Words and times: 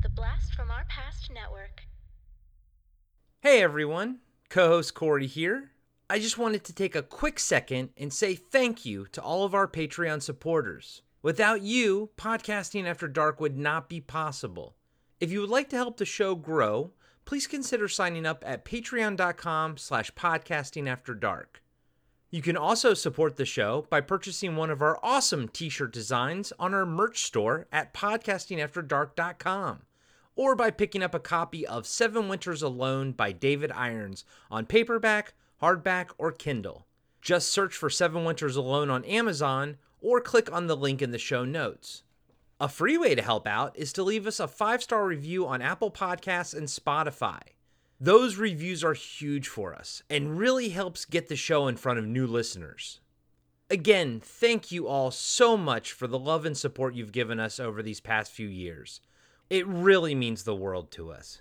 The 0.00 0.08
Blast 0.08 0.54
from 0.54 0.70
Our 0.70 0.84
Past 0.84 1.28
Network. 1.28 1.82
Hey 3.40 3.60
everyone, 3.62 4.20
co 4.48 4.68
host 4.68 4.94
Corey 4.94 5.26
here. 5.26 5.72
I 6.08 6.20
just 6.20 6.38
wanted 6.38 6.62
to 6.64 6.72
take 6.72 6.94
a 6.94 7.02
quick 7.02 7.40
second 7.40 7.88
and 7.96 8.12
say 8.12 8.36
thank 8.36 8.86
you 8.86 9.06
to 9.10 9.20
all 9.20 9.44
of 9.44 9.56
our 9.56 9.66
Patreon 9.66 10.22
supporters. 10.22 11.02
Without 11.20 11.62
you, 11.62 12.10
podcasting 12.16 12.84
after 12.86 13.08
dark 13.08 13.40
would 13.40 13.58
not 13.58 13.88
be 13.88 14.00
possible. 14.00 14.76
If 15.18 15.32
you 15.32 15.40
would 15.40 15.50
like 15.50 15.68
to 15.70 15.76
help 15.76 15.96
the 15.96 16.04
show 16.04 16.36
grow, 16.36 16.92
please 17.24 17.48
consider 17.48 17.88
signing 17.88 18.24
up 18.24 18.44
at 18.46 18.64
patreon.com 18.64 19.78
slash 19.78 20.12
podcasting 20.12 20.88
after 20.88 21.12
dark. 21.12 21.60
You 22.30 22.40
can 22.40 22.56
also 22.56 22.94
support 22.94 23.36
the 23.36 23.44
show 23.44 23.84
by 23.90 24.00
purchasing 24.00 24.54
one 24.54 24.70
of 24.70 24.80
our 24.80 25.00
awesome 25.02 25.48
t-shirt 25.48 25.92
designs 25.92 26.52
on 26.56 26.72
our 26.72 26.86
merch 26.86 27.24
store 27.24 27.66
at 27.72 27.92
podcastingafterdark.com 27.92 29.82
or 30.38 30.54
by 30.54 30.70
picking 30.70 31.02
up 31.02 31.16
a 31.16 31.20
copy 31.20 31.66
of 31.66 31.84
Seven 31.84 32.28
Winters 32.28 32.62
Alone 32.62 33.10
by 33.10 33.32
David 33.32 33.72
Irons 33.72 34.24
on 34.52 34.66
paperback, 34.66 35.34
hardback, 35.60 36.10
or 36.16 36.30
Kindle. 36.30 36.86
Just 37.20 37.52
search 37.52 37.74
for 37.74 37.90
Seven 37.90 38.24
Winters 38.24 38.54
Alone 38.54 38.88
on 38.88 39.04
Amazon 39.04 39.78
or 40.00 40.20
click 40.20 40.50
on 40.52 40.68
the 40.68 40.76
link 40.76 41.02
in 41.02 41.10
the 41.10 41.18
show 41.18 41.44
notes. 41.44 42.04
A 42.60 42.68
free 42.68 42.96
way 42.96 43.16
to 43.16 43.22
help 43.22 43.48
out 43.48 43.76
is 43.76 43.92
to 43.94 44.04
leave 44.04 44.28
us 44.28 44.38
a 44.38 44.46
five 44.46 44.80
star 44.80 45.04
review 45.04 45.44
on 45.44 45.60
Apple 45.60 45.90
Podcasts 45.90 46.56
and 46.56 46.68
Spotify. 46.68 47.40
Those 47.98 48.36
reviews 48.36 48.84
are 48.84 48.94
huge 48.94 49.48
for 49.48 49.74
us 49.74 50.04
and 50.08 50.38
really 50.38 50.68
helps 50.68 51.04
get 51.04 51.28
the 51.28 51.34
show 51.34 51.66
in 51.66 51.76
front 51.76 51.98
of 51.98 52.06
new 52.06 52.28
listeners. 52.28 53.00
Again, 53.70 54.20
thank 54.22 54.70
you 54.70 54.86
all 54.86 55.10
so 55.10 55.56
much 55.56 55.92
for 55.92 56.06
the 56.06 56.18
love 56.18 56.46
and 56.46 56.56
support 56.56 56.94
you've 56.94 57.10
given 57.10 57.40
us 57.40 57.58
over 57.58 57.82
these 57.82 57.98
past 57.98 58.30
few 58.30 58.46
years. 58.46 59.00
It 59.50 59.66
really 59.66 60.14
means 60.14 60.42
the 60.42 60.54
world 60.54 60.90
to 60.90 61.10
us. 61.10 61.40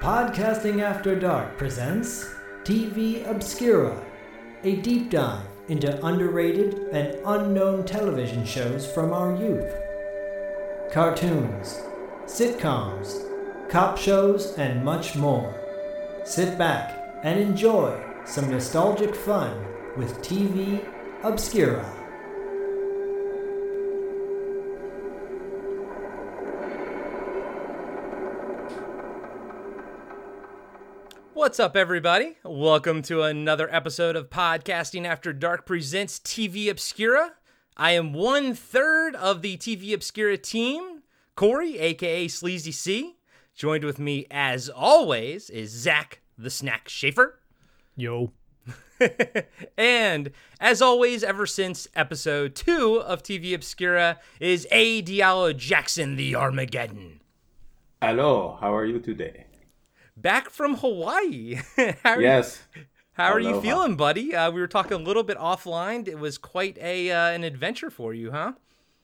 Podcasting 0.00 0.82
After 0.82 1.14
Dark 1.14 1.56
presents 1.56 2.28
TV 2.64 3.24
Obscura, 3.30 4.04
a 4.64 4.76
deep 4.76 5.10
dive 5.10 5.46
into 5.68 6.04
underrated 6.04 6.74
and 6.90 7.16
unknown 7.24 7.84
television 7.84 8.44
shows 8.44 8.90
from 8.90 9.12
our 9.12 9.36
youth. 9.36 9.72
Cartoons, 10.92 11.82
sitcoms, 12.26 13.70
cop 13.70 13.96
shows, 13.96 14.58
and 14.58 14.84
much 14.84 15.14
more. 15.14 15.54
Sit 16.24 16.58
back 16.58 17.20
and 17.22 17.38
enjoy 17.38 17.96
some 18.24 18.50
nostalgic 18.50 19.14
fun 19.14 19.64
with 19.96 20.18
TV 20.18 20.84
Obscura. 21.22 22.03
What's 31.34 31.58
up, 31.58 31.76
everybody? 31.76 32.36
Welcome 32.44 33.02
to 33.02 33.22
another 33.22 33.68
episode 33.74 34.14
of 34.14 34.30
Podcasting 34.30 35.04
After 35.04 35.32
Dark 35.32 35.66
Presents 35.66 36.20
TV 36.20 36.70
Obscura. 36.70 37.32
I 37.76 37.90
am 37.90 38.12
one 38.12 38.54
third 38.54 39.16
of 39.16 39.42
the 39.42 39.56
TV 39.56 39.92
Obscura 39.92 40.38
team, 40.38 41.02
Corey, 41.34 41.76
aka 41.80 42.28
Sleazy 42.28 42.70
C. 42.70 43.16
Joined 43.52 43.82
with 43.82 43.98
me, 43.98 44.28
as 44.30 44.68
always, 44.68 45.50
is 45.50 45.72
Zach 45.72 46.20
the 46.38 46.50
Snack 46.50 46.88
Schaefer. 46.88 47.40
Yo. 47.96 48.30
and 49.76 50.30
as 50.60 50.80
always, 50.80 51.24
ever 51.24 51.46
since 51.46 51.88
episode 51.96 52.54
two 52.54 53.02
of 53.02 53.24
TV 53.24 53.56
Obscura, 53.56 54.20
is 54.38 54.68
A. 54.70 55.02
Diallo 55.02 55.54
Jackson 55.54 56.14
the 56.14 56.36
Armageddon. 56.36 57.20
Hello, 58.00 58.56
how 58.60 58.72
are 58.72 58.86
you 58.86 59.00
today? 59.00 59.46
Back 60.16 60.50
from 60.50 60.76
Hawaii. 60.76 61.60
how 62.02 62.18
Yes. 62.18 62.62
You, 62.74 62.82
how 63.12 63.32
are 63.32 63.40
you 63.40 63.60
feeling, 63.60 63.96
buddy? 63.96 64.34
Uh, 64.34 64.50
we 64.50 64.60
were 64.60 64.68
talking 64.68 64.92
a 64.94 65.02
little 65.02 65.22
bit 65.22 65.38
offline. 65.38 66.08
It 66.08 66.18
was 66.18 66.38
quite 66.38 66.78
a 66.78 67.10
uh, 67.10 67.30
an 67.30 67.44
adventure 67.44 67.90
for 67.90 68.12
you, 68.14 68.30
huh? 68.32 68.52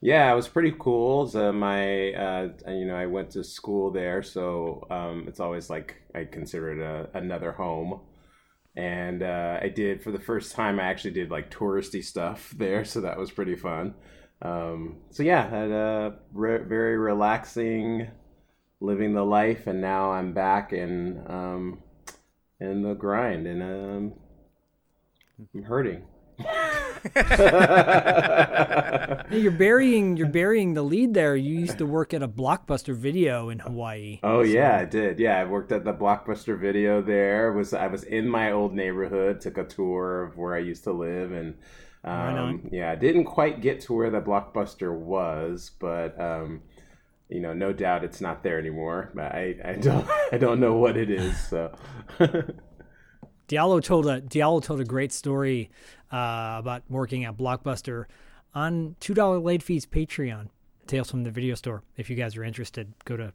Yeah, 0.00 0.32
it 0.32 0.34
was 0.34 0.48
pretty 0.48 0.74
cool. 0.78 1.26
So 1.26 1.52
my, 1.52 2.12
uh, 2.14 2.48
you 2.68 2.86
know, 2.86 2.96
I 2.96 3.06
went 3.06 3.30
to 3.32 3.44
school 3.44 3.90
there, 3.90 4.22
so 4.22 4.86
um, 4.90 5.26
it's 5.28 5.40
always 5.40 5.68
like 5.68 5.96
I 6.14 6.24
consider 6.24 6.72
it 6.72 6.80
a, 6.80 7.18
another 7.18 7.52
home. 7.52 8.00
And 8.76 9.22
uh, 9.22 9.58
I 9.60 9.68
did 9.68 10.02
for 10.02 10.10
the 10.12 10.18
first 10.20 10.52
time. 10.52 10.80
I 10.80 10.84
actually 10.84 11.10
did 11.12 11.30
like 11.30 11.50
touristy 11.50 12.02
stuff 12.02 12.50
there, 12.56 12.84
so 12.84 13.00
that 13.02 13.18
was 13.18 13.30
pretty 13.30 13.56
fun. 13.56 13.94
Um, 14.42 14.98
so 15.10 15.22
yeah, 15.22 15.48
had 15.48 15.70
a 15.70 16.16
re- 16.32 16.64
very 16.64 16.96
relaxing, 16.96 18.08
living 18.80 19.14
the 19.14 19.24
life, 19.24 19.66
and 19.66 19.80
now 19.80 20.12
I'm 20.12 20.32
back 20.32 20.72
in 20.72 21.22
um, 21.26 21.82
in 22.60 22.82
the 22.82 22.94
grind, 22.94 23.46
and 23.46 23.62
um, 23.62 24.12
I'm 25.54 25.62
hurting. 25.62 26.04
You're 29.30 29.52
burying 29.52 30.16
you're 30.16 30.28
burying 30.28 30.74
the 30.74 30.82
lead 30.82 31.14
there. 31.14 31.34
You 31.34 31.58
used 31.58 31.78
to 31.78 31.86
work 31.86 32.12
at 32.12 32.22
a 32.22 32.28
blockbuster 32.28 32.94
video 32.94 33.48
in 33.48 33.58
Hawaii. 33.58 34.20
Oh 34.22 34.42
yeah, 34.42 34.78
I 34.78 34.84
did. 34.84 35.18
Yeah, 35.18 35.38
I 35.38 35.44
worked 35.44 35.72
at 35.72 35.84
the 35.84 35.94
Blockbuster 35.94 36.58
Video 36.58 37.00
there. 37.00 37.52
Was 37.52 37.72
I 37.72 37.86
was 37.86 38.04
in 38.04 38.28
my 38.28 38.52
old 38.52 38.74
neighborhood, 38.74 39.40
took 39.40 39.56
a 39.56 39.64
tour 39.64 40.24
of 40.24 40.36
where 40.36 40.54
I 40.54 40.58
used 40.58 40.84
to 40.84 40.92
live, 40.92 41.32
and 41.32 41.54
um, 42.04 42.68
yeah, 42.72 42.90
I 42.90 42.96
didn't 42.96 43.24
quite 43.24 43.60
get 43.60 43.80
to 43.82 43.94
where 43.94 44.10
the 44.10 44.20
Blockbuster 44.20 44.94
was, 44.94 45.70
but 45.78 46.20
um, 46.20 46.62
you 47.30 47.40
know, 47.40 47.52
no 47.52 47.72
doubt 47.72 48.04
it's 48.04 48.20
not 48.20 48.42
there 48.42 48.58
anymore. 48.58 49.10
But 49.14 49.32
I, 49.34 49.56
I 49.64 49.72
don't 49.74 50.06
I 50.32 50.38
don't 50.38 50.60
know 50.60 50.74
what 50.74 50.96
it 50.96 51.10
is. 51.10 51.38
So 51.48 51.72
Diallo 53.48 53.82
told 53.82 54.06
a 54.06 54.20
Diallo 54.20 54.62
told 54.62 54.80
a 54.80 54.84
great 54.84 55.12
story 55.12 55.70
uh, 56.12 56.56
about 56.58 56.82
working 56.88 57.24
at 57.24 57.36
Blockbuster 57.36 58.04
on 58.54 58.96
two 59.00 59.14
dollar 59.14 59.38
late 59.38 59.62
fees 59.62 59.86
Patreon. 59.86 60.48
Tales 60.86 61.10
from 61.10 61.22
the 61.22 61.30
video 61.30 61.54
store. 61.54 61.82
If 61.96 62.10
you 62.10 62.16
guys 62.16 62.36
are 62.36 62.42
interested, 62.44 62.92
go 63.04 63.16
to 63.16 63.32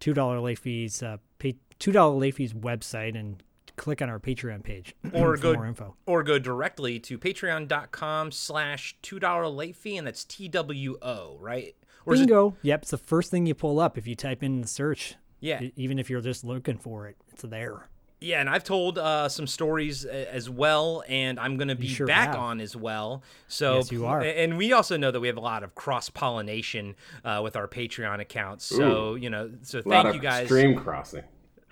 two 0.00 0.12
dollar 0.14 0.38
late 0.40 0.58
fees 0.58 1.02
uh, 1.02 1.16
pay, 1.38 1.56
two 1.78 1.92
dollar 1.92 2.14
late 2.16 2.34
fees 2.34 2.52
website 2.52 3.18
and 3.18 3.42
click 3.76 4.02
on 4.02 4.10
our 4.10 4.18
Patreon 4.18 4.62
page 4.64 4.94
Or 5.14 5.36
for 5.36 5.42
go 5.42 5.52
more 5.54 5.66
info. 5.66 5.94
or 6.04 6.22
go 6.24 6.38
directly 6.38 6.98
to 7.00 7.16
patreon.com 7.18 8.32
slash 8.32 8.96
two 9.02 9.18
dollar 9.18 9.46
late 9.48 9.76
fee 9.76 9.96
and 9.96 10.06
that's 10.06 10.24
T-W-O, 10.24 11.38
right? 11.40 11.74
Or 12.08 12.14
is 12.14 12.20
it- 12.22 12.28
Yep, 12.62 12.82
it's 12.82 12.90
the 12.90 12.98
first 12.98 13.30
thing 13.30 13.46
you 13.46 13.54
pull 13.54 13.78
up 13.80 13.96
if 13.98 14.06
you 14.06 14.14
type 14.14 14.42
in 14.42 14.60
the 14.60 14.68
search. 14.68 15.16
Yeah. 15.40 15.60
Even 15.76 15.98
if 15.98 16.10
you're 16.10 16.20
just 16.20 16.42
looking 16.44 16.78
for 16.78 17.06
it, 17.06 17.16
it's 17.32 17.42
there. 17.42 17.88
Yeah, 18.20 18.40
and 18.40 18.50
I've 18.50 18.64
told 18.64 18.98
uh, 18.98 19.28
some 19.28 19.46
stories 19.46 20.04
as 20.04 20.50
well, 20.50 21.04
and 21.08 21.38
I'm 21.38 21.56
going 21.56 21.68
to 21.68 21.76
be 21.76 21.86
sure 21.86 22.04
back 22.08 22.30
have. 22.30 22.36
on 22.36 22.60
as 22.60 22.74
well. 22.74 23.22
So, 23.46 23.76
Yes, 23.76 23.92
you 23.92 24.06
are. 24.06 24.20
And 24.20 24.58
we 24.58 24.72
also 24.72 24.96
know 24.96 25.12
that 25.12 25.20
we 25.20 25.28
have 25.28 25.36
a 25.36 25.40
lot 25.40 25.62
of 25.62 25.76
cross 25.76 26.10
pollination 26.10 26.96
uh, 27.24 27.40
with 27.44 27.54
our 27.54 27.68
Patreon 27.68 28.18
accounts. 28.20 28.64
So, 28.64 29.14
you 29.14 29.30
know, 29.30 29.52
so 29.62 29.78
a 29.78 29.82
lot 29.82 30.02
thank 30.02 30.06
of 30.08 30.14
you 30.16 30.20
guys. 30.20 30.46
stream 30.46 30.74
crossing. 30.74 31.22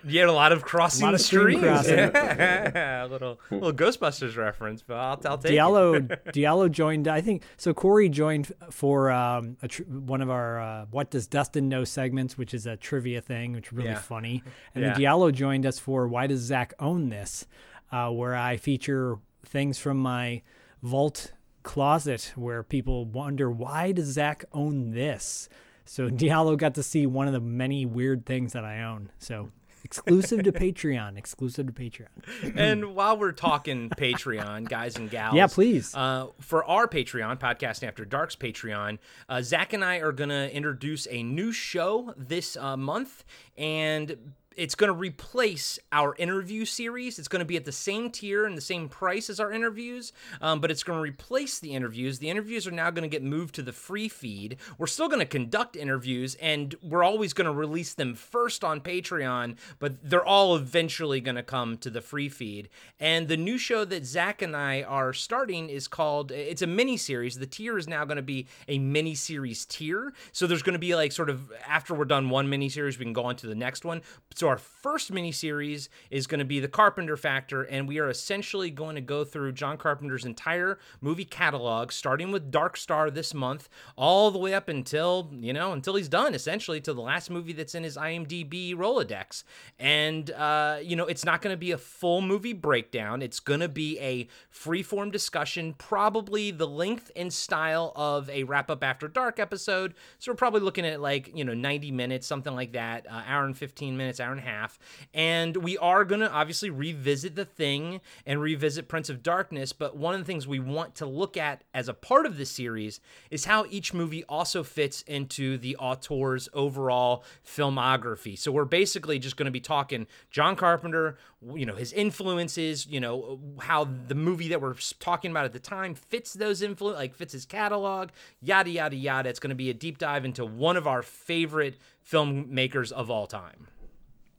Yeah, 0.07 0.27
a 0.27 0.31
lot 0.31 0.53
of 0.53 0.63
crossing 0.63 1.07
of 1.09 1.21
stream 1.21 1.59
streams. 1.59 1.63
crossing. 1.65 1.99
Yeah, 2.15 3.05
a 3.05 3.09
little 3.09 3.41
little 3.51 3.73
Ghostbusters 3.73 4.37
reference, 4.37 4.83
but 4.83 4.95
I'll, 4.97 5.21
I'll 5.25 5.39
take 5.39 5.53
it. 5.53 5.57
Diallo 5.57 6.07
Diallo 6.33 6.71
joined. 6.71 7.09
I 7.09 7.21
think 7.21 7.43
so. 7.57 7.73
Corey 7.73 8.09
joined 8.09 8.53
for 8.71 9.11
um, 9.11 9.57
a 9.63 9.69
tr- 9.69 9.83
one 9.85 10.21
of 10.21 10.31
our 10.31 10.61
uh, 10.61 10.87
"What 10.91 11.11
Does 11.11 11.27
Dustin 11.27 11.69
Know" 11.69 11.85
segments, 11.85 12.37
which 12.37 12.53
is 12.55 12.67
a 12.67 12.77
trivia 12.77 13.21
thing, 13.21 13.53
which 13.55 13.67
is 13.69 13.73
really 13.73 13.89
Yeah. 13.91 13.99
funny. 14.01 14.43
And 14.75 14.85
Yeah. 14.85 14.93
then 14.93 15.01
Diallo 15.01 15.33
joined 15.33 15.65
us 15.67 15.79
for 15.79 16.07
"Why 16.09 16.27
Does 16.27 16.41
Zach 16.41 16.75
Own 16.79 17.09
This," 17.09 17.47
uh, 17.91 18.11
where 18.11 18.35
I 18.37 18.57
feature 18.59 19.19
things 19.45 19.79
from 19.79 19.99
my 19.99 20.43
vault 20.83 21.33
closet 21.63 22.33
where 22.37 22.63
people 22.63 23.05
wonder 23.07 23.51
why 23.51 23.91
does 23.93 24.07
Zach 24.07 24.45
own 24.53 24.93
this. 24.93 25.49
So 25.85 26.09
Diallo 26.11 26.57
got 26.57 26.75
to 26.75 26.83
see 26.83 27.07
one 27.07 27.27
of 27.27 27.33
the 27.33 27.41
many 27.41 27.85
weird 27.87 28.25
things 28.27 28.53
that 28.53 28.65
I 28.65 28.83
own. 28.83 29.11
So 29.19 29.51
exclusive 29.87 30.43
to 30.43 30.51
Patreon. 30.53 31.17
Exclusive 31.17 31.67
to 31.69 31.73
Patreon. 31.73 32.09
And 32.57 32.95
while 32.97 33.17
we're 33.17 33.33
talking 33.33 33.89
Patreon, 33.91 34.69
guys 34.69 34.97
and 34.97 35.09
gals, 35.09 35.37
Yeah, 35.37 35.47
please. 35.47 35.95
Uh, 35.95 36.29
for 36.41 36.65
our 36.65 36.89
Patreon, 36.89 37.39
podcast 37.39 37.87
After 37.87 38.05
Dark's 38.05 38.35
Patreon, 38.35 38.99
uh, 39.29 39.43
Zach 39.43 39.73
and 39.73 39.85
I 39.85 39.99
are 39.99 40.13
going 40.13 40.31
to 40.31 40.53
introduce 40.55 41.07
a 41.09 41.23
new 41.23 41.53
show 41.53 42.13
this 42.17 42.57
uh, 42.57 42.77
month. 42.77 43.25
And 43.57 44.33
it's 44.57 44.75
going 44.75 44.89
to 44.89 44.99
replace 44.99 45.79
our 45.93 46.15
interview 46.17 46.65
series. 46.65 47.19
It's 47.19 47.29
going 47.29 47.41
to 47.41 47.47
be 47.47 47.57
at 47.57 47.65
the 47.65 47.73
same 47.73 48.11
tier 48.11 48.47
and 48.47 48.57
the 48.57 48.63
same 48.63 48.89
price 48.89 49.29
as 49.29 49.39
our 49.39 49.53
interviews, 49.53 50.13
um, 50.41 50.61
but 50.61 50.71
it's 50.71 50.83
going 50.83 50.99
to 50.99 51.03
replace 51.03 51.59
the 51.59 51.75
interviews. 51.75 52.19
The 52.19 52.31
interviews 52.31 52.67
are 52.67 52.73
now 52.73 52.91
going 52.91 53.03
to 53.03 53.09
get 53.09 53.23
moved 53.23 53.55
to 53.57 53.63
the 53.63 53.73
free 53.73 54.09
feed. 54.09 54.57
We're 54.79 54.87
still 54.87 55.09
going 55.09 55.21
to 55.21 55.27
conduct 55.27 55.77
interviews, 55.77 56.37
and 56.37 56.75
we're 56.83 57.05
always 57.05 57.33
going 57.33 57.47
to 57.47 57.53
release 57.53 57.95
them 57.95 58.15
first 58.15 58.65
on 58.65 58.81
Patreon, 58.81 59.57
but 59.79 59.97
they're 60.03 60.25
all 60.25 60.57
eventually 60.57 61.21
going 61.21 61.37
to 61.37 61.43
come 61.43 61.77
to 61.79 61.91
the 61.91 62.01
free 62.01 62.29
feed. 62.29 62.69
And 62.99 63.29
the 63.29 63.37
new 63.37 63.59
show 63.59 63.85
that 63.85 64.07
Zach 64.07 64.41
and 64.41 64.57
I 64.57 64.83
are 64.83 65.13
starting 65.13 65.69
is 65.69 65.87
called. 65.87 66.33
It's 66.33 66.63
a 66.63 66.67
mini 66.67 66.97
series. 66.97 67.39
The 67.39 67.47
tier 67.47 67.77
is 67.77 67.87
now 67.87 68.05
going 68.05 68.17
to 68.17 68.23
be 68.23 68.47
a 68.69 68.79
mini 68.79 69.15
series 69.15 69.67
tier. 69.67 70.15
So 70.33 70.47
there's 70.47 70.63
going 70.63 70.73
to 70.73 70.79
be 70.79 70.95
like 70.95 71.13
sort 71.13 71.29
of 71.29 71.53
after 71.69 71.95
we're 71.95 72.07
done 72.07 72.31
one 72.31 72.49
mini 72.49 72.69
series, 72.71 72.99
we 72.99 73.05
can 73.05 73.13
go 73.13 73.25
on 73.25 73.37
to 73.37 73.47
the 73.47 73.55
next 73.55 73.85
one. 73.85 74.01
So 74.35 74.46
our 74.47 74.59
first 74.59 75.13
mini 75.13 75.33
series 75.33 75.89
is 76.11 76.27
going 76.27 76.39
to 76.39 76.45
be 76.45 76.61
the 76.61 76.69
Carpenter 76.69 77.17
Factor, 77.17 77.63
and 77.63 77.89
we 77.89 77.99
are 77.99 78.09
essentially 78.09 78.71
going 78.71 78.95
to 78.95 79.01
go 79.01 79.25
through 79.25 79.53
John 79.53 79.77
Carpenter's 79.77 80.25
entire 80.25 80.79
movie 81.01 81.25
catalog, 81.25 81.91
starting 81.91 82.31
with 82.31 82.51
Dark 82.51 82.77
Star 82.77 83.11
this 83.11 83.35
month, 83.35 83.69
all 83.97 84.31
the 84.31 84.39
way 84.39 84.55
up 84.55 84.69
until 84.69 85.31
you 85.33 85.53
know 85.53 85.73
until 85.73 85.97
he's 85.97 86.09
done, 86.09 86.35
essentially 86.35 86.81
to 86.83 86.95
the 86.95 87.01
last 87.01 87.31
movie 87.31 87.53
that's 87.53 87.75
in 87.75 87.83
his 87.83 87.97
IMDb 87.97 88.75
Rolodex. 88.75 89.43
And 89.79 90.31
uh, 90.31 90.79
you 90.83 90.95
know, 90.95 91.07
it's 91.07 91.25
not 91.25 91.43
going 91.43 91.53
to 91.53 91.59
be 91.59 91.73
a 91.73 91.79
full 91.79 92.21
movie 92.21 92.53
breakdown. 92.53 93.23
It's 93.23 93.41
going 93.41 93.61
to 93.61 93.69
be 93.69 93.99
a 93.99 94.29
free-form 94.51 95.11
discussion, 95.11 95.75
probably 95.77 96.51
the 96.51 96.69
length 96.69 97.11
and 97.17 97.33
style 97.33 97.93
of 97.97 98.31
a 98.31 98.45
wrap 98.45 98.71
up 98.71 98.85
after 98.85 99.09
dark 99.09 99.39
episode. 99.39 99.95
So 100.19 100.31
we're 100.31 100.37
probably 100.37 100.61
looking 100.61 100.87
at 100.87 101.01
like 101.01 101.37
you 101.37 101.45
know 101.45 101.55
90 101.55 101.91
minutes, 101.91 102.27
something 102.27 102.55
like 102.55 102.73
that, 102.73 103.07
uh, 103.11 103.23
hour 103.27 103.45
and 103.45 103.57
15 103.57 103.97
minutes, 103.97 104.21
hour 104.21 104.36
and 104.39 104.47
a 104.47 104.51
half. 104.51 104.79
And 105.15 105.57
we 105.57 105.79
are 105.79 106.05
going 106.05 106.21
to 106.21 106.31
obviously 106.31 106.71
revisit 106.71 107.35
The 107.35 107.45
Thing 107.45 108.01
and 108.25 108.41
revisit 108.41 108.89
Prince 108.89 109.09
of 109.09 109.23
Darkness. 109.23 109.73
But 109.73 109.97
one 109.97 110.15
of 110.15 110.21
the 110.21 110.27
things 110.27 110.47
we 110.47 110.61
want 110.61 110.95
to 110.97 111.07
look 111.07 111.37
at 111.37 111.65
as 111.75 111.89
a 111.89 111.95
part 111.95 112.27
of 112.27 112.37
this 112.37 112.51
series 112.51 113.01
is 113.31 113.45
how 113.45 113.65
each 113.71 113.95
movie 113.95 114.25
also 114.25 114.63
fits 114.63 115.03
into 115.03 115.59
the 115.59 115.77
auteur's 115.77 116.49
overall 116.53 117.25
filmography. 117.47 118.39
So 118.39 118.53
we're 118.53 118.65
basically 118.65 119.19
just 119.19 119.37
going 119.37 119.47
to 119.47 119.53
be 119.53 119.61
talking 119.61 120.07
John 120.31 120.57
Carpenter, 120.57 121.19
you 121.55 121.67
know, 121.67 121.75
his 121.75 121.93
influences, 121.93 122.87
you 122.87 123.01
know, 123.01 123.41
how 123.61 123.85
the 123.85 124.15
movie 124.15 124.49
that 124.49 124.61
we're 124.61 124.75
talking 124.99 125.31
about 125.31 125.45
at 125.45 125.53
the 125.53 125.59
time 125.59 125.95
fits 125.95 126.35
those 126.35 126.63
influence, 126.63 126.97
like 126.97 127.15
fits 127.15 127.33
his 127.33 127.47
catalog, 127.47 128.11
yada, 128.41 128.71
yada, 128.71 128.97
yada. 128.97 129.29
It's 129.29 129.41
going 129.41 129.51
to 129.51 129.57
be 129.57 129.71
a 129.71 129.75
deep 129.75 129.99
dive 129.99 130.25
into 130.25 130.45
one 130.45 130.77
of 130.77 130.87
our 130.87 131.03
favorite 131.03 131.77
filmmakers 132.09 132.93
of 132.93 133.11
all 133.11 133.27
time. 133.27 133.69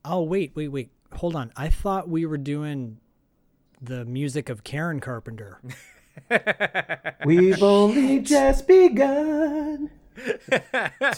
Oh 0.10 0.22
wait, 0.24 0.54
wait, 0.56 0.70
wait. 0.70 0.90
Hold 1.14 1.36
on. 1.36 1.52
I 1.56 1.70
thought 1.70 2.08
we 2.08 2.26
were 2.26 2.38
doing 2.38 2.98
the 3.82 4.06
music 4.06 4.50
of 4.50 4.64
Karen 4.64 5.00
Carpenter. 5.00 5.60
We've 7.26 7.62
only 7.62 8.20
just 8.20 8.68
begun. 8.68 9.90
to 10.16 10.62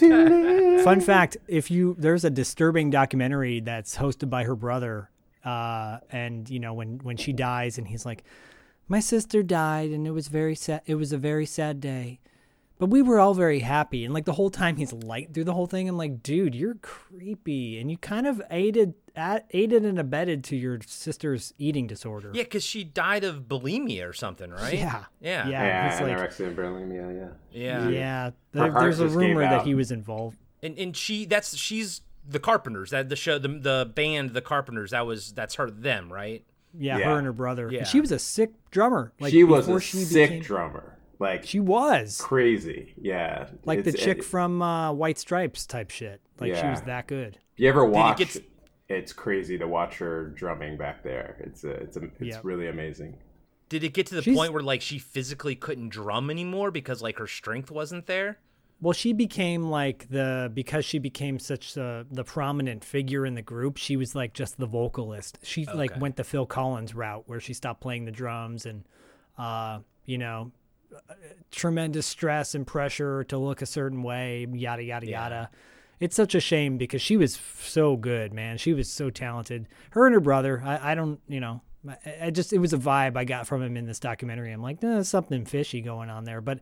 live. 0.00 0.84
Fun 0.84 1.00
fact: 1.00 1.36
If 1.48 1.70
you 1.70 1.94
there's 1.98 2.24
a 2.24 2.30
disturbing 2.30 2.90
documentary 2.90 3.60
that's 3.60 3.96
hosted 3.96 4.28
by 4.28 4.44
her 4.44 4.56
brother, 4.56 5.08
uh, 5.44 5.98
and 6.10 6.48
you 6.50 6.58
know 6.58 6.74
when 6.74 6.98
when 6.98 7.16
she 7.16 7.32
dies, 7.32 7.78
and 7.78 7.88
he's 7.88 8.04
like, 8.04 8.24
"My 8.88 9.00
sister 9.00 9.42
died, 9.42 9.90
and 9.90 10.06
it 10.06 10.10
was 10.10 10.28
very 10.28 10.54
sad. 10.54 10.82
It 10.84 10.96
was 10.96 11.12
a 11.12 11.18
very 11.18 11.46
sad 11.46 11.80
day." 11.80 12.18
But 12.80 12.86
we 12.88 13.02
were 13.02 13.20
all 13.20 13.34
very 13.34 13.60
happy, 13.60 14.04
and 14.06 14.12
like 14.14 14.24
the 14.24 14.32
whole 14.32 14.50
time 14.50 14.76
he's 14.76 14.92
light 14.92 15.32
through 15.34 15.44
the 15.44 15.52
whole 15.54 15.66
thing. 15.66 15.86
I'm 15.88 15.96
like, 15.98 16.22
dude, 16.22 16.54
you're 16.54 16.76
creepy, 16.76 17.78
and 17.78 17.90
you 17.90 17.98
kind 17.98 18.26
of 18.26 18.40
aided, 18.50 18.94
aided 19.52 19.84
and 19.84 19.98
abetted 19.98 20.42
to 20.44 20.56
your 20.56 20.78
sister's 20.86 21.52
eating 21.58 21.86
disorder. 21.86 22.30
Yeah, 22.34 22.44
because 22.44 22.64
she 22.64 22.82
died 22.82 23.22
of 23.22 23.42
bulimia 23.42 24.08
or 24.08 24.12
something, 24.14 24.50
right? 24.50 24.72
Yeah. 24.74 25.04
Yeah. 25.20 25.46
Yeah. 25.46 25.62
Yeah, 25.62 25.92
it's 25.92 26.00
like- 26.00 26.16
anorexia 26.16 26.46
and 26.48 26.56
bulimia. 26.56 27.34
Yeah. 27.52 27.84
Yeah. 27.84 27.88
yeah. 27.90 28.24
Her 28.24 28.32
There, 28.52 28.72
there's 28.72 29.00
a 29.00 29.08
rumor 29.08 29.42
that 29.42 29.66
he 29.66 29.74
was 29.74 29.90
involved. 29.92 30.38
and 30.62 30.78
and 30.78 30.96
she 30.96 31.26
that's 31.26 31.56
she's 31.56 32.00
the 32.28 32.38
Carpenters 32.38 32.90
that 32.90 33.08
the 33.08 33.16
show 33.16 33.38
the 33.38 33.48
the 33.48 33.92
band 33.94 34.30
the 34.30 34.40
Carpenters 34.42 34.90
that 34.92 35.06
was 35.06 35.32
that's 35.32 35.54
her 35.56 35.70
them 35.70 36.12
right 36.12 36.44
Yeah, 36.78 36.98
Yeah. 36.98 37.04
her 37.10 37.16
and 37.18 37.26
her 37.26 37.32
brother. 37.32 37.64
And 37.68 37.72
Yeah. 37.76 37.84
she 37.84 38.00
was 38.00 38.10
a 38.12 38.18
sick 38.18 38.52
drummer. 38.70 39.12
Like 39.20 39.32
she 39.32 39.42
was 39.44 39.68
a 39.68 39.80
she 39.80 39.98
sick 39.98 40.30
became- 40.30 40.42
drummer. 40.42 40.96
Like 41.20 41.44
She 41.46 41.60
was 41.60 42.18
crazy. 42.20 42.94
Yeah. 43.00 43.48
like 43.64 43.84
the 43.84 43.92
chick 43.92 44.18
it- 44.18 44.24
from 44.24 44.60
uh, 44.62 44.90
White 44.92 45.18
Stripes 45.18 45.66
type 45.66 45.90
shit. 45.90 46.20
Like 46.40 46.56
she 46.56 46.66
was 46.66 46.80
that 46.82 47.06
good. 47.06 47.36
If 47.54 47.60
you 47.60 47.68
ever 47.68 47.82
it 47.84 47.90
watch, 47.90 48.18
get- 48.18 48.44
it's 48.88 49.12
crazy 49.12 49.56
to 49.58 49.68
watch 49.68 49.98
her 49.98 50.30
drumming 50.30 50.76
back 50.76 51.04
there. 51.04 51.36
It's 51.40 51.62
a, 51.62 51.70
it's 51.70 51.96
a, 51.96 52.04
it's 52.04 52.14
Yeah. 52.20 52.40
really 52.42 52.66
amazing. 52.68 53.16
did 53.68 53.84
it 53.84 53.92
get 53.94 54.06
to 54.06 54.16
the 54.16 54.22
She's- 54.22 54.36
point 54.36 54.52
where 54.52 54.62
like 54.64 54.80
she 54.82 54.98
physically 54.98 55.54
couldn't 55.54 55.90
drum 55.90 56.28
anymore 56.30 56.70
because 56.72 57.00
like 57.02 57.18
her 57.18 57.28
strength 57.28 57.70
wasn't 57.70 58.06
there 58.06 58.38
Well, 58.80 58.94
she 58.94 59.12
became 59.12 59.70
like 59.70 60.08
the 60.08 60.50
because 60.52 60.84
she 60.86 60.98
became 60.98 61.38
such 61.38 61.74
the 61.74 62.06
the 62.10 62.24
prominent 62.24 62.82
figure 62.84 63.26
in 63.26 63.34
the 63.34 63.42
group. 63.42 63.76
She 63.76 63.96
was 63.96 64.14
like 64.14 64.32
just 64.32 64.56
the 64.58 64.66
vocalist. 64.66 65.38
She 65.42 65.66
like 65.66 66.00
went 66.00 66.16
the 66.16 66.24
Phil 66.24 66.46
Collins 66.46 66.94
route 66.94 67.24
where 67.28 67.38
she 67.40 67.52
stopped 67.52 67.80
playing 67.82 68.06
the 68.06 68.10
drums 68.10 68.64
and, 68.66 68.84
uh, 69.38 69.80
you 70.06 70.16
know, 70.18 70.50
uh, 70.50 70.59
tremendous 71.50 72.06
stress 72.06 72.54
and 72.54 72.66
pressure 72.66 73.24
to 73.24 73.38
look 73.38 73.62
a 73.62 73.66
certain 73.66 74.02
way. 74.02 74.46
Yada 74.52 74.82
yada 74.82 75.06
Yeah. 75.06 75.22
yada. 75.24 75.50
It's 75.98 76.16
such 76.16 76.34
a 76.34 76.40
shame 76.40 76.78
because 76.78 77.02
she 77.02 77.16
was 77.18 77.36
f- 77.36 77.64
so 77.68 77.96
good, 77.96 78.32
man. 78.32 78.56
She 78.56 78.72
was 78.72 78.90
so 78.90 79.10
talented. 79.10 79.66
Her 79.90 80.06
and 80.06 80.14
her 80.14 80.20
brother. 80.20 80.62
I, 80.64 80.92
I 80.92 80.94
don't, 80.94 81.20
you 81.28 81.40
know, 81.40 81.60
I, 81.86 81.96
I 82.26 82.30
just 82.30 82.52
it 82.54 82.58
was 82.58 82.72
a 82.72 82.78
vibe 82.78 83.16
I 83.18 83.24
got 83.24 83.46
from 83.46 83.62
him 83.62 83.76
in 83.76 83.84
this 83.86 84.00
documentary. 84.00 84.50
I'm 84.52 84.62
like, 84.62 84.80
there's 84.80 85.08
something 85.08 85.44
fishy 85.44 85.80
going 85.80 86.10
on 86.10 86.24
there, 86.24 86.40
but. 86.40 86.60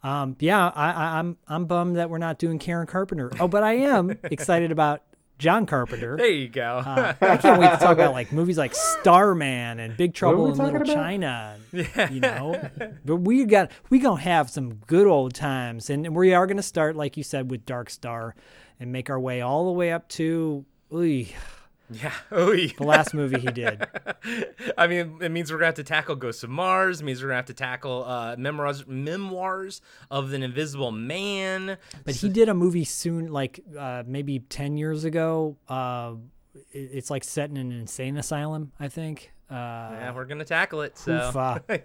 Um, 0.00 0.36
yeah, 0.38 0.68
I, 0.76 0.92
I, 0.92 1.18
I'm 1.18 1.36
I'm 1.48 1.64
bummed 1.64 1.96
that 1.96 2.08
we're 2.08 2.18
not 2.18 2.38
doing 2.38 2.60
Karen 2.60 2.86
Carpenter. 2.86 3.32
Oh, 3.40 3.48
but 3.48 3.64
I 3.64 3.72
am 3.78 4.10
excited 4.22 4.70
about 4.70 5.02
John 5.38 5.66
Carpenter. 5.66 6.16
there 6.16 6.26
you 6.26 6.48
go 6.48 6.82
Uh, 6.84 7.14
I 7.20 7.36
can't 7.36 7.60
wait 7.60 7.70
to 7.70 7.76
talk 7.76 7.92
about 7.92 8.12
like 8.12 8.32
movies 8.32 8.58
like 8.58 8.74
Starman 8.74 9.78
and 9.80 9.96
Big 9.96 10.14
Trouble 10.14 10.44
we 10.46 10.50
in 10.52 10.58
Little 10.58 10.82
about? 10.82 10.86
China. 10.94 11.56
and, 11.72 12.14
You 12.14 12.20
know, 12.20 12.70
but 13.04 13.16
we 13.16 13.44
got 13.44 13.70
we 13.90 13.98
gonna 14.00 14.20
have 14.20 14.50
some 14.50 14.74
good 14.86 15.06
old 15.06 15.34
times, 15.34 15.90
and 15.90 16.14
we 16.14 16.34
are 16.34 16.46
gonna 16.46 16.62
start 16.62 16.96
like 16.96 17.16
you 17.16 17.22
said 17.22 17.50
with 17.50 17.64
Dark 17.66 17.90
Star, 17.90 18.34
and 18.80 18.90
make 18.92 19.08
our 19.10 19.20
way 19.20 19.40
all 19.40 19.66
the 19.66 19.72
way 19.72 19.92
up 19.92 20.08
to. 20.10 20.64
Oy, 20.92 21.28
yeah 21.90 22.12
oh 22.32 22.54
the 22.54 22.74
last 22.80 23.14
movie 23.14 23.40
he 23.40 23.46
did. 23.48 23.84
I 24.78 24.86
mean 24.86 25.18
it 25.20 25.30
means 25.30 25.50
we're 25.50 25.58
gonna 25.58 25.66
have 25.66 25.74
to 25.76 25.84
tackle 25.84 26.16
Ghosts 26.16 26.42
of 26.42 26.50
Mars 26.50 27.00
it 27.00 27.04
means 27.04 27.22
we're 27.22 27.28
gonna 27.28 27.36
have 27.36 27.46
to 27.46 27.54
tackle 27.54 28.04
uh 28.04 28.36
memoirs 28.36 28.86
memoirs 28.86 29.80
of 30.10 30.32
an 30.32 30.42
Invisible 30.42 30.92
Man 30.92 31.78
But 32.04 32.14
he 32.16 32.28
did 32.28 32.48
a 32.48 32.54
movie 32.54 32.84
soon, 32.84 33.32
like 33.32 33.60
uh, 33.78 34.02
maybe 34.06 34.40
ten 34.40 34.76
years 34.76 35.04
ago. 35.04 35.56
Uh, 35.68 36.14
it's 36.72 37.10
like 37.10 37.24
set 37.24 37.50
in 37.50 37.56
an 37.56 37.72
insane 37.72 38.16
asylum, 38.16 38.72
I 38.80 38.88
think. 38.88 39.32
Uh, 39.50 39.54
yeah 39.54 40.12
we're 40.14 40.26
gonna 40.26 40.44
tackle 40.44 40.82
it 40.82 40.98
so 40.98 41.12
Oofa. 41.12 41.80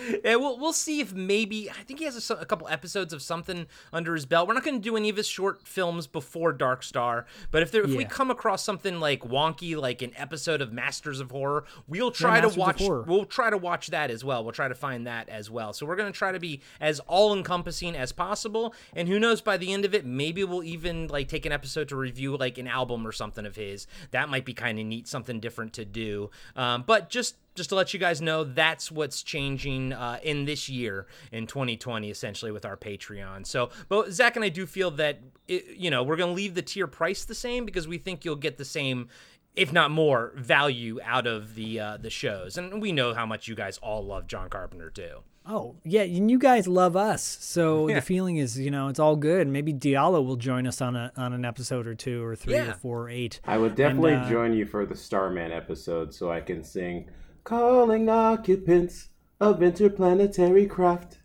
yeah. 0.10 0.16
And 0.24 0.40
we'll 0.40 0.58
we'll 0.58 0.72
see 0.72 1.00
if 1.00 1.12
maybe 1.12 1.70
I 1.70 1.82
think 1.84 1.98
he 1.98 2.04
has 2.04 2.30
a, 2.30 2.34
a 2.34 2.44
couple 2.44 2.68
episodes 2.68 3.12
of 3.12 3.22
something 3.22 3.66
under 3.92 4.14
his 4.14 4.26
belt. 4.26 4.48
We're 4.48 4.54
not 4.54 4.64
going 4.64 4.76
to 4.76 4.82
do 4.82 4.96
any 4.96 5.08
of 5.08 5.16
his 5.16 5.26
short 5.26 5.66
films 5.66 6.06
before 6.06 6.52
Dark 6.52 6.82
Star, 6.82 7.26
but 7.50 7.62
if 7.62 7.70
there, 7.70 7.82
if 7.82 7.94
we 7.94 8.04
come 8.04 8.30
across 8.30 8.62
something 8.64 9.00
like 9.00 9.20
wonky, 9.20 9.76
like 9.76 10.02
an 10.02 10.12
episode 10.16 10.60
of 10.60 10.72
Masters 10.72 11.20
of 11.20 11.30
Horror, 11.30 11.64
we'll 11.88 12.10
try 12.10 12.40
to 12.40 12.48
watch. 12.48 12.80
We'll 12.80 13.24
try 13.24 13.50
to 13.50 13.58
watch 13.58 13.88
that 13.88 14.10
as 14.10 14.24
well. 14.24 14.42
We'll 14.44 14.52
try 14.52 14.68
to 14.68 14.74
find 14.74 15.06
that 15.06 15.28
as 15.28 15.50
well. 15.50 15.72
So 15.72 15.86
we're 15.86 15.96
going 15.96 16.12
to 16.12 16.18
try 16.18 16.32
to 16.32 16.40
be 16.40 16.60
as 16.80 17.00
all 17.00 17.34
encompassing 17.34 17.96
as 17.96 18.12
possible. 18.12 18.74
And 18.94 19.08
who 19.08 19.18
knows, 19.18 19.40
by 19.40 19.56
the 19.56 19.72
end 19.72 19.84
of 19.84 19.94
it, 19.94 20.04
maybe 20.04 20.44
we'll 20.44 20.64
even 20.64 21.08
like 21.08 21.28
take 21.28 21.46
an 21.46 21.52
episode 21.52 21.88
to 21.88 21.96
review 21.96 22.36
like 22.36 22.58
an 22.58 22.66
album 22.66 23.06
or 23.06 23.12
something 23.12 23.46
of 23.46 23.56
his. 23.56 23.86
That 24.10 24.28
might 24.28 24.44
be 24.44 24.54
kind 24.54 24.78
of 24.78 24.86
neat, 24.86 25.08
something 25.08 25.40
different 25.40 25.72
to 25.74 25.84
do. 25.84 26.30
Um, 26.56 26.84
but 26.86 27.10
just 27.10 27.36
just 27.54 27.68
to 27.70 27.74
let 27.76 27.94
you 27.94 28.00
guys 28.00 28.20
know, 28.20 28.44
that's 28.44 28.90
what's 28.90 29.22
changing 29.22 29.92
uh, 29.92 30.18
in 30.22 30.44
this 30.44 30.68
year 30.68 31.06
in 31.32 31.46
2020, 31.46 32.10
essentially 32.10 32.50
with 32.50 32.64
our 32.64 32.76
Patreon. 32.76 33.46
So, 33.46 33.70
but 33.88 34.10
Zach 34.12 34.36
and 34.36 34.44
I 34.44 34.48
do 34.48 34.66
feel 34.66 34.90
that 34.92 35.20
it, 35.46 35.76
you 35.76 35.90
know 35.90 36.02
we're 36.02 36.16
going 36.16 36.30
to 36.30 36.34
leave 36.34 36.54
the 36.54 36.62
tier 36.62 36.86
price 36.86 37.24
the 37.24 37.34
same 37.34 37.64
because 37.64 37.86
we 37.86 37.98
think 37.98 38.24
you'll 38.24 38.36
get 38.36 38.58
the 38.58 38.64
same, 38.64 39.08
if 39.54 39.72
not 39.72 39.90
more, 39.90 40.32
value 40.36 40.98
out 41.04 41.26
of 41.26 41.54
the 41.54 41.78
uh, 41.80 41.96
the 41.98 42.10
shows, 42.10 42.56
and 42.58 42.80
we 42.82 42.92
know 42.92 43.14
how 43.14 43.26
much 43.26 43.46
you 43.48 43.54
guys 43.54 43.78
all 43.78 44.04
love 44.04 44.26
John 44.26 44.48
Carpenter 44.48 44.90
too. 44.90 45.18
Oh 45.46 45.76
yeah, 45.84 46.00
and 46.00 46.30
you 46.30 46.38
guys 46.38 46.66
love 46.66 46.96
us, 46.96 47.22
so 47.22 47.88
Yeah. 47.88 47.96
the 47.96 48.00
feeling 48.00 48.38
is, 48.38 48.58
you 48.58 48.70
know, 48.70 48.88
it's 48.88 48.98
all 48.98 49.14
good. 49.14 49.46
Maybe 49.46 49.74
Diallo 49.74 50.24
will 50.24 50.36
join 50.36 50.66
us 50.66 50.80
on 50.80 50.96
a 50.96 51.12
on 51.16 51.34
an 51.34 51.44
episode 51.44 51.86
or 51.86 51.94
two 51.94 52.24
or 52.24 52.34
three 52.34 52.54
Yeah. 52.54 52.70
or 52.70 52.74
four 52.74 53.02
or 53.02 53.10
eight. 53.10 53.40
I 53.44 53.58
would 53.58 53.74
definitely 53.74 54.14
uh, 54.14 54.28
join 54.30 54.54
you 54.54 54.64
for 54.64 54.86
the 54.86 54.96
Starman 54.96 55.52
episode 55.52 56.14
so 56.14 56.32
I 56.32 56.40
can 56.40 56.64
sing 56.64 57.10
"Calling 57.44 58.08
Occupants 58.08 59.10
of 59.40 59.62
Interplanetary 59.62 60.66
Craft." 60.66 61.18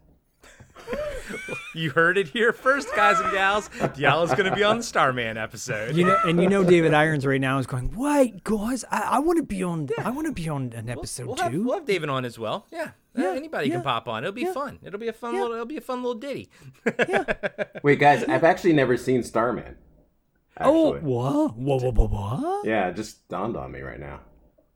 you 1.74 1.92
heard 1.92 2.18
it 2.18 2.30
here 2.30 2.54
first, 2.54 2.94
guys 2.96 3.20
and 3.20 3.32
gals. 3.32 3.70
Diallo's 3.70 4.34
going 4.34 4.50
to 4.50 4.56
be 4.56 4.64
on 4.64 4.78
the 4.78 4.84
Starman 4.84 5.38
episode. 5.38 5.96
You 5.96 6.06
know, 6.06 6.18
and 6.26 6.42
you 6.42 6.50
know, 6.50 6.64
David 6.64 6.94
Irons 6.94 7.26
right 7.26 7.42
now 7.42 7.60
is 7.60 7.68
going. 7.68 7.94
Wait, 7.96 8.44
guys, 8.44 8.84
I, 8.92 9.02
I 9.02 9.20
want 9.20 9.38
to 9.38 9.44
be 9.44 9.64
on. 9.64 9.90
I 9.98 10.10
want 10.12 10.28
to 10.28 10.34
be 10.34 10.50
on 10.50 10.74
an 10.74 10.90
episode 10.90 11.28
we'll 11.28 11.36
too. 11.36 11.44
have, 11.44 11.54
we'll 11.54 11.76
have 11.76 11.86
David 11.86 12.10
on 12.10 12.26
as 12.26 12.38
well. 12.38 12.68
Yeah, 12.72 12.92
uh, 13.18 13.22
Yeah, 13.22 13.34
anybody 13.36 13.70
yeah, 13.70 13.76
can 13.76 13.84
pop 13.84 14.08
on. 14.08 14.24
It'll 14.24 14.34
be 14.34 14.42
yeah, 14.42 14.54
fun. 14.54 14.80
It'll 14.84 15.00
be 15.00 15.08
a 15.08 15.14
fun 15.14 15.36
yeah. 15.36 15.42
little. 15.42 15.56
It'll 15.56 15.66
be 15.66 15.78
a 15.78 15.82
fun 15.82 16.04
little 16.04 16.20
ditty. 16.20 16.50
Wait, 17.84 18.00
guys, 18.00 18.24
I've 18.24 18.44
actually 18.44 18.74
never 18.74 18.98
seen 18.98 19.24
Starman. 19.24 19.76
oh, 20.60 20.96
Actually. 20.96 21.10
what? 21.10 21.56
Whoa, 21.56 21.80
whoa, 21.80 21.92
whoa, 21.92 22.08
what? 22.08 22.66
Yeah, 22.66 22.90
it 22.90 22.96
just 22.96 23.28
dawned 23.30 23.56
on 23.56 23.72
me 23.72 23.82
right 23.82 24.00
now. 24.00 24.22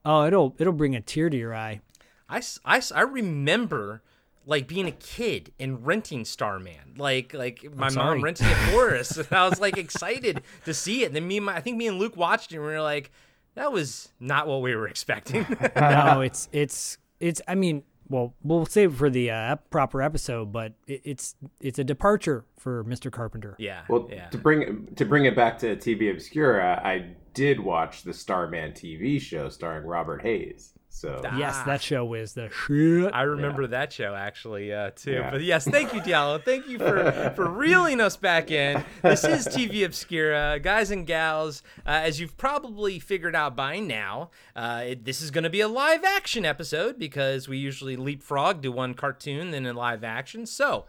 Oh, 0.05 0.25
it'll 0.25 0.55
it'll 0.57 0.73
bring 0.73 0.95
a 0.95 1.01
tear 1.01 1.29
to 1.29 1.37
your 1.37 1.55
eye. 1.55 1.81
I, 2.29 2.41
I, 2.65 2.81
I 2.93 3.01
remember 3.01 4.01
like 4.45 4.67
being 4.67 4.87
a 4.87 4.91
kid 4.91 5.53
and 5.59 5.85
renting 5.85 6.25
Starman. 6.25 6.95
Like 6.97 7.33
like 7.33 7.63
my 7.75 7.89
mom 7.89 8.21
rented 8.21 8.47
it 8.47 8.55
for 8.71 8.95
us, 8.95 9.17
and 9.17 9.27
I 9.31 9.47
was 9.47 9.59
like 9.59 9.77
excited 9.77 10.41
to 10.65 10.73
see 10.73 11.03
it. 11.03 11.07
And 11.07 11.15
then 11.15 11.27
me 11.27 11.37
and 11.37 11.45
my 11.45 11.55
I 11.55 11.61
think 11.61 11.77
me 11.77 11.87
and 11.87 11.99
Luke 11.99 12.17
watched 12.17 12.51
it, 12.51 12.57
and 12.57 12.65
we 12.65 12.71
were 12.71 12.81
like, 12.81 13.11
that 13.55 13.71
was 13.71 14.09
not 14.19 14.47
what 14.47 14.61
we 14.61 14.75
were 14.75 14.87
expecting. 14.87 15.45
no, 15.75 16.21
it's 16.21 16.49
it's 16.51 16.97
it's. 17.19 17.41
I 17.47 17.55
mean, 17.55 17.83
well, 18.09 18.33
we'll 18.43 18.65
save 18.65 18.93
it 18.93 18.97
for 18.97 19.09
the 19.09 19.31
uh, 19.31 19.55
proper 19.69 20.01
episode, 20.01 20.51
but 20.51 20.73
it, 20.87 21.01
it's 21.03 21.35
it's 21.61 21.79
a 21.79 21.83
departure 21.83 22.45
for 22.57 22.83
Mr. 22.83 23.11
Carpenter. 23.11 23.55
yeah. 23.59 23.83
Well, 23.87 24.07
yeah. 24.11 24.27
to 24.29 24.37
bring 24.37 24.87
to 24.95 25.05
bring 25.05 25.25
it 25.25 25.35
back 25.35 25.59
to 25.59 25.75
TV 25.75 26.11
Obscura, 26.11 26.81
I 26.83 27.15
did 27.33 27.59
watch 27.59 28.03
the 28.03 28.13
Starman 28.13 28.71
TV 28.71 29.19
show 29.19 29.49
starring 29.49 29.85
Robert 29.85 30.21
Hays. 30.21 30.73
So 30.89 31.19
Yes, 31.37 31.55
Ah. 31.57 31.63
that 31.65 31.81
show 31.81 32.13
is 32.13 32.33
the 32.33 32.51
shit. 32.51 33.11
I 33.15 33.23
remember 33.23 33.65
that 33.65 33.91
show 33.91 34.13
actually 34.13 34.71
uh, 34.71 34.91
too. 34.95 35.13
Yeah. 35.13 35.31
But 35.31 35.41
yes, 35.41 35.67
thank 35.67 35.91
you, 35.91 36.01
Diallo. 36.01 36.41
Thank 36.43 36.67
you 36.67 36.77
for 36.77 37.31
for 37.35 37.49
reeling 37.49 37.99
us 37.99 38.15
back 38.15 38.51
in. 38.51 38.83
This 39.01 39.23
is 39.23 39.47
TV 39.47 39.83
Obscura, 39.85 40.59
guys 40.61 40.91
and 40.91 41.07
gals. 41.07 41.63
Uh, 41.83 41.89
as 42.03 42.19
you've 42.19 42.37
probably 42.37 42.99
figured 42.99 43.35
out 43.35 43.55
by 43.55 43.79
now, 43.79 44.29
uh, 44.55 44.83
it, 44.85 45.03
this 45.03 45.19
is 45.19 45.31
going 45.31 45.45
to 45.45 45.49
be 45.49 45.61
a 45.61 45.67
live 45.67 46.03
action 46.03 46.45
episode 46.45 46.99
because 46.99 47.47
we 47.47 47.57
usually 47.57 47.95
leapfrog, 47.95 48.61
to 48.61 48.69
one 48.71 48.93
cartoon, 48.93 49.49
then 49.49 49.65
a 49.65 49.73
live 49.73 50.03
action. 50.03 50.45
So. 50.45 50.85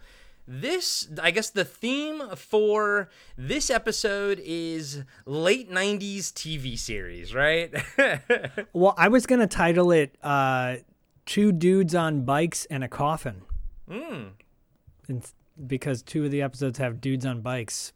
This, 0.47 1.09
I 1.23 1.31
guess, 1.31 1.49
the 1.51 1.65
theme 1.65 2.23
for 2.37 3.09
this 3.39 3.71
episode 3.71 4.41
is 4.45 5.03
late 5.25 5.71
'90s 5.71 6.33
TV 6.33 6.79
series, 6.79 7.35
right? 7.35 7.73
Well, 8.75 8.95
I 8.99 9.09
was 9.09 9.25
gonna 9.27 9.47
title 9.47 9.91
it 9.91 10.17
uh, 10.23 10.77
"Two 11.25 11.51
Dudes 11.53 11.95
on 11.95 12.25
Bikes 12.25 12.67
and 12.67 12.85
a 12.85 12.89
Coffin," 12.89 13.43
Hmm. 13.91 14.25
and 15.09 15.25
because 15.67 16.03
two 16.03 16.25
of 16.27 16.31
the 16.31 16.43
episodes 16.43 16.79
have 16.79 17.01
dudes 17.01 17.25
on 17.25 17.41
bikes, 17.41 17.93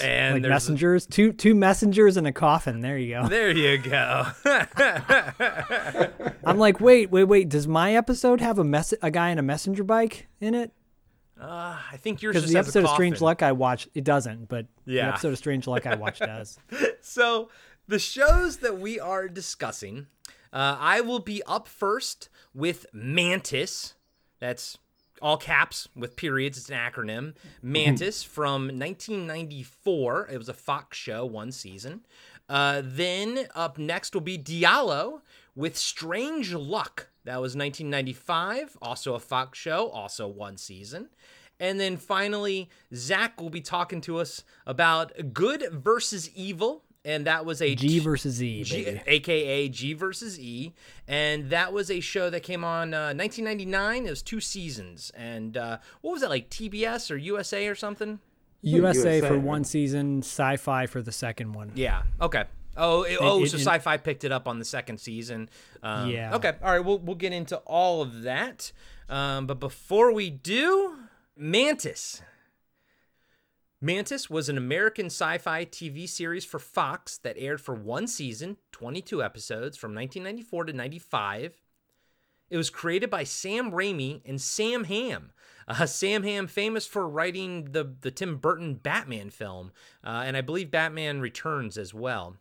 and 0.00 0.42
like 0.42 0.48
messengers. 0.48 1.06
Two 1.06 1.32
two 1.32 1.54
messengers 1.54 2.16
and 2.16 2.26
a 2.26 2.32
coffin. 2.32 2.80
There 2.80 2.96
you 2.96 3.10
go. 3.14 3.26
there 3.28 3.50
you 3.50 3.76
go. 3.78 4.26
I'm 6.44 6.58
like, 6.58 6.80
wait, 6.80 7.10
wait, 7.10 7.24
wait. 7.24 7.48
Does 7.48 7.68
my 7.68 7.94
episode 7.94 8.40
have 8.40 8.58
a 8.58 8.64
mess 8.64 8.94
a 9.02 9.10
guy 9.10 9.30
on 9.30 9.38
a 9.38 9.42
messenger 9.42 9.84
bike 9.84 10.28
in 10.40 10.54
it? 10.54 10.72
Uh, 11.40 11.76
I 11.92 11.96
think 11.98 12.22
yours 12.22 12.34
Because 12.34 12.50
the 12.50 12.58
episode 12.58 12.84
of 12.84 12.90
Strange. 12.90 13.20
Luck 13.20 13.42
I 13.42 13.52
watched, 13.52 13.88
it 13.94 14.04
doesn't, 14.04 14.48
but 14.48 14.66
Yeah. 14.86 15.06
the 15.06 15.08
episode 15.12 15.32
of 15.32 15.38
Strange 15.38 15.66
Luck 15.66 15.86
I 15.86 15.94
watched 15.94 16.20
does. 16.20 16.58
So 17.00 17.50
the 17.88 17.98
shows 17.98 18.58
that 18.58 18.78
we 18.78 18.98
are 18.98 19.28
discussing, 19.28 20.06
uh, 20.52 20.76
I 20.80 21.00
will 21.02 21.18
be 21.18 21.42
up 21.46 21.68
first 21.68 22.28
with 22.54 22.86
Mantis. 22.92 23.94
That's 24.40 24.78
all 25.20 25.36
caps 25.36 25.88
with 25.94 26.16
periods. 26.16 26.56
It's 26.58 26.70
an 26.70 26.76
acronym. 26.76 27.34
Mantis 27.62 28.22
from 28.22 28.68
1994. 28.68 30.28
It 30.32 30.38
was 30.38 30.48
a 30.48 30.54
Fox 30.54 30.96
show, 30.96 31.24
one 31.24 31.52
season. 31.52 32.00
Uh, 32.48 32.80
then 32.84 33.46
up 33.54 33.76
next 33.78 34.14
will 34.14 34.20
be 34.22 34.38
Diallo 34.38 35.20
with 35.54 35.76
Strange 35.76 36.52
Luck. 36.54 37.08
That 37.26 37.40
was 37.40 37.56
1995, 37.56 38.78
also 38.80 39.14
a 39.14 39.18
Fox 39.18 39.58
show, 39.58 39.88
also 39.88 40.28
one 40.28 40.56
season. 40.56 41.08
And 41.58 41.80
then 41.80 41.96
finally, 41.96 42.70
Zach 42.94 43.40
will 43.40 43.50
be 43.50 43.60
talking 43.60 44.00
to 44.02 44.18
us 44.18 44.44
about 44.64 45.34
Good 45.34 45.66
versus 45.72 46.30
Evil. 46.36 46.84
And 47.04 47.26
that 47.26 47.44
was 47.44 47.62
a 47.62 47.74
G 47.74 47.98
versus 47.98 48.42
E, 48.42 48.64
G, 48.64 49.00
aka 49.06 49.68
G 49.68 49.92
versus 49.92 50.40
E, 50.40 50.72
and 51.06 51.50
that 51.50 51.72
was 51.72 51.88
a 51.88 52.00
show 52.00 52.30
that 52.30 52.42
came 52.42 52.64
on 52.64 52.92
uh, 52.92 53.14
1999. 53.14 54.06
It 54.06 54.10
was 54.10 54.22
two 54.22 54.40
seasons, 54.40 55.12
and 55.14 55.56
uh, 55.56 55.78
what 56.00 56.10
was 56.10 56.22
that 56.22 56.30
like 56.30 56.50
TBS 56.50 57.12
or 57.12 57.16
USA 57.16 57.68
or 57.68 57.76
something? 57.76 58.18
USA, 58.62 59.18
USA, 59.18 59.28
for 59.28 59.38
one 59.38 59.62
season, 59.62 60.18
Sci-Fi 60.18 60.86
for 60.86 61.00
the 61.00 61.12
second 61.12 61.52
one. 61.52 61.70
Yeah. 61.76 62.02
Okay. 62.20 62.42
Oh, 62.76 63.02
it- 63.02 63.18
oh, 63.20 63.42
it- 63.42 63.48
so 63.50 63.56
it- 63.56 63.60
Sci-Fi 63.60 63.96
picked 63.98 64.24
it 64.24 64.32
up 64.32 64.46
on 64.46 64.58
the 64.58 64.64
second 64.64 64.98
season. 64.98 65.48
Um, 65.82 66.10
Yeah. 66.10 66.34
Okay. 66.36 66.54
All 66.62 66.70
right. 66.72 66.84
We'll 66.84 66.98
we'll 66.98 67.16
get 67.16 67.32
into 67.32 67.56
all 67.58 68.02
of 68.02 68.22
that, 68.22 68.72
um, 69.08 69.46
but 69.46 69.58
before 69.60 70.12
we 70.12 70.30
do, 70.30 70.96
Mantis. 71.36 72.22
Mantis 73.80 74.30
was 74.30 74.48
an 74.48 74.56
American 74.56 75.06
sci-fi 75.06 75.64
TV 75.66 76.08
series 76.08 76.44
for 76.44 76.58
Fox 76.58 77.18
that 77.18 77.36
aired 77.38 77.60
for 77.60 77.74
one 77.74 78.06
season, 78.06 78.56
22 78.72 79.22
episodes 79.22 79.76
from 79.76 79.94
1994 79.94 80.64
to 80.64 80.72
95. 80.72 81.62
It 82.48 82.56
was 82.56 82.70
created 82.70 83.10
by 83.10 83.24
Sam 83.24 83.70
Raimi 83.72 84.22
and 84.24 84.40
Sam 84.40 84.84
Hamm. 84.84 85.32
Uh, 85.68 85.84
Sam 85.84 86.22
Hamm, 86.22 86.46
famous 86.46 86.86
for 86.86 87.08
writing 87.08 87.72
the 87.72 87.96
the 88.00 88.10
Tim 88.12 88.36
Burton 88.36 88.74
Batman 88.76 89.30
film, 89.30 89.72
uh, 90.04 90.22
and 90.24 90.36
I 90.36 90.40
believe 90.40 90.70
Batman 90.70 91.20
Returns 91.20 91.76
as 91.76 91.92
well. 91.92 92.36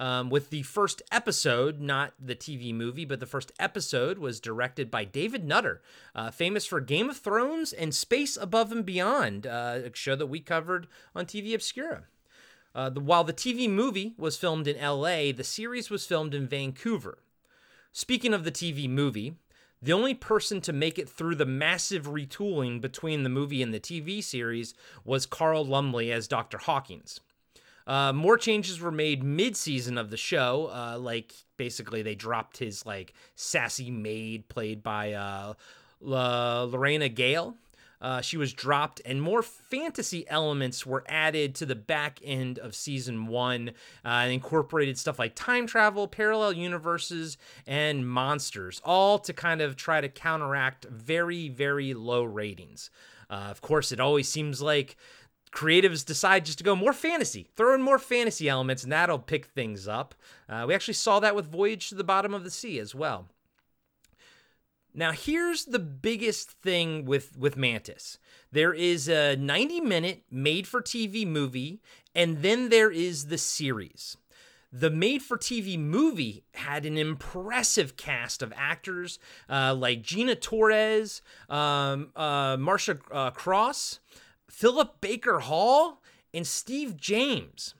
Um, 0.00 0.30
with 0.30 0.48
the 0.48 0.62
first 0.62 1.02
episode, 1.12 1.78
not 1.78 2.14
the 2.18 2.34
TV 2.34 2.72
movie, 2.72 3.04
but 3.04 3.20
the 3.20 3.26
first 3.26 3.52
episode 3.60 4.16
was 4.16 4.40
directed 4.40 4.90
by 4.90 5.04
David 5.04 5.44
Nutter, 5.44 5.82
uh, 6.14 6.30
famous 6.30 6.64
for 6.64 6.80
Game 6.80 7.10
of 7.10 7.18
Thrones 7.18 7.74
and 7.74 7.94
Space 7.94 8.38
Above 8.38 8.72
and 8.72 8.86
Beyond, 8.86 9.46
uh, 9.46 9.80
a 9.84 9.94
show 9.94 10.16
that 10.16 10.28
we 10.28 10.40
covered 10.40 10.86
on 11.14 11.26
TV 11.26 11.52
Obscura. 11.52 12.04
Uh, 12.74 12.88
the, 12.88 13.00
while 13.00 13.24
the 13.24 13.34
TV 13.34 13.68
movie 13.68 14.14
was 14.16 14.38
filmed 14.38 14.66
in 14.66 14.82
LA, 14.82 15.32
the 15.32 15.44
series 15.44 15.90
was 15.90 16.06
filmed 16.06 16.32
in 16.32 16.48
Vancouver. 16.48 17.18
Speaking 17.92 18.32
of 18.32 18.44
the 18.44 18.52
TV 18.52 18.88
movie, 18.88 19.34
the 19.82 19.92
only 19.92 20.14
person 20.14 20.62
to 20.62 20.72
make 20.72 20.98
it 20.98 21.10
through 21.10 21.34
the 21.34 21.44
massive 21.44 22.06
retooling 22.06 22.80
between 22.80 23.22
the 23.22 23.28
movie 23.28 23.62
and 23.62 23.74
the 23.74 23.78
TV 23.78 24.24
series 24.24 24.72
was 25.04 25.26
Carl 25.26 25.62
Lumbly 25.62 26.10
as 26.10 26.26
Dr. 26.26 26.56
Hawkins. 26.56 27.20
Uh, 27.90 28.12
more 28.12 28.38
changes 28.38 28.78
were 28.80 28.92
made 28.92 29.24
mid-season 29.24 29.98
of 29.98 30.10
the 30.10 30.16
show, 30.16 30.70
uh, 30.72 30.96
like 30.96 31.34
basically 31.56 32.02
they 32.02 32.14
dropped 32.14 32.58
his 32.58 32.86
like 32.86 33.12
sassy 33.34 33.90
maid 33.90 34.48
played 34.48 34.80
by 34.80 35.12
uh, 35.12 35.54
Lorena 36.00 37.08
Gale. 37.08 37.56
Uh, 38.00 38.20
she 38.20 38.36
was 38.36 38.52
dropped, 38.52 39.02
and 39.04 39.20
more 39.20 39.42
fantasy 39.42 40.24
elements 40.28 40.86
were 40.86 41.02
added 41.08 41.56
to 41.56 41.66
the 41.66 41.74
back 41.74 42.20
end 42.22 42.60
of 42.60 42.76
season 42.76 43.26
one, 43.26 43.70
uh, 44.04 44.22
and 44.22 44.32
incorporated 44.32 44.96
stuff 44.96 45.18
like 45.18 45.34
time 45.34 45.66
travel, 45.66 46.06
parallel 46.06 46.52
universes, 46.52 47.38
and 47.66 48.08
monsters, 48.08 48.80
all 48.84 49.18
to 49.18 49.32
kind 49.32 49.60
of 49.60 49.74
try 49.74 50.00
to 50.00 50.08
counteract 50.08 50.84
very, 50.84 51.48
very 51.48 51.92
low 51.92 52.22
ratings. 52.22 52.88
Uh, 53.28 53.48
of 53.50 53.60
course, 53.60 53.92
it 53.92 54.00
always 54.00 54.28
seems 54.28 54.60
like 54.60 54.96
creatives 55.52 56.04
decide 56.04 56.44
just 56.44 56.58
to 56.58 56.64
go 56.64 56.76
more 56.76 56.92
fantasy, 56.92 57.48
throw 57.56 57.74
in 57.74 57.82
more 57.82 57.98
fantasy 57.98 58.48
elements, 58.48 58.82
and 58.82 58.92
that'll 58.92 59.18
pick 59.18 59.46
things 59.46 59.88
up. 59.88 60.14
Uh, 60.48 60.64
we 60.68 60.74
actually 60.74 60.94
saw 60.94 61.20
that 61.20 61.34
with 61.34 61.50
Voyage 61.50 61.88
to 61.88 61.94
the 61.94 62.04
Bottom 62.04 62.34
of 62.34 62.44
the 62.44 62.50
Sea 62.50 62.78
as 62.78 62.94
well. 62.94 63.28
Now, 64.92 65.12
here's 65.12 65.66
the 65.66 65.78
biggest 65.78 66.50
thing 66.50 67.04
with, 67.04 67.36
with 67.38 67.56
Mantis 67.56 68.18
there 68.52 68.74
is 68.74 69.08
a 69.08 69.36
90 69.36 69.80
minute 69.80 70.24
made 70.30 70.66
for 70.66 70.82
TV 70.82 71.26
movie, 71.26 71.80
and 72.14 72.42
then 72.42 72.68
there 72.68 72.90
is 72.90 73.26
the 73.26 73.38
series. 73.38 74.16
The 74.72 74.90
made 74.90 75.22
for 75.22 75.36
TV 75.36 75.78
movie 75.78 76.44
had 76.54 76.86
an 76.86 76.96
impressive 76.96 77.96
cast 77.96 78.40
of 78.40 78.52
actors 78.56 79.18
uh, 79.48 79.74
like 79.74 80.02
Gina 80.02 80.36
Torres, 80.36 81.22
um, 81.48 82.10
uh, 82.14 82.56
Marcia 82.56 82.98
uh, 83.10 83.30
Cross, 83.30 83.98
Philip 84.50 85.00
Baker 85.00 85.40
Hall, 85.40 86.02
and 86.34 86.46
Steve 86.46 86.96
James. 86.96 87.74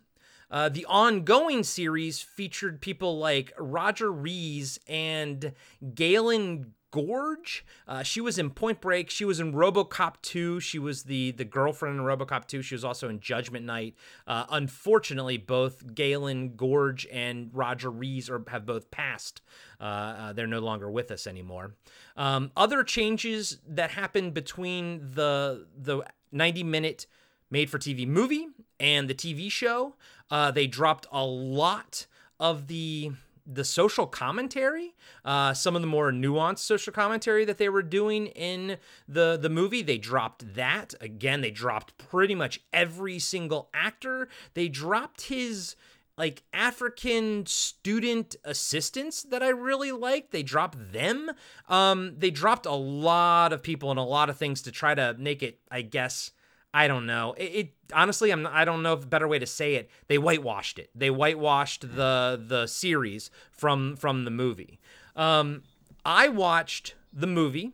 Uh, 0.50 0.68
the 0.68 0.84
ongoing 0.86 1.62
series 1.62 2.20
featured 2.20 2.80
people 2.80 3.18
like 3.18 3.52
Roger 3.58 4.10
Rees 4.10 4.80
and 4.88 5.52
Galyn 5.84 6.72
Görg. 6.92 7.62
Uh, 7.86 8.02
she 8.02 8.20
was 8.20 8.36
in 8.36 8.50
Point 8.50 8.80
Break. 8.80 9.10
She 9.10 9.24
was 9.24 9.38
in 9.38 9.52
RoboCop 9.52 10.14
2. 10.22 10.58
She 10.58 10.78
was 10.78 11.04
the 11.04 11.30
the 11.30 11.44
girlfriend 11.44 12.00
in 12.00 12.04
RoboCop 12.04 12.46
2. 12.46 12.62
She 12.62 12.74
was 12.74 12.84
also 12.84 13.08
in 13.08 13.20
Judgment 13.20 13.64
Night. 13.64 13.94
Uh, 14.26 14.46
unfortunately, 14.50 15.36
both 15.38 15.94
Galyn 15.94 16.56
Görg 16.56 17.06
and 17.12 17.50
Roger 17.52 17.90
Rees 17.90 18.28
are, 18.28 18.42
have 18.48 18.66
both 18.66 18.90
passed. 18.90 19.42
Uh, 19.80 19.84
uh, 19.84 20.32
they're 20.32 20.48
no 20.48 20.58
longer 20.58 20.90
with 20.90 21.12
us 21.12 21.28
anymore. 21.28 21.74
Um, 22.16 22.50
other 22.56 22.82
changes 22.82 23.58
that 23.68 23.92
happened 23.92 24.34
between 24.34 25.10
the 25.14 25.68
the 25.76 26.02
90 26.32 26.62
minute 26.64 27.06
made 27.50 27.70
for 27.70 27.78
TV 27.78 28.06
movie 28.06 28.48
and 28.78 29.08
the 29.08 29.14
TV 29.14 29.50
show. 29.50 29.94
Uh, 30.30 30.50
they 30.50 30.66
dropped 30.66 31.06
a 31.12 31.24
lot 31.24 32.06
of 32.38 32.68
the 32.68 33.12
the 33.52 33.64
social 33.64 34.06
commentary, 34.06 34.94
uh, 35.24 35.52
some 35.52 35.74
of 35.74 35.82
the 35.82 35.88
more 35.88 36.12
nuanced 36.12 36.58
social 36.60 36.92
commentary 36.92 37.44
that 37.44 37.58
they 37.58 37.68
were 37.68 37.82
doing 37.82 38.28
in 38.28 38.76
the 39.08 39.38
the 39.40 39.48
movie. 39.48 39.82
They 39.82 39.98
dropped 39.98 40.54
that 40.54 40.94
again. 41.00 41.40
They 41.40 41.50
dropped 41.50 41.98
pretty 41.98 42.34
much 42.34 42.60
every 42.72 43.18
single 43.18 43.68
actor. 43.74 44.28
They 44.54 44.68
dropped 44.68 45.22
his 45.22 45.74
like 46.20 46.42
African 46.52 47.46
student 47.46 48.36
assistants 48.44 49.22
that 49.22 49.42
I 49.42 49.48
really 49.48 49.90
liked. 49.90 50.32
They 50.32 50.42
dropped 50.42 50.92
them. 50.92 51.30
Um, 51.66 52.12
they 52.18 52.30
dropped 52.30 52.66
a 52.66 52.74
lot 52.74 53.54
of 53.54 53.62
people 53.62 53.90
and 53.90 53.98
a 53.98 54.02
lot 54.02 54.28
of 54.28 54.36
things 54.36 54.60
to 54.62 54.70
try 54.70 54.94
to 54.94 55.16
make 55.18 55.42
it, 55.42 55.60
I 55.70 55.80
guess, 55.80 56.32
I 56.74 56.88
don't 56.88 57.06
know. 57.06 57.32
It, 57.38 57.44
it 57.44 57.72
honestly, 57.94 58.30
I'm 58.32 58.46
I 58.46 58.66
don't 58.66 58.82
know 58.82 58.92
if 58.92 59.04
a 59.04 59.06
better 59.06 59.26
way 59.26 59.38
to 59.38 59.46
say 59.46 59.76
it. 59.76 59.88
They 60.08 60.18
whitewashed 60.18 60.78
it. 60.78 60.90
They 60.94 61.08
whitewashed 61.08 61.96
the 61.96 62.38
the 62.46 62.66
series 62.66 63.30
from 63.50 63.96
from 63.96 64.26
the 64.26 64.30
movie. 64.30 64.78
Um, 65.16 65.62
I 66.04 66.28
watched 66.28 66.96
the 67.14 67.26
movie, 67.26 67.72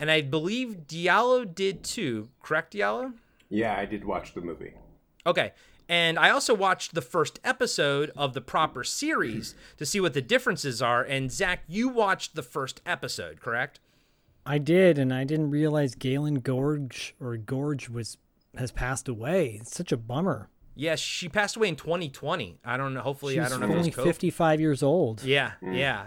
and 0.00 0.10
I 0.10 0.20
believe 0.20 0.88
Diallo 0.88 1.44
did 1.44 1.84
too. 1.84 2.30
Correct, 2.42 2.74
Diallo? 2.74 3.12
Yeah, 3.50 3.76
I 3.78 3.84
did 3.84 4.04
watch 4.04 4.34
the 4.34 4.40
movie. 4.40 4.74
Okay. 5.24 5.52
And 5.88 6.18
I 6.18 6.30
also 6.30 6.54
watched 6.54 6.94
the 6.94 7.02
first 7.02 7.40
episode 7.44 8.10
of 8.16 8.32
the 8.32 8.40
proper 8.40 8.84
series 8.84 9.54
to 9.76 9.84
see 9.84 10.00
what 10.00 10.14
the 10.14 10.22
differences 10.22 10.80
are. 10.80 11.02
And 11.02 11.30
Zach, 11.30 11.60
you 11.68 11.88
watched 11.88 12.34
the 12.34 12.42
first 12.42 12.80
episode, 12.86 13.40
correct? 13.40 13.80
I 14.46 14.58
did, 14.58 14.98
and 14.98 15.12
I 15.12 15.24
didn't 15.24 15.50
realize 15.50 15.94
Galyn 15.94 16.42
Görg 16.42 17.12
or 17.20 17.36
Gorge 17.36 17.88
was 17.88 18.18
has 18.56 18.70
passed 18.70 19.08
away. 19.08 19.58
It's 19.60 19.74
such 19.74 19.90
a 19.92 19.96
bummer. 19.96 20.48
Yes, 20.76 21.00
she 21.00 21.28
passed 21.28 21.56
away 21.56 21.68
in 21.68 21.76
2020. 21.76 22.58
I 22.64 22.76
don't 22.76 22.94
know. 22.94 23.00
Hopefully, 23.00 23.38
I 23.38 23.48
don't 23.48 23.60
know. 23.60 23.66
only 23.66 23.78
was 23.78 23.96
COVID. 23.96 24.04
55 24.04 24.60
years 24.60 24.82
old. 24.82 25.22
Yeah, 25.22 25.52
yeah. 25.62 26.06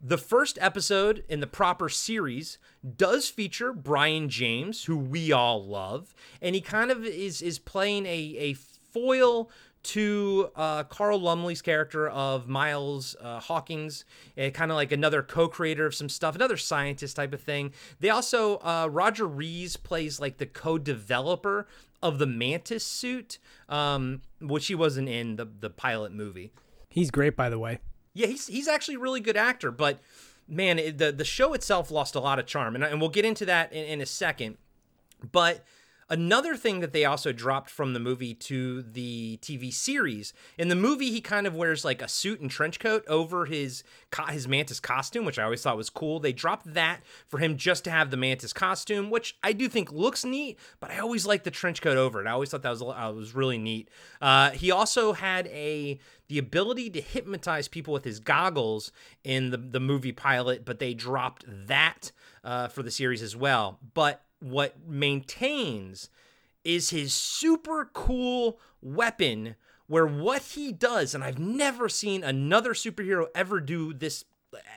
The 0.00 0.18
first 0.18 0.58
episode 0.60 1.24
in 1.28 1.40
the 1.40 1.46
proper 1.48 1.88
series 1.88 2.58
does 2.96 3.28
feature 3.28 3.72
Brion 3.72 4.28
James, 4.28 4.84
who 4.84 4.96
we 4.96 5.32
all 5.32 5.64
love, 5.66 6.14
and 6.40 6.54
he 6.54 6.60
kind 6.60 6.90
of 6.90 7.04
is 7.04 7.42
is 7.42 7.58
playing 7.58 8.06
a 8.06 8.36
a 8.38 8.56
foil 8.98 9.50
to 9.84 10.50
uh, 10.56 10.82
Carl 10.84 11.20
Lumbly's 11.20 11.62
character 11.62 12.08
of 12.08 12.48
Miles 12.48 13.16
uh, 13.20 13.40
Hawkins, 13.40 14.04
uh, 14.36 14.50
kind 14.50 14.70
of 14.70 14.76
like 14.76 14.92
another 14.92 15.22
co-creator 15.22 15.86
of 15.86 15.94
some 15.94 16.08
stuff, 16.08 16.34
another 16.34 16.56
scientist 16.56 17.16
type 17.16 17.32
of 17.32 17.40
thing. 17.40 17.72
They 18.00 18.10
also 18.10 18.58
uh, 18.58 18.88
Roger 18.90 19.26
Rees 19.26 19.76
plays 19.76 20.20
like 20.20 20.38
the 20.38 20.46
co-developer 20.46 21.66
of 22.02 22.18
the 22.18 22.26
Mantis 22.26 22.84
suit, 22.84 23.38
um, 23.68 24.22
which 24.40 24.66
he 24.66 24.74
wasn't 24.74 25.08
in 25.08 25.36
the 25.36 25.46
the 25.46 25.70
pilot 25.70 26.12
movie. 26.12 26.52
He's 26.90 27.10
great, 27.10 27.36
by 27.36 27.48
the 27.48 27.58
way. 27.58 27.78
Yeah, 28.14 28.26
he's 28.26 28.46
he's 28.46 28.68
actually 28.68 28.96
a 28.96 29.00
really 29.00 29.20
good 29.20 29.36
actor, 29.36 29.70
but 29.70 30.00
man, 30.48 30.78
it, 30.78 30.98
the 30.98 31.12
the 31.12 31.24
show 31.24 31.54
itself 31.54 31.90
lost 31.90 32.14
a 32.14 32.20
lot 32.20 32.38
of 32.38 32.46
charm, 32.46 32.74
and, 32.74 32.84
and 32.84 33.00
we'll 33.00 33.10
get 33.10 33.24
into 33.24 33.46
that 33.46 33.72
in, 33.72 33.84
in 33.84 34.00
a 34.00 34.06
second. 34.06 34.58
But 35.32 35.64
another 36.10 36.56
thing 36.56 36.80
that 36.80 36.92
they 36.92 37.04
also 37.04 37.32
dropped 37.32 37.70
from 37.70 37.92
the 37.92 38.00
movie 38.00 38.34
to 38.34 38.82
the 38.82 39.38
TV 39.42 39.72
series 39.72 40.32
in 40.56 40.68
the 40.68 40.74
movie, 40.74 41.10
he 41.10 41.20
kind 41.20 41.46
of 41.46 41.54
wears 41.54 41.84
like 41.84 42.02
a 42.02 42.08
suit 42.08 42.40
and 42.40 42.50
trench 42.50 42.78
coat 42.80 43.04
over 43.08 43.44
his 43.46 43.84
his 44.30 44.48
mantis 44.48 44.80
costume, 44.80 45.24
which 45.24 45.38
I 45.38 45.44
always 45.44 45.62
thought 45.62 45.76
was 45.76 45.90
cool. 45.90 46.20
They 46.20 46.32
dropped 46.32 46.72
that 46.74 47.00
for 47.26 47.38
him 47.38 47.56
just 47.56 47.84
to 47.84 47.90
have 47.90 48.10
the 48.10 48.16
mantis 48.16 48.52
costume, 48.52 49.10
which 49.10 49.36
I 49.42 49.52
do 49.52 49.68
think 49.68 49.92
looks 49.92 50.24
neat, 50.24 50.58
but 50.80 50.90
I 50.90 50.98
always 50.98 51.26
liked 51.26 51.44
the 51.44 51.50
trench 51.50 51.82
coat 51.82 51.98
over 51.98 52.20
it. 52.20 52.26
I 52.26 52.32
always 52.32 52.50
thought 52.50 52.62
that 52.62 52.70
was 52.70 52.82
uh, 52.82 53.12
was 53.14 53.34
really 53.34 53.58
neat. 53.58 53.90
Uh, 54.20 54.50
he 54.50 54.70
also 54.70 55.12
had 55.12 55.46
a 55.48 55.98
the 56.28 56.38
ability 56.38 56.90
to 56.90 57.00
hypnotize 57.00 57.68
people 57.68 57.92
with 57.92 58.04
his 58.04 58.20
goggles 58.20 58.92
in 59.24 59.50
the 59.50 59.56
the 59.58 59.80
movie 59.80 60.12
pilot, 60.12 60.64
but 60.64 60.78
they 60.78 60.94
dropped 60.94 61.44
that 61.48 62.12
uh, 62.44 62.68
for 62.68 62.82
the 62.82 62.90
series 62.90 63.22
as 63.22 63.36
well. 63.36 63.78
But 63.94 64.22
what 64.40 64.86
maintains 64.86 66.10
is 66.64 66.90
his 66.90 67.12
super 67.14 67.90
cool 67.92 68.58
weapon 68.80 69.56
where 69.86 70.06
what 70.06 70.42
he 70.42 70.72
does 70.72 71.14
and 71.14 71.24
I've 71.24 71.38
never 71.38 71.88
seen 71.88 72.22
another 72.22 72.74
superhero 72.74 73.26
ever 73.34 73.60
do 73.60 73.92
this 73.92 74.24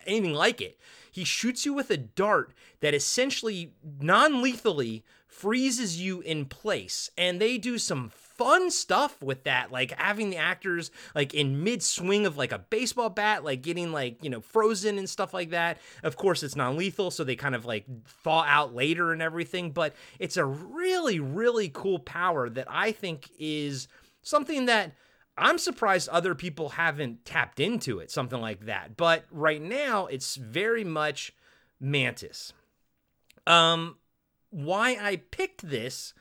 anything 0.05 0.33
like 0.33 0.61
it. 0.61 0.77
He 1.11 1.23
shoots 1.23 1.65
you 1.65 1.73
with 1.73 1.89
a 1.91 1.97
dart 1.97 2.53
that 2.79 2.93
essentially 2.93 3.73
non-lethally 3.99 5.03
freezes 5.27 6.01
you 6.01 6.21
in 6.21 6.45
place 6.45 7.09
and 7.17 7.39
they 7.39 7.57
do 7.57 7.77
some 7.77 8.09
fun 8.43 8.71
stuff 8.71 9.21
with 9.21 9.43
that 9.43 9.71
like 9.71 9.91
having 9.99 10.31
the 10.31 10.37
actors 10.37 10.89
like 11.13 11.33
in 11.33 11.63
mid 11.63 11.83
swing 11.83 12.25
of 12.25 12.37
like 12.37 12.51
a 12.51 12.57
baseball 12.57 13.09
bat 13.09 13.43
like 13.43 13.61
getting 13.61 13.91
like 13.91 14.23
you 14.23 14.29
know 14.29 14.41
frozen 14.41 14.97
and 14.97 15.07
stuff 15.07 15.33
like 15.33 15.51
that 15.51 15.77
of 16.01 16.17
course 16.17 16.41
it's 16.41 16.55
non-lethal 16.55 17.11
so 17.11 17.23
they 17.23 17.35
kind 17.35 17.53
of 17.53 17.65
like 17.65 17.85
thaw 18.23 18.43
out 18.47 18.73
later 18.73 19.11
and 19.11 19.21
everything 19.21 19.71
but 19.71 19.93
it's 20.19 20.37
a 20.37 20.45
really 20.45 21.19
really 21.19 21.69
cool 21.69 21.99
power 21.99 22.49
that 22.49 22.65
i 22.69 22.91
think 22.91 23.29
is 23.37 23.87
something 24.23 24.65
that 24.65 24.91
I'm 25.37 25.57
surprised 25.57 26.09
other 26.09 26.35
people 26.35 26.69
haven't 26.69 27.25
tapped 27.25 27.59
into 27.59 27.99
it, 27.99 28.11
something 28.11 28.39
like 28.39 28.65
that. 28.65 28.97
But 28.97 29.25
right 29.31 29.61
now, 29.61 30.05
it's 30.05 30.35
very 30.35 30.83
much 30.83 31.33
Mantis. 31.79 32.53
Um, 33.47 33.95
why 34.51 34.97
I 35.01 35.15
picked 35.31 35.67
this 35.67 36.13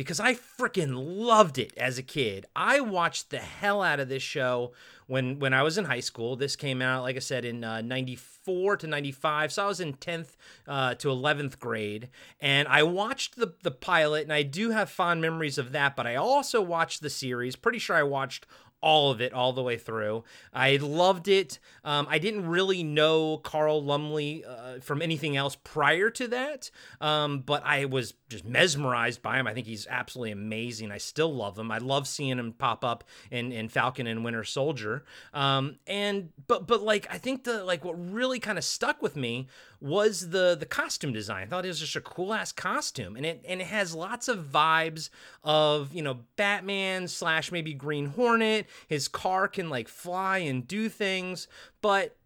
because 0.00 0.18
I 0.18 0.32
freaking 0.32 0.94
loved 0.96 1.58
it 1.58 1.76
as 1.76 1.98
a 1.98 2.02
kid. 2.02 2.46
I 2.56 2.80
watched 2.80 3.28
the 3.28 3.36
hell 3.36 3.82
out 3.82 4.00
of 4.00 4.08
this 4.08 4.22
show 4.22 4.72
when 5.06 5.38
when 5.38 5.52
I 5.52 5.62
was 5.62 5.76
in 5.76 5.84
high 5.84 6.00
school. 6.00 6.36
This 6.36 6.56
came 6.56 6.80
out, 6.80 7.02
like 7.02 7.16
I 7.16 7.18
said, 7.18 7.44
in 7.44 7.62
uh, 7.62 7.82
'94 7.82 8.78
to 8.78 8.86
'95, 8.86 9.52
so 9.52 9.64
I 9.64 9.66
was 9.66 9.78
in 9.78 9.92
10th 9.92 10.36
uh, 10.66 10.94
to 10.94 11.08
11th 11.08 11.58
grade, 11.58 12.08
and 12.40 12.66
I 12.66 12.82
watched 12.82 13.36
the 13.36 13.52
the 13.62 13.70
pilot, 13.70 14.22
and 14.22 14.32
I 14.32 14.42
do 14.42 14.70
have 14.70 14.88
fond 14.88 15.20
memories 15.20 15.58
of 15.58 15.72
that. 15.72 15.96
But 15.96 16.06
I 16.06 16.16
also 16.16 16.62
watched 16.62 17.02
the 17.02 17.10
series. 17.10 17.54
Pretty 17.54 17.78
sure 17.78 17.94
I 17.94 18.02
watched 18.02 18.46
all 18.82 19.10
of 19.10 19.20
it 19.20 19.32
all 19.32 19.52
the 19.52 19.62
way 19.62 19.76
through. 19.76 20.24
I 20.52 20.76
loved 20.76 21.28
it. 21.28 21.58
Um, 21.84 22.06
I 22.10 22.18
didn't 22.18 22.46
really 22.46 22.82
know 22.82 23.38
Carl 23.38 23.82
Lumbly 23.82 24.44
uh, 24.46 24.80
from 24.80 25.02
anything 25.02 25.36
else 25.36 25.56
prior 25.62 26.10
to 26.10 26.28
that, 26.28 26.70
um, 27.00 27.40
but 27.40 27.62
I 27.64 27.84
was 27.84 28.14
just 28.28 28.44
mesmerized 28.44 29.22
by 29.22 29.38
him. 29.38 29.46
I 29.46 29.54
think 29.54 29.66
he's 29.66 29.86
absolutely 29.88 30.32
amazing. 30.32 30.92
I 30.92 30.98
still 30.98 31.34
love 31.34 31.58
him. 31.58 31.70
I 31.70 31.78
love 31.78 32.06
seeing 32.06 32.38
him 32.38 32.52
pop 32.52 32.84
up 32.84 33.04
in, 33.30 33.52
in 33.52 33.68
Falcon 33.68 34.06
and 34.06 34.24
Winter 34.24 34.44
Soldier. 34.44 35.04
Um, 35.34 35.78
and 35.86 36.30
but 36.46 36.66
but 36.66 36.82
like 36.82 37.06
I 37.12 37.18
think 37.18 37.44
the 37.44 37.64
like 37.64 37.84
what 37.84 37.94
really 37.94 38.38
kind 38.38 38.58
of 38.58 38.64
stuck 38.64 39.02
with 39.02 39.16
me 39.16 39.48
was 39.80 40.30
the 40.30 40.56
the 40.58 40.66
costume 40.66 41.12
design. 41.12 41.44
I 41.44 41.46
thought 41.46 41.64
it 41.64 41.68
was 41.68 41.80
just 41.80 41.96
a 41.96 42.00
cool 42.00 42.34
ass 42.34 42.52
costume, 42.52 43.16
and 43.16 43.24
it 43.24 43.44
and 43.48 43.60
it 43.60 43.66
has 43.66 43.94
lots 43.94 44.28
of 44.28 44.46
vibes 44.46 45.08
of 45.42 45.94
you 45.94 46.02
know 46.02 46.20
Batman 46.36 47.08
slash 47.08 47.50
maybe 47.50 47.72
Green 47.72 48.06
Hornet. 48.06 48.66
His 48.88 49.08
car 49.08 49.48
can 49.48 49.70
like 49.70 49.88
fly 49.88 50.38
and 50.38 50.66
do 50.68 50.88
things, 50.88 51.48
but 51.80 52.16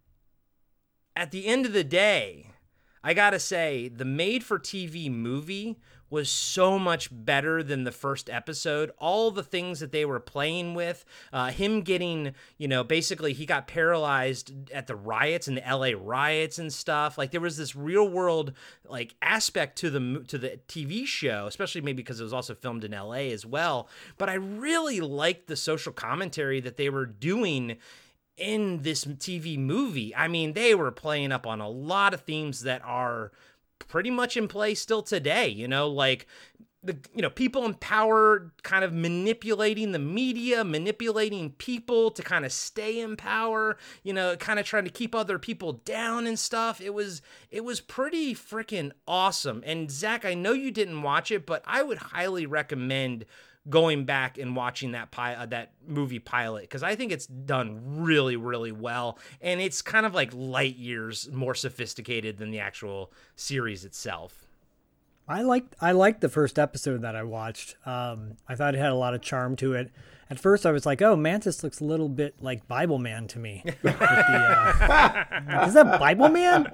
at 1.15 1.31
the 1.31 1.47
end 1.47 1.65
of 1.65 1.73
the 1.73 1.83
day, 1.83 2.51
I 3.03 3.13
gotta 3.13 3.39
say 3.39 3.87
the 3.87 4.05
made 4.05 4.43
for 4.43 4.59
TV 4.59 5.09
movie 5.09 5.79
was 6.15 6.31
so 6.31 6.79
much 6.79 7.09
better 7.11 7.61
than 7.61 7.83
the 7.83 7.91
first 7.91 8.29
episode. 8.29 8.89
All 8.97 9.31
the 9.31 9.43
things 9.43 9.81
that 9.81 9.91
they 9.91 10.05
were 10.05 10.21
playing 10.21 10.73
with, 10.73 11.03
uh, 11.33 11.51
him 11.51 11.81
getting, 11.81 12.33
you 12.57 12.69
know, 12.69 12.85
basically 12.85 13.33
he 13.33 13.45
got 13.45 13.67
paralyzed 13.67 14.71
at 14.71 14.87
the 14.87 14.95
riots 14.95 15.49
and 15.49 15.57
the 15.57 15.63
LA 15.69 15.91
riots 15.99 16.57
and 16.57 16.71
stuff. 16.71 17.17
Like 17.17 17.31
there 17.31 17.41
was 17.41 17.57
this 17.57 17.75
real 17.75 18.07
world 18.07 18.53
like 18.87 19.13
aspect 19.21 19.77
to 19.79 19.89
the 19.89 20.23
to 20.29 20.37
the 20.37 20.57
TV 20.69 21.05
show, 21.05 21.47
especially 21.47 21.81
maybe 21.81 21.97
because 21.97 22.21
it 22.21 22.23
was 22.23 22.31
also 22.31 22.55
filmed 22.55 22.85
in 22.85 22.91
LA 22.91 23.33
as 23.33 23.45
well. 23.45 23.89
But 24.17 24.29
I 24.29 24.35
really 24.35 25.01
liked 25.01 25.47
the 25.47 25.57
social 25.57 25.91
commentary 25.91 26.61
that 26.61 26.77
they 26.77 26.89
were 26.89 27.05
doing 27.05 27.75
in 28.37 28.83
this 28.83 29.03
TV 29.03 29.57
movie. 29.57 30.15
I 30.15 30.29
mean, 30.29 30.53
they 30.53 30.75
were 30.75 30.91
playing 30.91 31.33
up 31.33 31.45
on 31.45 31.59
a 31.59 31.67
lot 31.67 32.13
of 32.13 32.21
themes 32.21 32.61
that 32.61 32.81
are 32.85 33.33
pretty 33.79 34.11
much 34.11 34.37
in 34.37 34.47
play 34.47 34.75
still 34.75 35.01
today, 35.01 35.47
you 35.47 35.67
know, 35.67 35.87
like 35.89 36.27
the 36.85 36.97
you 37.15 37.21
know, 37.21 37.29
people 37.29 37.65
in 37.65 37.73
power 37.73 38.51
kind 38.63 38.85
of 38.85 38.93
manipulating 38.93 39.91
the 39.91 39.99
media, 39.99 40.63
manipulating 40.63 41.51
people 41.53 42.11
to 42.11 42.21
kind 42.21 42.45
of 42.45 42.51
stay 42.51 42.99
in 42.99 43.17
power, 43.17 43.77
you 44.03 44.13
know, 44.13 44.35
kind 44.37 44.59
of 44.59 44.65
trying 44.65 44.85
to 44.85 44.91
keep 44.91 45.15
other 45.15 45.39
people 45.39 45.73
down 45.73 46.27
and 46.27 46.37
stuff. 46.37 46.79
It 46.79 46.93
was 46.93 47.21
it 47.49 47.63
was 47.63 47.81
pretty 47.81 48.35
freaking 48.35 48.91
awesome. 49.07 49.63
And 49.65 49.89
Zach, 49.89 50.25
I 50.25 50.35
know 50.35 50.53
you 50.53 50.71
didn't 50.71 51.01
watch 51.01 51.31
it, 51.31 51.45
but 51.45 51.63
I 51.65 51.81
would 51.81 51.97
highly 51.97 52.45
recommend 52.45 53.25
going 53.69 54.05
back 54.05 54.37
and 54.37 54.55
watching 54.55 54.91
that 54.91 55.11
pi- 55.11 55.35
uh, 55.35 55.45
that 55.47 55.71
movie 55.87 56.19
pilot 56.19 56.61
because 56.61 56.83
I 56.83 56.95
think 56.95 57.11
it's 57.11 57.25
done 57.25 57.81
really 58.03 58.35
really 58.35 58.71
well 58.71 59.17
and 59.41 59.59
it's 59.59 59.81
kind 59.81 60.05
of 60.05 60.13
like 60.13 60.31
light 60.33 60.75
years 60.75 61.29
more 61.31 61.55
sophisticated 61.55 62.37
than 62.37 62.51
the 62.51 62.59
actual 62.59 63.11
series 63.35 63.83
itself. 63.83 64.45
I 65.27 65.41
liked 65.41 65.75
I 65.81 65.91
liked 65.91 66.21
the 66.21 66.29
first 66.29 66.59
episode 66.59 67.01
that 67.01 67.15
I 67.15 67.23
watched. 67.23 67.75
Um, 67.85 68.37
I 68.47 68.55
thought 68.55 68.75
it 68.75 68.77
had 68.77 68.91
a 68.91 68.95
lot 68.95 69.13
of 69.13 69.21
charm 69.21 69.55
to 69.57 69.73
it. 69.73 69.91
At 70.29 70.39
first, 70.39 70.65
I 70.65 70.71
was 70.71 70.85
like, 70.85 71.01
"Oh, 71.01 71.15
Mantis 71.15 71.63
looks 71.63 71.79
a 71.79 71.83
little 71.83 72.09
bit 72.09 72.35
like 72.41 72.67
Bible 72.67 72.99
Man 72.99 73.27
to 73.27 73.39
me." 73.39 73.63
the, 73.81 73.89
uh, 73.89 75.65
is 75.67 75.73
that 75.73 75.99
Bible 75.99 76.29
Man? 76.29 76.71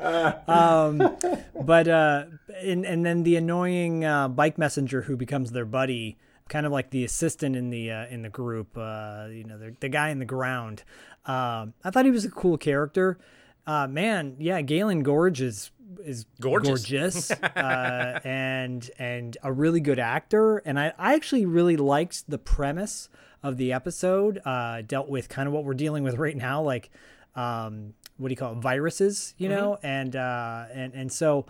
Um, 0.48 1.18
but 1.62 1.88
uh, 1.88 2.26
and 2.62 2.86
and 2.86 3.06
then 3.06 3.24
the 3.24 3.38
annoying 3.38 4.04
uh, 4.04 4.28
bike 4.28 4.58
messenger 4.58 5.04
who 5.04 5.16
becomes 5.16 5.52
their 5.52 5.66
buddy, 5.66 6.18
kind 6.50 6.66
of 6.66 6.72
like 6.72 6.90
the 6.90 7.04
assistant 7.04 7.56
in 7.56 7.70
the 7.70 7.92
uh, 7.92 8.06
in 8.08 8.22
the 8.22 8.30
group. 8.30 8.78
Uh, 8.78 9.28
you 9.32 9.44
know, 9.44 9.58
the, 9.58 9.76
the 9.80 9.90
guy 9.90 10.10
in 10.10 10.20
the 10.20 10.26
ground. 10.26 10.84
Um, 11.26 11.74
I 11.84 11.92
thought 11.92 12.06
he 12.06 12.12
was 12.12 12.26
a 12.26 12.32
cool 12.32 12.58
character. 12.58 13.20
Uh, 13.68 13.88
man, 13.88 14.36
yeah, 14.40 14.62
Galyn 14.62 15.04
Görg 15.04 15.40
is 15.40 15.72
is 16.04 16.26
Gorgeous. 16.40 16.88
gorgeous 16.88 17.32
uh, 17.32 18.20
and 18.24 18.90
and 18.98 19.38
a 19.44 19.52
really 19.52 19.80
good 19.80 20.00
actor. 20.00 20.58
And 20.60 20.80
I, 20.80 20.94
I 20.98 21.14
actually 21.14 21.46
really 21.46 21.78
liked 21.78 22.30
the 22.30 22.38
premise 22.38 23.10
of 23.44 23.58
the 23.58 23.74
episode. 23.74 24.42
Uh, 24.46 24.82
dealt 24.82 25.10
with 25.10 25.30
kind 25.30 25.48
of 25.48 25.54
what 25.54 25.64
we're 25.64 25.74
dealing 25.74 26.04
with 26.04 26.16
right 26.16 26.36
now, 26.36 26.62
like 26.62 26.90
um, 27.36 27.94
what 28.18 28.30
do 28.30 28.34
you 28.34 28.38
call 28.38 28.54
it, 28.54 28.58
viruses, 28.60 29.34
you 29.38 29.50
know, 29.50 29.78
and 29.84 30.16
uh, 30.16 30.66
and 30.74 30.94
and 30.94 31.12
so 31.12 31.46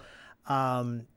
um, 0.48 1.08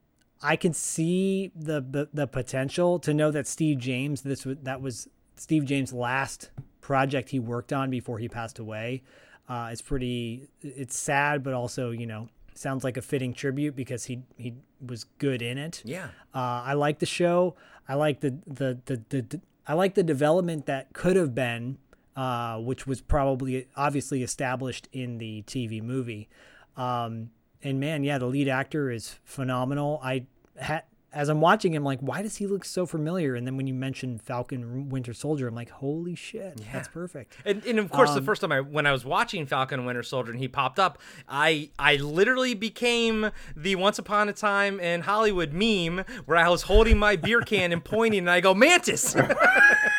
I 0.44 0.56
can 0.56 0.74
see 0.74 1.50
the, 1.56 1.80
the 1.80 2.08
the 2.12 2.26
potential 2.26 2.98
to 3.00 3.14
know 3.14 3.30
that 3.30 3.46
Steve 3.46 3.78
James 3.78 4.20
this 4.20 4.44
was 4.44 4.58
that 4.62 4.82
was 4.82 5.08
Steve 5.36 5.64
James' 5.64 5.92
last 5.92 6.50
project 6.82 7.30
he 7.30 7.40
worked 7.40 7.72
on 7.72 7.88
before 7.88 8.18
he 8.18 8.28
passed 8.28 8.58
away. 8.58 9.02
Uh, 9.48 9.70
it's 9.72 9.80
pretty 9.80 10.48
it's 10.60 10.96
sad, 10.96 11.42
but 11.42 11.54
also 11.54 11.90
you 11.90 12.06
know 12.06 12.28
sounds 12.54 12.84
like 12.84 12.98
a 12.98 13.02
fitting 13.02 13.32
tribute 13.32 13.74
because 13.74 14.04
he 14.04 14.22
he 14.36 14.54
was 14.84 15.04
good 15.18 15.40
in 15.40 15.56
it. 15.56 15.82
Yeah. 15.82 16.08
Uh, 16.34 16.62
I 16.62 16.74
like 16.74 16.98
the 16.98 17.06
show. 17.06 17.56
I 17.88 17.94
like 17.94 18.20
the 18.20 18.36
the, 18.46 18.78
the 18.84 19.02
the 19.08 19.22
the 19.22 19.40
I 19.66 19.72
like 19.72 19.94
the 19.94 20.02
development 20.02 20.66
that 20.66 20.92
could 20.92 21.16
have 21.16 21.34
been, 21.34 21.78
uh, 22.16 22.58
which 22.58 22.86
was 22.86 23.00
probably 23.00 23.66
obviously 23.76 24.22
established 24.22 24.88
in 24.92 25.16
the 25.16 25.42
TV 25.46 25.82
movie. 25.82 26.28
Um, 26.76 27.30
and 27.62 27.80
man, 27.80 28.04
yeah, 28.04 28.18
the 28.18 28.26
lead 28.26 28.46
actor 28.46 28.90
is 28.90 29.16
phenomenal. 29.24 30.00
I 30.02 30.26
had 30.56 30.82
as 31.12 31.28
I'm 31.28 31.40
watching 31.40 31.72
him, 31.72 31.84
like, 31.84 32.00
why 32.00 32.22
does 32.22 32.38
he 32.38 32.48
look 32.48 32.64
so 32.64 32.86
familiar? 32.86 33.36
And 33.36 33.46
then 33.46 33.56
when 33.56 33.68
you 33.68 33.72
mentioned 33.74 34.20
Falcon 34.20 34.88
Winter 34.88 35.12
Soldier, 35.14 35.46
I'm 35.46 35.54
like, 35.54 35.70
holy 35.70 36.16
shit, 36.16 36.60
that's 36.72 36.88
perfect. 36.88 37.36
And, 37.44 37.64
and 37.64 37.78
of 37.78 37.88
course, 37.88 38.10
the 38.10 38.18
Um, 38.18 38.24
first 38.24 38.40
time 38.40 38.50
I 38.50 38.60
when 38.60 38.84
I 38.84 38.90
was 38.90 39.04
watching 39.04 39.46
Falcon 39.46 39.84
Winter 39.84 40.02
Soldier 40.02 40.32
and 40.32 40.40
he 40.40 40.48
popped 40.48 40.80
up, 40.80 40.98
I 41.28 41.70
I 41.78 41.96
literally 41.96 42.54
became 42.54 43.30
the 43.56 43.76
Once 43.76 44.00
Upon 44.00 44.28
a 44.28 44.32
Time 44.32 44.80
in 44.80 45.02
Hollywood 45.02 45.52
meme 45.52 46.04
where 46.26 46.36
I 46.36 46.48
was 46.48 46.62
holding 46.62 46.98
my 46.98 47.14
beer 47.14 47.42
can 47.42 47.70
and 47.70 47.84
pointing, 47.84 48.18
and 48.18 48.30
I 48.30 48.40
go 48.40 48.52
Mantis. 48.54 49.14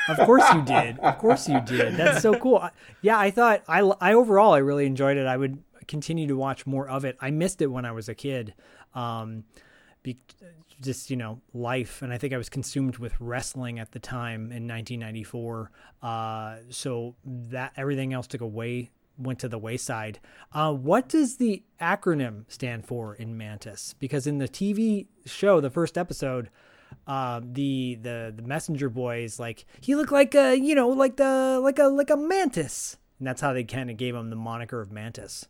Of 0.08 0.18
course 0.20 0.44
you 0.54 0.62
did. 0.62 1.00
Of 1.00 1.18
course 1.18 1.50
you 1.50 1.60
did. 1.62 1.96
That's 1.96 2.22
so 2.22 2.36
cool. 2.38 2.58
I- 2.58 2.70
Yeah, 3.02 3.18
I 3.18 3.32
thought 3.32 3.64
I, 3.68 3.80
I 4.00 4.14
overall 4.14 4.54
I 4.54 4.60
really 4.60 4.86
enjoyed 4.86 5.18
it. 5.18 5.26
I 5.26 5.36
would 5.36 5.58
continue 5.88 6.28
to 6.28 6.36
watch 6.36 6.68
more 6.68 6.88
of 6.88 7.06
it. 7.06 7.18
I 7.20 7.32
missed 7.32 7.60
it 7.62 7.68
when 7.68 7.86
I 7.86 7.92
was 7.92 8.08
a 8.08 8.14
kid. 8.14 8.54
Um, 8.94 9.46
be, 10.06 10.18
just 10.82 11.10
you 11.10 11.18
know 11.18 11.42
life, 11.54 12.02
and 12.02 12.14
I 12.14 12.18
think 12.18 12.34
I 12.34 12.38
was 12.38 12.48
consumed 12.48 12.98
with 12.98 13.20
wrestling 13.20 13.80
at 13.80 13.92
the 13.92 14.00
time 14.00 14.52
in 14.52 14.68
1994. 14.68 15.72
Uh, 16.02 16.56
so 16.70 17.16
that 17.26 17.74
everything 17.76 18.14
else 18.14 18.28
took 18.28 18.42
away 18.42 18.92
went 19.18 19.40
to 19.40 19.48
the 19.48 19.58
wayside. 19.58 20.20
Uh, 20.54 20.74
what 20.74 21.08
does 21.10 21.38
the 21.38 21.64
acronym 21.82 22.44
stand 22.48 22.86
for 22.86 23.16
in 23.16 23.38
Mantis? 23.38 23.96
Because 23.98 24.28
in 24.28 24.38
the 24.38 24.48
TV 24.48 25.08
show, 25.26 25.60
the 25.60 25.70
first 25.70 25.98
episode, 25.98 26.50
uh, 27.08 27.42
the 27.44 27.98
the 28.02 28.34
the 28.36 28.44
messenger 28.44 28.90
boys 28.90 29.40
like 29.40 29.66
he 29.82 29.96
looked 29.96 30.12
like 30.12 30.36
a 30.36 30.56
you 30.56 30.76
know 30.76 30.90
like 30.90 31.18
the 31.18 31.60
like 31.62 31.80
a 31.80 31.86
like 31.86 32.10
a 32.10 32.18
mantis, 32.18 32.98
and 33.20 33.28
that's 33.28 33.42
how 33.42 33.54
they 33.54 33.64
kind 33.64 33.90
of 33.90 33.98
gave 33.98 34.16
him 34.16 34.30
the 34.30 34.36
moniker 34.36 34.82
of 34.82 34.92
Mantis. 34.92 35.48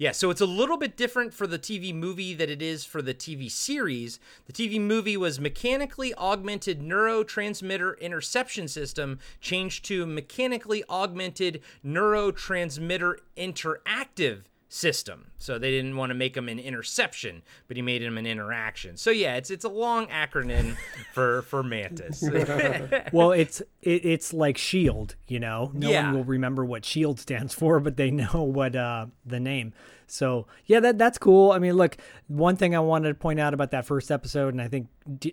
Yeah, 0.00 0.12
so 0.12 0.30
it's 0.30 0.40
a 0.40 0.46
little 0.46 0.78
bit 0.78 0.96
different 0.96 1.34
for 1.34 1.46
the 1.46 1.58
TV 1.58 1.94
movie 1.94 2.32
that 2.32 2.48
it 2.48 2.62
is 2.62 2.86
for 2.86 3.02
the 3.02 3.12
TV 3.12 3.50
series. 3.50 4.18
The 4.46 4.52
TV 4.54 4.80
movie 4.80 5.18
was 5.18 5.38
mechanically 5.38 6.14
augmented 6.14 6.80
neurotransmitter 6.80 8.00
interception 8.00 8.66
system 8.66 9.18
changed 9.42 9.84
to 9.84 10.06
mechanically 10.06 10.82
augmented 10.88 11.60
neurotransmitter 11.84 13.16
interactive 13.36 14.44
system. 14.72 15.32
So 15.36 15.58
they 15.58 15.70
didn't 15.72 15.96
want 15.96 16.10
to 16.10 16.14
make 16.14 16.36
him 16.36 16.48
an 16.48 16.60
interception, 16.60 17.42
but 17.66 17.76
he 17.76 17.82
made 17.82 18.02
him 18.02 18.16
an 18.16 18.24
interaction. 18.24 18.96
So 18.96 19.10
yeah, 19.10 19.34
it's 19.34 19.50
it's 19.50 19.64
a 19.64 19.68
long 19.68 20.06
acronym 20.06 20.76
for 21.12 21.42
for 21.42 21.62
Mantis. 21.62 22.22
well, 23.12 23.32
it's 23.32 23.60
it, 23.82 24.04
it's 24.06 24.32
like 24.32 24.56
Shield, 24.56 25.16
you 25.26 25.40
know. 25.40 25.72
No 25.74 25.90
Yeah. 25.90 26.04
one 26.06 26.14
will 26.14 26.24
remember 26.24 26.64
what 26.64 26.84
Shield 26.84 27.18
stands 27.18 27.52
for, 27.52 27.80
but 27.80 27.96
they 27.96 28.10
know 28.10 28.42
what 28.44 28.76
uh, 28.76 29.06
the 29.26 29.40
name. 29.40 29.72
So 30.06 30.46
yeah, 30.66 30.80
that 30.80 30.98
that's 30.98 31.18
cool. 31.18 31.50
I 31.52 31.58
mean, 31.58 31.74
look, 31.74 31.96
one 32.28 32.56
thing 32.56 32.74
I 32.74 32.80
wanted 32.80 33.08
to 33.08 33.14
point 33.14 33.40
out 33.40 33.52
about 33.54 33.72
that 33.72 33.86
first 33.86 34.10
episode, 34.10 34.54
and 34.54 34.62
I 34.62 34.68
think 34.68 34.86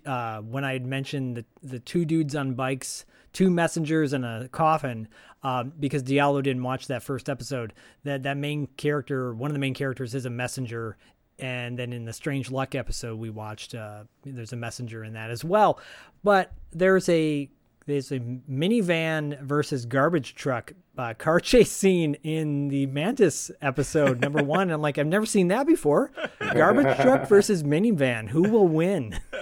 uh, 0.04 0.40
when 0.40 0.64
I 0.64 0.72
had 0.72 0.84
mentioned 0.84 1.36
the 1.36 1.44
the 1.62 1.78
two 1.78 2.04
dudes 2.04 2.34
on 2.34 2.54
bikes, 2.54 3.04
two 3.32 3.50
messengers 3.50 4.12
and 4.12 4.24
a 4.24 4.48
coffin, 4.48 5.08
um, 5.42 5.72
because 5.78 6.02
Diallo 6.02 6.42
didn't 6.42 6.62
watch 6.62 6.86
that 6.88 7.02
first 7.02 7.28
episode. 7.28 7.72
That 8.04 8.22
that 8.24 8.36
main 8.36 8.66
character, 8.76 9.34
one 9.34 9.50
of 9.50 9.54
the 9.54 9.60
main 9.60 9.74
characters, 9.74 10.14
is 10.14 10.26
a 10.26 10.30
messenger. 10.30 10.96
And 11.40 11.78
then 11.78 11.92
in 11.92 12.04
the 12.04 12.12
Strange 12.12 12.50
Luck 12.50 12.74
episode 12.74 13.18
we 13.18 13.30
watched, 13.30 13.74
uh, 13.74 14.04
there's 14.24 14.52
a 14.52 14.56
messenger 14.56 15.04
in 15.04 15.12
that 15.12 15.30
as 15.30 15.44
well. 15.44 15.78
But 16.24 16.52
there's 16.72 17.08
a 17.08 17.48
there's 17.86 18.12
a 18.12 18.20
minivan 18.20 19.40
versus 19.42 19.86
garbage 19.86 20.34
truck 20.34 20.72
uh, 20.98 21.14
car 21.14 21.40
chase 21.40 21.70
scene 21.70 22.14
in 22.22 22.68
the 22.68 22.86
Mantis 22.86 23.50
episode 23.62 24.20
number 24.20 24.42
one. 24.44 24.62
And 24.62 24.72
I'm 24.72 24.82
like, 24.82 24.98
I've 24.98 25.06
never 25.06 25.26
seen 25.26 25.48
that 25.48 25.66
before. 25.66 26.10
Garbage 26.52 27.00
truck 27.00 27.28
versus 27.28 27.62
minivan. 27.62 28.28
Who 28.28 28.42
will 28.42 28.68
win? 28.68 29.18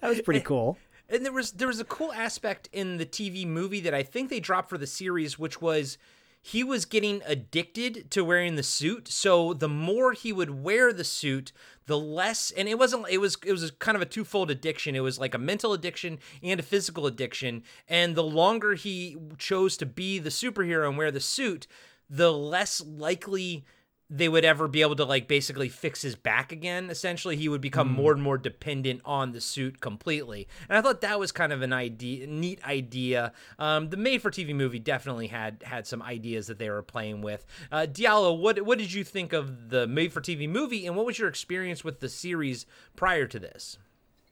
That 0.00 0.08
was 0.08 0.20
pretty 0.20 0.40
cool. 0.40 0.76
And 1.14 1.24
there 1.24 1.32
was 1.32 1.52
there 1.52 1.68
was 1.68 1.78
a 1.78 1.84
cool 1.84 2.12
aspect 2.12 2.68
in 2.72 2.96
the 2.96 3.06
TV 3.06 3.46
movie 3.46 3.80
that 3.80 3.94
I 3.94 4.02
think 4.02 4.30
they 4.30 4.40
dropped 4.40 4.68
for 4.68 4.78
the 4.78 4.86
series, 4.86 5.38
which 5.38 5.62
was 5.62 5.96
he 6.42 6.64
was 6.64 6.84
getting 6.84 7.22
addicted 7.24 8.10
to 8.10 8.24
wearing 8.24 8.56
the 8.56 8.62
suit. 8.62 9.08
So 9.08 9.54
the 9.54 9.68
more 9.68 10.12
he 10.12 10.32
would 10.32 10.62
wear 10.62 10.92
the 10.92 11.04
suit, 11.04 11.52
the 11.86 11.96
less. 11.96 12.50
And 12.50 12.68
it 12.68 12.78
wasn't. 12.78 13.06
It 13.08 13.18
was. 13.18 13.38
It 13.46 13.52
was 13.52 13.70
kind 13.70 13.94
of 13.94 14.02
a 14.02 14.06
twofold 14.06 14.50
addiction. 14.50 14.96
It 14.96 15.00
was 15.00 15.18
like 15.18 15.34
a 15.34 15.38
mental 15.38 15.72
addiction 15.72 16.18
and 16.42 16.58
a 16.58 16.64
physical 16.64 17.06
addiction. 17.06 17.62
And 17.88 18.16
the 18.16 18.24
longer 18.24 18.74
he 18.74 19.16
chose 19.38 19.76
to 19.76 19.86
be 19.86 20.18
the 20.18 20.30
superhero 20.30 20.88
and 20.88 20.98
wear 20.98 21.12
the 21.12 21.20
suit, 21.20 21.68
the 22.10 22.32
less 22.32 22.82
likely 22.84 23.64
they 24.10 24.28
would 24.28 24.44
ever 24.44 24.68
be 24.68 24.82
able 24.82 24.96
to 24.96 25.04
like 25.04 25.26
basically 25.26 25.68
fix 25.68 26.02
his 26.02 26.14
back 26.14 26.52
again 26.52 26.90
essentially 26.90 27.36
he 27.36 27.48
would 27.48 27.60
become 27.60 27.90
more 27.90 28.12
and 28.12 28.22
more 28.22 28.36
dependent 28.36 29.00
on 29.04 29.32
the 29.32 29.40
suit 29.40 29.80
completely. 29.80 30.46
And 30.68 30.76
i 30.76 30.82
thought 30.82 31.00
that 31.00 31.18
was 31.18 31.32
kind 31.32 31.52
of 31.52 31.62
an 31.62 31.72
idea 31.72 32.26
neat 32.26 32.62
idea. 32.64 33.32
Um, 33.58 33.90
the 33.90 33.96
made 33.96 34.22
for 34.22 34.30
tv 34.30 34.54
movie 34.54 34.78
definitely 34.78 35.28
had 35.28 35.62
had 35.64 35.86
some 35.86 36.02
ideas 36.02 36.46
that 36.46 36.58
they 36.58 36.70
were 36.70 36.82
playing 36.82 37.22
with. 37.22 37.46
Uh, 37.72 37.86
diallo 37.90 38.38
what 38.38 38.62
what 38.62 38.78
did 38.78 38.92
you 38.92 39.04
think 39.04 39.32
of 39.32 39.70
the 39.70 39.86
made 39.86 40.12
for 40.12 40.20
tv 40.20 40.48
movie 40.48 40.86
and 40.86 40.96
what 40.96 41.06
was 41.06 41.18
your 41.18 41.28
experience 41.28 41.82
with 41.82 42.00
the 42.00 42.08
series 42.08 42.66
prior 42.96 43.26
to 43.26 43.38
this? 43.38 43.78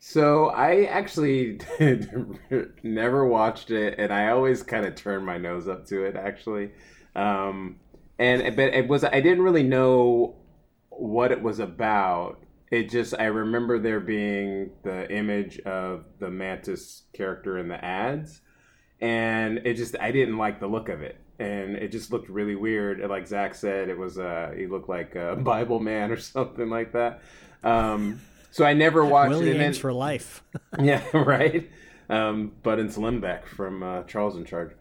So 0.04 0.48
I 0.48 0.86
actually 0.86 1.60
never 2.82 3.24
watched 3.24 3.70
it, 3.70 3.94
and 3.98 4.12
I 4.12 4.30
always 4.30 4.60
kind 4.64 4.84
of 4.84 4.96
turned 4.96 5.24
my 5.24 5.38
nose 5.38 5.68
up 5.68 5.86
to 5.86 6.04
it. 6.04 6.16
Actually, 6.16 6.72
um, 7.14 7.76
and 8.18 8.56
but 8.56 8.74
it 8.74 8.88
was 8.88 9.04
I 9.04 9.20
didn't 9.20 9.42
really 9.42 9.62
know 9.62 10.36
what 10.90 11.32
it 11.32 11.42
was 11.42 11.58
about. 11.58 12.38
It 12.70 12.88
just 12.90 13.14
I 13.18 13.24
remember 13.24 13.78
there 13.78 14.00
being 14.00 14.70
the 14.82 15.10
image 15.10 15.58
of 15.60 16.04
the 16.18 16.30
mantis 16.30 17.02
character 17.12 17.58
in 17.58 17.68
the 17.68 17.82
ads, 17.84 18.40
and 19.00 19.58
it 19.64 19.74
just 19.74 19.96
I 20.00 20.10
didn't 20.12 20.38
like 20.38 20.60
the 20.60 20.66
look 20.68 20.88
of 20.88 21.02
it, 21.02 21.18
and 21.38 21.76
it 21.76 21.92
just 21.92 22.12
looked 22.12 22.28
really 22.28 22.54
weird. 22.54 23.00
And 23.00 23.10
Like 23.10 23.26
Zach 23.26 23.54
said, 23.54 23.88
it 23.88 23.98
was 23.98 24.18
uh 24.18 24.52
he 24.56 24.66
looked 24.66 24.88
like 24.88 25.14
a 25.16 25.36
Bible 25.40 25.80
man 25.80 26.10
or 26.10 26.16
something 26.16 26.70
like 26.70 26.92
that. 26.92 27.22
Um, 27.62 28.20
so 28.50 28.64
I 28.64 28.74
never 28.74 29.04
watched 29.04 29.30
Willie 29.30 29.50
it. 29.50 29.76
for 29.76 29.92
life. 29.92 30.42
yeah, 30.80 31.02
right. 31.14 31.70
Um, 32.08 32.52
but 32.62 32.78
in 32.78 32.88
Slimbeck 32.88 33.46
from 33.46 33.82
uh, 33.82 34.02
Charles 34.04 34.36
in 34.36 34.44
Charge. 34.44 34.72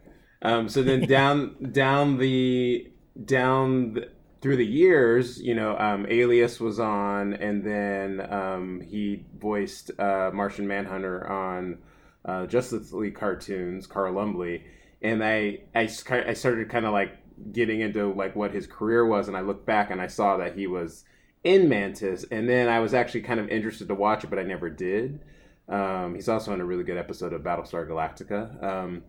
Um, 0.42 0.68
so 0.68 0.82
then 0.82 1.00
down 1.06 1.56
down 1.72 2.18
the 2.18 2.91
down 3.24 4.04
through 4.40 4.56
the 4.56 4.66
years, 4.66 5.40
you 5.40 5.54
know, 5.54 5.78
um, 5.78 6.06
Alias 6.08 6.60
was 6.60 6.80
on, 6.80 7.34
and 7.34 7.64
then 7.64 8.26
um, 8.32 8.80
he 8.80 9.24
voiced 9.38 9.92
uh, 9.98 10.30
Martian 10.34 10.66
Manhunter 10.66 11.26
on 11.28 11.78
uh, 12.24 12.46
Justice 12.46 12.92
League 12.92 13.14
cartoons, 13.14 13.86
Carl 13.86 14.14
Lumbly, 14.14 14.64
and 15.00 15.22
I, 15.24 15.60
I 15.74 15.86
started 15.86 16.68
kind 16.68 16.86
of 16.86 16.92
like 16.92 17.18
getting 17.52 17.80
into 17.80 18.12
like 18.12 18.34
what 18.34 18.52
his 18.52 18.66
career 18.66 19.06
was, 19.06 19.28
and 19.28 19.36
I 19.36 19.40
looked 19.42 19.64
back 19.64 19.90
and 19.90 20.00
I 20.00 20.08
saw 20.08 20.36
that 20.38 20.56
he 20.56 20.66
was 20.66 21.04
in 21.44 21.68
Mantis, 21.68 22.24
and 22.30 22.48
then 22.48 22.68
I 22.68 22.80
was 22.80 22.94
actually 22.94 23.22
kind 23.22 23.38
of 23.38 23.48
interested 23.48 23.88
to 23.88 23.94
watch 23.94 24.24
it, 24.24 24.30
but 24.30 24.38
I 24.38 24.42
never 24.44 24.70
did. 24.70 25.20
Um, 25.68 26.14
he's 26.14 26.28
also 26.28 26.52
in 26.52 26.60
a 26.60 26.64
really 26.64 26.84
good 26.84 26.98
episode 26.98 27.32
of 27.32 27.42
Battlestar 27.42 27.88
Galactica. 27.88 28.62
Um, 28.62 29.02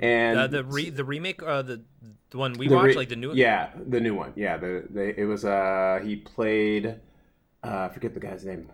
and 0.00 0.38
uh, 0.38 0.46
the 0.46 0.64
re- 0.64 0.90
the 0.90 1.04
remake, 1.04 1.42
uh, 1.42 1.62
the 1.62 1.82
the 2.30 2.38
one 2.38 2.54
we 2.54 2.68
the 2.68 2.74
watched, 2.74 2.86
re- 2.88 2.94
like 2.94 3.08
the 3.08 3.16
new. 3.16 3.32
yeah, 3.34 3.70
the 3.88 4.00
new 4.00 4.14
one, 4.14 4.32
yeah. 4.36 4.56
The, 4.56 4.84
the 4.88 5.20
it 5.20 5.24
was 5.24 5.44
uh 5.44 6.00
he 6.02 6.16
played, 6.16 7.00
uh, 7.62 7.88
I 7.90 7.92
forget 7.92 8.14
the 8.14 8.20
guy's 8.20 8.44
name. 8.44 8.70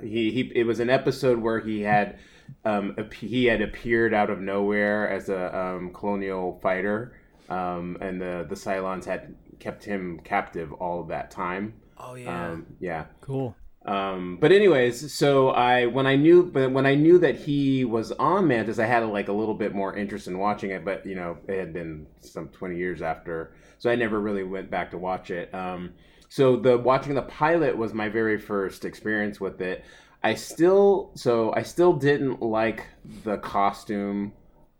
He 0.00 0.30
he 0.30 0.52
it 0.54 0.64
was 0.64 0.80
an 0.80 0.90
episode 0.90 1.38
where 1.38 1.60
he 1.60 1.82
had 1.82 2.18
um 2.64 2.94
ap- 2.98 3.12
he 3.14 3.46
had 3.46 3.60
appeared 3.60 4.14
out 4.14 4.30
of 4.30 4.40
nowhere 4.40 5.08
as 5.08 5.28
a 5.28 5.56
um, 5.56 5.92
colonial 5.92 6.58
fighter, 6.62 7.18
um, 7.48 7.96
and 8.00 8.20
the 8.20 8.46
the 8.48 8.54
Cylons 8.54 9.04
had 9.04 9.34
kept 9.60 9.84
him 9.84 10.20
captive 10.24 10.72
all 10.72 11.00
of 11.00 11.08
that 11.08 11.30
time. 11.30 11.74
Oh 11.98 12.14
yeah. 12.14 12.50
Um, 12.52 12.66
yeah. 12.80 13.04
Cool. 13.20 13.54
Um, 13.84 14.38
but 14.40 14.50
anyways, 14.50 15.12
so 15.12 15.50
I 15.50 15.86
when 15.86 16.06
I 16.06 16.16
knew 16.16 16.44
but 16.44 16.70
when 16.72 16.86
I 16.86 16.94
knew 16.94 17.18
that 17.18 17.36
he 17.36 17.84
was 17.84 18.12
on 18.12 18.48
Mantis, 18.48 18.78
I 18.78 18.86
had 18.86 19.04
like 19.04 19.28
a 19.28 19.32
little 19.32 19.54
bit 19.54 19.74
more 19.74 19.94
interest 19.94 20.26
in 20.26 20.38
watching 20.38 20.70
it. 20.70 20.84
But 20.84 21.04
you 21.04 21.14
know, 21.14 21.36
it 21.46 21.58
had 21.58 21.72
been 21.72 22.06
some 22.20 22.48
twenty 22.48 22.76
years 22.76 23.02
after, 23.02 23.54
so 23.78 23.90
I 23.90 23.94
never 23.94 24.20
really 24.20 24.42
went 24.42 24.70
back 24.70 24.90
to 24.92 24.98
watch 24.98 25.30
it. 25.30 25.54
Um, 25.54 25.92
so 26.30 26.56
the 26.56 26.78
watching 26.78 27.14
the 27.14 27.22
pilot 27.22 27.76
was 27.76 27.92
my 27.92 28.08
very 28.08 28.38
first 28.38 28.86
experience 28.86 29.38
with 29.38 29.60
it. 29.60 29.84
I 30.22 30.34
still 30.34 31.12
so 31.14 31.52
I 31.54 31.62
still 31.62 31.92
didn't 31.92 32.40
like 32.40 32.86
the 33.24 33.36
costume. 33.36 34.32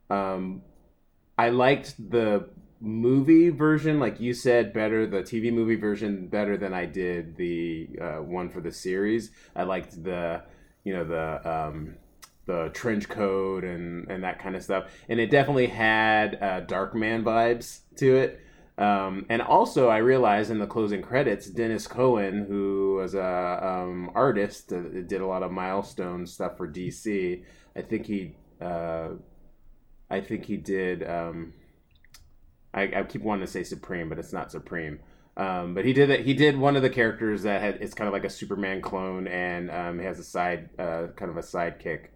Um, 0.08 0.62
I 1.36 1.50
liked 1.50 1.96
the 2.10 2.48
movie 2.84 3.48
version, 3.48 3.98
like 3.98 4.20
you 4.20 4.34
said, 4.34 4.72
better 4.72 5.06
the 5.06 5.22
TV 5.22 5.52
movie 5.52 5.76
version 5.76 6.28
better 6.28 6.56
than 6.56 6.74
I 6.74 6.86
did 6.86 7.36
the 7.36 7.88
uh, 8.00 8.22
one 8.22 8.50
for 8.50 8.60
the 8.60 8.72
series. 8.72 9.30
I 9.56 9.64
liked 9.64 10.02
the, 10.04 10.42
you 10.84 10.92
know, 10.92 11.04
the 11.04 11.50
um, 11.50 11.94
the 12.46 12.70
trench 12.74 13.08
coat 13.08 13.64
and 13.64 14.08
and 14.10 14.22
that 14.22 14.38
kind 14.38 14.54
of 14.54 14.62
stuff, 14.62 14.90
and 15.08 15.18
it 15.18 15.30
definitely 15.30 15.66
had 15.66 16.36
uh, 16.36 16.60
Darkman 16.62 17.24
vibes 17.24 17.80
to 17.96 18.16
it. 18.16 18.40
Um, 18.76 19.24
and 19.28 19.40
also, 19.40 19.88
I 19.88 19.98
realized 19.98 20.50
in 20.50 20.58
the 20.58 20.66
closing 20.66 21.00
credits, 21.00 21.48
Denys 21.48 21.88
Cowan, 21.88 22.46
who 22.46 22.96
was 22.96 23.14
a 23.14 23.60
um, 23.62 24.10
artist, 24.14 24.72
uh, 24.72 24.80
did 24.80 25.20
a 25.20 25.26
lot 25.26 25.44
of 25.44 25.52
milestone 25.52 26.26
stuff 26.26 26.56
for 26.56 26.66
DC. 26.66 27.44
I 27.76 27.82
think 27.82 28.06
he, 28.06 28.34
uh, 28.60 29.10
I 30.10 30.20
think 30.20 30.44
he 30.46 30.56
did. 30.56 31.08
Um, 31.08 31.52
I, 32.74 32.82
I 32.96 33.02
keep 33.04 33.22
wanting 33.22 33.46
to 33.46 33.50
say 33.50 33.62
Supreme, 33.62 34.08
but 34.08 34.18
it's 34.18 34.32
not 34.32 34.50
Supreme. 34.50 34.98
Um, 35.36 35.74
but 35.74 35.84
he 35.84 35.92
did 35.92 36.10
that. 36.10 36.20
He 36.20 36.34
did 36.34 36.56
one 36.56 36.76
of 36.76 36.82
the 36.82 36.90
characters 36.90 37.42
that 37.42 37.60
had. 37.60 37.78
It's 37.80 37.94
kind 37.94 38.06
of 38.06 38.12
like 38.12 38.24
a 38.24 38.30
Superman 38.30 38.80
clone, 38.80 39.26
and 39.26 39.70
um, 39.70 39.98
he 39.98 40.04
has 40.04 40.18
a 40.18 40.24
side, 40.24 40.68
uh, 40.78 41.08
kind 41.16 41.30
of 41.30 41.36
a 41.36 41.40
sidekick. 41.40 42.08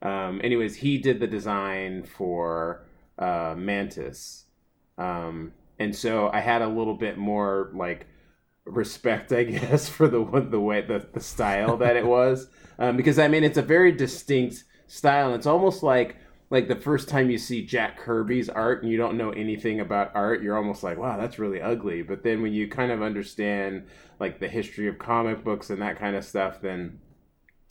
Um, 0.00 0.40
anyways, 0.42 0.76
he 0.76 0.98
did 0.98 1.20
the 1.20 1.26
design 1.26 2.02
for 2.04 2.86
uh, 3.18 3.54
Mantis, 3.56 4.46
um, 4.96 5.52
and 5.78 5.94
so 5.94 6.30
I 6.32 6.40
had 6.40 6.62
a 6.62 6.68
little 6.68 6.94
bit 6.94 7.18
more 7.18 7.70
like 7.74 8.06
respect, 8.64 9.32
I 9.32 9.44
guess, 9.44 9.88
for 9.88 10.08
the 10.08 10.24
the 10.50 10.60
way 10.60 10.80
the, 10.80 11.06
the 11.12 11.20
style 11.20 11.76
that 11.76 11.96
it 11.96 12.06
was, 12.06 12.48
um, 12.78 12.96
because 12.96 13.18
I 13.18 13.28
mean 13.28 13.44
it's 13.44 13.58
a 13.58 13.62
very 13.62 13.92
distinct 13.92 14.64
style, 14.86 15.26
and 15.26 15.36
it's 15.36 15.46
almost 15.46 15.82
like 15.82 16.16
like 16.52 16.68
the 16.68 16.76
first 16.76 17.08
time 17.08 17.30
you 17.30 17.38
see 17.38 17.64
Jack 17.64 17.96
Kirby's 17.96 18.50
art 18.50 18.82
and 18.82 18.92
you 18.92 18.98
don't 18.98 19.16
know 19.16 19.30
anything 19.30 19.80
about 19.80 20.12
art, 20.14 20.42
you're 20.42 20.58
almost 20.58 20.82
like, 20.82 20.98
wow, 20.98 21.16
that's 21.16 21.38
really 21.38 21.62
ugly. 21.62 22.02
But 22.02 22.22
then 22.22 22.42
when 22.42 22.52
you 22.52 22.68
kind 22.68 22.92
of 22.92 23.00
understand 23.00 23.86
like 24.20 24.38
the 24.38 24.48
history 24.48 24.86
of 24.86 24.98
comic 24.98 25.42
books 25.42 25.70
and 25.70 25.80
that 25.80 25.98
kind 25.98 26.14
of 26.14 26.26
stuff, 26.26 26.60
then 26.60 27.00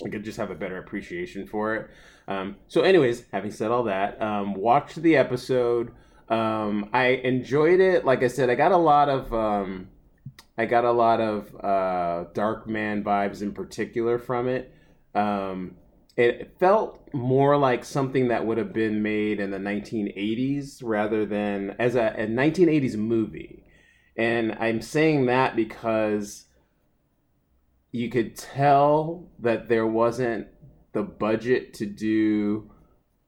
I 0.03 0.09
could 0.09 0.23
just 0.23 0.39
have 0.39 0.49
a 0.49 0.55
better 0.55 0.79
appreciation 0.79 1.45
for 1.45 1.75
it. 1.75 1.91
Um, 2.27 2.55
so, 2.67 2.81
anyways, 2.81 3.25
having 3.31 3.51
said 3.51 3.69
all 3.69 3.83
that, 3.83 4.19
um, 4.19 4.55
watched 4.55 4.99
the 4.99 5.15
episode. 5.15 5.91
Um, 6.27 6.89
I 6.91 7.09
enjoyed 7.09 7.81
it. 7.81 8.03
Like 8.03 8.23
I 8.23 8.29
said, 8.29 8.49
I 8.49 8.55
got 8.55 8.71
a 8.71 8.77
lot 8.77 9.09
of 9.09 9.31
um, 9.31 9.89
I 10.57 10.65
got 10.65 10.85
a 10.85 10.91
lot 10.91 11.21
of 11.21 11.53
uh, 11.55 12.25
Darkman 12.33 13.03
vibes 13.03 13.43
in 13.43 13.51
particular 13.51 14.17
from 14.17 14.47
it. 14.47 14.73
Um, 15.13 15.75
it 16.17 16.55
felt 16.59 16.99
more 17.13 17.57
like 17.57 17.85
something 17.85 18.27
that 18.27 18.45
would 18.45 18.57
have 18.57 18.73
been 18.73 19.01
made 19.01 19.39
in 19.39 19.51
the 19.51 19.57
1980s 19.57 20.81
rather 20.83 21.25
than 21.25 21.75
as 21.79 21.95
a, 21.95 22.13
a 22.17 22.27
1980s 22.27 22.95
movie. 22.95 23.63
And 24.17 24.57
I'm 24.59 24.81
saying 24.81 25.27
that 25.27 25.55
because 25.55 26.45
you 27.91 28.09
could 28.09 28.35
tell 28.35 29.29
that 29.39 29.69
there 29.69 29.87
wasn't 29.87 30.47
the 30.93 31.03
budget 31.03 31.73
to 31.75 31.85
do 31.85 32.69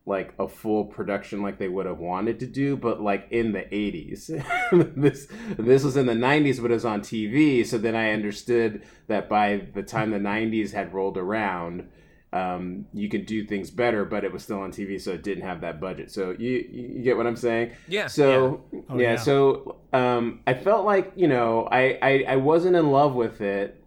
like 0.05 0.33
a 0.37 0.49
full 0.49 0.83
production 0.83 1.41
like 1.41 1.57
they 1.57 1.69
would 1.69 1.85
have 1.85 1.97
wanted 1.97 2.37
to 2.37 2.45
do 2.45 2.75
but 2.75 3.01
like 3.01 3.25
in 3.31 3.53
the 3.53 3.61
80s 3.61 4.27
this 4.97 5.27
this 5.57 5.83
was 5.85 5.95
in 5.95 6.07
the 6.07 6.13
90s 6.13 6.61
but 6.61 6.71
it 6.71 6.73
was 6.73 6.83
on 6.83 6.99
TV 6.99 7.65
so 7.65 7.77
then 7.77 7.95
I 7.95 8.11
understood 8.11 8.83
that 9.07 9.29
by 9.29 9.67
the 9.73 9.81
time 9.81 10.11
the 10.11 10.17
90s 10.17 10.73
had 10.73 10.93
rolled 10.93 11.17
around 11.17 11.87
um, 12.33 12.85
you 12.93 13.07
could 13.09 13.25
do 13.25 13.45
things 13.45 13.69
better 13.69 14.03
but 14.05 14.23
it 14.23 14.31
was 14.33 14.43
still 14.43 14.59
on 14.59 14.71
TV 14.71 14.99
so 14.99 15.11
it 15.11 15.23
didn't 15.23 15.43
have 15.43 15.61
that 15.61 15.79
budget. 15.79 16.11
So 16.11 16.31
you 16.31 16.65
you 16.71 17.03
get 17.03 17.15
what 17.15 17.27
I'm 17.27 17.35
saying? 17.35 17.71
Yeah, 17.87 18.07
so 18.07 18.63
yeah, 18.71 18.79
Oh, 18.89 18.97
yeah. 18.99 19.15
so 19.17 19.77
um, 19.93 20.39
I 20.47 20.53
felt 20.53 20.85
like 20.85 21.13
you 21.15 21.27
know 21.27 21.67
I, 21.71 21.99
I 22.01 22.25
I 22.29 22.35
wasn't 22.37 22.75
in 22.75 22.89
love 22.91 23.13
with 23.15 23.41
it 23.41 23.79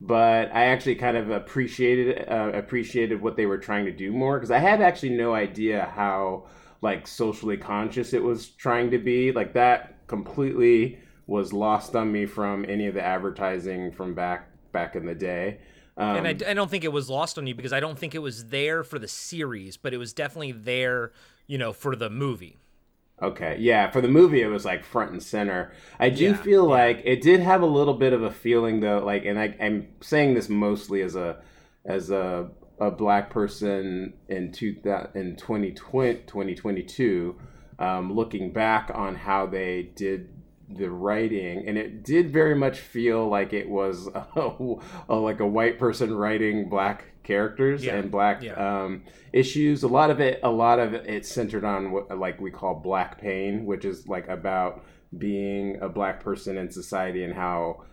but 0.00 0.54
I 0.54 0.66
actually 0.66 0.96
kind 0.96 1.16
of 1.16 1.30
appreciated 1.30 2.28
uh, 2.28 2.50
appreciated 2.52 3.22
what 3.22 3.36
they 3.36 3.46
were 3.46 3.58
trying 3.58 3.86
to 3.86 3.92
do 3.92 4.12
more 4.12 4.36
because 4.38 4.50
I 4.50 4.58
had 4.58 4.82
actually 4.82 5.10
no 5.16 5.34
idea 5.34 5.90
how 5.94 6.48
like 6.82 7.06
socially 7.06 7.56
conscious 7.56 8.12
it 8.12 8.22
was 8.22 8.48
trying 8.48 8.90
to 8.90 8.98
be. 8.98 9.32
Like 9.32 9.54
that 9.54 10.06
completely 10.06 10.98
was 11.26 11.52
lost 11.52 11.96
on 11.96 12.12
me 12.12 12.26
from 12.26 12.64
any 12.68 12.86
of 12.86 12.94
the 12.94 13.02
advertising 13.02 13.90
from 13.90 14.14
back 14.14 14.50
back 14.72 14.96
in 14.96 15.06
the 15.06 15.14
day 15.14 15.58
um, 15.96 16.36
and 16.36 16.44
I, 16.44 16.50
I 16.50 16.54
don't 16.54 16.70
think 16.70 16.84
it 16.84 16.92
was 16.92 17.10
lost 17.10 17.38
on 17.38 17.46
you 17.46 17.54
because 17.54 17.72
I 17.72 17.80
don't 17.80 17.98
think 17.98 18.14
it 18.14 18.20
was 18.20 18.46
there 18.46 18.84
for 18.84 18.98
the 18.98 19.08
series, 19.08 19.76
but 19.76 19.92
it 19.94 19.98
was 19.98 20.12
definitely 20.12 20.52
there, 20.52 21.12
you 21.46 21.58
know, 21.58 21.72
for 21.72 21.96
the 21.96 22.10
movie. 22.10 22.58
Okay, 23.22 23.56
yeah, 23.58 23.90
for 23.90 24.02
the 24.02 24.08
movie 24.08 24.42
it 24.42 24.48
was 24.48 24.66
like 24.66 24.84
front 24.84 25.10
and 25.10 25.22
center. 25.22 25.72
I 25.98 26.10
do 26.10 26.34
Yeah, 26.34 26.34
feel 26.34 26.66
like 26.66 27.00
it 27.04 27.22
did 27.22 27.40
have 27.40 27.62
a 27.62 27.66
little 27.66 27.94
bit 27.94 28.12
of 28.12 28.22
a 28.22 28.30
feeling 28.30 28.80
though, 28.80 28.98
like, 28.98 29.24
and 29.24 29.38
I, 29.38 29.56
I'm 29.58 29.88
saying 30.02 30.34
this 30.34 30.50
mostly 30.50 31.00
as 31.00 31.16
a 31.16 31.38
as 31.86 32.10
a 32.10 32.50
a 32.78 32.90
black 32.90 33.30
person 33.30 34.12
in 34.28 34.52
two 34.52 34.76
in 35.14 35.34
2020, 35.36 36.16
2022, 36.26 37.36
um, 37.78 38.12
looking 38.12 38.52
back 38.52 38.90
on 38.94 39.14
how 39.14 39.46
they 39.46 39.84
did 39.96 40.35
the 40.68 40.90
writing, 40.90 41.66
and 41.68 41.78
it 41.78 42.02
did 42.02 42.30
very 42.30 42.54
much 42.54 42.78
feel 42.80 43.28
like 43.28 43.52
it 43.52 43.68
was 43.68 44.06
a, 44.14 44.74
a, 45.08 45.14
like 45.14 45.40
a 45.40 45.46
white 45.46 45.78
person 45.78 46.14
writing 46.14 46.68
black 46.68 47.04
characters 47.22 47.84
Yeah, 47.84 47.96
and 47.96 48.10
black 48.10 48.42
yeah. 48.42 48.54
um, 48.84 49.02
issues. 49.32 49.82
A 49.82 49.88
lot 49.88 50.10
of 50.10 50.20
it, 50.20 50.40
a 50.42 50.50
lot 50.50 50.78
of 50.78 50.94
it, 50.94 51.06
it's 51.06 51.28
centered 51.28 51.64
on 51.64 51.90
what 51.92 52.16
like 52.18 52.40
we 52.40 52.50
call 52.50 52.74
black 52.74 53.20
pain, 53.20 53.64
which 53.64 53.84
is 53.84 54.06
like 54.08 54.28
about 54.28 54.84
being 55.16 55.78
a 55.80 55.88
black 55.88 56.20
person 56.22 56.56
in 56.56 56.70
society 56.70 57.22
and 57.24 57.34
how 57.34 57.84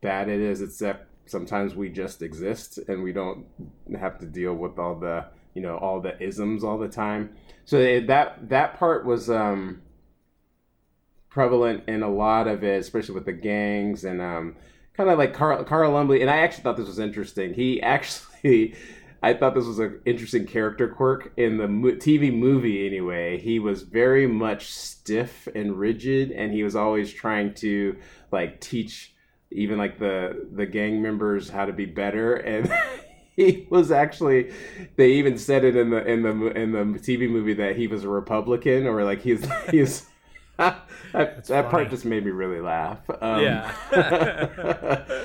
bad 0.00 0.28
it 0.28 0.40
is. 0.40 0.62
Except 0.62 1.08
sometimes 1.26 1.74
we 1.74 1.88
just 1.88 2.22
exist 2.22 2.78
and 2.88 3.02
we 3.02 3.12
don't 3.12 3.46
have 3.98 4.18
to 4.18 4.26
deal 4.26 4.54
with 4.54 4.78
all 4.78 4.94
the 4.98 5.24
you 5.54 5.62
know 5.62 5.76
all 5.76 6.00
the 6.00 6.20
isms 6.22 6.64
all 6.64 6.78
the 6.78 6.88
time. 6.88 7.34
So 7.64 7.78
it, 7.78 8.06
that 8.08 8.48
that 8.48 8.78
part 8.78 9.04
was 9.06 9.30
um, 9.30 9.82
prevalent 11.32 11.84
in 11.88 12.02
a 12.02 12.10
lot 12.10 12.46
of 12.46 12.62
it, 12.62 12.80
especially 12.80 13.14
with 13.14 13.24
the 13.24 13.32
gangs 13.32 14.04
and 14.04 14.20
um, 14.20 14.54
kind 14.94 15.08
of 15.08 15.18
like 15.18 15.32
Carl, 15.32 15.64
Carl 15.64 15.92
Lumbly. 15.92 16.20
And 16.20 16.30
I 16.30 16.38
actually 16.38 16.62
thought 16.62 16.76
this 16.76 16.86
was 16.86 16.98
interesting. 16.98 17.54
He 17.54 17.80
actually, 17.82 18.74
I 19.22 19.32
thought 19.32 19.54
this 19.54 19.64
was 19.64 19.78
an 19.78 20.00
interesting 20.04 20.46
character 20.46 20.88
quirk 20.88 21.32
in 21.38 21.56
the 21.56 21.68
mo- 21.68 21.92
TV 21.92 22.36
movie. 22.36 22.86
Anyway, 22.86 23.38
he 23.38 23.58
was 23.58 23.82
very 23.82 24.26
much 24.26 24.70
stiff 24.70 25.48
and 25.54 25.78
rigid, 25.78 26.32
and 26.32 26.52
he 26.52 26.62
was 26.62 26.76
always 26.76 27.12
trying 27.12 27.54
to 27.54 27.96
like 28.30 28.60
teach 28.60 29.14
even 29.50 29.78
like 29.78 29.98
the 29.98 30.48
the 30.52 30.66
gang 30.66 31.02
members 31.02 31.48
how 31.48 31.64
to 31.64 31.72
be 31.72 31.86
better 31.86 32.34
and. 32.34 32.72
He 33.34 33.66
was 33.70 33.90
actually. 33.90 34.52
They 34.96 35.12
even 35.12 35.38
said 35.38 35.64
it 35.64 35.74
in 35.74 35.88
the 35.88 36.04
in 36.04 36.20
the 36.22 36.30
in 36.48 36.72
the 36.72 36.98
TV 36.98 37.30
movie 37.30 37.54
that 37.54 37.76
he 37.76 37.86
was 37.86 38.04
a 38.04 38.08
Republican, 38.10 38.86
or 38.86 39.04
like 39.04 39.22
he's 39.22 39.48
he's 39.70 40.06
that, 41.12 41.46
that 41.48 41.70
funny. 41.70 41.70
part 41.70 41.90
just 41.90 42.04
made 42.04 42.24
me 42.24 42.30
really 42.30 42.60
laugh. 42.60 42.98
Um, 43.20 43.40
Yeah. 43.40 43.72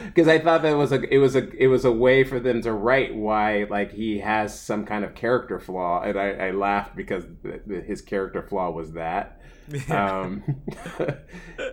because 0.06 0.28
I 0.28 0.40
thought 0.40 0.62
that 0.64 0.74
was 0.74 0.92
a 0.92 1.02
it 1.14 1.18
was 1.20 1.36
a 1.36 1.50
it 1.62 1.68
was 1.68 1.86
a 1.86 1.92
way 1.92 2.24
for 2.24 2.40
them 2.40 2.62
to 2.64 2.74
write 2.74 3.16
why 3.16 3.66
like 3.70 3.92
he 3.94 4.20
has 4.20 4.58
some 4.60 4.86
kind 4.86 5.04
of 5.06 5.16
character 5.16 5.60
flaw, 5.60 6.02
and 6.02 6.18
I, 6.20 6.32
I 6.48 6.52
laughed 6.52 6.96
because 6.96 7.26
th- 7.44 7.62
th- 7.68 7.86
his 7.86 8.02
character 8.02 8.42
flaw 8.42 8.72
was 8.72 8.94
that. 8.94 9.40
um, 9.90 10.44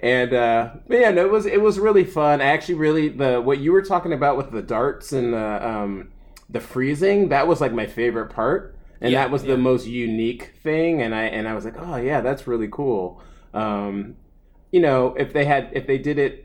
and 0.02 0.32
uh, 0.34 0.70
but 0.86 0.98
yeah, 0.98 1.10
no, 1.10 1.24
it 1.24 1.30
was 1.30 1.46
it 1.46 1.60
was 1.60 1.78
really 1.78 2.04
fun. 2.04 2.40
I 2.40 2.46
actually 2.46 2.74
really 2.74 3.08
the 3.08 3.40
what 3.40 3.58
you 3.58 3.72
were 3.72 3.82
talking 3.82 4.12
about 4.12 4.36
with 4.36 4.50
the 4.50 4.62
darts 4.62 5.12
and 5.12 5.32
the 5.32 5.68
um, 5.68 6.12
the 6.50 6.60
freezing 6.60 7.28
that 7.28 7.46
was 7.46 7.60
like 7.60 7.72
my 7.72 7.86
favorite 7.86 8.30
part, 8.30 8.76
and 9.00 9.12
Yeah, 9.12 9.20
that 9.22 9.30
was 9.30 9.44
yeah. 9.44 9.52
the 9.52 9.58
most 9.58 9.86
unique 9.86 10.54
thing. 10.62 11.02
And 11.02 11.14
I 11.14 11.24
and 11.24 11.48
I 11.48 11.54
was 11.54 11.64
like, 11.64 11.76
oh 11.78 11.96
yeah, 11.96 12.20
that's 12.20 12.46
really 12.46 12.68
cool. 12.70 13.22
Um, 13.54 14.16
you 14.70 14.80
know, 14.80 15.14
if 15.14 15.32
they 15.32 15.44
had 15.44 15.70
if 15.72 15.86
they 15.86 15.98
did 15.98 16.18
it 16.18 16.42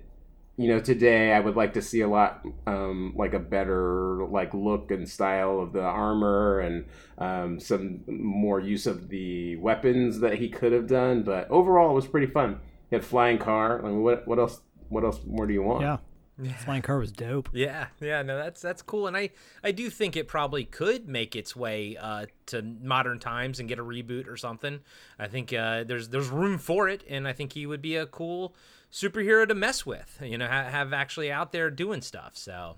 you 0.57 0.67
know 0.67 0.77
today 0.81 1.31
i 1.31 1.39
would 1.39 1.55
like 1.55 1.73
to 1.75 1.81
see 1.81 2.01
a 2.01 2.07
lot 2.07 2.45
um, 2.67 3.13
like 3.15 3.33
a 3.33 3.39
better 3.39 4.25
like 4.25 4.53
look 4.53 4.91
and 4.91 5.07
style 5.07 5.61
of 5.61 5.71
the 5.71 5.81
armor 5.81 6.59
and 6.59 6.85
um, 7.19 7.59
some 7.59 8.01
more 8.07 8.59
use 8.59 8.87
of 8.87 9.09
the 9.09 9.57
weapons 9.57 10.19
that 10.19 10.35
he 10.35 10.49
could 10.49 10.71
have 10.71 10.87
done. 10.87 11.23
But 11.23 11.49
overall 11.51 11.91
it 11.91 11.93
was 11.93 12.07
pretty 12.07 12.27
fun. 12.27 12.59
He 12.89 12.95
had 12.95 13.05
flying 13.05 13.37
car. 13.37 13.81
Mean, 13.81 14.01
what, 14.01 14.27
what 14.27 14.39
else 14.39 14.61
what 14.87 15.03
else 15.03 15.19
more 15.27 15.45
do 15.45 15.53
you 15.53 15.61
want? 15.61 15.81
Yeah. 15.81 15.97
Flying 16.63 16.81
car 16.81 16.97
was 16.97 17.11
dope. 17.11 17.49
Yeah, 17.53 17.87
yeah, 17.99 18.21
no, 18.21 18.37
that's 18.37 18.61
that's 18.61 18.81
cool, 18.81 19.07
and 19.07 19.17
I 19.17 19.31
I 19.63 19.71
do 19.71 19.89
think 19.89 20.15
it 20.15 20.27
probably 20.27 20.63
could 20.63 21.07
make 21.07 21.35
its 21.35 21.55
way 21.55 21.97
uh, 21.97 22.27
to 22.47 22.61
modern 22.61 23.19
times 23.19 23.59
and 23.59 23.67
get 23.67 23.79
a 23.79 23.83
reboot 23.83 24.27
or 24.27 24.37
something. 24.37 24.79
I 25.17 25.27
think 25.27 25.51
uh, 25.51 25.83
there's 25.83 26.09
there's 26.09 26.29
room 26.29 26.57
for 26.57 26.87
it, 26.87 27.03
and 27.09 27.27
I 27.27 27.33
think 27.33 27.53
he 27.53 27.65
would 27.65 27.81
be 27.81 27.95
a 27.95 28.05
cool 28.05 28.55
superhero 28.91 29.47
to 29.47 29.53
mess 29.53 29.85
with. 29.85 30.19
You 30.23 30.37
know, 30.37 30.47
ha- 30.47 30.69
have 30.69 30.93
actually 30.93 31.31
out 31.31 31.51
there 31.51 31.69
doing 31.69 32.01
stuff. 32.01 32.37
So 32.37 32.75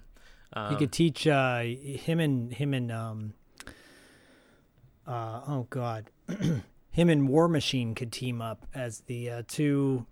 um, 0.53 0.71
He 0.71 0.77
could 0.77 0.91
teach 0.91 1.27
uh, 1.27 1.61
him 1.61 2.19
and 2.19 2.53
him 2.53 2.73
and 2.73 2.91
um, 2.91 3.33
uh, 5.07 5.41
oh 5.47 5.67
god, 5.69 6.09
him 6.91 7.09
and 7.09 7.27
War 7.27 7.47
Machine 7.47 7.95
could 7.95 8.11
team 8.11 8.41
up 8.41 8.65
as 8.73 9.01
the 9.01 9.29
uh, 9.29 9.43
two 9.47 10.05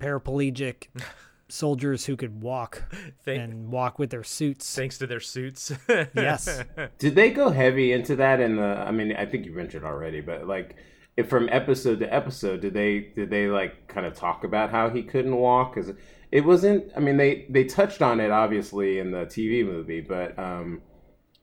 paraplegic 0.00 0.88
soldiers 1.52 2.06
who 2.06 2.16
could 2.16 2.42
walk 2.42 2.82
Thank- 3.24 3.42
and 3.42 3.70
walk 3.70 3.98
with 3.98 4.10
their 4.10 4.24
suits. 4.24 4.74
thanks 4.74 4.98
to 4.98 5.06
their 5.06 5.20
suits. 5.20 5.72
Yes. 6.14 6.62
did 6.98 7.14
they 7.14 7.30
go 7.30 7.50
heavy 7.50 7.92
into 7.92 8.16
that 8.16 8.40
in 8.40 8.56
the 8.56 8.62
i 8.62 8.90
mean 8.90 9.14
i 9.16 9.26
think 9.26 9.44
you 9.44 9.52
mentioned 9.52 9.84
already 9.84 10.20
but 10.20 10.46
like 10.46 10.76
if 11.16 11.28
from 11.28 11.48
episode 11.50 11.98
to 12.00 12.12
episode 12.14 12.60
did 12.62 12.72
they 12.74 13.00
did 13.14 13.28
they 13.30 13.46
like 13.48 13.86
kind 13.88 14.06
of 14.06 14.14
talk 14.14 14.44
about 14.44 14.70
how 14.70 14.88
he 14.88 15.02
couldn't 15.02 15.36
walk 15.36 15.74
because 15.74 15.90
it 16.30 16.42
wasn't 16.44 16.90
i 16.96 17.00
mean 17.00 17.16
they 17.18 17.46
they 17.50 17.64
touched 17.64 18.00
on 18.00 18.18
it 18.20 18.30
obviously 18.30 18.98
in 18.98 19.10
the 19.10 19.26
tv 19.26 19.64
movie 19.64 20.00
but 20.00 20.38
um 20.38 20.80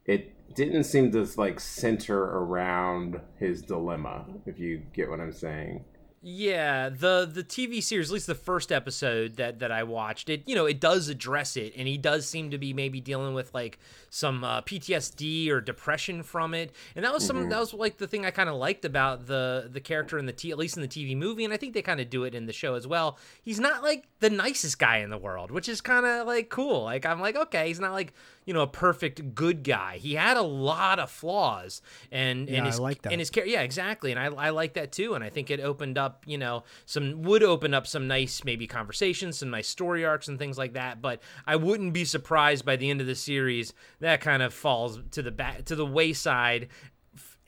it 0.06 0.34
didn't 0.56 0.84
seem 0.86 1.12
to 1.12 1.28
like 1.38 1.60
center 1.60 2.20
around 2.24 3.20
his 3.38 3.62
dilemma 3.62 4.26
if 4.48 4.58
you 4.60 4.82
get 4.94 5.08
what 5.10 5.20
i'm 5.20 5.32
saying 5.32 5.86
Yeah, 6.22 6.90
the 6.90 7.30
the 7.32 7.46
TV 7.46 7.82
series, 7.82 8.10
at 8.10 8.14
least 8.14 8.28
the 8.28 8.36
first 8.36 8.74
episode 8.74 9.38
that 9.38 9.60
that 9.60 9.72
I 9.72 9.84
watched, 9.84 10.28
it 10.28 10.44
you 10.46 10.54
know 10.54 10.66
it 10.66 10.82
does 10.82 11.08
address 11.08 11.56
it, 11.56 11.74
and 11.78 11.88
he 11.88 11.98
does 11.98 12.28
seem 12.28 12.52
to 12.52 12.58
be 12.58 12.74
maybe 12.74 13.00
dealing 13.00 13.34
with 13.34 13.54
like 13.54 13.80
some 14.10 14.44
uh, 14.44 14.62
PTSD 14.62 15.50
or 15.50 15.62
depression 15.62 16.22
from 16.24 16.54
it, 16.54 16.76
and 16.94 17.06
that 17.06 17.14
was 17.14 17.26
some 17.26 17.48
that 17.48 17.58
was 17.58 17.74
like 17.74 18.00
the 18.00 18.08
thing 18.08 18.26
I 18.26 18.32
kind 18.32 18.50
of 18.50 18.56
liked 18.56 18.84
about 18.84 19.28
the 19.28 19.70
the 19.72 19.80
character 19.80 20.18
in 20.20 20.26
the 20.26 20.34
t 20.34 20.52
at 20.52 20.58
least 20.58 20.76
in 20.76 20.82
the 20.82 20.90
TV 20.90 21.16
movie, 21.16 21.46
and 21.46 21.54
I 21.54 21.58
think 21.58 21.74
they 21.74 21.82
kind 21.82 22.02
of 22.02 22.10
do 22.10 22.26
it 22.26 22.36
in 22.36 22.48
the 22.48 22.54
show 22.54 22.74
as 22.74 22.86
well. 22.86 23.18
He's 23.42 23.60
not 23.62 23.82
like 23.82 24.04
the 24.20 24.30
nicest 24.30 24.78
guy 24.78 24.98
in 24.98 25.12
the 25.12 25.18
world, 25.18 25.52
which 25.52 25.70
is 25.70 25.80
kind 25.80 26.06
of 26.06 26.28
like 26.28 26.50
cool. 26.50 26.84
Like 26.84 27.06
I'm 27.06 27.22
like 27.22 27.38
okay, 27.38 27.70
he's 27.70 27.80
not 27.80 27.94
like 27.94 28.12
you 28.46 28.54
know 28.54 28.62
a 28.62 28.68
perfect 28.68 29.36
good 29.36 29.64
guy. 29.64 29.98
He 29.98 30.16
had 30.16 30.38
a 30.38 30.42
lot 30.42 31.00
of 31.00 31.10
flaws, 31.12 31.82
and 32.12 32.50
Yeah, 32.50 32.58
and 32.58 32.64
I 32.64 32.70
his 32.70 32.80
like 32.80 33.02
that. 33.04 33.12
and 33.12 33.20
his 33.22 33.32
yeah 33.46 33.62
exactly 33.62 34.12
and 34.12 34.20
I, 34.20 34.26
I 34.26 34.50
like 34.50 34.74
that 34.74 34.92
too 34.92 35.14
and 35.14 35.24
i 35.24 35.30
think 35.30 35.50
it 35.52 35.60
opened 35.60 35.98
up 35.98 36.24
you 36.26 36.38
know 36.38 36.64
some 36.86 37.22
would 37.24 37.44
open 37.44 37.74
up 37.74 37.86
some 37.88 38.08
nice 38.08 38.44
maybe 38.44 38.68
conversations 38.68 39.38
some 39.38 39.50
nice 39.50 39.68
story 39.68 40.06
arcs 40.06 40.28
and 40.28 40.38
things 40.40 40.58
like 40.58 40.74
that 40.74 41.02
but 41.02 41.22
i 41.46 41.56
wouldn't 41.56 41.94
be 41.94 42.06
surprised 42.06 42.66
by 42.66 42.76
the 42.76 42.90
end 42.90 43.02
of 43.02 43.08
the 43.08 43.16
series 43.16 43.74
that 44.00 44.22
kind 44.22 44.42
of 44.44 44.54
falls 44.54 45.00
to 45.12 45.22
the 45.22 45.32
back 45.32 45.66
to 45.66 45.76
the 45.76 45.86
wayside 45.86 46.68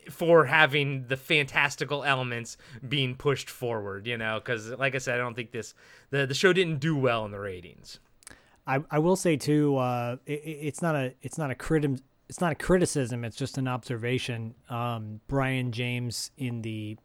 for 0.10 0.46
having 0.46 1.08
the 1.08 1.18
fantastical 1.18 2.04
elements 2.04 2.58
being 2.88 3.16
pushed 3.16 3.50
forward 3.50 4.08
you 4.08 4.18
know 4.18 4.40
because 4.40 4.70
like 4.72 4.96
i 4.96 4.98
said 4.98 5.16
i 5.16 5.18
don't 5.18 5.36
think 5.36 5.52
this 5.52 5.74
the, 6.10 6.26
the 6.26 6.34
show 6.34 6.52
didn't 6.54 6.80
do 6.80 6.96
well 6.96 7.26
in 7.26 7.32
the 7.32 7.40
ratings 7.40 8.00
I, 8.78 8.84
I 8.92 9.00
will 9.00 9.16
say 9.16 9.36
too, 9.38 9.78
uh, 9.78 10.18
it, 10.26 10.34
it- 10.44 10.60
it's 10.68 10.82
not 10.82 10.96
a 10.96 11.14
it's 11.22 11.38
not 11.38 11.52
a 11.52 11.56
critim 11.56 12.00
it's 12.30 12.40
not 12.40 12.52
a 12.54 12.56
criticism. 12.56 13.26
It's 13.26 13.36
just 13.36 13.58
an 13.58 13.68
observation. 13.68 14.56
Um, 14.70 15.20
Brion 15.28 15.72
James 15.74 16.32
in 16.38 16.62
the 16.62 16.98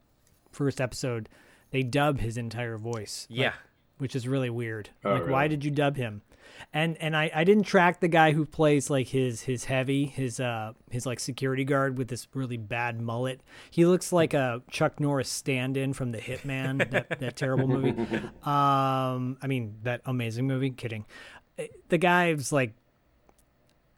first 0.52 0.80
episode, 0.80 1.28
they 1.72 1.82
dub 1.82 2.20
his 2.20 2.36
entire 2.36 2.76
voice. 2.78 3.26
like, 3.30 3.38
yeah 3.40 3.52
which 3.98 4.14
is 4.14 4.28
really 4.28 4.50
weird. 4.50 4.90
Oh, 5.06 5.14
like, 5.14 5.26
why 5.26 5.48
did 5.48 5.64
you 5.64 5.70
dub 5.70 5.96
him? 5.96 6.20
And 6.72 6.98
and 6.98 7.16
I, 7.16 7.30
I 7.34 7.44
didn't 7.44 7.64
track 7.64 8.00
the 8.00 8.08
guy 8.08 8.32
who 8.32 8.44
plays 8.44 8.90
like 8.90 9.08
his 9.08 9.40
his 9.42 9.64
heavy 9.64 10.04
his 10.04 10.38
uh 10.38 10.74
his 10.90 11.06
like 11.06 11.18
security 11.18 11.64
guard 11.64 11.96
with 11.96 12.08
this 12.08 12.28
really 12.34 12.58
bad 12.58 13.00
mullet. 13.00 13.40
He 13.70 13.86
looks 13.86 14.12
like 14.12 14.34
a 14.34 14.62
Chuck 14.70 15.00
Norris 15.00 15.30
stand-in 15.30 15.94
from 15.94 16.12
The 16.12 16.18
Hitman, 16.18 16.90
that, 16.90 17.20
that 17.20 17.36
terrible 17.36 17.68
movie. 17.68 17.94
Um, 18.46 19.38
I 19.42 19.46
mean 19.48 19.76
that 19.84 20.02
amazing 20.04 20.46
movie. 20.46 20.70
Kidding. 20.70 21.04
The 21.88 21.98
guy's 21.98 22.52
like 22.52 22.74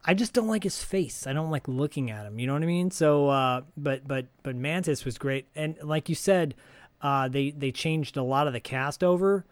I 0.04 0.14
just 0.14 0.32
don't 0.32 0.46
like 0.48 0.62
his 0.62 0.82
face. 0.82 1.26
I 1.26 1.32
don't 1.32 1.50
like 1.50 1.68
looking 1.68 2.10
at 2.10 2.24
him. 2.24 2.38
You 2.38 2.46
know 2.46 2.54
what 2.54 2.62
I 2.62 2.66
mean? 2.66 2.90
So, 2.90 3.28
uh, 3.28 3.62
but 3.76 4.06
but 4.06 4.26
but 4.42 4.56
Mantis 4.56 5.04
was 5.04 5.18
great, 5.18 5.46
and 5.54 5.76
like 5.82 6.08
you 6.08 6.14
said, 6.14 6.54
uh, 7.02 7.28
they 7.28 7.50
they 7.50 7.72
changed 7.72 8.16
a 8.16 8.22
lot 8.22 8.46
of 8.46 8.52
the 8.52 8.60
cast 8.60 9.02
over, 9.04 9.44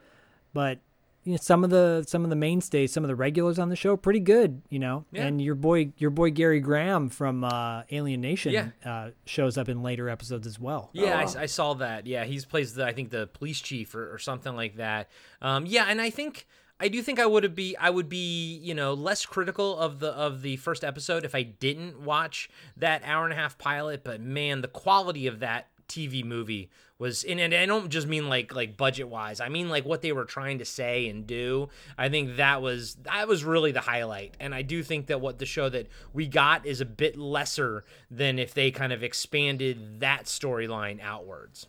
but 0.55 0.79
you 1.25 1.33
know, 1.33 1.39
some 1.39 1.65
of 1.65 1.71
the 1.71 2.05
some 2.07 2.23
of 2.25 2.31
the 2.31 2.37
mainstays, 2.37 2.93
some 2.93 3.03
of 3.05 3.09
the 3.09 3.17
regulars 3.17 3.59
on 3.59 3.69
the 3.69 3.77
show, 3.77 3.97
pretty 3.97 4.21
good. 4.21 4.63
You 4.71 4.79
know, 4.79 5.05
Yeah. 5.11 5.27
and 5.27 5.43
your 5.43 5.57
boy 5.57 5.93
your 5.99 6.11
boy 6.11 6.31
Gary 6.31 6.61
Graham 6.61 7.09
from 7.11 7.43
uh, 7.45 7.83
Alien 7.91 8.21
Nation 8.21 8.53
Yeah. 8.53 8.69
uh, 8.85 9.11
shows 9.27 9.59
up 9.59 9.69
in 9.69 9.83
later 9.83 10.09
episodes 10.09 10.47
as 10.47 10.59
well. 10.61 10.91
Yeah, 10.93 11.19
I, 11.19 11.25
wow. 11.25 11.33
I 11.41 11.47
saw 11.47 11.75
that. 11.75 12.07
Yeah, 12.07 12.25
he's 12.25 12.45
plays 12.45 12.73
the 12.75 12.87
I 12.87 12.93
think 12.93 13.11
the 13.11 13.27
police 13.27 13.61
chief 13.61 13.95
or, 13.97 14.15
or 14.15 14.19
something 14.19 14.55
like 14.55 14.77
that. 14.77 15.11
Um, 15.43 15.67
yeah, 15.67 15.87
and 15.89 16.01
I 16.01 16.09
think 16.11 16.47
I 16.79 16.89
do 16.89 17.01
think 17.03 17.19
I 17.19 17.27
would 17.27 17.55
be 17.55 17.77
I 17.77 17.91
would 17.91 18.09
be 18.09 18.59
you 18.63 18.75
know 18.75 18.93
less 18.95 19.25
critical 19.25 19.79
of 19.79 20.01
the 20.01 20.09
of 20.09 20.43
the 20.43 20.57
first 20.57 20.85
episode 20.85 21.25
if 21.25 21.35
I 21.35 21.43
didn't 21.43 22.01
watch 22.01 22.51
that 22.77 23.03
hour 23.05 23.25
and 23.25 23.33
a 23.33 23.37
half 23.37 23.57
pilot. 23.57 24.05
But 24.05 24.21
man, 24.21 24.61
the 24.61 24.69
quality 24.69 25.27
of 25.27 25.41
that 25.41 25.69
TV 25.89 26.25
movie 26.25 26.69
was 26.99 27.25
and, 27.25 27.41
and 27.41 27.55
I 27.55 27.65
don't 27.65 27.89
just 27.89 28.07
mean 28.07 28.29
like 28.29 28.55
like 28.55 28.77
budget 28.77 29.09
wise. 29.09 29.41
I 29.41 29.49
mean 29.49 29.71
like 29.71 29.87
what 29.87 30.03
they 30.03 30.13
were 30.13 30.27
trying 30.27 30.59
to 30.59 30.67
say 30.67 31.09
and 31.09 31.27
do. 31.27 31.71
I 31.97 32.11
think 32.11 32.37
that 32.37 32.61
was 32.61 32.97
that 33.05 33.27
was 33.27 33.43
really 33.43 33.73
the 33.73 33.81
highlight. 33.81 34.37
And 34.39 34.55
I 34.55 34.61
do 34.61 34.83
think 34.83 35.07
that 35.07 35.21
what 35.21 35.39
the 35.39 35.47
show 35.47 35.71
that 35.71 35.87
we 36.13 36.27
got 36.27 36.67
is 36.67 36.83
a 36.83 36.87
bit 36.87 37.17
lesser 37.17 37.85
than 38.11 38.39
if 38.39 38.53
they 38.53 38.71
kind 38.71 38.93
of 38.93 39.03
expanded 39.03 40.01
that 40.01 40.25
storyline 40.25 41.01
outwards. 41.01 41.69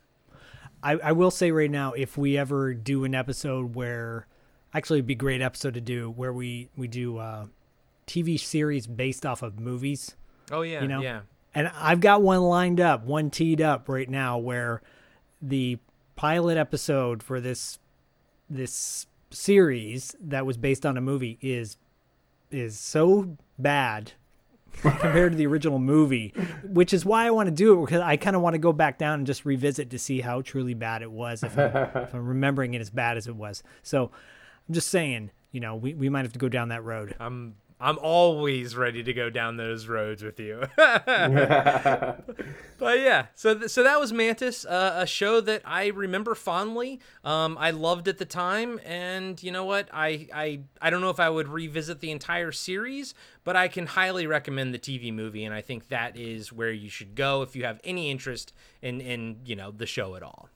I, 0.84 0.93
I 0.93 1.12
will 1.12 1.32
say 1.32 1.52
right 1.52 1.72
now, 1.72 1.93
if 1.93 2.17
we 2.17 2.38
ever 2.38 2.74
do 2.74 3.04
an 3.04 3.15
episode 3.15 3.74
where, 3.76 4.28
actually, 4.73 4.99
it'd 4.99 5.08
be 5.08 5.13
a 5.13 5.17
great 5.17 5.41
episode 5.41 5.73
to 5.75 5.82
do 5.82 6.10
where 6.12 6.34
we 6.34 6.69
we 6.77 6.88
do 6.88 7.17
uh, 7.17 7.45
TV 8.06 8.39
series 8.39 8.88
based 8.88 9.25
off 9.25 9.41
of 9.41 9.60
movies. 9.60 10.15
Oh 10.51 10.62
yeah, 10.62 10.82
You 10.82 10.88
know? 10.88 11.01
yeah. 11.01 11.21
And 11.56 11.71
I've 11.75 12.01
got 12.01 12.21
one 12.21 12.41
lined 12.41 12.80
up, 12.80 13.03
one 13.06 13.30
teed 13.32 13.62
up 13.62 13.89
right 13.89 14.10
now, 14.10 14.38
where 14.38 14.82
the 15.41 15.80
pilot 16.15 16.58
episode 16.58 17.23
for 17.23 17.39
this 17.41 17.80
this 18.49 19.08
series 19.30 20.15
that 20.21 20.45
was 20.45 20.56
based 20.58 20.86
on 20.86 20.97
a 20.97 21.01
movie 21.01 21.38
is 21.41 21.77
is 22.49 22.77
so 22.80 23.36
bad 23.60 24.13
compared 24.82 25.32
to 25.34 25.38
the 25.38 25.47
original 25.47 25.80
movie, 25.80 26.34
which 26.63 26.93
is 26.93 27.03
why 27.03 27.25
I 27.25 27.32
want 27.32 27.47
to 27.47 27.51
do 27.56 27.82
it 27.82 27.86
because 27.88 28.01
I 28.01 28.15
kind 28.17 28.36
of 28.36 28.41
want 28.41 28.53
to 28.53 28.60
go 28.60 28.71
back 28.71 28.97
down 28.99 29.19
and 29.19 29.27
just 29.27 29.43
revisit 29.43 29.89
to 29.89 29.99
see 29.99 30.21
how 30.21 30.41
truly 30.41 30.75
bad 30.75 31.01
it 31.01 31.12
was 31.12 31.43
if 31.43 31.58
I'm, 31.58 31.75
if 31.75 32.13
I'm 32.13 32.25
remembering 32.27 32.73
it 32.75 32.82
as 32.82 32.89
bad 32.89 33.17
as 33.17 33.27
it 33.27 33.36
was. 33.36 33.63
So 33.84 34.12
I'm 34.67 34.73
just 34.73 34.89
saying, 34.89 35.32
you 35.51 35.60
know, 35.60 35.75
we, 35.75 35.93
we 35.93 36.10
might 36.10 36.25
have 36.25 36.34
to 36.34 36.39
go 36.39 36.49
down 36.49 36.69
that 36.69 36.84
road. 36.84 37.15
I'm 37.19 37.56
I'm 37.80 37.99
always 37.99 38.75
ready 38.75 39.03
to 39.03 39.13
go 39.13 39.30
down 39.30 39.58
those 39.58 39.88
roads 39.88 40.23
with 40.23 40.39
you. 40.39 40.63
but 40.75 42.23
yeah, 42.82 43.27
so 43.36 43.53
th- 43.53 43.69
so 43.69 43.84
that 43.84 43.99
was 43.99 44.12
Mantis, 44.12 44.65
uh, 44.65 44.95
a 44.97 45.06
show 45.06 45.41
that 45.41 45.62
I 45.63 45.88
remember 45.88 46.34
fondly. 46.34 46.99
Um, 47.23 47.56
I 47.60 47.69
loved 47.69 48.08
at 48.08 48.17
the 48.17 48.25
time, 48.25 48.80
and 48.84 49.41
you 49.43 49.51
know 49.51 49.63
what? 49.63 49.89
I 49.93 50.27
I 50.34 50.62
I 50.82 50.89
don't 50.89 51.01
know 51.01 51.12
if 51.12 51.19
I 51.19 51.30
would 51.30 51.47
revisit 51.47 51.99
the 51.99 52.10
entire 52.10 52.51
series, 52.51 53.13
but 53.43 53.56
I 53.56 53.67
can 53.67 53.86
highly 53.86 54.25
recommend 54.25 54.73
the 54.73 54.80
TV 54.80 55.13
movie, 55.13 55.45
and 55.45 55.53
I 55.53 55.62
think 55.62 55.89
that 55.89 56.17
is 56.17 56.51
where 56.51 56.71
you 56.71 56.89
should 56.89 57.13
go 57.13 57.43
if 57.43 57.56
you 57.56 57.63
have 57.65 57.80
any 57.84 58.10
interest 58.10 58.53
in 58.82 59.01
in 59.01 59.41
you 59.45 59.56
know 59.56 59.69
the 59.69 59.86
show 59.86 60.15
at 60.15 60.23
all. 60.23 60.49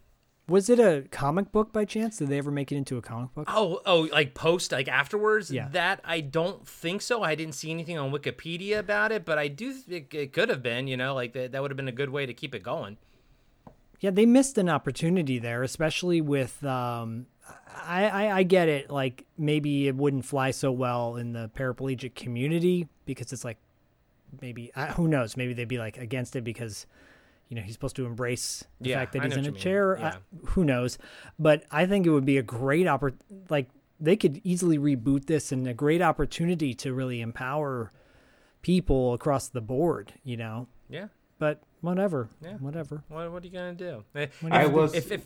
Was 0.51 0.69
it 0.69 0.79
a 0.79 1.07
comic 1.11 1.51
book 1.51 1.71
by 1.71 1.85
chance? 1.85 2.17
Did 2.17 2.27
they 2.27 2.37
ever 2.37 2.51
make 2.51 2.71
it 2.71 2.75
into 2.75 2.97
a 2.97 3.01
comic 3.01 3.33
book? 3.33 3.45
Oh, 3.47 3.81
oh, 3.85 4.09
like 4.11 4.33
post, 4.33 4.71
like 4.73 4.87
afterwards. 4.89 5.49
Yeah. 5.49 5.69
That 5.71 6.01
I 6.03 6.19
don't 6.19 6.67
think 6.67 7.01
so. 7.01 7.23
I 7.23 7.35
didn't 7.35 7.55
see 7.55 7.71
anything 7.71 7.97
on 7.97 8.11
Wikipedia 8.11 8.79
about 8.79 9.11
it, 9.11 9.23
but 9.23 9.37
I 9.37 9.47
do. 9.47 9.73
It, 9.87 10.13
it 10.13 10.33
could 10.33 10.49
have 10.49 10.61
been. 10.61 10.87
You 10.87 10.97
know, 10.97 11.15
like 11.15 11.33
that. 11.33 11.53
That 11.53 11.61
would 11.61 11.71
have 11.71 11.77
been 11.77 11.87
a 11.87 11.93
good 11.93 12.09
way 12.09 12.25
to 12.25 12.33
keep 12.33 12.53
it 12.53 12.63
going. 12.63 12.97
Yeah, 14.01 14.09
they 14.09 14.25
missed 14.25 14.57
an 14.57 14.67
opportunity 14.67 15.39
there, 15.39 15.63
especially 15.63 16.21
with. 16.21 16.63
Um, 16.65 17.27
I, 17.83 18.09
I 18.09 18.37
I 18.39 18.43
get 18.43 18.67
it. 18.67 18.89
Like 18.89 19.25
maybe 19.37 19.87
it 19.87 19.95
wouldn't 19.95 20.25
fly 20.25 20.51
so 20.51 20.71
well 20.71 21.15
in 21.15 21.31
the 21.31 21.49
paraplegic 21.55 22.15
community 22.15 22.87
because 23.05 23.31
it's 23.31 23.45
like 23.45 23.57
maybe 24.41 24.71
who 24.95 25.07
knows? 25.07 25.37
Maybe 25.37 25.53
they'd 25.53 25.67
be 25.67 25.77
like 25.77 25.97
against 25.97 26.35
it 26.35 26.43
because 26.43 26.85
you 27.51 27.55
know 27.57 27.61
he's 27.61 27.73
supposed 27.73 27.97
to 27.97 28.05
embrace 28.05 28.63
the 28.79 28.89
Yeah, 28.91 28.99
fact 28.99 29.11
that 29.13 29.23
I 29.23 29.25
he's 29.25 29.33
in 29.33 29.39
a 29.39 29.41
what 29.41 29.45
you 29.47 29.51
mean. 29.51 29.61
chair. 29.61 29.97
Yeah. 29.99 30.07
I, 30.07 30.47
who 30.51 30.63
knows? 30.63 30.97
But 31.37 31.65
I 31.69 31.85
think 31.85 32.07
it 32.07 32.09
would 32.11 32.23
be 32.25 32.37
a 32.37 32.41
great 32.43 32.85
oppor- 32.87 33.13
Like 33.49 33.67
they 33.99 34.15
could 34.15 34.39
easily 34.45 34.77
reboot 34.79 35.25
this 35.25 35.51
and 35.51 35.67
a 35.67 35.73
great 35.73 36.01
opportunity 36.01 36.73
to 36.75 36.93
really 36.93 37.19
empower 37.19 37.91
people 38.61 39.13
across 39.13 39.49
the 39.49 39.59
board. 39.61 40.13
You 40.23 40.37
know, 40.37 40.67
Yeah. 40.89 41.07
but 41.39 41.61
whatever, 41.81 42.29
Yeah. 42.41 42.53
whatever. 42.59 43.03
What 43.09 43.29
What 43.33 43.43
are 43.43 43.47
you 43.47 43.51
gonna 43.53 43.73
do? 43.73 44.05
Eh, 44.15 44.27
I 44.49 44.67
was 44.67 44.93
If 44.93 45.11
if 45.11 45.25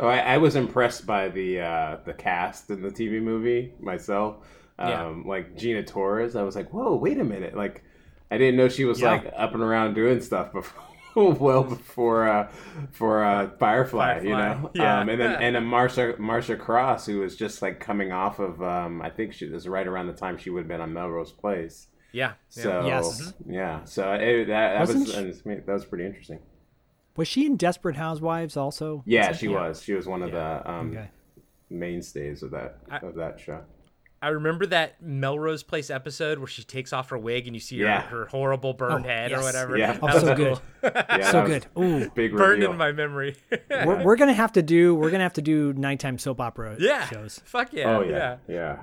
Oh, 0.00 0.08
I, 0.08 0.18
I 0.18 0.38
was 0.38 0.56
impressed 0.56 1.04
by 1.06 1.28
the 1.28 1.60
uh, 1.60 1.96
the 2.04 2.14
cast 2.14 2.70
in 2.70 2.80
the 2.82 2.90
TV 2.90 3.20
movie 3.22 3.74
myself. 3.80 4.36
Um, 4.78 4.88
Yeah. 4.88 5.14
Like 5.24 5.56
Gina 5.56 5.82
Torres, 5.84 6.34
I 6.36 6.42
was 6.42 6.56
like, 6.56 6.70
"Whoa, 6.72 6.94
wait 6.96 7.18
a 7.18 7.24
minute!" 7.24 7.56
Like, 7.56 7.84
I 8.30 8.38
didn't 8.38 8.56
know 8.56 8.68
she 8.68 8.84
was 8.84 9.00
Yeah. 9.00 9.12
like 9.12 9.32
up 9.36 9.52
and 9.54 9.62
around 9.62 9.94
doing 9.94 10.20
stuff 10.20 10.52
before, 10.52 10.82
well 11.40 11.64
before 11.64 12.28
uh, 12.28 12.48
for 12.92 13.22
uh, 13.24 13.50
Firefly, 13.58 14.20
you 14.22 14.30
know. 14.30 14.70
yeah. 14.74 15.00
Um, 15.00 15.08
and 15.08 15.20
then 15.20 15.42
and 15.42 15.56
then 15.56 15.64
Marcia 15.76 16.14
Marcia 16.18 16.56
Cross, 16.56 17.06
who 17.06 17.20
was 17.20 17.36
just 17.36 17.62
like 17.62 17.80
coming 17.80 18.12
off 18.12 18.38
of, 18.38 18.62
um, 18.62 19.00
I 19.02 19.10
think 19.10 19.32
she 19.32 19.46
was 19.46 19.68
right 19.68 19.86
around 19.86 20.06
the 20.08 20.12
time 20.12 20.36
she 20.38 20.50
would 20.50 20.60
have 20.60 20.68
been 20.68 20.80
on 20.80 20.92
Melrose 20.92 21.32
Place. 21.32 21.88
yeah. 22.12 22.32
yeah. 22.56 22.62
So 22.62 22.86
Yes. 22.86 23.32
yeah, 23.46 23.84
so 23.84 24.12
it, 24.12 24.46
that, 24.46 24.72
that 24.74 24.80
Wasn't 24.80 25.06
was 25.26 25.42
that 25.42 25.66
was 25.68 25.84
pretty 25.84 26.04
interesting. 26.06 26.38
Was 27.16 27.28
she 27.28 27.46
in 27.46 27.56
Desperate 27.56 27.94
Housewives 27.96 28.56
also? 28.56 29.04
Yeah, 29.06 29.28
Was 29.28 29.36
it? 29.36 29.40
she 29.40 29.48
was. 29.48 29.82
She 29.82 29.92
was 29.94 30.06
one 30.08 30.22
of 30.22 30.32
the 30.32 30.68
um, 30.70 30.90
Okay. 30.90 31.08
mainstays 31.70 32.42
of 32.42 32.50
that 32.50 32.78
of 33.02 33.14
that 33.14 33.38
show. 33.38 33.60
I 34.24 34.28
remember 34.28 34.64
that 34.66 35.02
Melrose 35.02 35.62
Place 35.62 35.90
episode 35.90 36.38
where 36.38 36.46
she 36.46 36.64
takes 36.64 36.92
off 36.94 37.10
her 37.10 37.18
wig 37.18 37.46
and 37.46 37.54
you 37.54 37.60
see 37.60 37.76
Yeah. 37.76 38.00
her, 38.00 38.20
her 38.20 38.26
horrible 38.26 38.72
burned 38.72 39.04
Oh, 39.04 39.08
head 39.08 39.32
or 39.32 39.42
whatever. 39.42 39.76
Yeah. 39.76 39.92
That 39.92 40.02
Oh, 40.02 40.06
was 40.06 40.22
so 40.22 40.34
good. 40.34 40.58
Yeah, 40.94 41.30
so 41.30 41.46
good. 41.46 41.66
Ooh, 41.78 42.08
Big 42.10 42.32
Burned 42.32 42.60
reveal. 42.60 42.70
in 42.72 42.76
my 42.78 42.92
memory. 42.92 43.36
we're, 43.70 44.02
we're 44.04 44.16
gonna 44.16 44.32
have 44.34 44.52
to 44.52 44.62
do 44.62 44.94
we're 44.94 45.10
gonna 45.10 45.22
have 45.24 45.34
to 45.34 45.42
do 45.42 45.72
nighttime 45.74 46.18
soap 46.18 46.40
opera 46.40 46.76
yeah. 46.78 47.06
shows. 47.06 47.40
Fuck 47.44 47.72
yeah. 47.72 47.96
Oh 47.96 48.02
yeah, 48.02 48.36
yeah. 48.48 48.78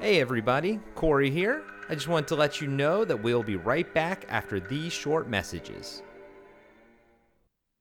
Hey 0.00 0.20
everybody, 0.20 0.78
Corey 0.94 1.30
here. 1.30 1.62
I 1.88 1.94
just 1.94 2.06
want 2.08 2.28
to 2.28 2.36
let 2.36 2.60
you 2.60 2.68
know 2.68 3.04
that 3.04 3.22
we'll 3.22 3.42
be 3.42 3.56
right 3.56 3.92
back 3.94 4.24
after 4.28 4.60
these 4.60 4.92
short 4.92 5.28
messages. 5.28 6.02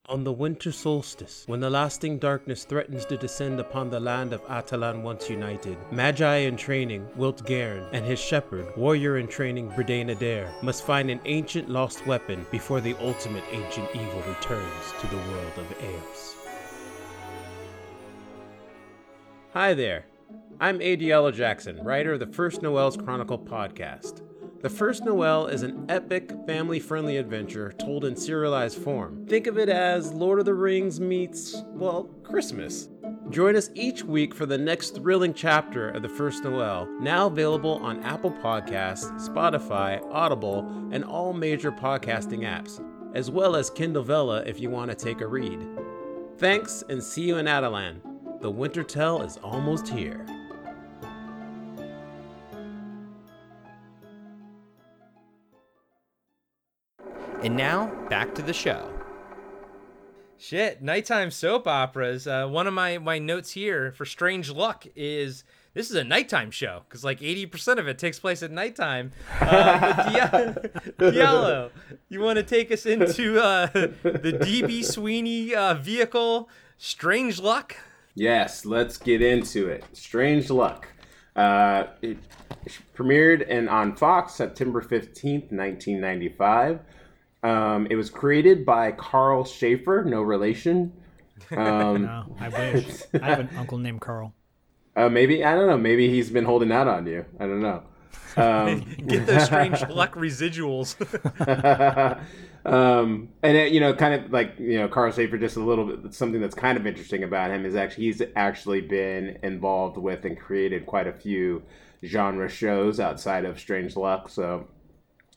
On 0.10 0.24
the 0.24 0.32
winter 0.32 0.72
solstice, 0.72 1.44
when 1.48 1.60
the 1.60 1.70
lasting 1.70 2.18
darkness 2.18 2.64
threatens 2.64 3.04
to 3.08 3.18
descend 3.18 3.60
upon 3.60 3.90
the 3.90 4.00
land 4.00 4.32
of 4.32 4.42
Atalan 4.48 5.02
once 5.02 5.30
united, 5.30 5.78
Magi 5.92 6.38
in 6.38 6.56
training, 6.56 7.06
Wilt 7.18 7.46
Garen, 7.46 7.84
and 7.92 8.06
his 8.06 8.18
shepherd, 8.18 8.68
warrior 8.78 9.18
in 9.18 9.28
training, 9.28 9.70
Bredain 9.72 10.10
Adair, 10.10 10.50
must 10.64 10.86
find 10.86 11.12
an 11.12 11.20
ancient 11.26 11.68
lost 11.68 12.08
weapon 12.08 12.46
before 12.52 12.80
the 12.80 12.96
ultimate 13.02 13.44
ancient 13.52 13.90
evil 13.94 14.24
returns 14.30 14.94
to 15.02 15.08
the 15.08 15.18
world 15.18 15.52
of 15.58 15.72
Eos. 15.84 16.38
Hi 19.52 19.74
there. 19.74 20.06
I'm 20.62 20.80
Adiella 20.80 21.34
Jackson, 21.34 21.84
writer 21.84 22.14
of 22.14 22.22
the 22.22 22.28
First 22.28 22.62
Noel's 22.62 22.96
Chronicle 22.96 23.40
podcast. 23.40 24.22
The 24.60 24.70
First 24.70 25.06
Noel 25.06 25.46
is 25.46 25.62
an 25.62 25.86
epic, 25.88 26.32
family 26.48 26.80
friendly 26.80 27.18
adventure 27.18 27.72
told 27.74 28.06
in 28.06 28.16
serialized 28.16 28.80
form. 28.80 29.24
Think 29.28 29.46
of 29.46 29.60
it 29.60 29.70
as 29.70 30.12
Lord 30.12 30.40
of 30.40 30.46
the 30.46 30.56
Rings 30.56 31.00
meets, 31.00 31.62
well, 31.68 32.06
Christmas. 32.24 32.90
Join 33.30 33.56
us 33.56 33.70
each 33.76 34.04
week 34.04 34.34
for 34.34 34.48
the 34.48 34.58
next 34.58 34.96
thrilling 34.96 35.36
chapter 35.36 35.90
of 35.92 36.02
The 36.02 36.10
First 36.10 36.44
Noel, 36.44 36.88
now 37.00 37.28
available 37.28 37.76
on 37.84 38.02
Apple 38.02 38.32
Podcasts, 38.32 39.30
Spotify, 39.30 40.04
Audible, 40.12 40.68
and 40.92 41.04
all 41.04 41.34
major 41.34 41.72
podcasting 41.72 42.40
apps, 42.40 42.84
as 43.14 43.30
well 43.30 43.56
as 43.56 43.70
Kindle 43.70 44.02
Vella 44.04 44.42
if 44.48 44.60
you 44.60 44.72
want 44.72 44.90
to 44.90 44.96
take 44.96 45.22
a 45.22 45.28
read. 45.28 45.68
Thanks, 46.40 46.84
and 46.90 47.04
see 47.04 47.24
you 47.28 47.38
in 47.38 47.46
Atalan. 47.46 48.02
The 48.42 48.50
Winter 48.50 48.84
Tell 48.84 49.22
is 49.22 49.38
almost 49.38 49.88
here. 49.88 50.26
And 57.44 57.56
now, 57.56 57.94
back 58.10 58.34
to 58.36 58.42
the 58.42 58.54
show. 58.54 58.92
Shit, 60.40 60.82
nighttime 60.82 61.30
soap 61.32 61.68
operas. 61.68 62.28
Uh, 62.28 62.48
one 62.48 62.68
of 62.68 62.74
my, 62.74 62.98
my 62.98 63.20
notes 63.20 63.52
here 63.52 63.92
for 63.92 64.06
Strange 64.06 64.52
Luck 64.52 64.86
is 64.96 65.44
this 65.74 65.92
is 65.92 65.96
a 65.96 66.04
nighttime 66.04 66.50
show 66.50 66.82
because 66.88 67.04
like 67.04 67.20
80% 67.20 67.78
of 67.78 67.88
it 67.88 68.00
takes 68.00 68.20
place 68.20 68.42
at 68.42 68.50
nighttime. 68.50 69.12
Uh, 69.40 70.54
Diallo, 71.00 71.70
you 72.10 72.22
want 72.22 72.38
to 72.38 72.44
take 72.44 72.72
us 72.72 72.88
into 72.88 73.40
uh, 73.40 73.68
the 73.68 74.38
DB 74.42 74.84
Sweeney 74.84 75.54
uh, 75.54 75.76
vehicle, 75.76 76.50
Strange 76.80 77.40
Luck? 77.40 77.76
Yes, 78.16 78.66
let's 78.66 78.98
get 78.98 79.22
into 79.22 79.68
it. 79.68 79.86
Strange 79.94 80.50
Luck. 80.50 80.88
Uh, 81.36 81.86
it 82.02 82.18
premiered 82.96 83.48
in, 83.48 83.70
on 83.70 83.96
Fox 83.96 84.34
September 84.34 84.82
15th, 84.82 85.52
1995. 85.52 86.80
Um, 87.44 87.88
it 87.90 87.96
was 87.96 88.10
created 88.10 88.66
by 88.66 88.92
Karl 88.92 89.46
Schaefer, 89.46 90.04
no 90.06 90.22
relation. 90.22 90.92
Um, 91.52 92.02
No, 92.04 92.36
I 92.40 92.50
wish. 92.50 93.02
I 93.22 93.26
have 93.26 93.40
an 93.40 93.50
uncle 93.58 93.78
named 93.78 94.02
Carl. 94.02 94.34
uh, 94.96 95.10
maybe, 95.10 95.44
I 95.44 95.54
don't 95.56 95.68
know, 95.68 95.78
maybe 95.78 96.10
he's 96.10 96.30
been 96.30 96.46
holding 96.46 96.72
out 96.72 96.88
on 96.88 97.06
you. 97.06 97.26
I 97.40 97.46
don't 97.46 97.62
know. 97.62 97.84
Um, 98.36 98.82
Get 99.08 99.26
those 99.26 99.46
Strange 99.46 99.82
Luck 99.90 100.14
residuals. 100.16 100.96
um, 102.66 103.30
and 103.44 103.58
it, 103.58 103.72
you 103.72 103.80
know, 103.80 103.94
kind 103.94 104.14
of 104.26 104.32
like 104.32 104.60
you 104.60 104.80
know, 104.80 104.88
Karl 104.88 105.12
Schaefer. 105.12 105.38
Just 105.38 105.58
a 105.58 105.64
little 105.64 105.86
bit. 105.86 106.14
Something 106.14 106.42
that's 106.42 106.56
kind 106.56 106.78
of 106.78 106.86
interesting 106.86 107.24
about 107.24 107.50
him 107.52 107.66
is 107.66 107.76
actually 107.76 108.06
he's 108.06 108.22
actually 108.36 108.82
been 108.82 109.40
involved 109.44 109.98
with 109.98 110.26
and 110.26 110.40
created 110.40 110.86
quite 110.86 111.08
a 111.08 111.14
few 111.14 111.64
genre 112.04 112.48
shows 112.50 113.00
outside 113.00 113.46
of 113.46 113.60
Strange 113.60 113.96
Luck. 113.96 114.30
So 114.30 114.68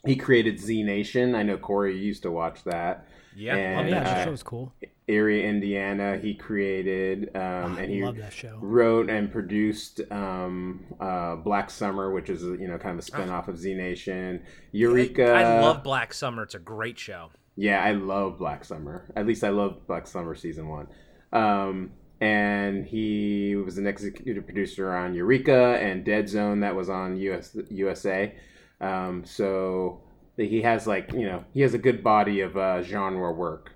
he 0.04 0.16
created 0.16 0.58
Z 0.58 0.82
Nation. 0.82 1.34
I 1.34 1.42
know 1.42 1.56
Corey 1.56 1.98
used 1.98 2.22
to 2.22 2.30
watch 2.30 2.64
that. 2.64 3.06
Yeah. 3.36 3.54
Oh 3.54 3.56
and, 3.56 3.88
yeah, 3.88 4.00
uh, 4.00 4.04
that 4.04 4.24
show 4.24 4.30
was 4.30 4.42
cool. 4.42 4.72
Eerie, 5.06 5.46
Indiana. 5.46 6.18
He 6.18 6.34
created 6.34 7.30
um, 7.34 7.76
I 7.76 7.82
and 7.82 7.90
he 7.90 8.04
love 8.04 8.16
that 8.16 8.32
show. 8.32 8.58
wrote 8.60 9.10
and 9.10 9.30
produced 9.30 10.00
um, 10.10 10.84
uh, 11.00 11.36
Black 11.36 11.70
Summer, 11.70 12.12
which 12.12 12.30
is 12.30 12.42
you 12.42 12.68
know 12.68 12.78
kind 12.78 12.98
of 12.98 13.06
a 13.06 13.10
spinoff 13.10 13.48
of 13.48 13.58
Z 13.58 13.74
Nation. 13.74 14.42
Eureka. 14.72 15.32
I 15.32 15.60
love 15.60 15.82
Black 15.82 16.14
Summer. 16.14 16.44
It's 16.44 16.54
a 16.54 16.60
great 16.60 16.98
show. 16.98 17.30
Yeah, 17.56 17.82
I 17.82 17.92
love 17.92 18.38
Black 18.38 18.64
Summer. 18.64 19.10
At 19.16 19.26
least 19.26 19.44
I 19.44 19.50
love 19.50 19.86
Black 19.86 20.06
Summer 20.06 20.34
season 20.34 20.68
one. 20.68 20.86
Um, 21.32 21.90
and 22.20 22.84
he 22.84 23.56
was 23.56 23.78
an 23.78 23.86
executive 23.86 24.44
producer 24.44 24.94
on 24.94 25.14
Eureka 25.14 25.78
and 25.80 26.04
Dead 26.04 26.28
Zone 26.28 26.60
that 26.60 26.74
was 26.74 26.90
on 26.90 27.16
US, 27.16 27.56
USA. 27.70 28.34
Um, 28.80 29.24
so 29.24 30.00
he 30.36 30.62
has 30.62 30.86
like 30.86 31.12
you 31.12 31.26
know 31.26 31.44
he 31.52 31.60
has 31.60 31.74
a 31.74 31.78
good 31.78 32.02
body 32.02 32.40
of 32.40 32.56
uh, 32.56 32.82
genre 32.82 33.32
work. 33.32 33.72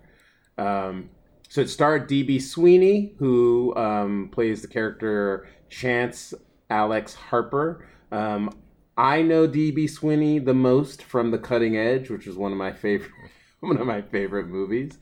Um, 0.57 1.11
so 1.49 1.61
it 1.61 1.69
starred 1.69 2.09
DB 2.09 2.41
Sweeney, 2.41 3.15
who 3.19 3.75
um, 3.77 4.31
plays 4.33 4.63
the 4.63 4.69
character 4.69 5.49
Chance 5.69 6.35
Alex 6.71 7.15
Harper. 7.15 7.87
Um, 8.11 8.51
I 8.97 9.23
know 9.23 9.49
DB 9.49 9.89
Sweeney 9.91 10.39
the 10.39 10.55
most 10.55 11.03
from 11.03 11.31
The 11.31 11.39
Cutting 11.39 11.77
Edge, 11.77 12.11
which 12.11 12.27
is 12.27 12.37
one 12.37 12.53
of 12.53 12.59
my 12.59 12.73
favorite 12.73 13.11
one 13.61 13.79
of 13.79 13.87
my 13.87 14.03
favorite 14.03 14.49
movies. 14.49 14.99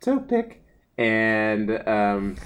So 0.00 0.18
pick 0.20 0.62
and 0.98 1.70
um, 1.88 2.36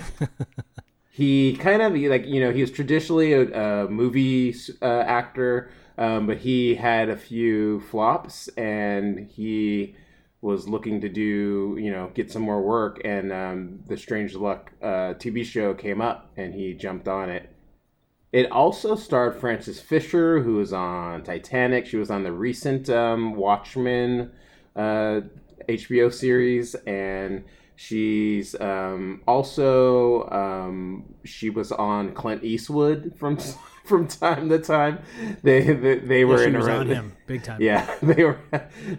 he 1.10 1.56
kind 1.56 1.82
of 1.82 1.94
like 1.94 2.26
you 2.26 2.40
know 2.40 2.52
he 2.52 2.60
was 2.60 2.70
traditionally 2.70 3.32
a, 3.32 3.84
a 3.84 3.88
movie 3.88 4.54
uh, 4.82 5.00
actor, 5.06 5.70
um, 5.98 6.26
but 6.26 6.38
he 6.38 6.74
had 6.74 7.08
a 7.08 7.16
few 7.16 7.80
flops 7.80 8.48
and 8.56 9.28
he 9.30 9.94
was 10.42 10.66
looking 10.66 11.02
to 11.02 11.08
do 11.08 11.76
you 11.78 11.90
know 11.90 12.10
get 12.14 12.30
some 12.30 12.42
more 12.42 12.62
work 12.62 13.00
and 13.04 13.32
um, 13.32 13.80
the 13.86 13.96
Strange 13.96 14.34
Luck 14.34 14.72
uh, 14.82 15.14
TV 15.14 15.44
show 15.44 15.74
came 15.74 16.00
up 16.00 16.30
and 16.36 16.54
he 16.54 16.74
jumped 16.74 17.08
on 17.08 17.28
it. 17.28 17.48
It 18.32 18.50
also 18.52 18.94
starred 18.94 19.40
Frances 19.40 19.80
Fisher, 19.80 20.40
who 20.40 20.54
was 20.54 20.72
on 20.72 21.24
Titanic. 21.24 21.84
She 21.86 21.96
was 21.96 22.12
on 22.12 22.22
the 22.22 22.30
recent 22.30 22.88
um, 22.88 23.34
Watchmen 23.34 24.30
uh, 24.76 25.22
HBO 25.68 26.14
series, 26.14 26.76
and 26.76 27.42
She's 27.82 28.54
um, 28.60 29.22
also 29.26 30.28
um, 30.28 31.14
she 31.24 31.48
was 31.48 31.72
on 31.72 32.12
Clint 32.12 32.44
Eastwood 32.44 33.14
from 33.16 33.38
from 33.90 34.06
time 34.06 34.48
to 34.48 34.58
time. 34.58 35.00
They 35.42 35.60
they, 35.74 35.98
they 35.98 36.24
were 36.24 36.42
in 36.42 36.56
a 36.56 36.64
on 36.64 36.86
him 36.86 37.12
big 37.26 37.42
time. 37.42 37.60
yeah, 37.60 37.94
they 38.02 38.24
were 38.24 38.40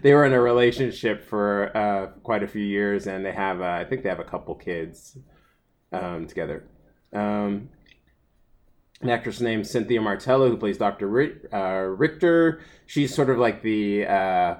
they 0.02 0.14
were 0.14 0.24
in 0.24 0.32
a 0.32 0.40
relationship 0.40 1.24
for 1.24 1.76
uh, 1.76 2.06
quite 2.22 2.44
a 2.44 2.46
few 2.46 2.62
years, 2.62 3.08
and 3.08 3.26
they 3.26 3.32
have 3.32 3.60
uh, 3.60 3.64
I 3.64 3.84
think 3.84 4.04
they 4.04 4.08
have 4.08 4.20
a 4.20 4.24
couple 4.24 4.54
kids 4.54 5.18
um, 5.90 6.28
together. 6.28 6.64
Um, 7.12 7.70
an 9.00 9.10
actress 9.10 9.40
named 9.40 9.66
Cynthia 9.66 10.00
Martells 10.00 10.50
who 10.50 10.56
plays 10.56 10.78
Dr. 10.78 11.08
Uh, 11.52 11.82
Richter. 11.96 12.60
She's 12.86 13.12
sort 13.12 13.30
of 13.30 13.38
like 13.38 13.62
the 13.62 14.06
uh, 14.06 14.54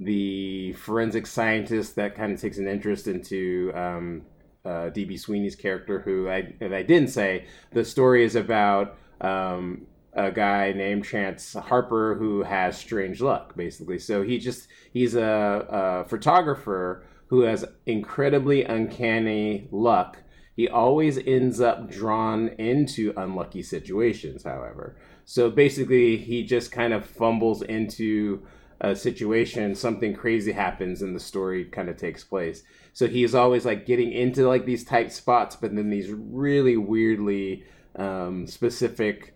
the 0.00 0.74
forensic 0.74 1.26
scientist 1.26 1.96
that 1.96 2.14
kind 2.14 2.32
of 2.32 2.40
takes 2.40 2.58
an 2.58 2.68
interest 2.68 3.08
into 3.08 3.72
um, 3.74 4.22
uh, 4.64 4.90
DB 4.90 5.18
Sweeney's 5.18 5.56
character, 5.56 6.00
who 6.00 6.28
I, 6.28 6.52
I 6.60 6.82
didn't 6.82 7.08
say, 7.08 7.46
the 7.72 7.84
story 7.84 8.24
is 8.24 8.36
about 8.36 8.98
um, 9.20 9.86
a 10.12 10.30
guy 10.30 10.72
named 10.72 11.04
Chance 11.04 11.54
Harper 11.54 12.16
who 12.16 12.42
has 12.42 12.76
strange 12.76 13.20
luck, 13.20 13.56
basically. 13.56 13.98
So 13.98 14.22
he 14.22 14.38
just 14.38 14.68
he's 14.92 15.14
a, 15.14 15.66
a 16.04 16.08
photographer 16.08 17.04
who 17.28 17.42
has 17.42 17.64
incredibly 17.86 18.64
uncanny 18.64 19.68
luck. 19.70 20.18
He 20.56 20.68
always 20.68 21.18
ends 21.18 21.60
up 21.60 21.88
drawn 21.88 22.48
into 22.58 23.12
unlucky 23.16 23.62
situations, 23.62 24.42
however. 24.42 24.96
So 25.24 25.50
basically, 25.50 26.16
he 26.16 26.42
just 26.42 26.72
kind 26.72 26.92
of 26.92 27.04
fumbles 27.04 27.62
into 27.62 28.44
a 28.80 28.94
situation, 28.96 29.74
something 29.74 30.14
crazy 30.14 30.52
happens, 30.52 31.02
and 31.02 31.14
the 31.14 31.20
story 31.20 31.64
kind 31.64 31.88
of 31.88 31.96
takes 31.96 32.24
place. 32.24 32.62
So 32.92 33.06
he's 33.06 33.34
always 33.34 33.64
like 33.64 33.86
getting 33.86 34.12
into 34.12 34.48
like 34.48 34.64
these 34.64 34.84
tight 34.84 35.12
spots, 35.12 35.54
but 35.54 35.74
then 35.74 35.90
these 35.90 36.10
really 36.10 36.76
weirdly 36.76 37.64
um, 37.98 38.46
specific 38.46 39.34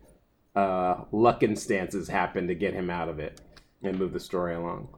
uh, 0.54 1.04
luck 1.12 1.42
instances 1.42 2.08
happen 2.08 2.46
to 2.46 2.54
get 2.54 2.74
him 2.74 2.90
out 2.90 3.08
of 3.08 3.18
it 3.18 3.40
and 3.82 3.98
move 3.98 4.12
the 4.12 4.20
story 4.20 4.54
along. 4.54 4.88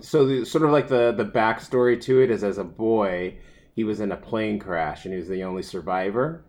So 0.00 0.26
the 0.26 0.44
sort 0.44 0.64
of 0.64 0.70
like 0.70 0.88
the 0.88 1.12
the 1.12 1.24
backstory 1.24 2.00
to 2.02 2.20
it 2.20 2.30
is 2.30 2.44
as 2.44 2.58
a 2.58 2.64
boy 2.64 3.38
he 3.74 3.84
was 3.84 4.00
in 4.00 4.12
a 4.12 4.16
plane 4.16 4.58
crash 4.58 5.04
and 5.04 5.12
he 5.12 5.18
was 5.18 5.28
the 5.28 5.44
only 5.44 5.62
survivor. 5.62 6.44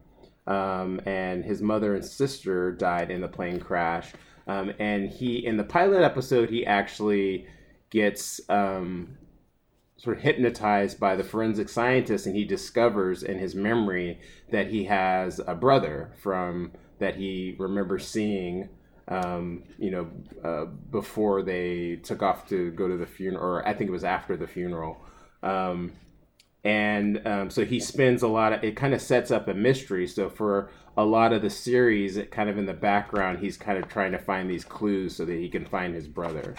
Um, 0.47 1.01
and 1.05 1.43
his 1.43 1.61
mother 1.61 1.95
and 1.95 2.05
sister 2.05 2.71
died 2.71 3.11
in 3.11 3.19
the 3.19 3.27
plane 3.27 3.59
crash. 3.59 4.13
Um, 4.47 4.71
and 4.79 5.09
he 5.09 5.45
in 5.45 5.57
the 5.57 5.63
pilot 5.63 6.03
episode 6.03 6.49
he 6.49 6.65
actually 6.65 7.47
gets 7.89 8.39
um, 8.49 9.17
sort 9.97 10.17
of 10.17 10.23
hypnotized 10.23 10.99
by 10.99 11.15
the 11.15 11.23
forensic 11.23 11.69
scientist 11.69 12.25
and 12.25 12.35
he 12.35 12.45
discovers 12.45 13.23
in 13.23 13.39
his 13.39 13.55
memory 13.55 14.19
that 14.51 14.67
he 14.67 14.85
has 14.85 15.39
a 15.47 15.55
brother 15.55 16.11
from 16.21 16.71
that 16.99 17.15
he 17.15 17.55
remembers 17.57 18.07
seeing 18.07 18.69
um, 19.07 19.63
you 19.77 19.89
know 19.89 20.09
uh, 20.43 20.65
before 20.91 21.41
they 21.41 21.95
took 22.03 22.21
off 22.21 22.47
to 22.47 22.71
go 22.71 22.87
to 22.87 22.97
the 22.97 23.05
funeral 23.05 23.43
or 23.43 23.67
i 23.67 23.73
think 23.73 23.89
it 23.89 23.93
was 23.93 24.03
after 24.03 24.37
the 24.37 24.47
funeral. 24.47 25.01
Um, 25.43 25.93
and 26.63 27.25
um, 27.25 27.49
so 27.49 27.63
he 27.63 27.79
spends 27.79 28.23
a 28.23 28.27
lot 28.27 28.51
of 28.51 28.63
it 28.63 28.75
kind 28.75 28.93
of 28.93 29.01
sets 29.01 29.31
up 29.31 29.47
a 29.47 29.53
mystery. 29.53 30.07
So 30.07 30.29
for 30.29 30.69
a 30.97 31.05
lot 31.05 31.31
of 31.31 31.41
the 31.41 31.49
series 31.49 32.17
it 32.17 32.31
kind 32.31 32.49
of 32.49 32.57
in 32.57 32.65
the 32.65 32.73
background 32.73 33.39
he's 33.39 33.55
kind 33.55 33.77
of 33.77 33.87
trying 33.87 34.11
to 34.11 34.17
find 34.17 34.49
these 34.49 34.65
clues 34.65 35.15
so 35.15 35.25
that 35.25 35.37
he 35.37 35.47
can 35.47 35.65
find 35.65 35.93
his 35.93 36.07
brother 36.07 36.55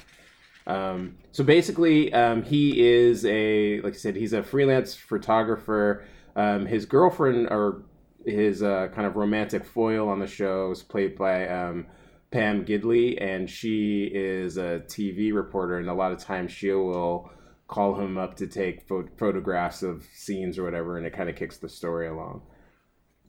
um, 0.68 1.16
so 1.32 1.42
basically, 1.42 2.12
um, 2.12 2.42
he 2.42 2.86
is 2.86 3.24
a 3.24 3.80
like 3.80 3.94
I 3.94 3.96
said, 3.96 4.14
he's 4.14 4.34
a 4.34 4.42
freelance 4.42 4.94
photographer. 4.94 6.04
Um, 6.36 6.66
his 6.66 6.84
girlfriend 6.84 7.48
or 7.50 7.82
his 8.24 8.62
uh, 8.62 8.88
kind 8.94 9.06
of 9.06 9.16
romantic 9.16 9.64
foil 9.64 10.08
on 10.08 10.20
the 10.20 10.26
show 10.26 10.70
is 10.70 10.82
played 10.82 11.16
by 11.16 11.48
um, 11.48 11.86
Pam 12.30 12.66
Gidley, 12.66 13.20
and 13.20 13.48
she 13.48 14.10
is 14.12 14.58
a 14.58 14.82
TV 14.86 15.32
reporter. 15.32 15.78
And 15.78 15.88
a 15.88 15.94
lot 15.94 16.12
of 16.12 16.18
times, 16.18 16.52
she 16.52 16.70
will 16.70 17.30
call 17.66 17.98
him 17.98 18.18
up 18.18 18.36
to 18.36 18.46
take 18.46 18.86
pho- 18.86 19.08
photographs 19.16 19.82
of 19.82 20.06
scenes 20.14 20.58
or 20.58 20.64
whatever, 20.64 20.98
and 20.98 21.06
it 21.06 21.14
kind 21.14 21.30
of 21.30 21.36
kicks 21.36 21.56
the 21.56 21.68
story 21.68 22.08
along. 22.08 22.42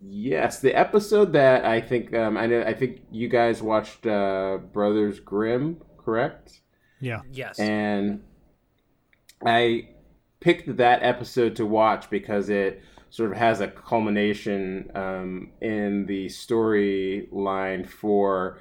Yes, 0.02 0.60
the 0.60 0.74
episode 0.74 1.34
that 1.34 1.64
I 1.64 1.80
think 1.80 2.14
um, 2.14 2.38
I 2.38 2.48
know, 2.48 2.64
I 2.64 2.74
think 2.74 3.02
you 3.12 3.30
guys 3.30 3.62
watched 3.62 4.06
uh, 4.06 4.58
Brothers 4.74 5.22
Grimm, 5.22 5.82
correct? 5.98 6.62
Yeah. 7.00 7.22
Yes. 7.32 7.60
and 7.60 8.22
I 9.46 9.90
picked 10.40 10.78
that 10.78 11.04
episode 11.04 11.56
to 11.58 11.66
watch 11.66 12.10
because 12.10 12.50
it 12.50 12.82
sort 13.10 13.32
of 13.32 13.38
has 13.38 13.62
a 13.62 13.68
culmination 13.68 14.92
um, 14.96 15.52
in 15.62 16.06
the 16.06 16.28
storyline 16.28 17.88
for 17.88 18.60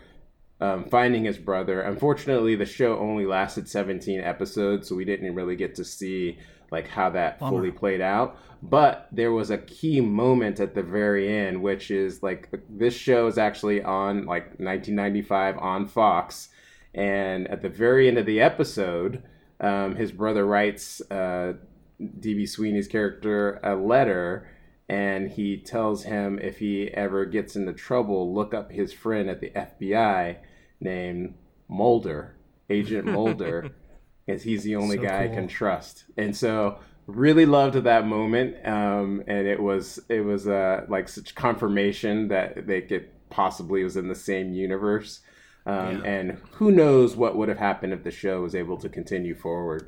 um, 0.60 0.84
finding 0.84 1.24
his 1.24 1.38
brother. 1.38 1.82
Unfortunately, 1.82 2.54
the 2.56 2.64
show 2.64 2.98
only 2.98 3.26
lasted 3.26 3.68
17 3.68 4.20
episodes, 4.20 4.88
so 4.88 4.96
we 4.96 5.04
didn't 5.04 5.34
really 5.34 5.56
get 5.56 5.74
to 5.76 5.84
see 5.84 6.38
like 6.70 6.88
how 6.88 7.10
that 7.10 7.38
Bummer. 7.38 7.58
fully 7.58 7.70
played 7.70 8.00
out. 8.00 8.36
But 8.62 9.08
there 9.12 9.32
was 9.32 9.50
a 9.50 9.58
key 9.58 10.00
moment 10.00 10.58
at 10.58 10.74
the 10.74 10.82
very 10.82 11.32
end, 11.32 11.62
which 11.62 11.90
is 11.90 12.22
like 12.22 12.48
this 12.68 12.94
show 12.94 13.26
is 13.26 13.38
actually 13.38 13.82
on 13.82 14.26
like 14.26 14.46
1995 14.58 15.58
on 15.58 15.86
Fox, 15.86 16.48
and 16.94 17.48
at 17.48 17.62
the 17.62 17.68
very 17.68 18.08
end 18.08 18.18
of 18.18 18.26
the 18.26 18.40
episode, 18.40 19.22
um, 19.60 19.96
his 19.96 20.12
brother 20.12 20.46
writes 20.46 21.00
uh, 21.10 21.54
DB 22.00 22.48
Sweeney's 22.48 22.88
character 22.88 23.60
a 23.62 23.74
letter, 23.74 24.48
and 24.88 25.30
he 25.30 25.58
tells 25.58 26.04
him 26.04 26.38
if 26.38 26.58
he 26.58 26.88
ever 26.88 27.24
gets 27.24 27.56
into 27.56 27.72
trouble, 27.72 28.34
look 28.34 28.54
up 28.54 28.70
his 28.70 28.92
friend 28.92 29.28
at 29.28 29.40
the 29.40 29.50
FBI 29.50 30.36
named 30.80 31.34
Mulder, 31.68 32.36
Agent 32.70 33.06
Mulder, 33.06 33.70
because 34.26 34.42
he's 34.42 34.64
the 34.64 34.76
only 34.76 34.96
So 34.96 35.02
guy 35.02 35.24
I 35.24 35.28
can 35.28 35.48
trust. 35.48 36.04
And 36.16 36.36
so, 36.36 36.78
really 37.06 37.46
loved 37.46 37.74
that 37.74 38.06
moment, 38.06 38.54
um, 38.66 39.22
and 39.26 39.46
it 39.46 39.60
was 39.60 39.98
it 40.08 40.20
was 40.20 40.46
uh, 40.46 40.84
like 40.88 41.08
such 41.08 41.34
confirmation 41.34 42.28
that 42.28 42.66
they 42.66 42.82
could 42.82 43.08
possibly 43.30 43.82
was 43.82 43.96
in 43.96 44.08
the 44.08 44.14
same 44.14 44.54
universe. 44.54 45.20
Um, 45.68 46.02
Yeah. 46.02 46.10
And 46.10 46.38
who 46.52 46.70
knows 46.72 47.14
what 47.14 47.36
would 47.36 47.48
have 47.48 47.58
happened 47.58 47.92
if 47.92 48.02
the 48.02 48.10
show 48.10 48.40
was 48.40 48.54
able 48.54 48.78
to 48.78 48.88
continue 48.88 49.34
forward. 49.34 49.86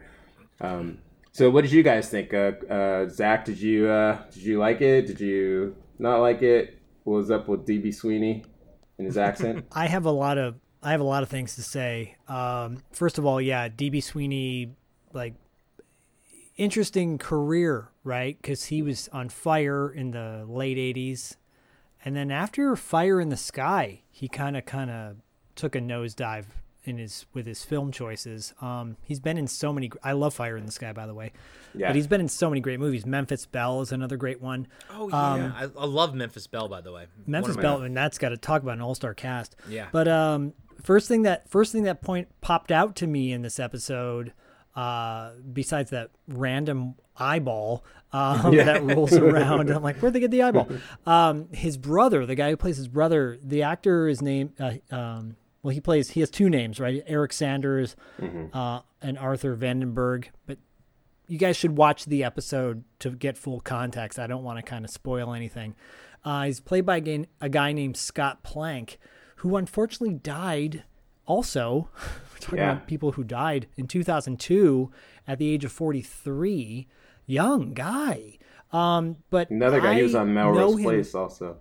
Um, 0.61 0.99
so, 1.33 1.49
what 1.51 1.63
did 1.63 1.73
you 1.73 1.83
guys 1.83 2.09
think? 2.11 2.35
Uh, 2.35 2.53
uh, 2.69 3.09
Zach, 3.09 3.45
did 3.45 3.61
you 3.61 3.89
uh, 3.89 4.23
did 4.31 4.43
you 4.43 4.59
like 4.59 4.81
it? 4.83 5.07
Did 5.07 5.21
you 5.21 5.77
not 5.99 6.19
like 6.19 6.43
it? 6.43 6.79
What 7.05 7.17
was 7.17 7.31
up 7.31 7.49
with 7.49 7.67
DB 7.67 7.95
Sweeney 7.95 8.45
and 8.99 9.07
his 9.07 9.17
accent? 9.17 9.67
I 9.73 9.87
have 9.87 10.05
a 10.05 10.11
lot 10.11 10.39
of 10.39 10.57
I 10.83 10.91
have 10.91 11.01
a 11.01 11.05
lot 11.05 11.23
of 11.23 11.29
things 11.29 11.55
to 11.55 11.63
say. 11.63 12.17
Um, 12.29 12.83
first 12.93 13.17
of 13.17 13.25
all, 13.25 13.41
yeah, 13.41 13.69
DB 13.69 14.03
Sweeney, 14.03 14.75
like 15.13 15.35
interesting 16.57 17.17
career, 17.17 17.91
right? 18.05 18.37
Because 18.41 18.65
he 18.65 18.83
was 18.83 19.09
on 19.13 19.29
fire 19.29 19.91
in 19.91 20.11
the 20.11 20.45
late 20.47 20.77
'80s, 20.77 21.37
and 22.05 22.17
then 22.17 22.31
after 22.31 22.75
Fire 22.77 23.21
in 23.21 23.29
the 23.29 23.37
Sky, 23.37 24.03
he 24.11 24.29
kind 24.29 24.57
of 24.57 24.67
kind 24.67 24.91
of 24.91 25.17
took 25.61 25.75
a 25.77 25.81
nosedive 25.81 26.47
in 26.85 26.97
his 26.97 27.27
with 27.35 27.45
his 27.47 27.63
film 27.63 27.93
choices. 27.93 28.55
Um, 28.63 28.97
he's 29.05 29.21
been 29.21 29.37
in 29.37 29.47
so 29.47 29.73
many. 29.73 29.91
I 30.03 30.13
love 30.13 30.33
Fire 30.35 30.57
in 30.57 30.65
the 30.65 30.73
Sky, 30.73 30.93
by 30.95 31.07
the 31.07 31.13
way, 31.15 31.31
Yeah. 31.75 31.89
but 31.89 31.97
he's 31.97 32.07
been 32.07 32.23
in 32.23 32.29
so 32.29 32.49
many 32.49 32.61
great 32.63 32.81
movies. 32.81 33.05
Memphis 33.05 33.45
Belle 33.45 33.83
is 33.83 33.93
another 33.93 34.17
great 34.17 34.41
one. 34.41 34.67
oh 34.91 35.09
yeah, 35.11 35.53
I, 35.55 35.65
I 35.65 35.85
love 35.85 36.15
Memphis 36.15 36.47
Belle 36.47 36.69
by 36.69 36.81
the 36.81 36.91
way. 36.91 37.07
Memphis 37.27 37.49
One 37.49 37.51
of 37.51 37.57
my- 37.57 37.63
Belle, 37.63 37.83
and 37.83 37.97
that's 37.97 38.17
got 38.19 38.31
to 38.31 38.39
talk 38.39 38.63
about 38.63 38.75
an 38.75 38.81
all-star 38.81 39.13
cast. 39.15 39.57
Yeah. 39.69 39.89
But 39.93 40.09
um, 40.09 40.55
first 40.83 41.07
thing 41.07 41.23
that 41.23 41.49
first 41.51 41.71
thing 41.73 41.83
that 41.83 42.01
point 42.01 42.29
popped 42.41 42.73
out 42.73 42.97
to 42.97 43.07
me 43.07 43.31
in 43.33 43.43
this 43.43 43.61
episode, 43.61 44.33
uh, 44.75 45.33
besides 45.53 45.91
that 45.91 46.11
random 46.29 46.95
eyeball 47.19 47.85
um, 48.15 48.57
that 48.57 48.83
rolls 48.83 49.13
around, 49.17 49.69
I'm 49.71 49.83
like, 49.83 49.99
where'd 49.99 50.15
they 50.15 50.21
get 50.21 50.31
the 50.31 50.43
eyeball? 50.45 50.67
Um, 51.07 51.49
his 51.53 51.77
brother, 51.77 52.25
the 52.25 52.35
guy 52.35 52.49
who 52.49 52.57
plays 52.57 52.79
his 52.79 52.89
brother, 52.89 53.39
the 53.43 53.63
actor 53.65 54.09
is 54.09 54.23
named. 54.23 54.53
Uh, 54.59 54.75
um, 54.91 55.37
well, 55.63 55.73
he 55.75 55.81
plays. 55.81 56.11
He 56.11 56.21
has 56.21 56.31
two 56.31 56.49
names, 56.49 56.81
right? 56.81 57.03
Eric 57.07 57.33
Sanders 57.33 57.97
uh, 58.53 58.81
and 59.03 59.19
Arthur 59.19 59.57
Vandenberg. 59.57 60.27
But 60.47 60.59
you 61.27 61.39
guys 61.39 61.57
should 61.57 61.77
watch 61.77 62.07
the 62.07 62.25
episode 62.25 62.85
to 63.01 63.11
get 63.11 63.37
full 63.39 63.61
context. 63.61 64.19
I 64.19 64.27
don't 64.27 64.43
want 64.43 64.59
to 64.59 64.63
kind 64.63 64.85
of 64.85 64.91
spoil 64.91 65.33
anything. 65.35 65.75
Uh, 66.25 66.45
he's 66.45 66.61
played 66.61 66.85
by 66.87 66.97
a 66.97 67.01
guy, 67.01 67.27
a 67.41 67.49
guy 67.49 67.73
named 67.73 67.97
Scott 67.97 68.43
Plank, 68.43 68.99
who 69.37 69.57
unfortunately 69.57 70.15
died. 70.17 70.85
Also, 71.27 71.89
we're 72.33 72.39
talking 72.41 72.59
Yeah. 72.59 72.73
about 72.73 72.87
people 72.87 73.13
who 73.13 73.23
died 73.25 73.69
in 73.77 73.87
2002 73.87 74.91
at 75.29 75.39
the 75.39 75.49
age 75.53 75.65
of 75.65 75.73
43. 75.73 76.89
Young 77.27 77.73
guy. 77.75 78.39
Um, 78.73 79.17
but 79.31 79.51
Another 79.51 79.81
guy, 79.81 79.95
he 79.95 80.03
was 80.03 80.15
on 80.15 80.33
Melrose 80.35 80.81
Place 80.83 81.15
also. 81.15 81.57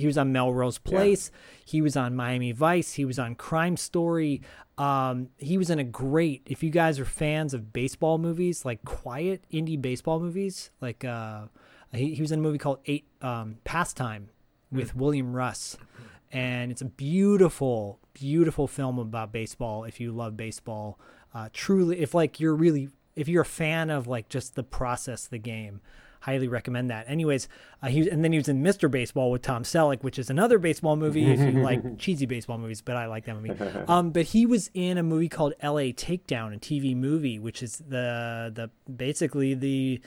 He 0.00 0.06
was 0.06 0.18
on 0.18 0.32
Melrose 0.32 0.78
Place. 0.78 1.30
He 1.64 1.82
was 1.82 1.96
on 1.96 2.16
Miami 2.16 2.52
Vice. 2.52 2.94
He 2.94 3.04
was 3.04 3.18
on 3.18 3.34
Crime 3.34 3.76
Story. 3.76 4.42
Um, 4.78 5.28
he 5.36 5.58
was 5.58 5.68
in 5.70 5.78
a 5.78 5.84
great. 5.84 6.42
If 6.46 6.62
you 6.62 6.70
guys 6.70 6.98
are 6.98 7.04
fans 7.04 7.52
of 7.52 7.72
baseball 7.72 8.18
movies, 8.18 8.64
like 8.64 8.84
quiet 8.84 9.44
indie 9.52 9.80
baseball 9.80 10.18
movies, 10.18 10.70
like 10.80 11.04
uh, 11.04 11.42
he, 11.92 12.14
he 12.14 12.22
was 12.22 12.32
in 12.32 12.38
a 12.38 12.42
movie 12.42 12.58
called 12.58 12.78
Eight 12.86 13.06
um, 13.20 13.58
Pastime 13.64 14.30
with 14.72 14.96
William 14.96 15.34
Russ, 15.34 15.76
and 16.32 16.70
it's 16.70 16.80
a 16.80 16.86
beautiful, 16.86 17.98
beautiful 18.14 18.66
film 18.66 18.98
about 18.98 19.32
baseball. 19.32 19.84
If 19.84 20.00
you 20.00 20.12
love 20.12 20.36
baseball, 20.36 20.98
uh, 21.34 21.50
truly, 21.52 22.00
if 22.00 22.14
like 22.14 22.40
you're 22.40 22.54
really, 22.54 22.88
if 23.16 23.28
you're 23.28 23.42
a 23.42 23.46
fan 23.46 23.90
of 23.90 24.06
like 24.06 24.28
just 24.28 24.54
the 24.54 24.62
process, 24.62 25.26
the 25.26 25.38
game, 25.38 25.80
highly 26.20 26.48
recommend 26.48 26.90
that. 26.90 27.08
Anyways, 27.08 27.48
uh, 27.82 27.88
he 27.88 28.08
and 28.08 28.22
then 28.24 28.32
he 28.32 28.38
was 28.38 28.48
in 28.48 28.62
Mr. 28.62 28.90
Baseball 28.90 29.30
with 29.30 29.42
Tom 29.42 29.64
Selleck, 29.64 30.02
which 30.02 30.18
is 30.18 30.30
another 30.30 30.58
baseball 30.58 30.96
movie 30.96 31.30
if 31.30 31.40
you 31.40 31.62
like 31.62 31.98
cheesy 31.98 32.26
baseball 32.26 32.58
movies, 32.58 32.80
but 32.80 32.96
I 32.96 33.06
like 33.06 33.24
that 33.24 33.36
movie. 33.36 33.52
Um, 33.88 34.10
but 34.10 34.26
he 34.26 34.46
was 34.46 34.70
in 34.74 34.98
a 34.98 35.02
movie 35.02 35.28
called 35.28 35.54
L.A. 35.60 35.92
Takedown, 35.92 36.54
a 36.54 36.58
TV 36.58 36.94
movie, 36.94 37.38
which 37.38 37.62
is 37.62 37.78
the 37.78 38.52
the 38.54 38.70
basically 38.90 39.54
the 39.54 40.00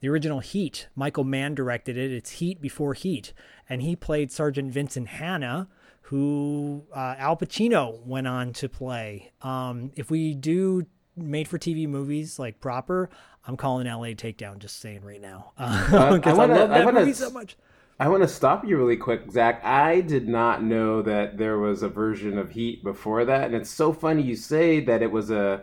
the 0.00 0.08
original 0.08 0.40
Heat. 0.40 0.88
Michael 0.94 1.24
Mann 1.24 1.54
directed 1.54 1.96
it. 1.96 2.10
It's 2.10 2.30
Heat 2.32 2.60
before 2.60 2.94
Heat, 2.94 3.32
and 3.68 3.82
he 3.82 3.94
played 3.94 4.32
Sergeant 4.32 4.72
Vincent 4.72 5.08
Hanna, 5.08 5.68
who 6.02 6.84
uh, 6.94 7.14
Al 7.18 7.36
Pacino 7.36 8.04
went 8.04 8.26
on 8.26 8.52
to 8.54 8.68
play. 8.68 9.30
Um, 9.42 9.92
if 9.96 10.10
we 10.10 10.34
do 10.34 10.86
made 11.16 11.48
for 11.48 11.58
TV 11.58 11.86
movies 11.88 12.38
like 12.38 12.60
proper, 12.60 13.10
I'm 13.46 13.56
calling 13.56 13.86
LA 13.86 14.08
Takedown. 14.14 14.58
Just 14.58 14.80
saying 14.80 15.02
right 15.04 15.20
now, 15.20 15.52
Uh, 15.58 16.14
because 16.16 16.38
I 16.38 16.42
I, 16.42 16.46
wanna- 16.46 16.54
love 16.60 16.70
I 16.70 16.78
that 16.78 16.84
wanna 16.84 17.00
movie 17.00 17.12
so 17.12 17.30
much. 17.30 17.56
I 17.98 18.08
want 18.08 18.22
to 18.22 18.28
stop 18.28 18.64
you 18.64 18.78
really 18.78 18.96
quick, 18.96 19.30
Zach. 19.30 19.62
I 19.62 20.00
did 20.00 20.26
not 20.26 20.62
know 20.62 21.02
that 21.02 21.36
there 21.36 21.58
was 21.58 21.82
a 21.82 21.88
version 21.90 22.38
of 22.38 22.50
Heat 22.52 22.82
before 22.82 23.26
that, 23.26 23.44
and 23.44 23.54
it's 23.54 23.68
so 23.68 23.92
funny 23.92 24.22
you 24.22 24.36
say 24.36 24.80
that 24.80 25.02
it 25.02 25.10
was 25.12 25.30
a 25.30 25.62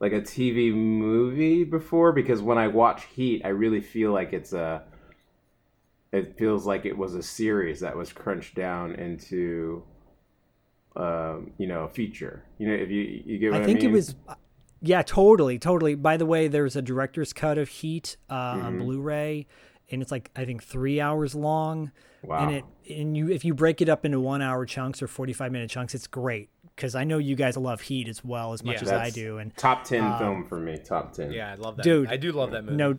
like 0.00 0.12
a 0.12 0.22
TV 0.22 0.72
movie 0.74 1.64
before 1.64 2.12
because 2.12 2.40
when 2.40 2.56
I 2.56 2.68
watch 2.68 3.04
Heat, 3.14 3.42
I 3.44 3.48
really 3.48 3.82
feel 3.82 4.12
like 4.12 4.32
it's 4.32 4.54
a. 4.54 4.84
It 6.12 6.38
feels 6.38 6.66
like 6.66 6.86
it 6.86 6.96
was 6.96 7.14
a 7.14 7.22
series 7.22 7.80
that 7.80 7.94
was 7.94 8.10
crunched 8.10 8.54
down 8.54 8.94
into, 8.94 9.82
um, 10.94 11.50
you 11.58 11.66
know, 11.66 11.84
a 11.84 11.88
feature. 11.88 12.42
You 12.58 12.68
know, 12.68 12.74
if 12.74 12.90
you 12.90 13.22
you 13.26 13.38
get 13.38 13.52
what 13.52 13.60
I, 13.60 13.64
I 13.64 13.66
think 13.66 13.80
mean? 13.82 13.90
it 13.90 13.92
was. 13.92 14.14
Yeah, 14.82 15.02
totally, 15.02 15.58
totally. 15.58 15.94
By 15.94 16.16
the 16.16 16.26
way, 16.26 16.48
there's 16.48 16.76
a 16.76 16.82
director's 16.82 17.32
cut 17.32 17.58
of 17.58 17.68
Heat 17.68 18.16
uh, 18.28 18.54
Mm-hmm. 18.54 18.66
on 18.66 18.78
Blu-ray, 18.78 19.46
and 19.90 20.02
it's 20.02 20.10
like 20.10 20.30
I 20.36 20.44
think 20.44 20.62
three 20.62 21.00
hours 21.00 21.34
long. 21.34 21.92
Wow. 22.22 22.46
And 22.48 22.56
it 22.56 22.64
and 22.98 23.16
you 23.16 23.30
if 23.30 23.44
you 23.44 23.54
break 23.54 23.80
it 23.80 23.88
up 23.88 24.04
into 24.04 24.20
one 24.20 24.42
hour 24.42 24.66
chunks 24.66 25.00
or 25.02 25.06
45 25.06 25.52
minute 25.52 25.70
chunks, 25.70 25.94
it's 25.94 26.06
great 26.06 26.50
because 26.74 26.94
I 26.94 27.04
know 27.04 27.18
you 27.18 27.36
guys 27.36 27.56
love 27.56 27.80
Heat 27.82 28.08
as 28.08 28.24
well 28.24 28.52
as 28.52 28.62
much 28.64 28.76
Yeah. 28.82 28.82
as 28.82 28.92
I 28.92 29.10
do, 29.10 29.38
and 29.38 29.56
top 29.56 29.84
ten 29.84 30.18
film 30.18 30.46
for 30.46 30.58
me. 30.58 30.76
Top 30.78 31.12
ten. 31.12 31.30
Yeah, 31.32 31.52
I 31.52 31.54
love 31.54 31.76
that. 31.76 31.82
Dude, 31.82 32.08
I 32.08 32.16
do 32.16 32.32
love 32.32 32.50
that 32.50 32.64
movie. 32.64 32.76
no, 32.76 32.98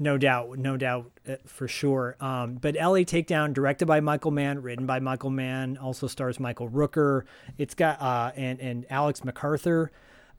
no 0.00 0.18
doubt, 0.18 0.58
no 0.58 0.76
doubt 0.76 1.10
uh, 1.28 1.36
for 1.46 1.66
sure. 1.68 2.16
Um, 2.20 2.54
but 2.56 2.76
L.A. 2.78 3.04
Takedown, 3.04 3.52
directed 3.52 3.86
by 3.86 4.00
Michael 4.00 4.30
Mann, 4.30 4.60
written 4.62 4.86
by 4.86 5.00
Michael 5.00 5.30
Mann, 5.30 5.76
also 5.78 6.06
stars 6.06 6.38
Michael 6.38 6.68
Rooker. 6.68 7.22
It's 7.58 7.74
got 7.74 8.00
uh, 8.00 8.32
and 8.36 8.60
and 8.60 8.86
Alex 8.90 9.24
MacArthur, 9.24 9.90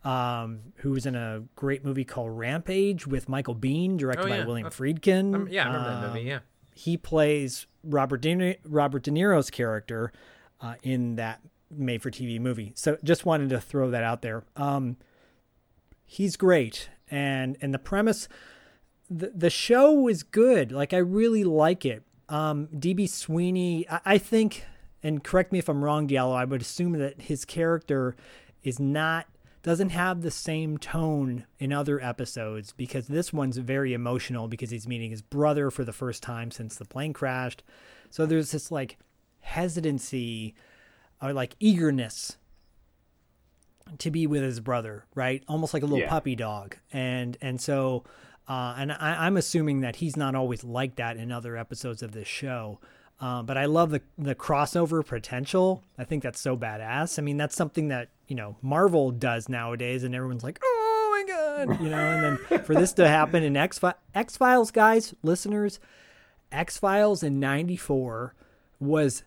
um, 0.04 0.60
who 0.78 0.92
was 0.92 1.06
in 1.06 1.16
a 1.16 1.44
great 1.56 1.84
movie 1.84 2.06
called 2.06 2.38
Rampage 2.38 3.06
with 3.06 3.28
Michael 3.28 3.56
Biehn, 3.56 3.98
directed 3.98 4.26
Oh, 4.26 4.30
by 4.30 4.38
yeah. 4.38 4.46
William 4.46 4.68
Uh, 4.68 4.70
Friedkin. 4.72 5.36
Um, 5.36 5.48
yeah, 5.50 5.64
I 5.64 5.68
remember 5.68 5.90
that 5.90 6.04
Um, 6.08 6.14
movie. 6.14 6.28
Yeah. 6.28 6.40
he 6.74 6.96
plays 6.98 7.68
Robert 7.84 8.22
De, 8.22 8.58
Robert 8.66 9.04
De 9.04 9.12
Niro's 9.12 9.50
character 9.50 10.12
uh, 10.62 10.76
in 10.84 11.16
that 11.16 11.42
made 11.72 12.02
for 12.02 12.10
TV 12.12 12.40
movie. 12.40 12.72
So 12.76 12.98
just 13.04 13.26
wanted 13.26 13.50
to 13.50 13.60
throw 13.62 13.90
that 13.92 14.04
out 14.04 14.22
there. 14.22 14.44
Um, 14.56 14.98
he's 16.06 16.36
great, 16.38 16.90
and 17.12 17.58
and 17.62 17.74
the 17.74 17.80
premise, 17.80 18.28
the 19.10 19.32
the 19.36 19.50
show 19.50 20.08
is 20.08 20.24
good. 20.24 20.72
Like 20.72 20.94
I 20.94 20.98
really 20.98 21.44
like 21.44 21.86
it. 21.86 22.04
Um, 22.30 22.68
DB 22.68 23.08
Sweeney, 23.10 23.88
I, 23.90 24.00
I 24.06 24.18
think, 24.18 24.64
and 25.04 25.24
correct 25.24 25.52
me 25.52 25.60
if 25.60 25.68
I'm 25.70 25.84
wrong, 25.84 26.08
Diallo. 26.08 26.36
I 26.36 26.46
would 26.46 26.62
assume 26.62 26.94
that 26.94 27.22
his 27.24 27.44
character 27.46 28.16
is 28.64 28.80
not 28.80 29.26
doesn't 29.62 29.90
have 29.90 30.22
the 30.22 30.32
same 30.32 30.78
tone 30.78 31.46
in 31.58 31.74
other 31.74 32.02
episodes 32.02 32.72
because 32.72 33.08
this 33.08 33.34
one's 33.34 33.58
very 33.58 33.94
emotional 33.94 34.48
because 34.48 34.70
he's 34.70 34.88
meeting 34.88 35.12
his 35.12 35.22
brother 35.22 35.70
for 35.70 35.84
the 35.84 35.92
first 35.94 36.24
time 36.24 36.50
since 36.52 36.76
the 36.76 36.86
plane 36.86 37.12
crashed. 37.14 37.62
So 38.10 38.26
there's 38.26 38.52
this 38.52 38.72
like 38.72 38.98
hesitancy 39.42 40.56
or 41.22 41.34
like 41.34 41.56
eagerness 41.60 42.38
to 43.98 44.12
be 44.12 44.28
with 44.28 44.44
his 44.44 44.60
brother, 44.60 45.06
right? 45.16 45.44
Almost 45.48 45.74
like 45.74 45.84
a 45.84 45.86
little 45.86 46.00
Yeah. 46.00 46.10
puppy 46.10 46.36
dog. 46.36 46.78
And 46.94 47.38
and 47.42 47.60
so 47.60 48.04
uh, 48.48 48.76
and 48.78 48.92
I, 48.94 49.26
I'm 49.28 49.38
assuming 49.38 49.82
that 49.82 49.98
he's 49.98 50.16
not 50.18 50.34
always 50.36 50.64
like 50.64 50.96
that 50.96 51.18
in 51.18 51.32
other 51.32 51.56
episodes 51.58 52.02
of 52.02 52.14
this 52.14 52.28
show. 52.28 52.80
Um, 53.22 53.46
but 53.46 53.58
I 53.58 53.66
love 53.66 53.90
the 53.90 54.02
the 54.18 54.36
crossover 54.36 55.06
potential. 55.06 55.84
I 55.98 56.06
think 56.06 56.24
that's 56.24 56.40
so 56.40 56.56
badass. 56.56 57.20
I 57.20 57.22
mean, 57.22 57.38
that's 57.38 57.56
something 57.56 57.90
that 57.90 58.10
you 58.28 58.36
know 58.36 58.56
Marvel 58.62 59.12
does 59.12 59.50
nowadays, 59.50 60.04
and 60.04 60.16
everyone's 60.16 60.44
like, 60.44 60.60
"Oh 60.64 61.26
my 61.28 61.34
god," 61.34 61.82
you 61.82 61.90
know. 61.90 61.98
And 61.98 62.40
then 62.50 62.64
for 62.64 62.74
this 62.74 62.94
to 62.94 63.08
happen 63.08 63.44
in 63.44 63.58
X 63.58 63.80
X 64.16 64.38
Files, 64.38 64.72
guys, 64.72 65.14
listeners, 65.22 65.80
X 66.52 66.78
Files 66.78 67.22
in 67.22 67.42
'94 67.42 68.34
was 68.80 69.24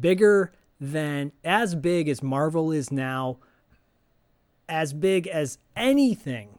bigger 0.00 0.52
than 0.80 1.32
as 1.44 1.74
big 1.74 2.08
as 2.08 2.22
Marvel 2.22 2.72
is 2.72 2.90
now, 2.90 3.36
as 4.66 4.94
big 4.94 5.26
as 5.26 5.58
anything 5.76 6.58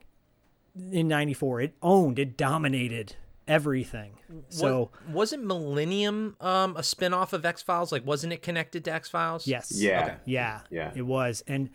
in 0.91 1.07
'94. 1.07 1.61
It 1.61 1.73
owned, 1.81 2.19
it 2.19 2.37
dominated 2.37 3.15
everything. 3.47 4.13
So 4.49 4.91
Was, 5.07 5.13
wasn't 5.13 5.45
Millennium 5.45 6.35
um, 6.39 6.75
a 6.77 6.83
spin-off 6.83 7.33
of 7.33 7.45
X 7.45 7.61
Files? 7.61 7.91
Like, 7.91 8.05
wasn't 8.05 8.33
it 8.33 8.41
connected 8.41 8.85
to 8.85 8.93
X 8.93 9.09
Files? 9.09 9.47
yes, 9.47 9.71
Yeah. 9.75 10.03
Okay. 10.03 10.15
yeah, 10.25 10.61
Yeah. 10.69 10.91
it 10.95 11.01
was, 11.05 11.43
and 11.47 11.69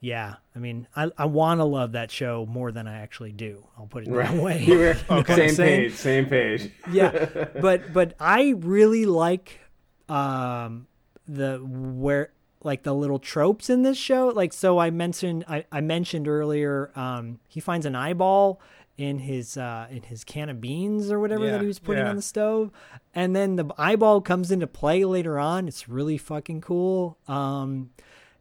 yeah, 0.00 0.34
I 0.56 0.58
mean, 0.58 0.88
I 0.96 1.10
I 1.16 1.26
want 1.26 1.60
to 1.60 1.64
love 1.64 1.92
that 1.92 2.10
show 2.10 2.44
more 2.44 2.72
than 2.72 2.88
I 2.88 2.98
actually 3.02 3.30
do. 3.32 3.64
I'll 3.78 3.86
put 3.86 4.06
it 4.06 4.12
that 4.12 4.34
way. 4.34 4.60
You 4.66 4.78
were 4.78 4.94
know 5.10 5.16
what 5.18 5.26
same 5.28 5.54
page. 5.56 5.92
Same 5.94 6.26
page. 6.26 6.70
yeah 6.90 7.10
but 7.60 7.92
but 7.92 8.14
i 8.18 8.54
really 8.58 9.06
like 9.06 9.60
um 10.08 10.86
the 11.28 11.58
where 11.64 12.32
like 12.64 12.82
the 12.82 12.92
little 12.94 13.18
tropes 13.18 13.70
in 13.70 13.82
this 13.82 13.96
show 13.96 14.28
like 14.28 14.52
so 14.52 14.78
i 14.78 14.90
mentioned 14.90 15.44
i, 15.48 15.64
I 15.70 15.80
mentioned 15.80 16.26
earlier 16.28 16.90
um 16.96 17.38
he 17.48 17.60
finds 17.60 17.86
an 17.86 17.94
eyeball 17.94 18.60
in 19.02 19.18
his 19.18 19.56
uh 19.56 19.86
in 19.90 20.02
his 20.02 20.24
can 20.24 20.48
of 20.48 20.60
beans 20.60 21.10
or 21.10 21.18
whatever 21.18 21.44
Yeah, 21.44 21.52
that 21.52 21.60
he 21.60 21.66
was 21.66 21.78
putting 21.78 22.04
yeah. 22.04 22.10
on 22.10 22.16
the 22.16 22.22
stove 22.22 22.70
and 23.14 23.34
then 23.34 23.56
the 23.56 23.66
eyeball 23.76 24.20
comes 24.20 24.50
into 24.50 24.66
play 24.66 25.04
later 25.04 25.38
on 25.38 25.66
it's 25.68 25.88
really 25.88 26.18
fucking 26.18 26.60
cool 26.60 27.18
um 27.26 27.90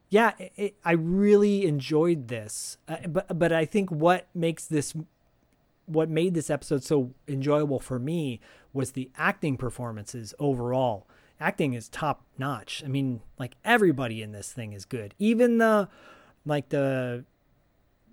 yeah 0.09 0.33
it, 0.37 0.51
it, 0.55 0.75
i 0.85 0.91
really 0.91 1.65
enjoyed 1.65 2.27
this 2.27 2.77
uh, 2.87 3.07
but 3.07 3.37
but 3.39 3.51
i 3.51 3.65
think 3.65 3.89
what 3.89 4.27
makes 4.33 4.65
this 4.65 4.93
what 5.85 6.09
made 6.09 6.33
this 6.33 6.49
episode 6.49 6.83
so 6.83 7.11
enjoyable 7.27 7.79
for 7.79 7.99
me 7.99 8.39
was 8.71 8.91
the 8.93 9.09
acting 9.17 9.57
performances 9.57 10.33
overall. 10.39 11.05
Acting 11.39 11.73
is 11.73 11.89
top 11.89 12.23
notch. 12.37 12.81
I 12.85 12.87
mean, 12.87 13.19
like 13.37 13.55
everybody 13.65 14.21
in 14.21 14.31
this 14.31 14.53
thing 14.53 14.71
is 14.71 14.85
good. 14.85 15.13
Even 15.19 15.57
the 15.57 15.89
like 16.45 16.69
the 16.69 17.25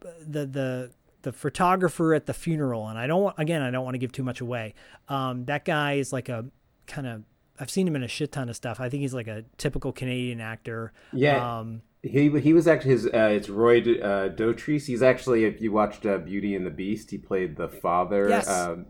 the 0.00 0.46
the 0.46 0.90
the 1.28 1.32
photographer 1.32 2.14
at 2.14 2.24
the 2.26 2.34
funeral 2.34 2.88
and 2.88 2.98
I 2.98 3.06
don't 3.06 3.22
want 3.22 3.36
again, 3.38 3.62
I 3.62 3.70
don't 3.70 3.84
want 3.84 3.94
to 3.94 3.98
give 4.04 4.12
too 4.12 4.24
much 4.30 4.40
away. 4.40 4.74
Um 5.08 5.44
that 5.44 5.64
guy 5.64 5.94
is 5.94 6.12
like 6.12 6.28
a 6.28 6.46
kind 6.86 7.06
of 7.06 7.22
I've 7.60 7.70
seen 7.70 7.86
him 7.88 7.96
in 7.96 8.02
a 8.02 8.08
shit 8.08 8.30
ton 8.32 8.48
of 8.48 8.56
stuff. 8.56 8.80
I 8.80 8.88
think 8.88 9.00
he's 9.02 9.14
like 9.14 9.26
a 9.28 9.44
typical 9.56 9.92
Canadian 9.92 10.40
actor. 10.40 10.92
Yeah. 11.12 11.58
Um 11.58 11.82
He 12.02 12.30
he 12.40 12.52
was 12.58 12.66
actually 12.68 12.92
his. 12.92 13.06
Uh, 13.06 13.30
it's 13.38 13.48
Roy 13.48 13.78
uh, 13.80 14.28
Dotrice. 14.40 14.86
He's 14.86 15.02
actually, 15.02 15.40
if 15.44 15.60
you 15.60 15.72
watched 15.72 16.06
uh, 16.06 16.18
Beauty 16.18 16.54
and 16.54 16.64
the 16.64 16.70
Beast, 16.82 17.10
he 17.10 17.18
played 17.18 17.56
the 17.56 17.68
father 17.68 18.22
Yes. 18.28 18.48
um, 18.48 18.86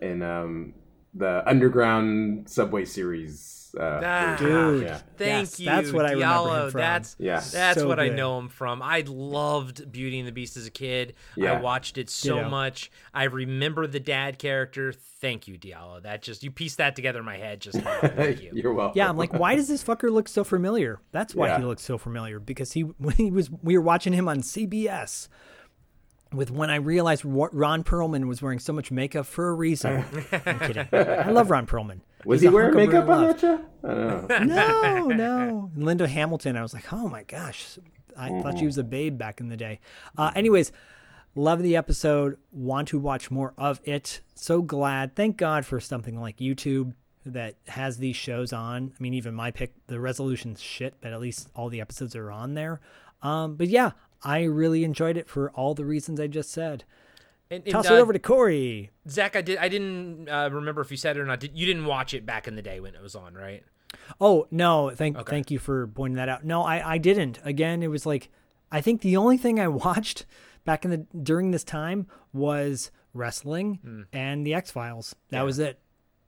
in 0.00 0.22
um, 0.22 0.72
the 1.16 1.42
Underground 1.48 2.48
Subway 2.48 2.84
series. 2.84 3.52
Uh, 3.78 4.00
Ah, 4.02 4.36
Dude. 4.38 4.84
Yeah. 4.84 4.98
Thank 5.18 5.40
Yes, 5.50 5.60
you. 5.60 5.66
that's 5.66 5.92
what 5.92 6.06
I 6.06 6.12
remember 6.12 6.64
him 6.64 6.70
from. 6.70 6.80
That's 6.80 7.14
Yeah. 7.18 7.40
That's 7.52 7.78
So 7.78 7.86
what 7.86 8.00
I 8.00 8.08
know 8.08 8.38
him 8.38 8.48
from. 8.48 8.80
I 8.80 9.04
loved 9.06 9.92
Beauty 9.92 10.18
and 10.18 10.26
the 10.26 10.32
Beast 10.32 10.56
as 10.56 10.66
a 10.66 10.70
kid. 10.70 11.12
I 11.38 11.60
watched 11.60 11.98
it 11.98 12.08
so 12.08 12.36
Ditto. 12.36 12.48
much. 12.48 12.90
I 13.12 13.24
remember 13.24 13.86
the 13.86 14.00
dad 14.00 14.38
character. 14.38 14.94
Thank 14.94 15.46
you, 15.46 15.58
Diallo. 15.58 16.02
That 16.02 16.22
just 16.22 16.42
you 16.42 16.50
pieced 16.50 16.78
that 16.78 16.96
together 16.96 17.18
in 17.18 17.26
my 17.26 17.36
head 17.36 17.60
just 17.60 17.82
now. 17.84 17.98
Thank 18.02 18.42
you. 18.42 18.52
You're 18.54 18.72
welcome. 18.72 18.96
Yeah, 18.96 19.10
I'm 19.10 19.16
like, 19.18 19.34
why 19.34 19.56
does 19.56 19.68
this 19.68 19.84
fucker 19.84 20.10
look 20.10 20.28
so 20.28 20.42
familiar? 20.42 21.00
That's 21.12 21.34
why 21.34 21.48
Yeah. 21.48 21.58
he 21.58 21.64
looks 21.64 21.82
so 21.82 21.98
familiar 21.98 22.38
because 22.40 22.72
he 22.72 22.80
when 22.98 23.14
he 23.16 23.30
was 23.30 23.50
we 23.62 23.76
were 23.76 23.84
watching 23.84 24.14
him 24.14 24.26
on 24.26 24.38
CBS 24.40 25.28
with 26.32 26.50
when 26.50 26.70
I 26.70 26.76
realized 26.76 27.24
Ron 27.24 27.84
Perlman 27.84 28.26
was 28.26 28.42
wearing 28.42 28.58
so 28.58 28.72
much 28.72 28.90
makeup 28.90 29.26
for 29.26 29.48
a 29.48 29.54
reason. 29.54 30.04
I'm 30.32 30.58
kidding. 30.60 30.88
I 30.92 31.30
love 31.30 31.50
Ron 31.50 31.66
Perlman. 31.66 32.00
Was 32.24 32.40
He's 32.40 32.50
he 32.50 32.54
wearing 32.54 32.74
makeup 32.74 33.08
on 33.08 33.22
that 33.22 33.40
show? 33.40 33.60
No, 34.44 35.06
no. 35.06 35.70
Linda 35.76 36.08
Hamilton. 36.08 36.56
I 36.56 36.62
was 36.62 36.74
like, 36.74 36.92
oh 36.92 37.08
my 37.08 37.22
gosh, 37.22 37.78
I 38.16 38.40
thought 38.40 38.58
she 38.58 38.66
was 38.66 38.78
a 38.78 38.84
babe 38.84 39.16
back 39.16 39.40
in 39.40 39.48
the 39.48 39.56
day. 39.56 39.80
Uh, 40.18 40.32
anyways, 40.34 40.72
love 41.36 41.62
the 41.62 41.76
episode. 41.76 42.38
Want 42.50 42.88
to 42.88 42.98
watch 42.98 43.30
more 43.30 43.54
of 43.56 43.80
it. 43.84 44.20
So 44.34 44.62
glad. 44.62 45.14
Thank 45.14 45.36
God 45.36 45.64
for 45.64 45.78
something 45.78 46.20
like 46.20 46.38
YouTube 46.38 46.94
that 47.24 47.56
has 47.68 47.98
these 47.98 48.16
shows 48.16 48.52
on. 48.52 48.92
I 48.98 49.02
mean, 49.02 49.14
even 49.14 49.34
my 49.34 49.50
pick, 49.50 49.74
the 49.86 50.00
resolution's 50.00 50.60
shit, 50.60 50.94
but 51.00 51.12
at 51.12 51.20
least 51.20 51.48
all 51.54 51.68
the 51.68 51.80
episodes 51.80 52.16
are 52.16 52.30
on 52.30 52.54
there. 52.54 52.80
Um, 53.22 53.56
but 53.56 53.68
yeah, 53.68 53.92
I 54.22 54.42
really 54.44 54.84
enjoyed 54.84 55.16
it 55.16 55.28
for 55.28 55.50
all 55.52 55.74
the 55.74 55.84
reasons 55.84 56.18
I 56.20 56.26
just 56.26 56.50
said. 56.50 56.84
And, 57.50 57.62
and, 57.64 57.72
Toss 57.72 57.90
uh, 57.90 57.94
it 57.94 57.98
over 57.98 58.12
to 58.12 58.18
Corey. 58.18 58.90
Zach. 59.08 59.36
I 59.36 59.40
did. 59.42 59.58
I 59.58 59.68
didn't 59.68 60.28
uh, 60.28 60.48
remember 60.52 60.80
if 60.80 60.90
you 60.90 60.96
said 60.96 61.16
it 61.16 61.20
or 61.20 61.26
not. 61.26 61.40
Did, 61.40 61.56
you 61.56 61.64
didn't 61.66 61.84
watch 61.86 62.12
it 62.12 62.26
back 62.26 62.48
in 62.48 62.56
the 62.56 62.62
day 62.62 62.80
when 62.80 62.94
it 62.94 63.02
was 63.02 63.14
on, 63.14 63.34
right? 63.34 63.62
Oh 64.20 64.46
no, 64.50 64.90
thank 64.90 65.16
Okay. 65.16 65.30
thank 65.30 65.50
you 65.50 65.58
for 65.58 65.86
pointing 65.86 66.16
that 66.16 66.28
out. 66.28 66.44
No, 66.44 66.62
I 66.62 66.94
I 66.94 66.98
didn't. 66.98 67.38
Again, 67.44 67.82
it 67.82 67.86
was 67.88 68.04
like 68.04 68.30
I 68.72 68.80
think 68.80 69.00
the 69.02 69.16
only 69.16 69.36
thing 69.38 69.60
I 69.60 69.68
watched 69.86 70.26
back 70.64 70.84
in 70.84 70.90
the 70.90 70.98
during 71.22 71.52
this 71.52 71.62
time 71.64 72.08
was 72.32 72.90
wrestling 73.14 73.78
Hmm. 73.82 74.02
and 74.12 74.44
the 74.46 74.52
X 74.54 74.70
Files. 74.72 75.14
That 75.30 75.42
was 75.42 75.58
it. 75.60 75.78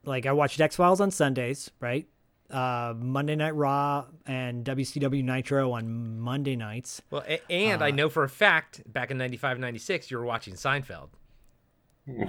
Like 0.04 0.24
I 0.24 0.32
watched 0.32 0.60
X 0.60 0.76
Files 0.76 1.00
on 1.00 1.10
Sundays, 1.10 1.70
right? 1.80 2.06
Uh, 2.50 2.94
Monday 2.96 3.36
Night 3.36 3.54
Raw 3.54 4.06
and 4.24 4.64
WCW 4.64 5.22
Nitro 5.22 5.72
on 5.72 6.18
Monday 6.18 6.56
nights. 6.56 7.02
Well, 7.10 7.22
a- 7.28 7.42
and 7.52 7.82
Uh, 7.82 7.86
I 7.86 7.90
know 7.90 8.08
for 8.08 8.24
a 8.24 8.28
fact 8.28 8.90
back 8.90 9.10
in 9.10 9.18
95, 9.18 9.58
96, 9.58 10.10
you 10.10 10.16
were 10.18 10.24
watching 10.24 10.54
Seinfeld. 10.54 11.08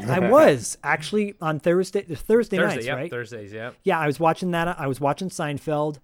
I 0.10 0.20
was 0.20 0.78
actually 0.84 1.36
on 1.40 1.60
Thursday 1.62 2.02
Thursday, 2.02 2.16
Thursday, 2.18 2.58
nights, 2.58 2.86
yep, 2.86 2.98
right? 2.98 3.10
Thursdays, 3.10 3.54
yeah. 3.54 3.72
yeah, 3.84 3.98
I 3.98 4.08
was 4.08 4.20
watching 4.20 4.52
that. 4.52 4.68
I 4.78 4.88
was 4.88 5.00
watching 5.00 5.30
Seinfeld. 5.30 6.00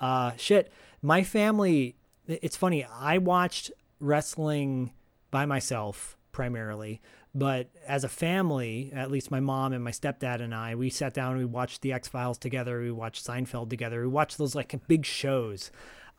Uh, 0.00 0.32
shit, 0.36 0.72
my 1.00 1.22
family. 1.22 1.94
It's 2.26 2.56
funny. 2.56 2.84
I 2.84 3.18
watched 3.18 3.70
wrestling 4.00 4.92
by 5.30 5.46
myself 5.46 6.16
primarily, 6.32 7.00
but 7.34 7.68
as 7.86 8.04
a 8.04 8.08
family, 8.08 8.90
at 8.94 9.10
least 9.10 9.30
my 9.30 9.40
mom 9.40 9.72
and 9.72 9.82
my 9.84 9.90
stepdad 9.92 10.40
and 10.40 10.54
I, 10.54 10.74
we 10.74 10.90
sat 10.90 11.14
down 11.14 11.32
and 11.32 11.38
we 11.38 11.44
watched 11.44 11.82
the 11.82 11.92
X 11.92 12.08
Files 12.08 12.38
together. 12.38 12.80
We 12.80 12.90
watched 12.90 13.26
Seinfeld 13.26 13.70
together. 13.70 14.00
We 14.02 14.08
watched 14.08 14.38
those 14.38 14.54
like 14.54 14.74
big 14.88 15.04
shows. 15.06 15.70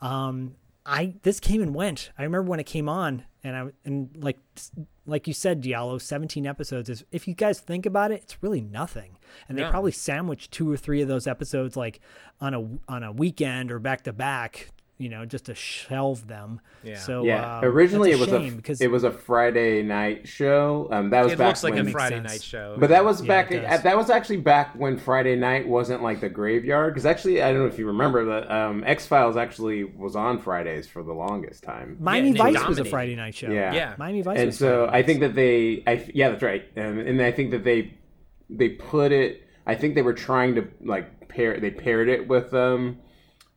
Um, 0.02 0.56
I 0.86 1.14
this 1.24 1.40
came 1.40 1.62
and 1.62 1.76
went. 1.76 2.12
I 2.18 2.24
remember 2.24 2.50
when 2.50 2.60
it 2.60 2.66
came 2.66 2.90
on, 2.90 3.24
and 3.44 3.56
I 3.56 3.66
and 3.86 4.10
like 4.16 4.40
like 5.06 5.28
you 5.28 5.34
said, 5.34 5.62
Diallo, 5.62 6.02
seventeen 6.02 6.48
episodes 6.48 6.90
is. 6.90 7.04
If 7.12 7.28
you 7.28 7.36
guys 7.36 7.60
think 7.60 7.86
about 7.86 8.12
it, 8.12 8.22
it's 8.24 8.42
really 8.42 8.62
nothing. 8.62 9.18
And 9.48 9.58
they 9.58 9.62
No. 9.62 9.70
probably 9.70 9.92
sandwiched 9.92 10.52
two 10.52 10.72
or 10.72 10.78
three 10.78 11.02
of 11.02 11.08
those 11.08 11.28
episodes 11.28 11.76
like 11.78 12.00
on 12.40 12.54
a 12.54 12.92
on 12.92 13.04
a 13.04 13.12
weekend 13.12 13.72
or 13.72 13.78
back 13.80 14.04
to 14.06 14.14
back. 14.14 14.70
You 15.02 15.10
know, 15.10 15.26
just 15.26 15.46
to 15.46 15.56
shelve 15.56 16.28
them. 16.28 16.62
Yeah. 16.84 17.00
So 17.00 17.24
Yeah, 17.24 17.58
uh, 17.58 17.62
originally 17.64 18.12
it 18.12 18.20
was 18.20 18.32
a 18.32 18.52
because 18.52 18.82
it 18.82 18.92
was 18.92 19.04
a 19.04 19.12
Friday 19.12 19.82
night 19.82 20.28
show. 20.28 20.88
Um, 20.92 21.10
that 21.10 21.24
was 21.24 21.34
It 21.34 21.38
back 21.40 21.48
looks 21.48 21.64
like 21.64 21.74
when, 21.74 21.88
a 21.88 21.92
Friday 21.92 22.20
night 22.20 22.44
show. 22.44 22.76
But 22.78 22.90
that 22.90 23.04
was 23.04 23.22
Yeah, 23.22 23.28
back. 23.28 23.52
it 23.52 23.62
does. 23.62 23.82
that 23.82 23.98
was 23.98 24.10
actually 24.12 24.38
back 24.38 24.76
when 24.76 24.98
Friday 24.98 25.36
night 25.36 25.68
wasn't 25.68 26.04
like 26.04 26.22
the 26.22 26.30
graveyard. 26.30 26.94
Because 26.94 27.06
actually, 27.06 27.42
I 27.42 27.52
don't 27.52 27.62
know 27.62 27.68
if 27.68 27.80
you 27.80 27.88
remember 27.88 28.26
that 28.26 28.52
um, 28.52 28.84
X 28.86 29.08
Files 29.08 29.38
actually 29.38 29.84
was 29.84 30.16
on 30.16 30.40
Fridays 30.40 30.88
for 30.88 31.02
the 31.04 31.14
longest 31.14 31.64
time. 31.64 31.98
Miami 32.00 32.28
and 32.30 32.36
they 32.38 32.54
Vice 32.54 32.68
was 32.68 32.78
a. 32.80 32.86
Friday 32.86 33.16
night 33.16 33.34
show. 33.34 33.50
Yeah. 33.50 33.74
Yeah. 33.74 33.96
Miami 33.98 34.22
Vice. 34.22 34.38
and 34.38 34.46
was 34.48 34.58
so 34.58 34.86
Friday 34.86 34.98
I 35.00 35.04
think 35.04 35.20
that 35.22 35.34
they, 35.36 35.84
I 35.88 36.12
yeah, 36.14 36.30
that's 36.30 36.44
right, 36.44 36.64
um, 36.78 37.00
and 37.00 37.22
I 37.22 37.32
think 37.32 37.52
that 37.52 37.64
they 37.64 37.98
they 38.50 38.70
put 38.70 39.12
it. 39.12 39.48
I 39.66 39.76
think 39.76 39.96
they 39.96 40.02
were 40.02 40.14
trying 40.14 40.56
to 40.56 40.68
like 40.82 41.28
pair. 41.30 41.60
They 41.60 41.72
paired 41.72 42.10
it 42.10 42.28
with 42.28 42.54
um 42.54 43.00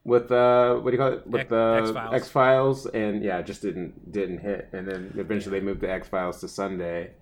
with 0.05 0.31
uh 0.31 0.75
what 0.77 0.91
do 0.91 0.97
you 0.97 0.99
call 0.99 1.13
it 1.15 1.27
with 1.27 1.49
the 1.49 1.81
X-Files. 1.83 2.15
X 2.15 2.29
Files, 2.29 2.87
and 2.87 3.23
yeah, 3.25 3.41
just 3.43 3.63
didn't 3.63 4.13
didn't 4.13 4.39
hit. 4.39 4.69
And 4.73 4.87
then 4.87 5.15
eventually 5.17 5.59
they 5.59 5.65
moved 5.65 5.81
the 5.81 5.91
X 5.91 6.09
Files 6.09 6.41
to 6.41 6.49
Sunday, 6.49 7.13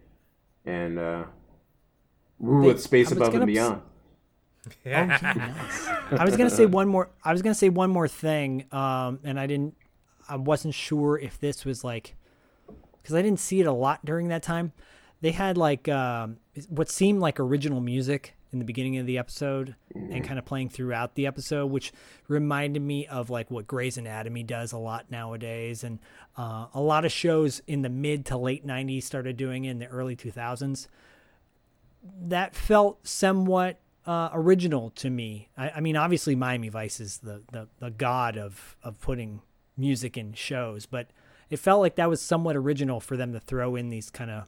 and 0.64 0.98
uh, 0.98 1.24
rule 2.40 2.62
They- 2.62 2.68
with 2.68 2.82
Space 2.82 3.08
I 3.08 3.10
was 3.10 3.16
Above 3.18 3.28
and 3.34 3.40
gonna- 3.40 3.46
Beyond. 3.46 3.82
I 4.86 6.24
was 6.24 6.36
gonna 6.36 6.50
say 6.50 6.66
one 6.66 6.88
more. 6.88 7.10
I 7.24 7.32
was 7.32 7.42
gonna 7.42 7.54
say 7.54 7.68
one 7.68 7.90
more 7.90 8.08
thing, 8.08 8.64
um, 8.72 9.20
and 9.24 9.38
I 9.38 9.46
didn't. 9.46 9.74
I 10.28 10.36
wasn't 10.36 10.74
sure 10.74 11.18
if 11.18 11.38
this 11.40 11.64
was 11.64 11.82
like, 11.84 12.14
because 13.00 13.14
I 13.14 13.22
didn't 13.22 13.40
see 13.40 13.60
it 13.60 13.66
a 13.66 13.72
lot 13.72 14.04
during 14.04 14.28
that 14.28 14.42
time. 14.42 14.72
They 15.20 15.32
had 15.32 15.56
like 15.56 15.88
um, 15.88 16.38
what 16.68 16.88
seemed 16.90 17.20
like 17.20 17.40
original 17.40 17.80
music 17.80 18.34
in 18.53 18.59
the 18.59 18.64
beginning 18.64 18.98
of 18.98 19.07
the 19.07 19.18
episode 19.18 19.74
and 19.94 20.22
kind 20.24 20.38
of 20.38 20.44
playing 20.44 20.68
throughout 20.68 21.14
the 21.14 21.26
episode, 21.26 21.66
which 21.66 21.92
reminded 22.28 22.82
me 22.82 23.07
of 23.07 23.30
like 23.30 23.50
what 23.50 23.66
Grey's 23.66 23.96
Anatomy 23.96 24.42
does 24.42 24.72
a 24.72 24.78
lot 24.78 25.11
nowadays, 25.11 25.82
and 25.82 25.98
uh, 26.36 26.66
a 26.74 26.80
lot 26.80 27.05
of 27.05 27.12
shows 27.12 27.62
in 27.66 27.82
the 27.82 27.88
mid 27.88 28.26
to 28.26 28.36
late 28.36 28.66
'90s 28.66 29.05
started 29.05 29.36
doing 29.36 29.64
it 29.64 29.70
in 29.70 29.78
the 29.78 29.86
early 29.86 30.14
2000s 30.14 30.86
that 32.20 32.55
felt 32.55 33.07
somewhat 33.07 33.80
uh, 34.07 34.30
original 34.32 34.90
to 34.90 35.11
me. 35.11 35.48
I, 35.57 35.70
I 35.70 35.80
mean, 35.80 35.96
obviously, 35.96 36.34
Miami 36.34 36.68
Vice 36.68 37.00
is 37.00 37.18
the, 37.18 37.42
the, 37.53 37.68
the 37.78 37.90
god 37.90 38.36
of, 38.36 38.76
of 38.82 39.00
putting 39.00 39.40
music 39.76 40.16
in 40.16 40.32
shows, 40.32 40.86
but 40.86 41.11
it 41.50 41.59
felt 41.59 41.80
like 41.80 41.96
that 41.96 42.09
was 42.09 42.20
somewhat 42.20 42.57
original 42.57 43.00
for 43.00 43.16
them 43.16 43.32
to 43.32 43.40
throw 43.40 43.76
in 43.76 43.88
these 43.88 44.11
kind 44.11 44.30
of 44.30 44.44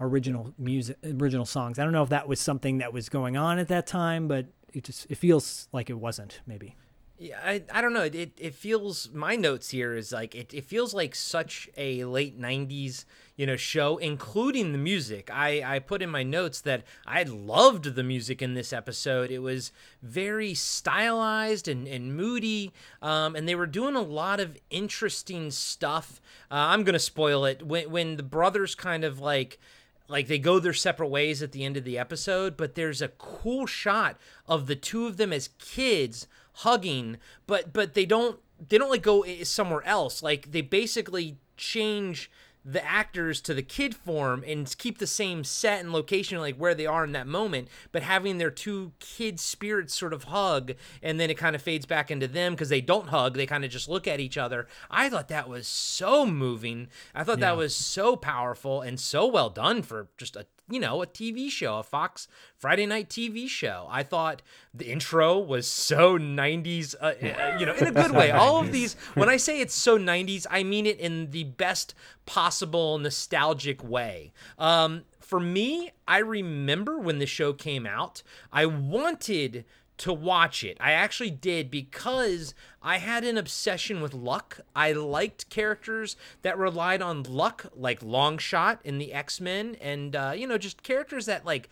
original 0.00 0.54
music, 0.58 0.96
original 1.04 1.46
songs. 1.46 1.78
I 1.78 1.84
don't 1.84 1.92
know 1.92 2.02
if 2.02 2.10
that 2.10 2.28
was 2.28 2.40
something 2.40 2.78
that 2.78 2.92
was 2.92 3.08
going 3.08 3.36
on 3.36 3.58
at 3.58 3.68
that 3.68 3.86
time, 3.86 4.28
but 4.28 4.46
it 4.72 4.84
just 4.84 5.06
it 5.10 5.16
feels 5.16 5.68
like 5.72 5.90
it 5.90 5.98
wasn't. 5.98 6.40
Maybe. 6.46 6.76
Yeah, 7.16 7.38
I, 7.44 7.62
I 7.72 7.80
don't 7.80 7.92
know. 7.92 8.02
It, 8.02 8.32
it 8.36 8.54
feels 8.54 9.08
my 9.12 9.36
notes 9.36 9.70
here 9.70 9.94
is 9.94 10.10
like 10.10 10.34
it, 10.34 10.52
it 10.52 10.64
feels 10.64 10.92
like 10.92 11.14
such 11.14 11.68
a 11.76 12.04
late 12.04 12.38
'90s 12.38 13.04
you 13.36 13.46
know 13.46 13.54
show, 13.54 13.98
including 13.98 14.72
the 14.72 14.78
music. 14.78 15.30
I 15.32 15.62
I 15.64 15.78
put 15.78 16.02
in 16.02 16.10
my 16.10 16.24
notes 16.24 16.60
that 16.62 16.82
I 17.06 17.22
loved 17.22 17.94
the 17.94 18.02
music 18.02 18.42
in 18.42 18.54
this 18.54 18.72
episode. 18.72 19.30
It 19.30 19.38
was 19.38 19.70
very 20.02 20.54
stylized 20.54 21.68
and, 21.68 21.86
and 21.86 22.16
moody, 22.16 22.72
um, 23.00 23.36
and 23.36 23.48
they 23.48 23.54
were 23.54 23.66
doing 23.66 23.94
a 23.94 24.02
lot 24.02 24.40
of 24.40 24.58
interesting 24.70 25.52
stuff. 25.52 26.20
Uh, 26.50 26.54
I'm 26.54 26.82
gonna 26.82 26.98
spoil 26.98 27.44
it 27.44 27.64
when 27.64 27.90
when 27.90 28.16
the 28.16 28.24
brothers 28.24 28.74
kind 28.74 29.04
of 29.04 29.20
like 29.20 29.60
like 30.08 30.26
they 30.26 30.38
go 30.38 30.58
their 30.58 30.72
separate 30.72 31.08
ways 31.08 31.42
at 31.42 31.52
the 31.52 31.64
end 31.64 31.76
of 31.76 31.84
the 31.84 31.98
episode 31.98 32.56
but 32.56 32.74
there's 32.74 33.00
a 33.00 33.08
cool 33.08 33.66
shot 33.66 34.18
of 34.46 34.66
the 34.66 34.76
two 34.76 35.06
of 35.06 35.16
them 35.16 35.32
as 35.32 35.48
kids 35.58 36.26
hugging 36.58 37.16
but 37.46 37.72
but 37.72 37.94
they 37.94 38.06
don't 38.06 38.38
they 38.68 38.78
don't 38.78 38.90
like 38.90 39.02
go 39.02 39.24
somewhere 39.42 39.82
else. 39.84 40.22
Like 40.22 40.52
they 40.52 40.60
basically 40.60 41.38
change 41.56 42.30
the 42.64 42.84
actors 42.84 43.40
to 43.42 43.54
the 43.54 43.62
kid 43.62 43.94
form 43.94 44.42
and 44.46 44.74
keep 44.78 44.98
the 44.98 45.06
same 45.06 45.44
set 45.44 45.80
and 45.80 45.92
location 45.92 46.38
like 46.38 46.56
where 46.56 46.74
they 46.74 46.86
are 46.86 47.04
in 47.04 47.12
that 47.12 47.26
moment 47.26 47.68
but 47.92 48.02
having 48.02 48.38
their 48.38 48.50
two 48.50 48.92
kid 48.98 49.38
spirits 49.38 49.94
sort 49.94 50.12
of 50.12 50.24
hug 50.24 50.72
and 51.02 51.20
then 51.20 51.30
it 51.30 51.36
kind 51.36 51.54
of 51.54 51.62
fades 51.62 51.86
back 51.86 52.10
into 52.10 52.26
them 52.26 52.52
because 52.52 52.68
they 52.68 52.80
don't 52.80 53.08
hug 53.08 53.34
they 53.34 53.46
kind 53.46 53.64
of 53.64 53.70
just 53.70 53.88
look 53.88 54.06
at 54.06 54.20
each 54.20 54.38
other. 54.38 54.66
I 54.90 55.08
thought 55.08 55.28
that 55.28 55.48
was 55.48 55.66
so 55.66 56.26
moving. 56.26 56.88
I 57.14 57.24
thought 57.24 57.40
that 57.40 57.56
was 57.56 57.74
so 57.74 58.16
powerful 58.16 58.80
and 58.80 58.98
so 58.98 59.26
well 59.26 59.50
done 59.50 59.82
for 59.82 60.08
just 60.16 60.36
a 60.36 60.46
you 60.70 60.80
know 60.80 61.02
a 61.02 61.06
tv 61.06 61.50
show 61.50 61.78
a 61.78 61.82
fox 61.82 62.26
friday 62.56 62.86
night 62.86 63.08
tv 63.08 63.48
show. 63.48 63.86
I 63.90 64.02
thought 64.02 64.42
the 64.72 64.86
intro 64.86 65.38
was 65.38 65.66
so 65.66 66.18
90s 66.18 66.94
uh, 67.00 67.04
uh, 67.04 67.56
you 67.58 67.66
know 67.66 67.74
in 67.74 67.86
a 67.86 67.92
good 67.92 68.12
way. 68.12 68.30
All 68.32 68.60
of 68.60 68.72
these 68.72 68.94
when 69.14 69.28
i 69.28 69.36
say 69.36 69.60
it's 69.60 69.74
so 69.74 69.98
90s 69.98 70.46
i 70.50 70.62
mean 70.62 70.86
it 70.86 70.98
in 70.98 71.30
the 71.30 71.44
best 71.44 71.94
possible 72.26 72.98
nostalgic 72.98 73.84
way. 73.84 74.32
Um 74.58 75.04
for 75.20 75.40
me 75.40 75.90
i 76.06 76.18
remember 76.18 76.98
when 76.98 77.18
the 77.18 77.26
show 77.26 77.52
came 77.54 77.86
out 77.86 78.22
i 78.52 78.66
wanted 78.66 79.64
to 79.98 80.12
watch 80.12 80.64
it. 80.64 80.76
I 80.80 80.92
actually 80.92 81.30
did 81.30 81.70
because 81.70 82.54
I 82.82 82.98
had 82.98 83.24
an 83.24 83.38
obsession 83.38 84.00
with 84.00 84.12
luck. 84.12 84.60
I 84.74 84.92
liked 84.92 85.50
characters 85.50 86.16
that 86.42 86.58
relied 86.58 87.00
on 87.00 87.22
luck, 87.22 87.66
like 87.74 88.00
Longshot 88.00 88.78
in 88.84 88.98
the 88.98 89.12
X 89.12 89.40
Men, 89.40 89.76
and 89.80 90.16
uh, 90.16 90.32
you 90.36 90.46
know, 90.46 90.58
just 90.58 90.82
characters 90.82 91.26
that 91.26 91.44
like 91.44 91.68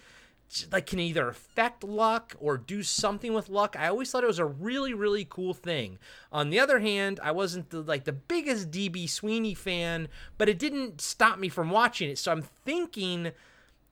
like 0.70 0.86
can 0.86 0.98
either 0.98 1.28
affect 1.28 1.82
luck 1.82 2.36
or 2.38 2.58
do 2.58 2.82
something 2.82 3.32
with 3.32 3.48
luck. 3.48 3.74
I 3.78 3.88
always 3.88 4.10
thought 4.10 4.22
it 4.22 4.28
was 4.28 4.38
a 4.38 4.44
really 4.44 4.94
really 4.94 5.26
cool 5.28 5.54
thing. 5.54 5.98
On 6.30 6.50
the 6.50 6.60
other 6.60 6.78
hand, 6.78 7.18
I 7.22 7.32
wasn't 7.32 7.70
the, 7.70 7.80
like 7.80 8.04
the 8.04 8.12
biggest 8.12 8.70
DB 8.70 9.08
Sweeney 9.08 9.54
fan, 9.54 10.08
but 10.38 10.48
it 10.48 10.58
didn't 10.58 11.00
stop 11.00 11.38
me 11.38 11.48
from 11.48 11.70
watching 11.70 12.10
it. 12.10 12.18
So 12.18 12.30
I'm 12.30 12.42
thinking 12.42 13.32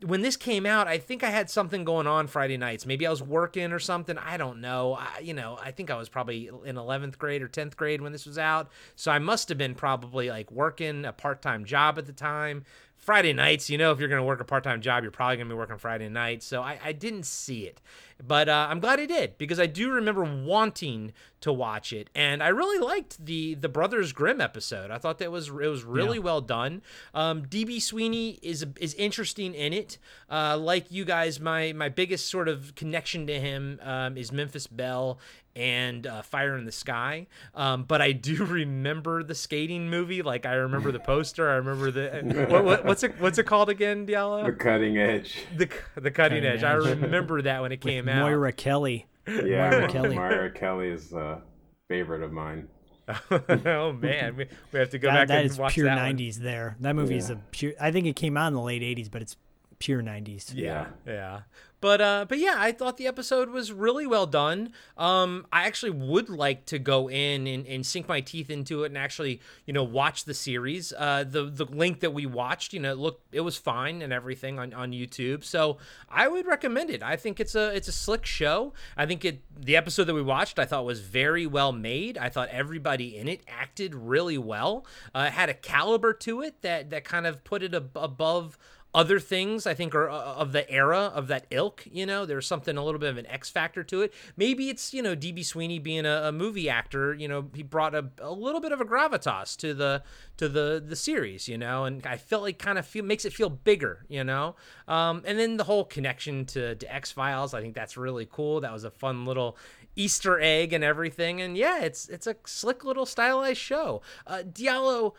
when 0.04 0.22
this 0.22 0.36
came 0.36 0.64
out, 0.64 0.88
I 0.88 0.98
think 0.98 1.22
I 1.22 1.30
had 1.30 1.50
something 1.50 1.84
going 1.84 2.06
on 2.06 2.26
Friday 2.26 2.56
nights. 2.56 2.86
Maybe 2.86 3.06
I 3.06 3.10
was 3.10 3.22
working 3.22 3.72
or 3.72 3.78
something. 3.78 4.16
I 4.16 4.36
don't 4.36 4.60
know. 4.60 4.94
I, 4.94 5.20
you 5.20 5.34
know, 5.34 5.58
I 5.62 5.72
think 5.72 5.90
I 5.90 5.96
was 5.96 6.08
probably 6.08 6.48
in 6.64 6.76
11th 6.76 7.18
grade 7.18 7.42
or 7.42 7.48
10th 7.48 7.76
grade 7.76 8.00
when 8.00 8.12
this 8.12 8.26
was 8.26 8.38
out. 8.38 8.70
So 8.96 9.10
I 9.10 9.18
must 9.18 9.48
have 9.50 9.58
been 9.58 9.74
probably 9.74 10.30
like 10.30 10.50
working 10.50 11.04
a 11.04 11.12
part 11.12 11.42
time 11.42 11.64
job 11.64 11.98
at 11.98 12.06
the 12.06 12.12
time. 12.12 12.64
Friday 13.00 13.32
nights, 13.32 13.68
you 13.70 13.78
know, 13.78 13.92
if 13.92 13.98
you're 13.98 14.08
going 14.08 14.20
to 14.20 14.24
work 14.26 14.40
a 14.40 14.44
part 14.44 14.62
time 14.62 14.80
job, 14.80 15.02
you're 15.02 15.10
probably 15.10 15.36
going 15.36 15.48
to 15.48 15.54
be 15.54 15.58
working 15.58 15.78
Friday 15.78 16.08
nights. 16.08 16.46
So 16.46 16.62
I, 16.62 16.78
I 16.84 16.92
didn't 16.92 17.24
see 17.26 17.64
it. 17.66 17.80
But 18.22 18.50
uh, 18.50 18.66
I'm 18.68 18.80
glad 18.80 19.00
I 19.00 19.06
did 19.06 19.38
because 19.38 19.58
I 19.58 19.64
do 19.64 19.90
remember 19.90 20.22
wanting 20.22 21.12
to 21.40 21.50
watch 21.50 21.90
it, 21.94 22.10
and 22.14 22.42
I 22.42 22.48
really 22.48 22.78
liked 22.78 23.24
the 23.24 23.54
the 23.54 23.70
Brothers 23.70 24.12
Grimm 24.12 24.42
episode. 24.42 24.90
I 24.90 24.98
thought 24.98 25.16
that 25.20 25.32
was 25.32 25.48
it 25.48 25.52
was 25.68 25.84
really 25.84 26.18
Yeah. 26.18 26.24
well 26.24 26.40
done. 26.42 26.82
Um, 27.14 27.46
DB 27.46 27.80
Sweeney 27.80 28.38
is 28.42 28.66
is 28.78 28.92
interesting 28.94 29.54
in 29.54 29.72
it. 29.72 29.96
Uh, 30.30 30.58
like 30.58 30.90
you 30.92 31.06
guys, 31.06 31.40
my 31.40 31.72
my 31.72 31.88
biggest 31.88 32.28
sort 32.28 32.46
of 32.48 32.74
connection 32.74 33.26
to 33.26 33.40
him 33.40 33.80
um, 33.82 34.18
is 34.18 34.30
Memphis 34.32 34.66
Belle 34.66 35.18
and 35.60 36.06
uh, 36.06 36.22
Fire 36.22 36.56
in 36.56 36.64
the 36.64 36.72
Sky. 36.72 37.26
Um, 37.54 37.84
but 37.84 38.00
I 38.00 38.12
do 38.12 38.44
remember 38.46 39.22
the 39.22 39.34
skating 39.34 39.90
movie. 39.90 40.22
Like 40.22 40.46
I 40.46 40.54
remember 40.54 40.90
the 40.90 41.00
poster. 41.00 41.50
I 41.50 41.56
remember 41.56 41.90
the 41.90 42.46
what, 42.50 42.64
what, 42.64 42.84
what's 42.84 43.02
it 43.02 43.20
what's 43.20 43.38
it 43.38 43.44
called 43.44 43.68
again, 43.68 44.06
Diallo? 44.06 44.46
The 44.46 44.52
cutting 44.52 44.96
edge. 44.98 45.36
The 45.56 45.68
the 45.96 46.10
cutting 46.10 46.42
Cutting 46.42 46.44
edge. 46.44 46.62
I 46.62 46.72
remember 46.72 47.42
that 47.42 47.60
when 47.62 47.72
it 47.72 47.80
came 47.80 48.08
out. 48.08 48.22
Moira 48.22 48.52
Kelly. 48.52 49.06
Yeah, 49.28 49.70
Moira 49.70 49.88
Kelly. 49.88 50.14
Moira 50.16 50.50
Kelly 50.50 50.88
is 50.88 51.12
a 51.12 51.42
favorite 51.88 52.22
of 52.22 52.32
mine. 52.32 52.68
oh 53.66 53.92
man, 53.92 54.36
we, 54.36 54.46
we 54.72 54.78
have 54.78 54.90
to 54.90 54.98
go 54.98 55.08
That, 55.08 55.14
back 55.14 55.28
that 55.28 55.42
and 55.42 55.50
is 55.50 55.58
watch 55.58 55.74
pure 55.74 55.86
that 55.86 55.96
one. 55.96 56.16
90s 56.16 56.36
there. 56.36 56.76
That 56.80 56.94
movie 56.94 57.16
is 57.16 57.28
a 57.28 57.36
pure. 57.50 57.72
I 57.80 57.90
think 57.90 58.06
it 58.06 58.14
came 58.16 58.36
out 58.36 58.48
in 58.48 58.54
the 58.54 58.60
late 58.60 58.82
80s, 58.82 59.10
but 59.10 59.20
it's 59.22 59.36
pure 59.80 60.02
90s. 60.02 60.52
Yeah, 60.54 60.86
yeah. 61.06 61.40
But 61.80 62.00
uh, 62.02 62.26
but 62.28 62.38
yeah, 62.38 62.56
I 62.58 62.72
thought 62.72 62.98
the 62.98 63.06
episode 63.06 63.48
was 63.48 63.72
really 63.72 64.06
well 64.06 64.26
done. 64.26 64.74
Um, 64.98 65.46
I 65.50 65.64
actually 65.66 65.92
would 65.92 66.28
like 66.28 66.66
to 66.66 66.78
go 66.78 67.08
in 67.08 67.46
and, 67.46 67.66
and 67.66 67.86
sink 67.86 68.06
my 68.06 68.20
teeth 68.20 68.50
into 68.50 68.84
it 68.84 68.88
and 68.88 68.98
actually, 68.98 69.40
you 69.64 69.72
know, 69.72 69.82
watch 69.82 70.24
the 70.24 70.34
series. 70.34 70.92
Uh, 70.92 71.24
the 71.26 71.44
the 71.44 71.64
link 71.64 72.00
that 72.00 72.12
we 72.12 72.26
watched, 72.26 72.74
you 72.74 72.80
know, 72.80 72.92
look, 72.92 73.22
it 73.32 73.40
was 73.40 73.56
fine 73.56 74.02
and 74.02 74.12
everything 74.12 74.58
on, 74.58 74.74
on 74.74 74.92
YouTube. 74.92 75.42
So 75.42 75.78
I 76.10 76.28
would 76.28 76.46
recommend 76.46 76.90
it. 76.90 77.02
I 77.02 77.16
think 77.16 77.40
it's 77.40 77.54
a 77.54 77.74
it's 77.74 77.88
a 77.88 77.92
slick 77.92 78.26
show. 78.26 78.74
I 78.94 79.06
think 79.06 79.24
it 79.24 79.40
the 79.58 79.76
episode 79.76 80.04
that 80.04 80.14
we 80.14 80.22
watched, 80.22 80.58
I 80.58 80.66
thought 80.66 80.84
was 80.84 81.00
very 81.00 81.46
well 81.46 81.72
made. 81.72 82.18
I 82.18 82.28
thought 82.28 82.50
everybody 82.50 83.16
in 83.16 83.26
it 83.26 83.40
acted 83.48 83.94
really 83.94 84.36
well. 84.36 84.84
Uh, 85.14 85.24
it 85.28 85.32
had 85.32 85.48
a 85.48 85.54
caliber 85.54 86.12
to 86.12 86.42
it 86.42 86.60
that 86.60 86.90
that 86.90 87.04
kind 87.04 87.26
of 87.26 87.42
put 87.42 87.62
it 87.62 87.74
ab- 87.74 87.96
above 87.96 88.58
other 88.92 89.20
things 89.20 89.66
I 89.66 89.74
think 89.74 89.94
are 89.94 90.10
uh, 90.10 90.34
of 90.34 90.52
the 90.52 90.68
era 90.70 91.12
of 91.14 91.28
that 91.28 91.46
ilk. 91.50 91.84
You 91.90 92.06
know, 92.06 92.26
there's 92.26 92.46
something 92.46 92.76
a 92.76 92.84
little 92.84 92.98
bit 92.98 93.10
of 93.10 93.18
an 93.18 93.26
X 93.26 93.48
factor 93.48 93.84
to 93.84 94.02
it. 94.02 94.12
Maybe 94.36 94.68
it's 94.68 94.92
you 94.92 95.02
know 95.02 95.14
DB 95.14 95.44
Sweeney 95.44 95.78
being 95.78 96.06
a, 96.06 96.22
a 96.24 96.32
movie 96.32 96.68
actor. 96.68 97.14
You 97.14 97.28
know, 97.28 97.46
he 97.54 97.62
brought 97.62 97.94
a, 97.94 98.10
a 98.20 98.32
little 98.32 98.60
bit 98.60 98.72
of 98.72 98.80
a 98.80 98.84
gravitas 98.84 99.56
to 99.58 99.74
the 99.74 100.02
to 100.38 100.48
the 100.48 100.82
the 100.84 100.96
series. 100.96 101.48
You 101.48 101.58
know, 101.58 101.84
and 101.84 102.04
I 102.06 102.16
felt 102.16 102.42
like 102.42 102.58
kind 102.58 102.78
of 102.78 102.86
feel 102.86 103.04
makes 103.04 103.24
it 103.24 103.32
feel 103.32 103.50
bigger. 103.50 104.04
You 104.08 104.24
know, 104.24 104.56
um, 104.88 105.22
and 105.24 105.38
then 105.38 105.56
the 105.56 105.64
whole 105.64 105.84
connection 105.84 106.44
to 106.46 106.74
to 106.74 106.94
X 106.94 107.12
Files. 107.12 107.54
I 107.54 107.60
think 107.60 107.74
that's 107.74 107.96
really 107.96 108.26
cool. 108.30 108.60
That 108.60 108.72
was 108.72 108.84
a 108.84 108.90
fun 108.90 109.24
little. 109.24 109.56
Easter 109.96 110.40
egg 110.40 110.72
and 110.72 110.84
everything, 110.84 111.42
and 111.42 111.56
yeah, 111.56 111.80
it's 111.82 112.08
it's 112.08 112.28
a 112.28 112.36
slick 112.46 112.84
little 112.84 113.04
stylized 113.04 113.58
show. 113.58 114.00
Uh, 114.24 114.44
Diallo, 114.44 115.14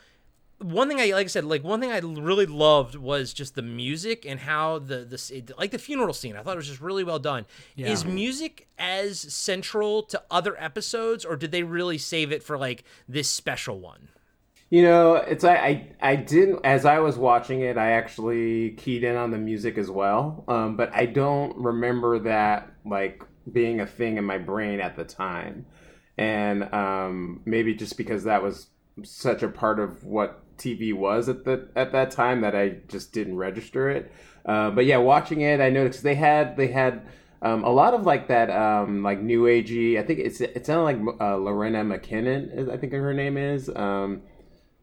one 0.61 0.87
thing 0.87 0.99
I 0.99 1.11
like 1.11 1.25
I 1.25 1.27
said, 1.27 1.45
like 1.45 1.63
one 1.63 1.79
thing 1.79 1.91
I 1.91 1.99
really 1.99 2.45
loved 2.45 2.95
was 2.95 3.33
just 3.33 3.55
the 3.55 3.61
music 3.61 4.25
and 4.25 4.39
how 4.39 4.79
the 4.79 5.03
the 5.03 5.53
like 5.57 5.71
the 5.71 5.77
funeral 5.77 6.13
scene. 6.13 6.35
I 6.35 6.43
thought 6.43 6.53
it 6.53 6.57
was 6.57 6.67
just 6.67 6.81
really 6.81 7.03
well 7.03 7.19
done. 7.19 7.45
Is 7.75 8.05
music 8.05 8.67
as 8.77 9.19
central 9.19 10.03
to 10.03 10.21
other 10.29 10.59
episodes, 10.61 11.25
or 11.25 11.35
did 11.35 11.51
they 11.51 11.63
really 11.63 11.97
save 11.97 12.31
it 12.31 12.43
for 12.43 12.57
like 12.57 12.83
this 13.07 13.29
special 13.29 13.79
one? 13.79 14.09
You 14.69 14.83
know, 14.83 15.15
it's 15.15 15.43
I, 15.43 15.55
I 15.55 15.87
I 16.01 16.15
didn't 16.15 16.61
as 16.63 16.85
I 16.85 16.99
was 16.99 17.17
watching 17.17 17.61
it, 17.61 17.77
I 17.77 17.91
actually 17.91 18.71
keyed 18.71 19.03
in 19.03 19.15
on 19.15 19.31
the 19.31 19.37
music 19.37 19.77
as 19.77 19.89
well. 19.89 20.45
Um, 20.47 20.77
but 20.77 20.93
I 20.93 21.07
don't 21.07 21.55
remember 21.57 22.19
that 22.19 22.71
like 22.85 23.23
being 23.51 23.81
a 23.81 23.85
thing 23.87 24.17
in 24.17 24.23
my 24.23 24.37
brain 24.37 24.79
at 24.79 24.95
the 24.95 25.03
time, 25.03 25.65
and 26.17 26.73
um, 26.73 27.41
maybe 27.45 27.73
just 27.73 27.97
because 27.97 28.23
that 28.23 28.43
was 28.43 28.67
such 29.03 29.43
a 29.43 29.47
part 29.47 29.79
of 29.79 30.03
what 30.03 30.41
TV 30.61 30.93
was 30.93 31.27
at 31.29 31.43
the 31.45 31.67
at 31.75 31.91
that 31.91 32.11
time 32.11 32.41
that 32.41 32.55
I 32.55 32.77
just 32.87 33.11
didn't 33.13 33.37
register 33.37 33.89
it. 33.89 34.11
Uh, 34.45 34.71
but 34.71 34.85
yeah, 34.85 34.97
watching 34.97 35.41
it, 35.41 35.59
I 35.59 35.69
noticed 35.69 36.03
they 36.03 36.15
had 36.15 36.55
they 36.57 36.67
had. 36.67 37.01
Um, 37.43 37.63
a 37.63 37.71
lot 37.71 37.95
of 37.95 38.05
like 38.05 38.27
that, 38.27 38.51
um, 38.51 39.01
like 39.01 39.19
new 39.19 39.45
agey. 39.45 39.97
I 39.99 40.03
think 40.03 40.19
it's 40.19 40.41
it 40.41 40.63
sounded 40.63 40.83
like 40.83 40.97
uh, 41.19 41.37
Loreena 41.37 41.81
McKennitt. 41.83 42.55
is- 42.55 42.69
I 42.69 42.77
think 42.77 42.93
her 42.93 43.13
name 43.15 43.35
is. 43.35 43.67
Um, 43.75 44.21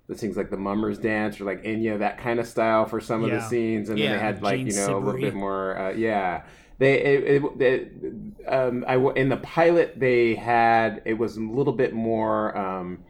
the 0.09 0.15
things 0.17 0.37
like 0.37 0.51
the 0.51 0.57
Mummers 0.57 0.99
dance 0.99 1.41
or 1.41 1.45
like 1.45 1.63
Enya, 1.63 1.99
that 2.01 2.19
kind 2.19 2.41
of 2.41 2.49
style 2.49 2.85
for 2.87 3.01
some 3.01 3.23
of 3.23 3.31
the 3.31 3.49
scenes, 3.49 3.91
and 3.91 3.99
then 3.99 4.07
they 4.15 4.19
had 4.19 4.43
like 4.43 4.57
Gene 4.59 4.67
you 4.69 4.73
know 4.75 4.87
a 4.99 4.99
little 4.99 5.21
bit 5.21 5.35
more. 5.35 5.79
Uh, 5.79 5.91
yeah, 5.93 6.43
they 6.79 6.95
it, 7.01 7.43
it, 7.45 7.61
it, 7.63 7.93
um, 8.49 8.85
I 8.89 8.95
w- 8.95 9.15
in 9.15 9.29
the 9.29 9.37
pilot 9.37 10.01
they 10.01 10.35
had 10.35 11.03
it 11.05 11.15
was 11.15 11.37
a 11.37 11.41
little 11.41 11.75
bit 11.75 11.93
more. 11.93 12.57
Um, 12.59 13.05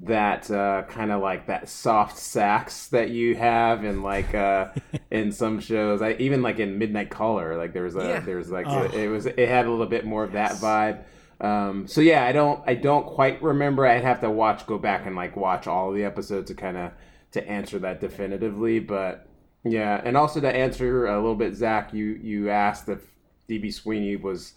that 0.00 0.48
uh, 0.50 0.82
kind 0.88 1.10
of 1.10 1.20
like 1.20 1.46
that 1.46 1.68
soft 1.68 2.16
sax 2.18 2.86
that 2.88 3.10
you 3.10 3.34
have 3.34 3.84
in 3.84 4.02
like 4.02 4.32
uh, 4.34 4.68
in 5.10 5.32
some 5.32 5.58
shows. 5.60 6.00
I 6.02 6.12
even 6.20 6.40
like 6.42 6.58
in 6.60 6.78
Midnight 6.78 7.10
Caller, 7.10 7.56
like 7.56 7.72
there 7.72 7.82
was 7.82 7.96
a 7.96 8.00
Yeah. 8.00 8.20
there 8.20 8.36
was 8.36 8.50
like 8.50 8.66
Oh. 8.68 8.84
it 8.84 9.08
was 9.08 9.26
it 9.26 9.38
had 9.48 9.66
a 9.66 9.70
little 9.70 9.86
bit 9.86 10.04
more 10.06 10.22
of 10.24 10.32
that 10.32 10.52
vibe. 10.52 11.02
Um, 11.40 11.86
so 11.88 12.00
yeah, 12.00 12.24
I 12.24 12.32
don't 12.32 12.62
I 12.66 12.74
don't 12.74 13.06
quite 13.06 13.42
remember. 13.42 13.86
I'd 13.86 14.02
have 14.04 14.20
to 14.20 14.30
watch 14.30 14.66
go 14.66 14.78
back 14.78 15.06
and 15.06 15.16
like 15.16 15.36
watch 15.36 15.66
all 15.66 15.88
of 15.90 15.94
the 15.96 16.04
episodes 16.04 16.48
to 16.48 16.54
kind 16.54 16.76
of 16.76 16.92
to 17.32 17.48
answer 17.48 17.78
that 17.80 18.00
definitively. 18.00 18.78
But 18.78 19.26
yeah, 19.64 20.00
and 20.04 20.16
also 20.16 20.40
to 20.40 20.52
answer 20.54 21.06
a 21.06 21.16
little 21.16 21.34
bit, 21.34 21.54
Zach, 21.56 21.92
you 21.92 22.04
you 22.22 22.50
asked 22.50 22.88
if 22.88 23.00
DB 23.48 23.72
Sweeney 23.74 24.14
was 24.16 24.52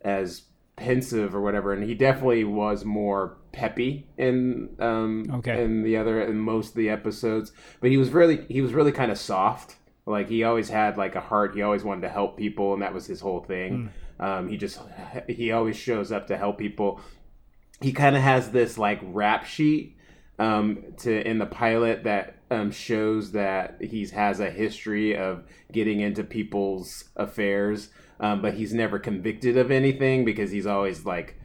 as 0.00 0.42
pensive 0.76 1.34
or 1.34 1.40
whatever, 1.40 1.72
and 1.72 1.82
he 1.84 1.94
definitely 1.94 2.44
was 2.44 2.84
more 2.84 3.36
peppy 3.52 4.06
in 4.18 4.68
um 4.78 5.24
Okay. 5.32 5.64
in 5.64 5.82
the 5.82 5.96
other 5.96 6.20
in 6.22 6.38
most 6.38 6.70
of 6.70 6.74
the 6.76 6.90
episodes. 6.90 7.52
But 7.80 7.90
he 7.90 7.96
was 7.96 8.10
really 8.10 8.44
he 8.48 8.60
was 8.60 8.72
really 8.74 8.92
kind 8.92 9.10
of 9.10 9.18
soft. 9.18 9.76
Like 10.04 10.28
he 10.28 10.44
always 10.44 10.68
had 10.68 10.96
like 10.96 11.16
a 11.16 11.20
heart. 11.20 11.54
He 11.54 11.62
always 11.62 11.82
wanted 11.82 12.02
to 12.02 12.08
help 12.10 12.36
people, 12.36 12.74
and 12.74 12.82
that 12.82 12.94
was 12.94 13.06
his 13.06 13.20
whole 13.20 13.40
thing. 13.40 13.90
Um, 14.20 14.48
he 14.48 14.56
just 14.56 14.78
he 15.28 15.50
always 15.52 15.76
shows 15.76 16.12
up 16.12 16.28
to 16.28 16.36
help 16.36 16.58
people. 16.58 17.00
He 17.80 17.92
kind 17.92 18.14
of 18.16 18.22
has 18.22 18.50
this 18.50 18.78
like 18.78 19.00
rap 19.02 19.44
sheet 19.46 19.96
um, 20.38 20.84
to 20.98 21.28
in 21.28 21.38
the 21.38 21.46
pilot 21.46 22.04
that 22.04 22.36
um, 22.50 22.70
shows 22.70 23.32
that 23.32 23.78
he 23.80 24.06
has 24.08 24.38
a 24.40 24.50
history 24.50 25.16
of 25.16 25.42
getting 25.72 26.00
into 26.00 26.22
people's 26.22 27.04
affairs, 27.16 27.88
um, 28.20 28.42
but 28.42 28.54
he's 28.54 28.72
never 28.72 28.98
convicted 28.98 29.56
of 29.56 29.70
anything 29.70 30.24
because 30.24 30.50
he's 30.50 30.66
always 30.66 31.04
like 31.04 31.38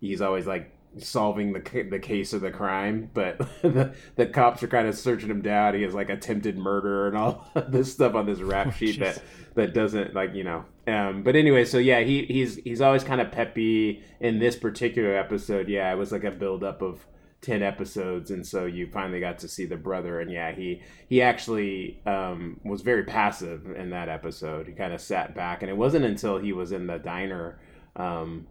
he's 0.00 0.20
always 0.20 0.46
like 0.46 0.72
solving 0.98 1.52
the 1.52 1.86
the 1.90 1.98
case 1.98 2.32
of 2.32 2.40
the 2.40 2.50
crime, 2.50 3.10
but 3.12 3.38
the, 3.62 3.94
the 4.16 4.26
cops 4.26 4.62
are 4.62 4.68
kind 4.68 4.88
of 4.88 4.96
searching 4.96 5.30
him 5.30 5.42
down. 5.42 5.74
He 5.74 5.82
has 5.82 5.94
like 5.94 6.10
attempted 6.10 6.56
murder 6.56 7.08
and 7.08 7.16
all 7.16 7.50
this 7.68 7.92
stuff 7.92 8.14
on 8.14 8.26
this 8.26 8.40
rap 8.40 8.74
sheet 8.74 9.00
that 9.00 9.22
that 9.54 9.74
doesn't 9.74 10.14
like 10.14 10.34
you 10.34 10.44
know. 10.44 10.64
Um, 10.86 11.22
but 11.22 11.36
anyway, 11.36 11.64
so 11.64 11.78
yeah, 11.78 12.00
he 12.00 12.24
he's 12.26 12.56
he's 12.56 12.80
always 12.80 13.04
kind 13.04 13.20
of 13.20 13.32
peppy. 13.32 14.02
In 14.18 14.38
this 14.38 14.56
particular 14.56 15.14
episode, 15.14 15.68
yeah, 15.68 15.92
it 15.92 15.96
was 15.96 16.10
like 16.10 16.24
a 16.24 16.30
buildup 16.30 16.80
of 16.80 17.06
ten 17.40 17.62
episodes, 17.62 18.30
and 18.30 18.46
so 18.46 18.66
you 18.66 18.86
finally 18.86 19.20
got 19.20 19.38
to 19.40 19.48
see 19.48 19.66
the 19.66 19.76
brother. 19.76 20.20
And 20.20 20.30
yeah, 20.30 20.52
he 20.52 20.82
he 21.08 21.22
actually 21.22 22.00
um, 22.06 22.60
was 22.64 22.82
very 22.82 23.04
passive 23.04 23.66
in 23.76 23.90
that 23.90 24.08
episode. 24.08 24.66
He 24.66 24.72
kind 24.72 24.92
of 24.92 25.00
sat 25.00 25.34
back, 25.34 25.62
and 25.62 25.70
it 25.70 25.76
wasn't 25.76 26.04
until 26.04 26.38
he 26.38 26.52
was 26.52 26.72
in 26.72 26.86
the 26.86 26.98
diner. 26.98 27.58
Um, 27.96 28.46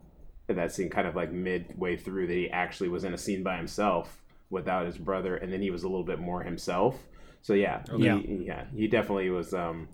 that 0.47 0.71
scene 0.71 0.89
kind 0.89 1.07
of 1.07 1.15
like 1.15 1.31
midway 1.31 1.97
through 1.97 2.27
that 2.27 2.33
he 2.33 2.49
actually 2.51 2.87
was 2.89 3.03
in 3.03 3.13
a 3.13 3.17
scene 3.17 3.41
by 3.41 3.57
himself 3.57 4.21
without 4.51 4.85
his 4.85 4.95
brother 4.95 5.35
and 5.37 5.51
then 5.51 5.59
he 5.59 5.71
was 5.71 5.81
a 5.81 5.87
little 5.87 6.03
bit 6.05 6.19
more 6.19 6.43
himself 6.43 7.01
so 7.41 7.53
yeah 7.55 7.81
Yeah. 7.97 8.19
he, 8.19 8.43
yeah 8.45 8.65
he 8.75 8.87
definitely 8.87 9.31
was 9.31 9.55
um 9.55 9.87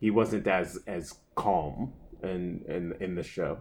he 0.00 0.10
wasn't 0.10 0.48
as 0.48 0.80
as 0.88 1.14
calm 1.36 1.92
in 2.24 2.64
in 2.68 2.94
in 3.00 3.14
the 3.14 3.22
show 3.22 3.58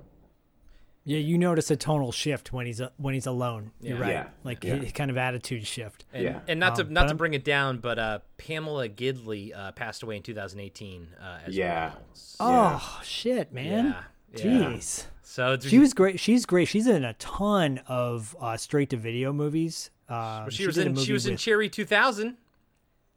Yeah, 1.03 1.17
you 1.17 1.37
notice 1.39 1.71
a 1.71 1.75
tonal 1.75 2.11
shift 2.11 2.53
when 2.53 2.67
he's 2.67 2.79
uh, 2.79 2.89
when 2.97 3.13
he's 3.15 3.25
alone. 3.25 3.71
You're 3.81 3.97
Yeah. 3.97 4.01
right. 4.03 4.11
Yeah. 4.11 4.27
Like 4.43 4.63
Yeah. 4.63 4.75
his 4.75 4.91
kind 4.91 5.09
of 5.09 5.17
attitude 5.17 5.65
shift. 5.65 6.05
And, 6.13 6.23
Yeah. 6.23 6.39
and 6.47 6.59
not 6.59 6.73
Um, 6.73 6.77
to 6.77 6.83
but 6.85 6.93
not 6.93 7.07
to 7.09 7.15
bring 7.15 7.33
it 7.33 7.43
down, 7.43 7.79
but 7.79 7.97
uh, 7.97 8.19
Pamela 8.37 8.87
Gidley 8.87 9.51
uh, 9.55 9.71
passed 9.71 10.03
away 10.03 10.17
in 10.17 10.23
2018 10.23 11.07
uh, 11.19 11.39
as 11.47 11.55
Yeah. 11.57 11.93
well. 12.39 12.79
Oh 12.79 13.01
shit, 13.03 13.51
man. 13.51 13.95
Yeah, 14.35 14.43
yeah. 14.43 14.43
Jeez. 14.75 15.05
So 15.23 15.57
She 15.59 15.79
was 15.79 15.93
great. 15.93 16.19
She's 16.19 16.45
great. 16.45 16.67
She's 16.67 16.85
in 16.87 17.03
a 17.03 17.13
ton 17.13 17.79
of 17.87 18.35
uh, 18.39 18.57
straight 18.57 18.89
to 18.91 18.97
video 18.97 19.33
movies. 19.33 19.89
Uh, 20.07 20.49
she 20.49 20.67
was 20.67 20.77
in 20.77 20.89
she 20.89 20.93
movie 20.93 21.13
was 21.13 21.25
in 21.25 21.37
Cherry 21.37 21.69
2000. 21.69 22.37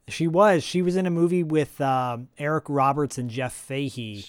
She 0.07 0.27
was. 0.27 0.63
She 0.63 0.81
was 0.81 0.95
in 0.95 1.05
a 1.05 1.09
movie 1.11 1.43
with 1.43 1.79
um, 1.81 2.29
Eric 2.37 2.65
Roberts 2.67 3.17
and 3.17 3.29
Jeff 3.29 3.53
Fahey. 3.53 4.25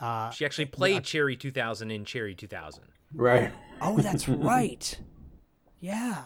Uh, 0.00 0.30
She 0.30 0.44
actually 0.44 0.66
played 0.66 1.04
Cherry 1.04 1.36
2000 1.36 1.90
in 1.90 2.04
Cherry 2.04 2.34
2000. 2.34 2.84
Right 3.14 3.52
oh, 3.84 3.98
that's 3.98 4.28
right. 4.28 4.98
Yeah. 5.80 6.22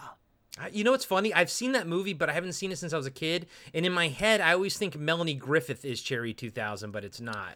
You 0.71 0.83
know 0.83 0.91
what's 0.91 1.05
funny? 1.05 1.33
I've 1.33 1.49
seen 1.49 1.71
that 1.73 1.87
movie, 1.87 2.13
but 2.13 2.29
I 2.29 2.33
haven't 2.33 2.53
seen 2.53 2.71
it 2.71 2.77
since 2.77 2.91
I 2.91 2.97
was 2.97 3.05
a 3.05 3.11
kid. 3.11 3.47
And 3.73 3.85
in 3.85 3.93
my 3.93 4.09
head, 4.09 4.41
I 4.41 4.53
always 4.53 4.77
think 4.77 4.97
Melanie 4.97 5.33
Griffith 5.33 5.85
is 5.85 6.01
Cherry 6.01 6.33
2000, 6.33 6.91
but 6.91 7.05
it's 7.05 7.21
not. 7.21 7.55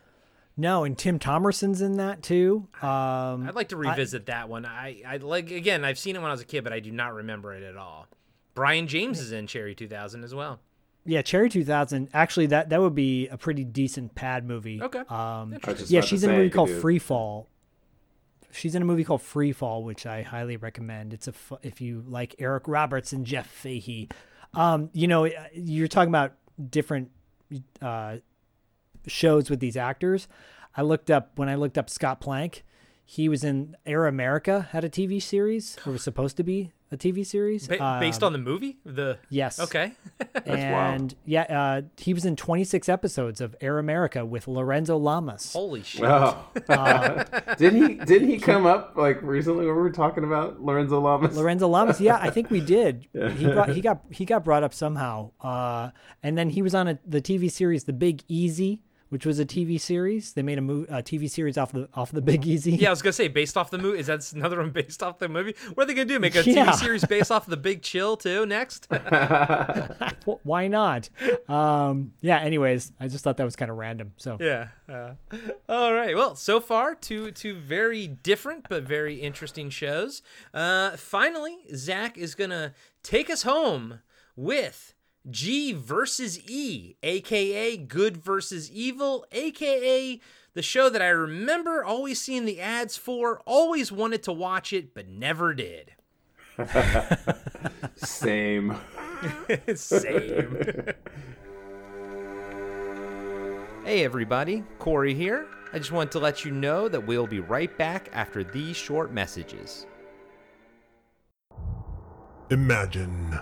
No, 0.56 0.84
and 0.84 0.98
Tim 0.98 1.20
Thomerson's 1.20 1.82
in 1.82 1.98
that 1.98 2.22
too. 2.22 2.68
Um, 2.82 3.48
I'd 3.48 3.56
like 3.56 3.70
to 3.70 3.78
revisit 3.78 4.28
that 4.28 4.48
one. 4.48 4.66
I, 4.66 5.02
I 5.06 5.18
like 5.18 5.50
again. 5.50 5.84
I've 5.84 5.98
seen 5.98 6.16
it 6.16 6.20
when 6.20 6.30
I 6.30 6.34
was 6.34 6.42
a 6.42 6.46
kid, 6.46 6.64
but 6.64 6.72
I 6.72 6.80
do 6.80 6.92
not 6.92 7.14
remember 7.14 7.54
it 7.54 7.64
at 7.64 7.76
all. 7.76 8.08
Brion 8.54 8.88
James 8.88 9.20
is 9.20 9.32
in 9.32 9.48
Cherry 9.48 9.74
2000 9.74 10.24
as 10.24 10.36
well. 10.36 10.60
yeah, 11.06 11.24
Cherry 11.24 11.50
2000. 11.50 12.10
Actually, 12.14 12.46
that 12.48 12.70
that 12.70 12.80
would 12.80 12.94
be 12.94 13.28
a 13.30 13.38
pretty 13.38 13.64
decent 13.64 14.14
pad 14.14 14.48
movie. 14.48 14.80
Okay. 14.80 15.00
Um, 15.00 15.58
I 15.64 15.72
was 15.72 15.80
just 15.80 15.92
yeah, 15.92 16.02
she's 16.02 16.24
in 16.24 16.30
a 16.30 16.34
movie 16.34 16.52
called 16.52 16.70
Free 16.70 17.00
Fall. 17.00 17.50
She's 18.54 18.76
in 18.76 18.82
a 18.82 18.86
movie 18.86 19.04
called 19.04 19.22
Free 19.22 19.52
Fall, 19.52 19.84
which 19.84 20.06
I 20.06 20.22
highly 20.22 20.58
recommend. 20.58 21.14
It's 21.14 21.28
a 21.28 21.34
fu- 21.34 21.58
if 21.62 21.82
you 21.82 22.04
like 22.08 22.36
Eric 22.40 22.68
Roberts 22.68 23.12
and 23.12 23.26
Jeff 23.26 23.48
Fahey. 23.48 24.10
Um, 24.54 24.90
you 24.94 25.08
know, 25.08 25.30
you're 25.54 25.88
talking 25.88 26.10
about 26.10 26.34
different 26.70 27.10
uh, 27.82 28.18
shows 29.08 29.50
with 29.50 29.60
these 29.60 29.76
actors. 29.76 30.28
I 30.76 30.82
looked 30.82 31.10
up 31.12 31.32
when 31.36 31.50
I 31.50 31.56
looked 31.56 31.78
up 31.78 31.90
Scott 31.90 32.20
Plank. 32.20 32.64
He 33.06 33.28
was 33.28 33.44
in 33.44 33.76
Air 33.86 34.08
America, 34.08 34.70
had 34.72 34.84
a 34.84 34.90
TV 34.90 35.22
series, 35.22 35.78
or 35.86 35.94
was 35.94 36.04
supposed 36.04 36.38
to 36.38 36.44
be 36.44 36.72
a 36.94 36.98
TV 36.98 37.26
series. 37.26 37.68
Ba- 37.68 37.98
based 38.00 38.22
Um, 38.24 38.28
on 38.28 38.34
the 38.34 38.40
movie, 38.40 38.78
the 38.86 39.18
yes, 39.30 39.60
okay. 39.60 39.92
wild. 40.46 40.46
and 40.48 41.16
yeah, 41.26 41.42
uh, 41.44 41.82
he 41.98 42.14
was 42.14 42.24
in 42.26 42.36
26 42.36 42.88
episodes 42.88 43.42
of 43.42 43.56
Air 43.60 43.80
America 43.80 44.24
with 44.26 44.48
Lorenzo 44.48 44.98
Lamas. 44.98 45.52
Holy 45.54 45.84
shit! 45.84 46.04
Oh, 46.06 46.38
didn't 47.58 47.88
he? 47.88 47.96
Didn't 48.06 48.30
he 48.30 48.38
come 48.40 48.66
up 48.66 48.94
like 48.96 49.22
recently 49.22 49.66
when 49.66 49.76
we 49.76 49.82
were 49.82 49.92
talking 49.92 50.24
about 50.24 50.62
Lorenzo 50.62 51.00
Lamas? 51.00 51.36
Lorenzo 51.36 51.68
Lamas, 51.68 52.00
yeah, 52.00 52.18
I 52.22 52.30
think 52.30 52.50
we 52.50 52.60
did. 52.62 53.08
He 53.34 53.46
brought, 53.52 53.70
he 53.70 53.82
got 53.82 54.02
he 54.12 54.26
got 54.26 54.44
brought 54.44 54.64
up 54.64 54.74
somehow, 54.74 55.32
uh, 55.42 55.90
and 56.22 56.38
then 56.38 56.50
he 56.52 56.62
was 56.62 56.76
on 56.76 56.88
a, 56.88 57.00
the 57.06 57.22
TV 57.22 57.50
series 57.52 57.86
The 57.86 57.94
Big 57.94 58.22
Easy, 58.28 58.82
which 59.14 59.28
was 59.28 59.38
a 59.38 59.46
TV 59.46 59.80
series. 59.80 60.34
They 60.34 60.42
made 60.42 60.58
a, 60.58 60.62
mo- 60.62 60.88
a 60.90 61.04
TV 61.04 61.30
series 61.30 61.56
off 61.56 61.72
the 61.72 61.88
off 61.94 62.12
the 62.12 62.20
Big 62.22 62.48
Easy. 62.48 62.72
Yeah, 62.72 62.88
I 62.88 62.90
was 62.90 63.04
gonna 63.04 63.14
say 63.14 63.28
based 63.28 63.56
off 63.56 63.70
the 63.70 63.78
movie. 63.78 64.00
Is 64.00 64.08
that 64.08 64.34
another 64.34 64.58
one 64.58 64.72
based 64.72 65.04
off 65.04 65.20
the 65.20 65.30
movie? 65.30 65.54
What 65.76 65.84
are 65.84 65.86
they 65.86 65.94
gonna 65.94 66.06
do? 66.06 66.18
Make 66.20 66.36
a 66.36 66.44
Yeah. 66.44 66.72
TV 66.72 66.74
series 66.76 67.06
based 67.06 67.32
off 67.32 67.46
the 67.46 67.56
Big 67.56 67.84
Chill 67.84 68.18
too? 68.18 68.48
Next? 68.48 68.88
Why 70.44 70.68
not? 70.68 71.10
Um, 71.48 72.14
yeah. 72.22 72.40
Anyways, 72.40 72.92
I 73.00 73.08
just 73.08 73.24
thought 73.24 73.38
that 73.38 73.44
was 73.44 73.56
kind 73.56 73.70
of 73.70 73.78
random. 73.78 74.14
So 74.18 74.38
yeah. 74.42 74.70
Uh, 74.90 75.12
all 75.70 75.94
right. 75.94 76.16
Well, 76.16 76.36
so 76.36 76.60
far 76.60 76.96
two 76.96 77.30
two 77.32 77.54
very 77.56 78.08
different 78.08 78.68
but 78.68 78.82
very 78.84 79.16
interesting 79.22 79.70
shows. 79.70 80.24
Uh, 80.56 80.98
finally, 80.98 81.58
Zach 81.76 82.18
is 82.18 82.34
gonna 82.34 82.74
take 83.04 83.30
us 83.30 83.44
home 83.44 84.00
with 84.36 84.96
G 85.30 85.72
versus 85.72 86.40
E, 86.50 86.96
aka 87.02 87.78
Good 87.78 88.18
versus 88.18 88.70
Evil, 88.72 89.26
aka 89.32 90.20
the 90.54 90.62
show 90.62 90.90
that 90.90 91.02
I 91.02 91.10
remember 91.10 91.84
always 91.84 92.22
seeing 92.22 92.46
the 92.46 92.62
ads 92.62 92.96
for, 92.96 93.42
always 93.46 93.92
wanted 93.92 94.24
to 94.24 94.32
watch 94.32 94.72
it 94.72 94.94
but 94.94 95.08
never 95.08 95.54
did. 95.54 95.94
Same. 97.96 98.76
Same. 99.76 100.88
hey, 103.84 104.04
everybody. 104.04 104.64
Corey 104.78 105.16
here. 105.16 105.48
I 105.72 105.80
just 105.80 105.92
want 105.92 106.12
to 106.12 106.20
let 106.20 106.46
you 106.46 106.52
know 106.52 106.88
that 106.88 107.08
we'll 107.08 107.26
be 107.26 107.40
right 107.40 107.76
back 107.80 108.10
after 108.14 108.44
these 108.44 108.76
short 108.76 109.12
messages. 109.12 109.88
Imagine 112.52 113.40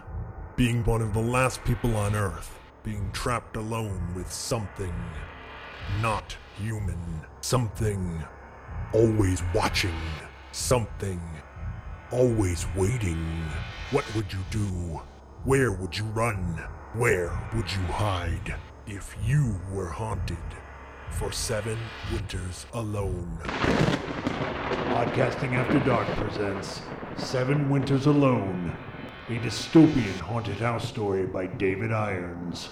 being 0.56 0.84
one 0.84 1.02
of 1.02 1.14
the 1.14 1.22
last 1.22 1.64
people 1.64 1.96
on 1.96 2.16
Earth, 2.16 2.60
being 2.84 3.10
trapped 3.14 3.56
alone 3.56 4.14
with 4.16 4.32
something 4.32 4.94
not 6.02 6.36
human. 6.58 7.00
Something 7.42 8.24
always 8.94 9.42
watching. 9.54 9.96
Something 10.52 11.22
always 12.12 12.66
waiting. 12.76 13.26
What 13.92 14.06
would 14.16 14.32
you 14.32 14.40
do? 14.50 15.02
Where 15.44 15.72
would 15.72 15.98
you 15.98 16.06
run? 16.06 16.62
Where 16.94 17.32
would 17.56 17.72
you 17.72 17.82
hide 17.84 18.56
if 18.86 19.16
you 19.26 19.60
were 19.72 19.88
haunted 19.88 20.38
for 21.12 21.32
seven 21.32 21.78
winters 22.12 22.66
alone? 22.74 23.38
Podcasting 24.92 25.54
After 25.54 25.80
Dark 25.80 26.08
presents 26.18 26.82
Seven 27.18 27.70
Winters 27.70 28.06
Alone, 28.08 28.76
a 29.32 29.40
dystopian 29.40 30.20
haunted 30.20 30.58
house 30.58 30.86
story 30.86 31.26
by 31.26 31.46
David 31.48 31.94
Irons. 31.94 32.68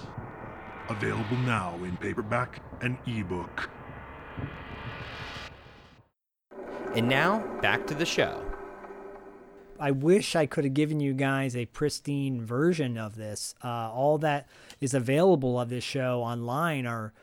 Available 0.90 1.38
now 1.46 1.74
in 1.86 1.96
paperback 1.98 2.62
and 2.82 2.98
ebook. 3.08 3.70
And 6.96 7.08
now, 7.08 7.40
back 7.62 7.88
to 7.88 7.94
the 7.94 8.06
show. 8.06 8.44
I 9.80 9.92
wish 9.92 10.36
I 10.36 10.48
could 10.48 10.66
have 10.66 10.74
given 10.74 11.00
you 11.00 11.14
guys 11.14 11.56
a 11.56 11.66
pristine 11.68 12.42
version 12.46 12.98
of 12.98 13.16
this. 13.16 13.56
Uh, 13.64 13.90
all 13.94 14.18
that 14.18 14.50
is 14.82 14.94
available 14.94 15.58
of 15.58 15.70
this 15.70 15.86
show 15.86 16.22
online 16.22 16.86
are 16.86 17.14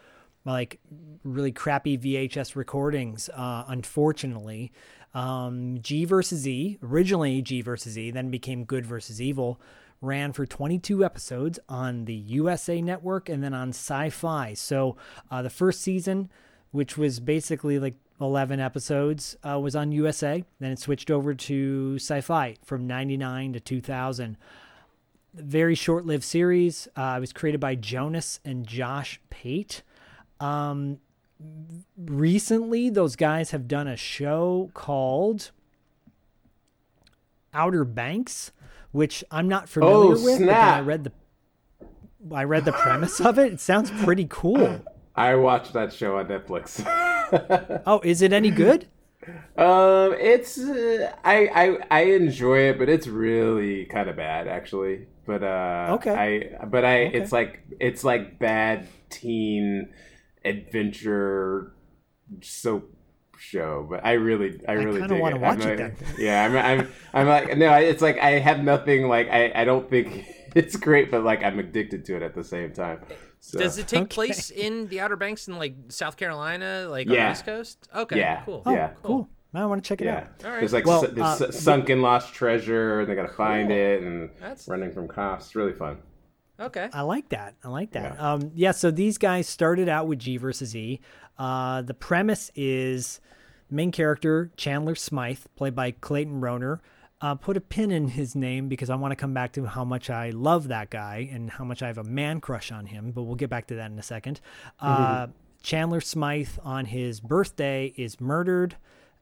like 0.46 0.80
really 1.24 1.52
crappy 1.52 1.98
VHS 1.98 2.56
recordings, 2.56 3.28
uh, 3.34 3.64
unfortunately. 3.68 4.72
Um, 5.16 5.78
G 5.80 6.04
versus 6.04 6.46
E, 6.46 6.78
originally 6.82 7.40
G 7.40 7.62
versus 7.62 7.96
E, 7.96 8.10
then 8.10 8.30
became 8.30 8.64
Good 8.64 8.84
versus 8.84 9.20
Evil, 9.20 9.58
ran 10.02 10.34
for 10.34 10.44
22 10.44 11.02
episodes 11.02 11.58
on 11.70 12.04
the 12.04 12.14
USA 12.14 12.82
Network 12.82 13.30
and 13.30 13.42
then 13.42 13.54
on 13.54 13.70
Sci 13.70 14.10
Fi. 14.10 14.52
So 14.52 14.98
uh, 15.30 15.40
the 15.40 15.48
first 15.48 15.80
season, 15.80 16.28
which 16.70 16.98
was 16.98 17.18
basically 17.18 17.78
like 17.78 17.94
11 18.20 18.60
episodes, 18.60 19.38
uh, 19.42 19.58
was 19.58 19.74
on 19.74 19.90
USA. 19.90 20.44
Then 20.60 20.72
it 20.72 20.80
switched 20.80 21.10
over 21.10 21.32
to 21.32 21.94
Sci 21.94 22.20
Fi 22.20 22.56
from 22.62 22.86
99 22.86 23.54
to 23.54 23.60
2000 23.60 24.36
very 25.32 25.74
short-lived 25.74 26.24
series. 26.24 26.88
Uh, 26.94 27.14
it 27.16 27.20
was 27.20 27.32
created 27.32 27.60
by 27.60 27.74
Jonas 27.74 28.40
and 28.44 28.66
Josh 28.66 29.18
Pate. 29.30 29.82
Um, 30.40 30.98
recently, 31.96 32.90
those 32.90 33.16
guys 33.16 33.50
have 33.50 33.68
done 33.68 33.86
a 33.88 33.96
show 33.96 34.70
called 34.74 35.50
Outer 37.52 37.84
Banks, 37.84 38.52
which 38.92 39.24
I'm 39.30 39.48
not 39.48 39.68
familiar 39.68 40.14
Oh, 40.16 40.22
with. 40.24 40.40
But 40.46 40.50
I 40.62 40.80
read 40.80 41.04
the 41.04 41.12
I 42.34 42.44
read 42.44 42.64
the 42.64 42.72
premise 42.72 43.20
of 43.20 43.38
it. 43.38 43.52
It 43.52 43.60
sounds 43.60 43.90
pretty 44.02 44.26
cool. 44.28 44.84
I 45.16 45.34
watched 45.36 45.72
that 45.74 45.92
show 45.92 46.18
on 46.18 46.26
Netflix. 46.26 46.84
Oh, 47.86 48.00
is 48.04 48.22
it 48.22 48.32
any 48.32 48.52
good? 48.52 48.86
um, 49.56 50.14
it's 50.20 50.58
uh, 50.58 51.12
I 51.24 51.48
I 51.48 51.78
I 51.90 52.00
enjoy 52.02 52.68
it, 52.68 52.78
but 52.78 52.88
it's 52.88 53.08
really 53.08 53.84
kind 53.86 54.08
of 54.08 54.14
bad 54.14 54.46
actually. 54.46 55.08
But 55.26 55.42
uh, 55.42 55.88
Okay. 55.94 56.14
I 56.60 56.64
but 56.66 56.84
I 56.84 57.06
Okay. 57.06 57.18
it's 57.18 57.32
like 57.32 57.64
it's 57.80 58.04
like 58.04 58.38
bad 58.38 58.86
teen 59.10 59.88
adventure 60.46 61.72
soap 62.42 62.92
show. 63.38 63.86
But 63.88 64.04
I 64.04 64.12
really 64.14 64.60
I 64.68 64.72
really 64.72 65.00
kinda 65.00 65.14
dig 65.14 65.20
wanna 65.22 65.38
watch 65.38 65.62
I'm 65.64 65.68
it 65.70 65.78
like- 65.80 65.98
then. 65.98 66.14
Yeah, 66.18 66.44
I'm 66.44 66.56
I'm 66.80 66.92
I'm 67.14 67.26
like 67.26 67.56
no, 67.56 67.72
it's 67.74 68.02
like 68.02 68.18
I 68.18 68.38
have 68.38 68.62
nothing 68.62 69.08
like 69.08 69.28
I 69.28 69.52
I 69.54 69.64
don't 69.64 69.88
think 69.88 70.24
it's 70.54 70.76
great, 70.76 71.10
but 71.10 71.22
like 71.24 71.42
I'm 71.42 71.58
addicted 71.58 72.04
to 72.06 72.16
it 72.16 72.22
at 72.22 72.34
the 72.34 72.44
same 72.44 72.72
time. 72.72 73.00
So. 73.40 73.58
Does 73.58 73.78
it 73.78 73.86
take 73.86 74.00
Okay. 74.04 74.14
place 74.14 74.50
in 74.50 74.88
the 74.88 75.00
Outer 75.00 75.14
Banks 75.16 75.46
in 75.46 75.56
like 75.58 75.74
South 75.88 76.16
Carolina, 76.16 76.86
like 76.90 77.06
on 77.06 77.12
the 77.14 77.30
East 77.30 77.44
Coast? 77.44 77.88
Okay, 77.94 78.18
Yeah. 78.18 78.42
cool. 78.44 78.62
Oh, 78.66 78.72
Yeah. 78.72 78.90
cool. 79.02 79.28
I 79.54 79.64
want 79.66 79.82
to 79.82 79.88
check 79.88 80.00
it 80.02 80.06
Yeah, 80.06 80.16
out. 80.16 80.44
All 80.44 80.50
right. 80.50 80.60
there's 80.60 80.72
like 80.74 80.84
Well, 80.84 81.00
su- 81.02 81.06
there's 81.08 81.40
uh, 81.40 81.50
su- 81.50 81.52
sunken 81.52 82.02
lost 82.02 82.34
treasure, 82.34 83.00
and 83.00 83.08
they 83.08 83.14
gotta 83.14 83.32
find 83.32 83.68
Cool. 83.68 83.76
it, 83.78 84.02
and 84.02 84.30
That's- 84.40 84.66
running 84.68 84.90
from 84.92 85.06
cops. 85.08 85.46
It's 85.46 85.54
really 85.56 85.72
fun. 85.72 85.98
Okay. 86.58 86.88
I 86.92 87.02
like 87.02 87.28
that. 87.30 87.54
I 87.62 87.68
like 87.68 87.92
that. 87.92 88.14
Yeah. 88.14 88.32
Um, 88.32 88.50
yeah. 88.54 88.70
So 88.70 88.90
these 88.90 89.18
guys 89.18 89.48
started 89.48 89.88
out 89.88 90.06
with 90.06 90.18
G 90.18 90.36
versus 90.36 90.74
E. 90.74 91.00
Uh, 91.38 91.82
the 91.82 91.94
premise 91.94 92.50
is 92.54 93.20
main 93.70 93.92
character 93.92 94.50
Chandler 94.56 94.94
Smythe, 94.94 95.40
played 95.56 95.74
by 95.74 95.90
Clayton 95.90 96.40
Rohner. 96.40 96.80
Uh, 97.20 97.34
put 97.34 97.56
a 97.56 97.60
pin 97.60 97.90
in 97.90 98.08
his 98.08 98.34
name 98.34 98.68
because 98.68 98.90
I 98.90 98.94
want 98.94 99.12
to 99.12 99.16
come 99.16 99.32
back 99.32 99.52
to 99.52 99.64
how 99.64 99.84
much 99.84 100.10
I 100.10 100.30
love 100.30 100.68
that 100.68 100.90
guy 100.90 101.28
and 101.32 101.50
how 101.50 101.64
much 101.64 101.82
I 101.82 101.86
have 101.86 101.96
a 101.98 102.04
man 102.04 102.40
crush 102.40 102.70
on 102.70 102.86
him. 102.86 103.10
But 103.10 103.22
we'll 103.22 103.36
get 103.36 103.48
back 103.48 103.66
to 103.68 103.74
that 103.76 103.90
in 103.90 103.98
a 103.98 104.02
2nd 104.02 104.40
Uh, 104.80 105.28
Chandler 105.62 106.00
Smythe 106.00 106.50
on 106.62 106.84
his 106.84 107.20
birthday 107.20 107.92
is 107.96 108.20
murdered. 108.20 108.76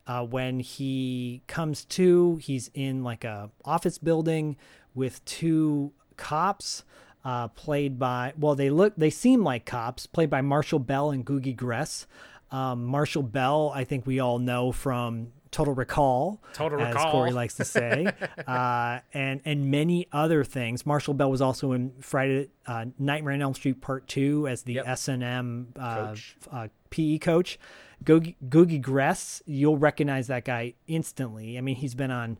Uh, 0.06 0.24
when 0.24 0.60
he 0.60 1.42
comes 1.46 1.84
to, 1.86 2.36
he's 2.36 2.70
in 2.74 3.02
like 3.02 3.24
a 3.24 3.50
office 3.64 3.96
building 3.96 4.56
with 4.94 5.24
two 5.24 5.92
cops, 6.16 6.84
uh, 7.24 7.48
played 7.48 7.98
by 7.98 8.32
well, 8.38 8.54
they 8.54 8.70
look 8.70 8.94
they 8.96 9.10
seem 9.10 9.42
like 9.42 9.64
cops, 9.64 10.06
played 10.06 10.30
by 10.30 10.40
Marshall 10.40 10.78
Bell 10.78 11.10
and 11.10 11.24
Googy 11.24 11.56
Gress. 11.56 12.06
Um, 12.50 12.84
Marshall 12.84 13.22
Bell, 13.22 13.72
I 13.74 13.84
think 13.84 14.06
we 14.06 14.20
all 14.20 14.38
know 14.38 14.70
from 14.70 15.32
Total 15.50 15.74
Recall, 15.74 16.42
Total 16.52 16.80
as 16.80 16.94
Recall. 16.94 17.12
Corey 17.12 17.30
likes 17.32 17.54
to 17.54 17.64
say, 17.64 18.06
uh, 18.46 18.98
and 19.12 19.40
and 19.44 19.70
many 19.70 20.08
other 20.12 20.44
things. 20.44 20.84
Marshall 20.84 21.14
Bell 21.14 21.30
was 21.30 21.40
also 21.40 21.72
in 21.72 21.92
Friday 22.00 22.50
uh, 22.66 22.86
Nightmare 22.98 23.34
on 23.34 23.42
Elm 23.42 23.54
Street 23.54 23.80
Part 23.80 24.06
Two 24.06 24.46
as 24.46 24.62
the 24.62 24.74
Yep. 24.74 24.88
S 24.88 25.08
and 25.08 25.22
M 25.22 25.68
uh, 25.78 26.14
uh, 26.52 26.68
PE 26.90 27.18
coach. 27.18 27.58
Googy, 28.04 28.34
Googy 28.46 28.82
Gress, 28.82 29.42
you'll 29.46 29.78
recognize 29.78 30.26
that 30.26 30.44
guy 30.44 30.74
instantly. 30.86 31.56
I 31.56 31.62
mean, 31.62 31.76
he's 31.76 31.94
been 31.94 32.10
on 32.10 32.38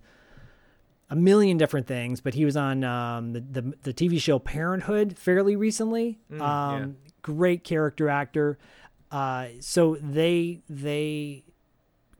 a 1.11 1.17
million 1.17 1.57
different 1.57 1.87
things, 1.87 2.21
but 2.21 2.35
he 2.35 2.45
was 2.45 2.57
on 2.57 2.83
um, 2.85 3.33
the, 3.33 3.41
the 3.41 3.75
the 3.83 3.95
TV 3.95 4.21
show 4.21 4.39
Parenthood 4.39 5.17
fairly 5.19 5.57
recently. 5.57 6.19
um, 6.33 6.39
yeah. 6.41 6.87
Great 7.23 7.65
character 7.65 8.09
actor. 8.09 8.59
Uh, 9.11 9.49
so 9.61 9.97
they 10.01 10.61
they 10.69 11.45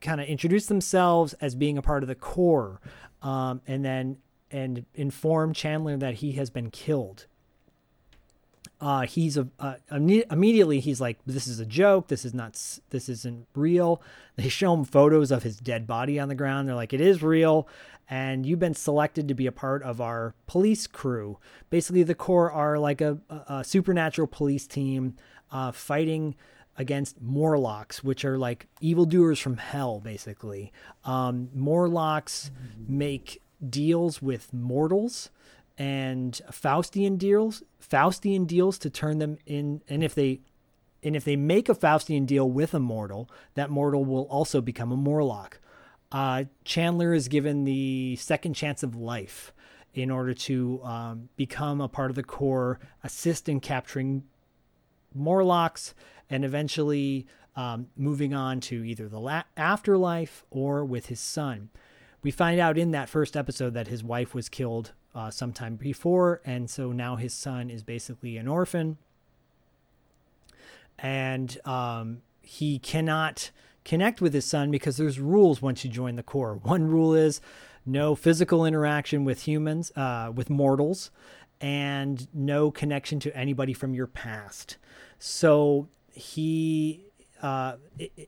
kind 0.01 0.21
of 0.21 0.27
introduce 0.27 0.67
themselves 0.67 1.33
as 1.35 1.55
being 1.55 1.77
a 1.77 1.81
part 1.81 2.03
of 2.03 2.07
the 2.07 2.15
Corps, 2.15 2.79
um, 3.21 3.61
and 3.67 3.83
then 3.83 4.17
and 4.51 4.85
inform 4.93 5.53
Chandler 5.53 5.97
that 5.97 6.15
he 6.15 6.33
has 6.33 6.49
been 6.49 6.69
killed. 6.71 7.25
Uh, 8.81 9.01
he's 9.01 9.37
a 9.37 9.47
uh, 9.59 9.75
immediately 9.91 10.79
he's 10.79 10.99
like, 10.99 11.17
"This 11.25 11.47
is 11.47 11.59
a 11.59 11.65
joke. 11.65 12.07
This 12.07 12.25
is 12.25 12.33
not. 12.33 12.53
This 12.89 13.09
isn't 13.09 13.47
real." 13.55 14.01
They 14.35 14.49
show 14.49 14.73
him 14.73 14.83
photos 14.83 15.31
of 15.31 15.43
his 15.43 15.57
dead 15.57 15.87
body 15.87 16.19
on 16.19 16.27
the 16.27 16.35
ground. 16.35 16.67
They're 16.67 16.75
like, 16.75 16.93
"It 16.93 17.01
is 17.01 17.23
real." 17.23 17.67
And 18.07 18.45
you've 18.45 18.59
been 18.59 18.75
selected 18.75 19.27
to 19.27 19.33
be 19.33 19.47
a 19.47 19.51
part 19.51 19.81
of 19.83 19.99
our 19.99 20.35
police 20.45 20.85
crew. 20.85 21.39
Basically, 21.69 22.03
the 22.03 22.15
Corps 22.15 22.51
are 22.51 22.77
like 22.77 23.01
a, 23.01 23.17
a, 23.47 23.63
supernatural 23.63 24.27
police 24.27 24.67
team 24.67 25.15
uh, 25.51 25.71
fighting 25.71 26.35
against 26.77 27.21
Morlocks, 27.21 28.03
which 28.03 28.23
are 28.23 28.37
like 28.37 28.67
evildoers 28.79 29.39
from 29.39 29.57
hell, 29.57 29.99
basically. 29.99 30.71
Um, 31.03 31.49
Morlocks 31.53 32.51
make 32.87 33.41
deals 33.67 34.21
with 34.21 34.53
mortals 34.53 35.31
and 35.77 36.39
Faustian 36.51 37.17
deals, 37.17 37.63
Faustian 37.81 38.47
deals 38.47 38.77
to 38.79 38.89
turn 38.89 39.19
them 39.19 39.37
in. 39.45 39.81
And 39.89 40.03
if 40.03 40.15
they, 40.15 40.41
and 41.03 41.15
if 41.15 41.23
they 41.23 41.35
make 41.35 41.69
a 41.69 41.75
Faustian 41.75 42.25
deal 42.25 42.49
with 42.49 42.73
a 42.73 42.79
mortal, 42.79 43.29
that 43.55 43.69
mortal 43.69 44.05
will 44.05 44.23
also 44.23 44.61
become 44.61 44.91
a 44.91 44.97
Morlock. 44.97 45.59
Uh, 46.15 46.45
Chandler 46.63 47.13
is 47.13 47.27
given 47.27 47.65
the 47.65 48.15
second 48.15 48.53
chance 48.53 48.83
of 48.83 48.95
life 48.95 49.51
in 49.93 50.09
order 50.09 50.33
to 50.33 50.79
um, 50.81 51.27
become 51.35 51.81
a 51.81 51.89
part 51.89 52.09
of 52.09 52.15
the 52.15 52.23
Corps, 52.23 52.79
assist 53.03 53.49
in 53.49 53.59
capturing 53.59 54.23
Morlocks, 55.13 55.93
and 56.29 56.45
eventually 56.45 57.27
um, 57.57 57.87
moving 57.97 58.33
on 58.33 58.61
to 58.61 58.81
either 58.85 59.09
the 59.09 59.19
la- 59.19 59.43
afterlife 59.57 60.45
or 60.51 60.85
with 60.85 61.07
his 61.07 61.19
son. 61.19 61.69
We 62.23 62.31
find 62.31 62.61
out 62.61 62.77
in 62.77 62.91
that 62.91 63.09
first 63.09 63.35
episode 63.35 63.73
that 63.73 63.89
his 63.89 64.01
wife 64.01 64.33
was 64.33 64.47
killed 64.47 64.93
uh, 65.13 65.31
sometime 65.31 65.75
before, 65.75 66.39
and 66.45 66.69
so 66.69 66.93
now 66.93 67.17
his 67.17 67.33
son 67.33 67.69
is 67.69 67.83
basically 67.83 68.37
an 68.37 68.47
orphan. 68.47 68.97
And 70.97 71.57
um, 71.65 72.21
he 72.41 72.79
cannot 72.79 73.51
connect 73.85 74.19
with 74.19 74.33
his 74.33 74.45
son 74.45 74.71
because 74.71 74.97
there's 74.97 75.19
rules 75.19 75.61
once 75.61 75.85
you 75.85 75.91
join 75.91 76.15
the 76.15 76.23
Corps. 76.23 76.55
One 76.55 76.87
rule 76.87 77.13
is 77.13 77.39
no 77.85 78.15
physical 78.15 78.65
interaction 78.65 79.23
with 79.23 79.43
humans, 79.43 79.91
uh, 79.95 80.31
with 80.35 80.49
mortals, 80.49 81.11
and 81.61 82.27
no 82.33 82.71
connection 82.71 83.19
to 83.21 83.37
anybody 83.37 83.73
from 83.73 83.93
your 83.93 84.07
past. 84.07 84.77
So 85.19 85.87
he, 86.11 87.05
uh, 87.41 87.75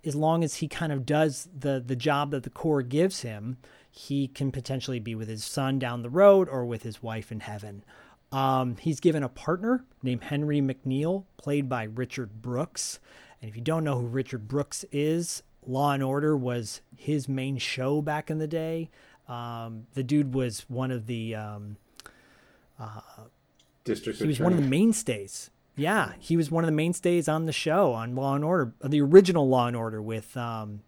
as 0.06 0.16
long 0.16 0.44
as 0.44 0.56
he 0.56 0.68
kind 0.68 0.92
of 0.92 1.06
does 1.06 1.50
the 1.58 1.84
the 1.86 1.96
job 1.96 2.32
that 2.32 2.44
the 2.44 2.50
Corps 2.50 2.84
gives 2.84 3.22
him, 3.22 3.58
he 3.90 4.28
can 4.28 4.52
potentially 4.52 5.00
be 5.00 5.16
with 5.16 5.28
his 5.28 5.44
son 5.44 5.80
down 5.80 6.04
the 6.04 6.10
road 6.10 6.48
or 6.48 6.66
with 6.66 6.84
his 6.84 7.02
wife 7.02 7.32
in 7.32 7.40
heaven. 7.40 7.84
Um, 8.32 8.76
he's 8.78 9.00
given 9.00 9.24
a 9.24 9.30
partner 9.30 9.86
named 10.04 10.26
Henry 10.26 10.62
McNeil, 10.62 11.24
played 11.38 11.68
by 11.70 11.84
Richard 11.84 12.42
Brooks. 12.42 13.00
And 13.42 13.50
if 13.50 13.56
you 13.56 13.62
don't 13.62 13.84
know 13.84 14.00
who 14.00 14.08
Richard 14.08 14.48
Brooks 14.48 14.86
is, 14.92 15.44
Law 15.66 15.92
and 15.92 16.02
Order 16.04 16.36
was 16.36 16.82
his 16.96 17.28
main 17.30 17.58
show 17.58 18.02
back 18.02 18.30
in 18.30 18.40
the 18.40 18.48
day. 18.48 18.90
Um, 19.28 19.88
the 19.94 20.04
dude 20.04 20.34
was 20.34 20.66
one 20.70 20.92
of 20.92 21.06
the 21.08 21.36
um, 21.36 21.78
District 23.84 24.20
he 24.20 24.28
was 24.28 24.40
one 24.40 24.54
of 24.54 24.62
the 24.62 24.68
mainstays. 24.68 25.50
Yeah, 25.76 26.14
he 26.20 26.36
was 26.36 26.50
one 26.50 26.64
of 26.64 26.68
the 26.68 26.76
mainstays 26.76 27.28
on 27.28 27.46
the 27.46 27.52
show 27.54 27.94
on 27.94 28.16
Law 28.16 28.36
and 28.36 28.44
Order, 28.44 28.74
the 28.84 29.00
original 29.00 29.48
Law 29.48 29.68
and 29.68 29.76
Order 29.76 30.02
with 30.02 30.36
um, 30.36 30.82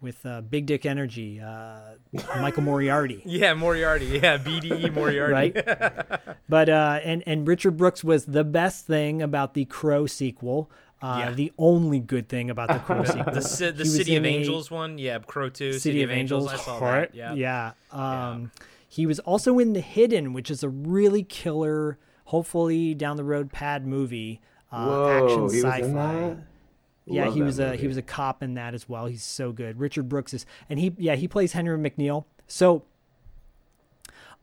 with 0.00 0.26
uh, 0.26 0.40
Big 0.40 0.66
Dick 0.66 0.84
Energy, 0.84 1.40
uh, 1.40 1.94
Michael 2.40 2.64
Moriarty. 2.64 3.22
Yeah, 3.26 3.54
Moriarty. 3.54 4.06
Yeah, 4.06 4.38
BDE 4.38 4.92
Moriarty. 4.94 5.32
right? 5.32 6.28
but 6.48 6.68
uh, 6.68 7.00
and 7.04 7.22
and 7.26 7.46
Richard 7.46 7.76
Brooks 7.76 8.02
was 8.02 8.26
the 8.26 8.44
best 8.44 8.86
thing 8.86 9.22
about 9.22 9.54
the 9.54 9.64
Crow 9.66 10.06
sequel. 10.06 10.70
Uh, 11.02 11.16
Yeah. 11.18 11.30
The 11.32 11.52
only 11.58 11.98
good 12.00 12.28
thing 12.28 12.48
about 12.50 12.68
the 12.68 12.78
Crow 12.78 13.04
sequel. 13.04 13.32
The, 13.34 13.40
ci- 13.40 13.70
the 13.72 13.84
City 13.84 14.16
of 14.16 14.24
in 14.24 14.32
a- 14.32 14.36
Angels 14.36 14.70
one. 14.70 14.98
Yeah, 14.98 15.18
Crow 15.18 15.48
2. 15.48 15.74
City, 15.74 16.02
of 16.02 16.10
Angels. 16.10 16.46
I 16.52 16.56
saw 16.56 16.78
Heart. 16.78 17.10
that. 17.12 17.16
Yeah. 17.16 17.34
Yeah. 17.34 17.72
Um, 18.30 18.50
He 18.88 19.06
was 19.06 19.18
also 19.20 19.58
in 19.58 19.72
The 19.72 19.80
Hidden, 19.80 20.32
which 20.32 20.50
is 20.50 20.62
a 20.62 20.68
really 20.68 21.22
killer, 21.24 21.98
hopefully 22.26 22.94
down 22.94 23.16
the 23.16 23.24
road 23.24 23.50
pad 23.52 23.86
movie. 23.86 24.40
Uh, 24.70 24.86
Whoa, 24.86 25.24
action 25.26 25.42
he 25.50 25.60
sci-fi. 25.60 25.78
in 25.78 25.94
that? 25.94 26.36
Yeah, 27.04 27.24
Love 27.26 27.34
he 27.34 27.42
was 27.42 27.58
a 27.58 27.66
movie. 27.66 27.76
he 27.78 27.86
was 27.88 27.96
a 27.96 28.02
cop 28.02 28.42
in 28.42 28.54
that 28.54 28.74
as 28.74 28.88
well. 28.88 29.06
He's 29.06 29.24
so 29.24 29.50
good. 29.50 29.80
Richard 29.80 30.08
Brooks 30.08 30.32
is, 30.32 30.46
and 30.70 30.78
he 30.78 30.94
yeah 30.98 31.16
he 31.16 31.26
plays 31.26 31.52
Henry 31.52 31.76
McNeil. 31.76 32.24
So, 32.46 32.84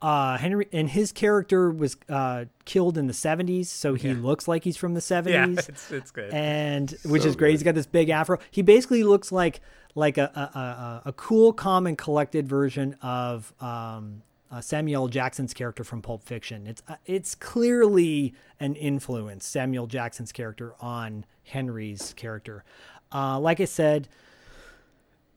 uh, 0.02 0.38
Henry 0.38 0.68
and 0.72 0.90
his 0.90 1.12
character 1.12 1.70
was 1.72 1.98
uh 2.08 2.46
killed 2.66 2.98
in 2.98 3.08
the 3.08 3.14
'70s, 3.14 3.66
so 3.66 3.94
he 3.96 4.14
looks 4.14 4.48
like 4.48 4.64
he's 4.64 4.78
from 4.78 4.94
the 4.94 5.00
'70s 5.02 5.28
Yeah, 5.30 5.48
it's, 5.50 5.92
it's 5.92 6.12
good. 6.12 6.34
and 6.34 6.92
which 7.06 7.24
So 7.24 7.28
is 7.30 7.36
great. 7.36 7.52
He's 7.52 7.64
got 7.64 7.76
this 7.76 7.86
big 7.86 8.10
afro. 8.10 8.40
He 8.52 8.62
basically 8.62 9.04
looks 9.04 9.32
like 9.32 9.62
like 9.96 10.18
a 10.18 10.32
a, 10.36 10.60
a, 10.60 11.02
a 11.10 11.14
cool, 11.14 11.52
calm, 11.54 11.86
and 11.88 11.98
collected 11.98 12.48
version 12.48 12.96
of 13.02 13.54
um, 13.60 14.22
uh, 14.52 14.62
Samuel 14.62 15.08
Jackson's 15.10 15.54
character 15.54 15.84
from 15.84 16.02
Pulp 16.02 16.24
Fiction. 16.24 16.66
It's 16.68 16.82
uh, 16.88 16.96
it's 17.06 17.36
clearly 17.36 18.34
an 18.60 18.76
influence 18.76 19.46
Samuel 19.46 19.88
Jackson's 19.88 20.32
character 20.32 20.74
on 20.80 21.26
Henry's 21.44 22.14
character. 22.16 22.64
Uh, 23.14 23.40
like 23.40 23.60
I 23.60 23.66
said, 23.66 24.08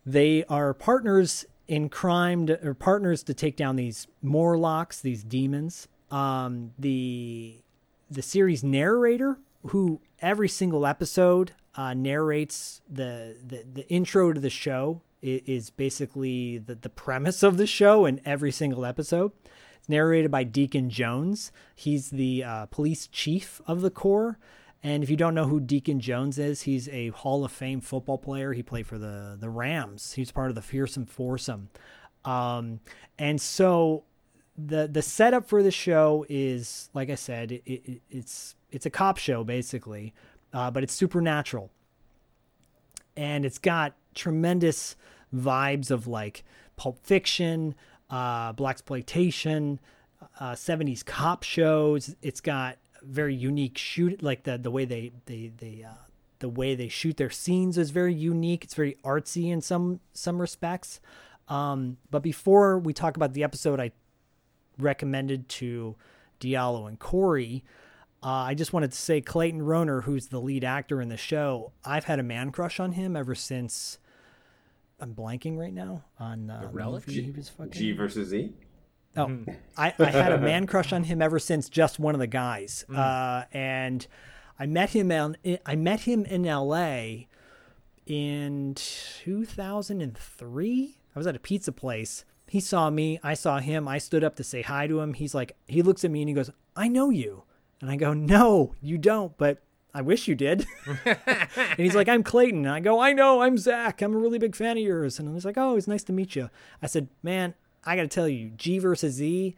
they 0.04 0.44
are 0.44 0.74
partners 0.74 1.44
in 1.68 1.88
crime 1.88 2.46
to, 2.46 2.66
or 2.66 2.74
partners 2.74 3.22
to 3.24 3.34
take 3.34 3.56
down 3.56 3.76
these 3.76 4.06
Morlocks, 4.22 5.00
these 5.00 5.22
demons. 5.22 5.88
Um, 6.10 6.72
the 6.78 7.62
the 8.10 8.22
series 8.22 8.62
narrator, 8.62 9.38
who 9.68 10.00
every 10.20 10.48
single 10.48 10.86
episode 10.86 11.52
uh, 11.74 11.94
narrates 11.94 12.82
the, 12.88 13.36
the 13.46 13.64
the 13.72 13.88
intro 13.88 14.32
to 14.32 14.40
the 14.40 14.50
show, 14.50 15.00
is 15.22 15.70
basically 15.70 16.58
the 16.58 16.74
the 16.74 16.90
premise 16.90 17.42
of 17.42 17.56
the 17.56 17.66
show 17.66 18.04
in 18.04 18.20
every 18.24 18.52
single 18.52 18.84
episode. 18.84 19.32
It's 19.78 19.88
narrated 19.88 20.30
by 20.30 20.44
Deacon 20.44 20.90
Jones. 20.90 21.50
He's 21.74 22.10
the 22.10 22.44
uh, 22.44 22.66
police 22.66 23.06
chief 23.06 23.60
of 23.66 23.80
the 23.80 23.90
Corps. 23.90 24.38
And 24.83 25.05
if 25.05 25.11
you 25.11 25.16
don't 25.16 25.35
know 25.35 25.47
who 25.47 25.61
Deacon 25.61 26.01
Jones 26.01 26.39
is, 26.39 26.62
he's 26.62 26.89
a 26.89 27.09
Hall 27.11 27.45
of 27.45 27.53
Fame 27.53 27.80
football 27.80 28.18
player. 28.18 28.53
He 28.53 28.62
played 28.62 28.87
for 28.87 28.99
the 28.99 29.37
the 29.39 29.49
Rams. 29.49 30.14
He's 30.14 30.33
part 30.33 30.49
of 30.49 30.55
the 30.55 30.62
Fearsome 30.62 31.07
Foursome. 31.07 31.68
Um, 32.24 32.80
and 33.18 33.41
so 33.41 34.05
the 34.57 34.89
the 34.89 35.03
setup 35.03 35.49
for 35.49 35.62
the 35.62 35.70
show 35.70 36.26
is, 36.28 36.91
like 36.95 37.11
I 37.11 37.14
said, 37.14 37.53
it, 37.53 37.62
it, 37.64 38.03
it's 38.11 38.57
it's 38.70 38.87
a 38.87 38.91
cop 38.91 39.18
show 39.18 39.45
basically, 39.45 40.12
uh, 40.53 40.70
but 40.70 40.83
it's 40.83 40.93
supernatural, 40.93 41.70
and 43.16 43.45
it's 43.45 43.59
got 43.59 43.95
tremendous 44.14 44.97
vibes 45.35 45.91
of 45.91 46.07
like 46.07 46.45
Pulp 46.76 46.99
Fiction, 47.05 47.74
uh, 48.11 48.53
black 48.53 48.74
exploitation, 48.74 49.80
uh, 50.41 50.53
70s 50.53 51.05
cop 51.05 51.43
shows. 51.43 52.14
It's 52.22 52.41
got 52.41 52.78
very 53.05 53.34
unique 53.34 53.78
shoot, 53.78 54.22
like 54.22 54.44
the 54.44 54.59
the 54.59 54.70
way 54.70 54.84
they 54.84 55.12
they 55.26 55.53
they 55.57 55.84
uh, 55.88 55.94
the 56.38 56.48
way 56.48 56.74
they 56.74 56.88
shoot 56.88 57.16
their 57.16 57.30
scenes 57.30 57.78
is 57.78 57.90
very 57.90 58.14
unique. 58.14 58.64
It's 58.64 58.74
very 58.74 58.96
artsy 59.05 59.50
in 59.50 59.61
some 59.61 60.00
some 60.12 60.40
respects. 60.40 61.00
Um, 61.48 61.98
but 62.11 62.22
before 62.22 62.78
we 62.78 62.92
talk 62.92 63.16
about 63.16 63.32
the 63.32 63.44
episode, 63.44 63.80
I 63.80 63.92
recommended 64.78 65.48
to 65.50 65.96
Diallo 66.40 66.88
and 66.88 66.98
Corey. 66.98 67.64
Uh, 68.22 68.28
I 68.28 68.55
just 68.55 68.72
wanted 68.72 68.92
to 68.92 68.98
say 68.98 69.20
Clayton 69.20 69.61
Rohner, 69.62 70.05
who's 70.05 70.28
the 70.28 70.40
lead 70.40 70.62
actor 70.62 71.00
in 71.00 71.09
the 71.09 71.16
show, 71.16 71.72
I've 71.84 72.05
had 72.05 72.20
a 72.20 72.22
man 72.22 72.52
crush 72.52 72.78
on 72.78 72.93
him 72.93 73.16
ever 73.16 73.35
since. 73.35 73.98
I'm 75.01 75.14
blanking 75.14 75.59
right 75.59 75.74
now 75.74 76.05
on 76.20 76.48
uh, 76.48 76.60
the 76.60 76.68
Relic? 76.68 77.09
movie 77.09 77.22
he 77.22 77.31
was 77.32 77.48
fucking. 77.48 77.72
G 77.72 77.93
versus 77.93 78.28
Z. 78.28 78.52
Oh, 79.16 79.44
I, 79.76 79.93
I 79.98 80.10
had 80.10 80.32
a 80.32 80.39
man 80.39 80.66
crush 80.70 80.93
on 80.93 81.05
him 81.05 81.20
ever 81.20 81.39
since 81.39 81.68
just 81.68 81.98
one 81.98 82.14
of 82.14 82.18
the 82.18 82.26
guys. 82.26 82.86
Mm. 82.89 82.98
Uh, 82.98 83.44
and 83.52 84.06
I 84.59 84.66
met 84.66 84.90
him 84.90 85.10
on, 85.10 85.36
I 85.66 85.76
met 85.76 86.01
him 86.01 86.24
in 86.24 86.47
L.A. 86.47 87.28
in 88.06 88.74
2003. 88.74 90.98
I 91.14 91.18
was 91.18 91.26
at 91.26 91.36
a 91.36 91.40
pizza 91.40 91.72
place. 91.72 92.24
He 92.48 92.60
saw 92.60 92.90
me. 92.90 93.18
I 93.22 93.34
saw 93.34 93.59
him. 93.59 93.86
I 93.86 93.98
stood 93.98 94.24
up 94.24 94.36
to 94.36 94.44
say 94.44 94.62
hi 94.62 94.86
to 94.86 95.01
him. 95.01 95.14
He's 95.14 95.34
like, 95.34 95.56
he 95.66 95.82
looks 95.82 96.05
at 96.05 96.10
me 96.10 96.22
and 96.22 96.28
he 96.28 96.34
goes, 96.34 96.51
I 96.76 96.89
know 96.89 97.10
you. 97.10 97.44
And 97.80 97.90
I 97.90 97.97
go, 97.97 98.14
no, 98.14 98.74
you 98.80 98.97
don't, 98.97 99.36
but 99.36 99.62
I 99.94 100.02
wish 100.02 100.28
you 100.28 100.34
did. 100.34 100.66
and 101.05 101.18
he's 101.76 101.94
like, 101.94 102.09
I'm 102.09 102.22
Clayton. 102.22 102.64
And 102.64 102.74
I 102.74 102.80
go, 102.80 103.01
I 103.01 103.12
know, 103.12 103.43
I'm 103.43 103.59
Zach. 103.59 104.01
I'm 104.01 104.14
a 104.14 104.18
really 104.18 104.39
big 104.39 104.56
fan 104.56 104.78
of 104.78 104.82
yours. 104.82 105.18
And 105.18 105.34
he's 105.34 105.44
like, 105.44 105.59
oh, 105.59 105.76
it's 105.76 105.89
nice 105.89 106.05
to 106.05 106.12
meet 106.12 106.36
you. 106.36 106.48
I 106.80 106.86
said, 106.86 107.09
man, 107.22 107.55
I 107.84 107.96
got 107.96 108.02
to 108.02 108.09
tell 108.09 108.28
you, 108.28 108.50
G 108.50 108.78
versus 108.78 109.14
Z, 109.14 109.56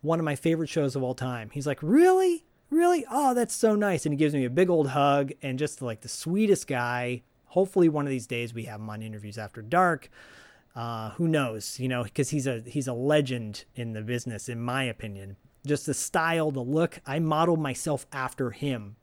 one 0.00 0.18
of 0.18 0.24
my 0.24 0.36
favorite 0.36 0.68
shows 0.68 0.96
of 0.96 1.02
all 1.02 1.14
time. 1.14 1.50
He's 1.52 1.66
like, 1.66 1.78
really? 1.82 2.44
Really? 2.70 3.04
Oh, 3.10 3.34
that's 3.34 3.54
so 3.54 3.74
nice. 3.74 4.04
And 4.04 4.12
he 4.12 4.16
gives 4.16 4.34
me 4.34 4.44
a 4.44 4.50
big 4.50 4.70
old 4.70 4.88
hug 4.88 5.32
and 5.42 5.58
just 5.58 5.80
like 5.82 6.02
the 6.02 6.08
sweetest 6.08 6.66
guy. 6.66 7.22
Hopefully, 7.46 7.88
one 7.88 8.06
of 8.06 8.10
these 8.10 8.26
days 8.26 8.52
we 8.52 8.64
have 8.64 8.80
him 8.80 8.90
on 8.90 9.02
interviews 9.02 9.38
after 9.38 9.62
dark. 9.62 10.10
Uh, 10.76 11.10
who 11.12 11.26
knows? 11.26 11.80
You 11.80 11.88
know, 11.88 12.04
because 12.04 12.30
he's 12.30 12.46
a 12.46 12.60
he's 12.66 12.86
a 12.86 12.92
legend 12.92 13.64
in 13.74 13.94
the 13.94 14.02
business, 14.02 14.48
in 14.48 14.60
my 14.60 14.84
opinion. 14.84 15.36
Just 15.66 15.86
the 15.86 15.94
style, 15.94 16.50
the 16.50 16.60
look. 16.60 17.00
I 17.06 17.18
modeled 17.18 17.60
myself 17.60 18.06
after 18.12 18.50
him, 18.50 18.96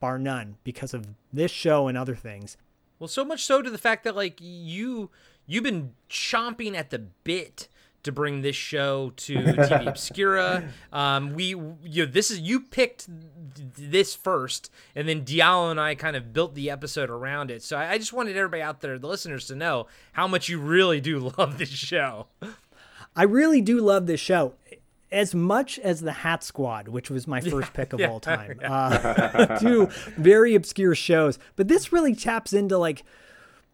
bar 0.00 0.18
none, 0.18 0.56
because 0.64 0.92
of 0.92 1.06
this 1.32 1.50
show 1.50 1.86
and 1.88 1.96
other 1.96 2.16
things. 2.16 2.56
Well, 2.98 3.08
so 3.08 3.24
much 3.24 3.44
so 3.44 3.62
to 3.62 3.70
the 3.70 3.78
fact 3.78 4.04
that 4.04 4.16
like 4.16 4.38
you 4.40 5.10
you've 5.46 5.64
been 5.64 5.94
chomping 6.10 6.74
at 6.74 6.90
the 6.90 6.98
bit 6.98 7.68
to 8.02 8.12
bring 8.12 8.42
this 8.42 8.56
show 8.56 9.12
to 9.16 9.34
TV 9.34 9.86
Obscura. 9.88 10.68
Um, 10.92 11.34
we, 11.34 11.48
you 11.48 12.04
know, 12.04 12.06
this 12.06 12.30
is 12.30 12.40
you 12.40 12.60
picked 12.60 13.06
this 13.76 14.14
first, 14.14 14.70
and 14.94 15.08
then 15.08 15.24
Diallo 15.24 15.70
and 15.70 15.80
I 15.80 15.94
kind 15.94 16.16
of 16.16 16.32
built 16.32 16.54
the 16.54 16.70
episode 16.70 17.10
around 17.10 17.50
it. 17.50 17.62
So 17.62 17.76
I, 17.76 17.92
I 17.92 17.98
just 17.98 18.12
wanted 18.12 18.36
everybody 18.36 18.62
out 18.62 18.80
there, 18.80 18.98
the 18.98 19.06
listeners, 19.06 19.46
to 19.48 19.54
know 19.54 19.86
how 20.12 20.26
much 20.26 20.48
you 20.48 20.58
really 20.58 21.00
do 21.00 21.18
love 21.38 21.58
this 21.58 21.68
show. 21.68 22.26
I 23.14 23.24
really 23.24 23.60
do 23.60 23.80
love 23.80 24.06
this 24.06 24.20
show. 24.20 24.54
As 25.10 25.34
much 25.34 25.78
as 25.78 26.00
the 26.00 26.12
Hat 26.12 26.42
Squad, 26.42 26.88
which 26.88 27.10
was 27.10 27.28
my 27.28 27.40
first 27.42 27.74
pick 27.74 27.92
of 27.92 28.00
yeah, 28.00 28.08
all 28.08 28.18
time, 28.18 28.58
uh, 28.64 29.58
two 29.58 29.86
very 30.16 30.54
obscure 30.54 30.94
shows, 30.94 31.38
but 31.54 31.68
this 31.68 31.92
really 31.92 32.14
taps 32.14 32.54
into 32.54 32.78
like 32.78 33.04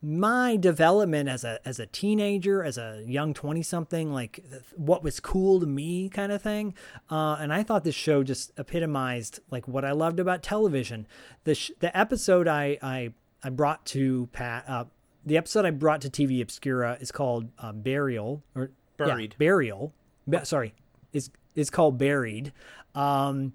my 0.00 0.56
development 0.56 1.28
as 1.28 1.42
a 1.42 1.58
as 1.64 1.80
a 1.80 1.86
teenager, 1.86 2.62
as 2.62 2.78
a 2.78 3.02
young 3.06 3.34
twenty 3.34 3.62
something, 3.62 4.12
like 4.12 4.44
what 4.76 5.02
was 5.02 5.18
cool 5.18 5.58
to 5.60 5.66
me, 5.66 6.08
kind 6.08 6.30
of 6.30 6.40
thing. 6.40 6.74
Uh, 7.10 7.36
and 7.40 7.52
I 7.52 7.62
thought 7.62 7.84
this 7.84 7.94
show 7.94 8.22
just 8.22 8.52
epitomized 8.56 9.40
like 9.50 9.66
what 9.66 9.84
I 9.84 9.92
loved 9.92 10.20
about 10.20 10.42
television. 10.42 11.06
The 11.44 11.54
sh- 11.54 11.72
the 11.80 11.96
episode 11.98 12.46
I 12.46 12.78
I 12.80 13.12
I 13.42 13.50
brought 13.50 13.84
to 13.86 14.28
Pat. 14.32 14.64
Uh, 14.68 14.84
the 15.24 15.36
episode 15.36 15.64
I 15.64 15.70
brought 15.70 16.00
to 16.02 16.10
TV 16.10 16.40
Obscura 16.40 16.96
is 17.00 17.10
called 17.10 17.48
uh, 17.58 17.72
Burial 17.72 18.42
or 18.54 18.70
yeah, 19.00 19.06
Buried. 19.06 19.34
Burial. 19.36 19.92
Ba- 20.28 20.44
sorry, 20.44 20.74
is 21.12 21.30
is 21.56 21.70
called 21.70 21.98
Buried. 21.98 22.52
Um, 22.94 23.52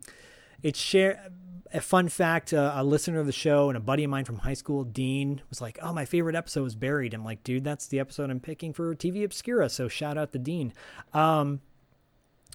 it's 0.61 0.79
share 0.79 1.29
a 1.73 1.81
fun 1.81 2.07
fact 2.07 2.53
uh, 2.53 2.73
a 2.75 2.83
listener 2.83 3.19
of 3.19 3.25
the 3.25 3.31
show 3.31 3.69
and 3.69 3.75
a 3.75 3.81
buddy 3.81 4.03
of 4.03 4.09
mine 4.09 4.25
from 4.25 4.37
high 4.37 4.53
school 4.53 4.83
dean 4.83 5.41
was 5.49 5.59
like 5.59 5.79
oh 5.81 5.91
my 5.91 6.05
favorite 6.05 6.35
episode 6.35 6.63
was 6.63 6.75
buried. 6.75 7.13
I'm 7.13 7.25
like 7.25 7.43
dude 7.43 7.63
that's 7.63 7.87
the 7.87 7.99
episode 7.99 8.29
i'm 8.29 8.39
picking 8.39 8.73
for 8.73 8.93
tv 8.95 9.23
obscura 9.23 9.69
so 9.69 9.87
shout 9.87 10.17
out 10.17 10.31
to 10.33 10.39
dean. 10.39 10.73
Um, 11.13 11.61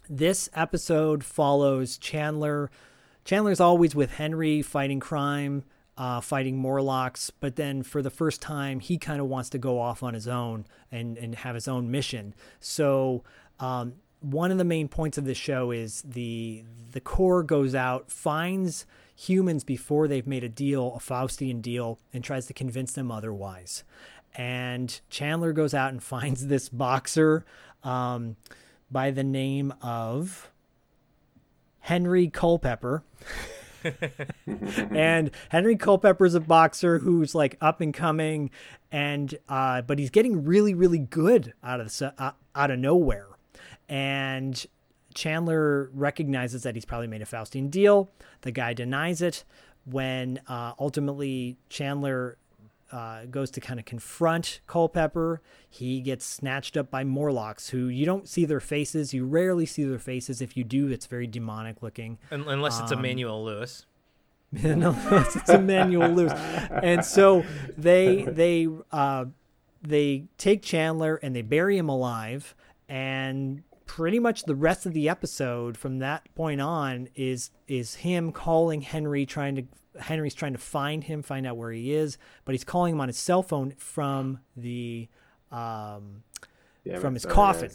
this 0.09 0.49
episode 0.55 1.23
follows 1.23 1.99
chandler. 1.99 2.71
Chandler's 3.25 3.61
always 3.61 3.95
with 3.95 4.13
henry 4.13 4.63
fighting 4.63 5.01
crime 5.01 5.65
uh, 5.97 6.21
fighting 6.21 6.57
morlocks 6.57 7.31
but 7.31 7.57
then 7.57 7.83
for 7.83 8.03
the 8.03 8.11
first 8.11 8.41
time 8.41 8.79
he 8.79 8.99
kind 8.99 9.21
of 9.21 9.27
wants 9.27 9.51
to 9.51 9.59
go 9.59 9.81
off 9.81 10.03
on 10.03 10.15
his 10.15 10.29
own 10.29 10.65
and, 10.93 11.19
and 11.19 11.35
have 11.35 11.57
his 11.57 11.67
own 11.67 11.91
mission. 11.91 12.35
So 12.61 13.25
um, 13.59 13.95
one 14.21 14.51
of 14.51 14.59
the 14.59 14.65
main 14.65 14.89
points 14.89 15.19
of 15.19 15.25
this 15.25 15.39
show 15.39 15.71
is 15.71 16.03
the 16.03 16.65
the 16.93 17.01
Corps 17.01 17.43
goes 17.43 17.75
out 17.75 18.11
finds 18.11 18.87
humans 19.19 19.65
before 19.65 20.07
they've 20.07 20.29
made 20.29 20.45
a 20.45 20.49
deal, 20.49 20.95
a 20.95 21.01
Faustian 21.01 21.61
deal, 21.61 21.99
and 22.13 22.23
tries 22.23 22.47
to 22.47 22.53
convince 22.53 22.93
them 22.93 23.11
otherwise. 23.11 23.83
And 24.37 25.01
Chandler 25.11 25.53
goes 25.53 25.75
out 25.75 25.91
and 25.91 26.01
finds 26.17 26.47
this 26.47 26.69
boxer 26.69 27.45
um, 27.83 28.37
by 28.91 29.11
the 29.11 29.25
name 29.25 29.75
of 29.83 30.53
Henry 31.81 32.29
Culpepper. 32.29 33.03
and 34.47 35.33
Henry 35.49 35.77
Culpepper 35.77 36.25
is 36.25 36.37
a 36.37 36.41
boxer 36.41 36.99
who's 36.99 37.35
like 37.35 37.57
up 37.61 37.81
and 37.81 37.93
coming, 37.93 38.51
and 38.93 39.37
uh, 39.49 39.83
but 39.83 39.99
he's 39.99 40.11
getting 40.11 40.45
really, 40.45 40.75
really 40.75 40.99
good 40.99 41.55
out 41.65 41.81
of 41.81 41.97
the, 41.99 42.15
uh, 42.19 42.33
out 42.55 42.71
of 42.71 42.79
nowhere. 42.79 43.27
And 43.89 44.65
Chandler 45.19 45.91
recognizes 45.93 46.63
that 46.63 46.77
he's 46.77 46.85
probably 46.85 47.09
made 47.09 47.23
a 47.23 47.27
Faustian 47.27 47.71
deal. 47.71 48.09
The 48.43 48.53
guy 48.53 48.73
denies 48.73 49.21
it. 49.21 49.43
When 49.85 50.41
uh, 50.47 50.75
ultimately 50.79 51.57
Chandler 51.69 52.39
uh, 52.93 53.25
goes 53.25 53.51
to 53.53 53.61
kind 53.61 53.81
of 53.81 53.85
confront 53.85 54.61
Culpepper, 54.69 55.41
he 55.69 56.01
gets 56.01 56.25
snatched 56.25 56.77
up 56.77 56.89
by 56.91 57.03
Morlocks, 57.03 57.71
who 57.71 57.89
you 57.89 58.07
don't 58.07 58.29
see 58.29 58.45
their 58.45 58.61
faces. 58.61 59.13
You 59.13 59.27
rarely 59.27 59.67
see 59.67 59.83
their 59.83 59.99
faces. 59.99 60.41
If 60.41 60.57
you 60.57 60.63
do, 60.63 60.87
it's 60.89 61.07
very 61.07 61.27
demonic 61.27 61.83
looking. 61.83 62.19
Unless 62.31 62.81
it's 62.81 62.93
Emmanuel 62.93 63.45
Lewis. 63.45 63.87
Unless 64.63 65.35
it's 65.35 65.51
Emmanuel 65.51 66.11
Lewis. 66.11 66.33
And 66.71 67.05
so 67.05 67.45
they 67.77 68.23
they 68.23 68.69
uh, 68.93 69.25
they 69.83 70.27
take 70.37 70.63
Chandler 70.63 71.17
and 71.17 71.35
they 71.35 71.43
bury 71.43 71.77
him 71.77 71.89
alive 71.89 72.55
and 72.89 73.63
pretty 73.89 74.21
much 74.21 74.45
the 74.45 74.55
rest 74.55 74.87
of 74.87 74.93
the 74.93 75.09
episode 75.09 75.77
from 75.77 75.99
that 75.99 76.33
point 76.37 76.61
on 76.61 77.09
is 77.17 77.51
is 77.67 77.97
him 77.97 78.31
calling 78.31 78.83
Henry 78.83 79.27
trying 79.27 79.57
to 79.57 79.65
Henry's 79.99 80.35
trying 80.35 80.53
to 80.53 80.59
find 80.59 81.03
him, 81.03 81.23
find 81.23 81.45
out 81.45 81.57
where 81.57 81.73
he 81.73 81.93
is, 81.93 82.19
but 82.45 82.53
he's 82.53 82.63
calling 82.63 82.95
him 82.95 83.01
on 83.01 83.09
his 83.09 83.17
cell 83.17 83.43
phone 83.43 83.73
from 83.77 84.39
the 84.57 85.09
um 85.51 86.23
from 87.01 87.15
his 87.15 87.27
coffin. 87.27 87.73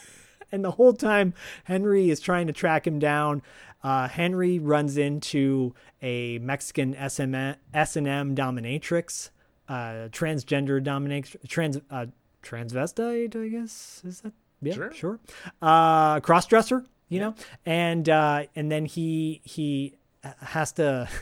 and 0.52 0.62
the 0.62 0.72
whole 0.72 0.92
time 0.92 1.32
Henry 1.64 2.10
is 2.10 2.20
trying 2.20 2.48
to 2.48 2.52
track 2.52 2.86
him 2.86 2.98
down. 2.98 3.40
Uh, 3.82 4.06
Henry 4.06 4.58
runs 4.58 4.96
into 4.96 5.74
a 6.02 6.38
Mexican 6.38 6.92
SM, 6.92 7.34
S&M 7.74 8.36
dominatrix, 8.36 9.30
uh, 9.68 10.08
transgender 10.10 10.80
dominatrix, 10.80 11.48
trans, 11.48 11.78
uh, 11.90 12.06
transvestite, 12.44 13.34
I 13.34 13.48
guess. 13.48 14.02
Is 14.04 14.20
that? 14.20 14.32
Yeah, 14.62 14.74
Sure. 14.74 14.92
sure. 14.94 15.20
Uh, 15.60 16.20
crossdresser, 16.20 16.84
you 17.08 17.20
know, 17.20 17.34
and 17.66 18.08
uh, 18.08 18.44
and 18.56 18.70
then 18.70 18.86
he 18.86 19.40
he 19.44 19.96
has 20.40 20.72
to. 20.72 21.08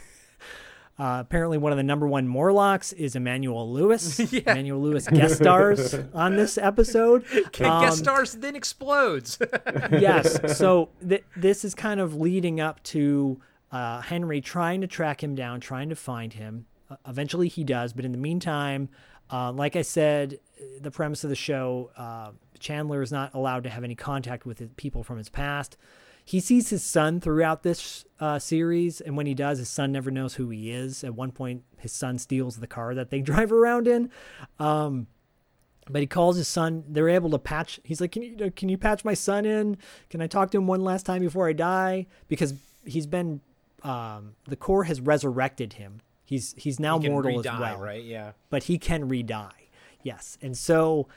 Uh, 0.98 1.18
apparently, 1.20 1.56
one 1.56 1.72
of 1.72 1.78
the 1.78 1.82
number 1.82 2.06
one 2.06 2.28
Morlocks 2.28 2.92
is 2.92 3.16
Emmanuel 3.16 3.72
Lewis. 3.72 4.18
Yeah. 4.34 4.42
Emmanuel 4.52 4.80
Lewis 4.82 5.08
guest 5.08 5.36
stars 5.36 5.94
on 6.12 6.36
this 6.36 6.58
episode. 6.58 7.24
Guest 7.52 7.62
Um, 7.62 7.90
stars 7.92 8.34
then 8.34 8.54
explodes. 8.54 9.38
yes. 9.90 10.58
So 10.58 10.90
th- 11.08 11.24
this 11.34 11.64
is 11.64 11.74
kind 11.74 12.00
of 12.00 12.16
leading 12.16 12.60
up 12.60 12.82
to 12.82 13.40
uh, 13.72 14.02
Henry 14.02 14.42
trying 14.42 14.82
to 14.82 14.86
track 14.86 15.22
him 15.24 15.34
down, 15.34 15.60
trying 15.60 15.88
to 15.88 15.96
find 15.96 16.34
him. 16.34 16.66
Uh, 16.90 16.96
eventually, 17.08 17.48
he 17.48 17.64
does. 17.64 17.94
But 17.94 18.04
in 18.04 18.12
the 18.12 18.18
meantime, 18.18 18.90
uh, 19.32 19.52
like 19.52 19.76
I 19.76 19.82
said, 19.82 20.38
the 20.82 20.90
premise 20.90 21.24
of 21.24 21.30
the 21.30 21.36
show, 21.36 21.90
uh, 21.96 22.32
Chandler 22.60 23.02
is 23.02 23.10
not 23.10 23.34
allowed 23.34 23.64
to 23.64 23.70
have 23.70 23.84
any 23.84 23.94
contact 23.94 24.46
with 24.46 24.58
his 24.58 24.70
people 24.76 25.02
from 25.02 25.18
his 25.18 25.28
past. 25.28 25.76
He 26.24 26.38
sees 26.38 26.70
his 26.70 26.84
son 26.84 27.20
throughout 27.20 27.62
this 27.62 28.04
uh, 28.20 28.38
series, 28.38 29.00
and 29.00 29.16
when 29.16 29.26
he 29.26 29.34
does, 29.34 29.58
his 29.58 29.68
son 29.68 29.90
never 29.90 30.10
knows 30.10 30.34
who 30.34 30.50
he 30.50 30.70
is. 30.70 31.02
At 31.02 31.14
one 31.14 31.32
point, 31.32 31.64
his 31.78 31.92
son 31.92 32.18
steals 32.18 32.56
the 32.56 32.66
car 32.66 32.94
that 32.94 33.10
they 33.10 33.20
drive 33.22 33.50
around 33.52 33.88
in. 33.88 34.10
Um, 34.58 35.08
but 35.88 36.02
he 36.02 36.06
calls 36.06 36.36
his 36.36 36.46
son. 36.46 36.84
They're 36.86 37.08
able 37.08 37.30
to 37.30 37.38
patch. 37.38 37.80
He's 37.82 38.00
like, 38.00 38.12
"Can 38.12 38.22
you 38.22 38.50
can 38.52 38.68
you 38.68 38.78
patch 38.78 39.04
my 39.04 39.14
son 39.14 39.44
in? 39.44 39.76
Can 40.08 40.20
I 40.20 40.28
talk 40.28 40.50
to 40.52 40.58
him 40.58 40.66
one 40.66 40.84
last 40.84 41.04
time 41.04 41.20
before 41.20 41.48
I 41.48 41.52
die?" 41.52 42.06
Because 42.28 42.54
he's 42.84 43.06
been 43.06 43.40
um, 43.82 44.34
the 44.46 44.56
Corps 44.56 44.84
has 44.84 45.00
resurrected 45.00 45.74
him. 45.74 46.00
He's 46.24 46.54
he's 46.56 46.78
now 46.78 46.98
He 46.98 47.04
can 47.04 47.12
mortal 47.12 47.40
as 47.40 47.44
well, 47.44 47.78
right? 47.78 48.04
Yeah. 48.04 48.32
But 48.50 48.64
he 48.64 48.78
can 48.78 49.08
re-die. 49.08 49.50
Yes, 50.02 50.38
and 50.40 50.56
so 50.56 51.08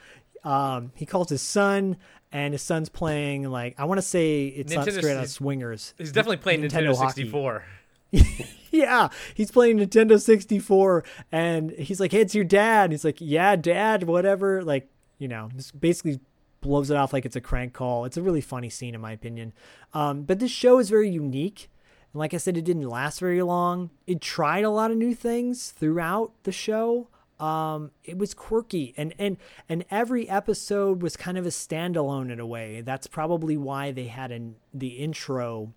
um, 0.44 0.92
he 0.94 1.06
calls 1.06 1.30
his 1.30 1.42
son, 1.42 1.96
and 2.30 2.52
his 2.52 2.62
son's 2.62 2.88
playing 2.88 3.44
like 3.50 3.74
I 3.78 3.84
want 3.84 3.98
to 3.98 4.02
say 4.02 4.46
it's 4.46 4.72
not 4.72 4.86
Nintendo- 4.86 4.98
straight 4.98 5.16
out 5.16 5.28
Swingers. 5.28 5.94
He's 5.98 6.12
definitely 6.12 6.38
playing 6.38 6.62
Nintendo, 6.62 6.96
hockey. 6.96 7.22
64. 7.22 7.64
yeah, 8.70 9.08
he's 9.34 9.50
playing 9.50 9.78
Nintendo 9.78 10.20
64 10.20 11.04
and 11.32 11.70
he's 11.72 12.00
like, 12.00 12.12
hey, 12.12 12.20
it's 12.20 12.34
your 12.34 12.44
dad. 12.44 12.92
he's 12.92 13.04
like, 13.04 13.16
yeah, 13.20 13.56
dad, 13.56 14.04
whatever. 14.04 14.62
Like, 14.62 14.88
you 15.18 15.28
know, 15.28 15.50
just 15.56 15.80
basically 15.80 16.20
blows 16.60 16.90
it 16.90 16.96
off 16.96 17.12
like 17.12 17.24
it's 17.24 17.36
a 17.36 17.40
crank 17.40 17.72
call. 17.72 18.04
It's 18.04 18.16
a 18.16 18.22
really 18.22 18.40
funny 18.40 18.70
scene, 18.70 18.94
in 18.94 19.00
my 19.00 19.12
opinion. 19.12 19.52
Um, 19.92 20.22
but 20.22 20.38
this 20.38 20.50
show 20.50 20.78
is 20.78 20.90
very 20.90 21.10
unique. 21.10 21.70
And 22.12 22.20
like 22.20 22.34
I 22.34 22.36
said, 22.36 22.56
it 22.56 22.64
didn't 22.64 22.88
last 22.88 23.20
very 23.20 23.42
long. 23.42 23.90
It 24.06 24.20
tried 24.20 24.64
a 24.64 24.70
lot 24.70 24.90
of 24.90 24.96
new 24.96 25.14
things 25.14 25.70
throughout 25.70 26.32
the 26.44 26.52
show. 26.52 27.08
Um, 27.40 27.90
it 28.04 28.16
was 28.16 28.34
quirky 28.34 28.94
and 28.96 29.12
and 29.18 29.36
and 29.68 29.84
every 29.90 30.28
episode 30.28 31.02
was 31.02 31.16
kind 31.16 31.36
of 31.36 31.46
a 31.46 31.50
standalone 31.50 32.30
in 32.30 32.38
a 32.40 32.46
way. 32.46 32.80
That's 32.80 33.06
probably 33.06 33.56
why 33.56 33.90
they 33.90 34.06
had 34.06 34.30
an 34.30 34.56
the 34.72 34.88
intro 34.88 35.72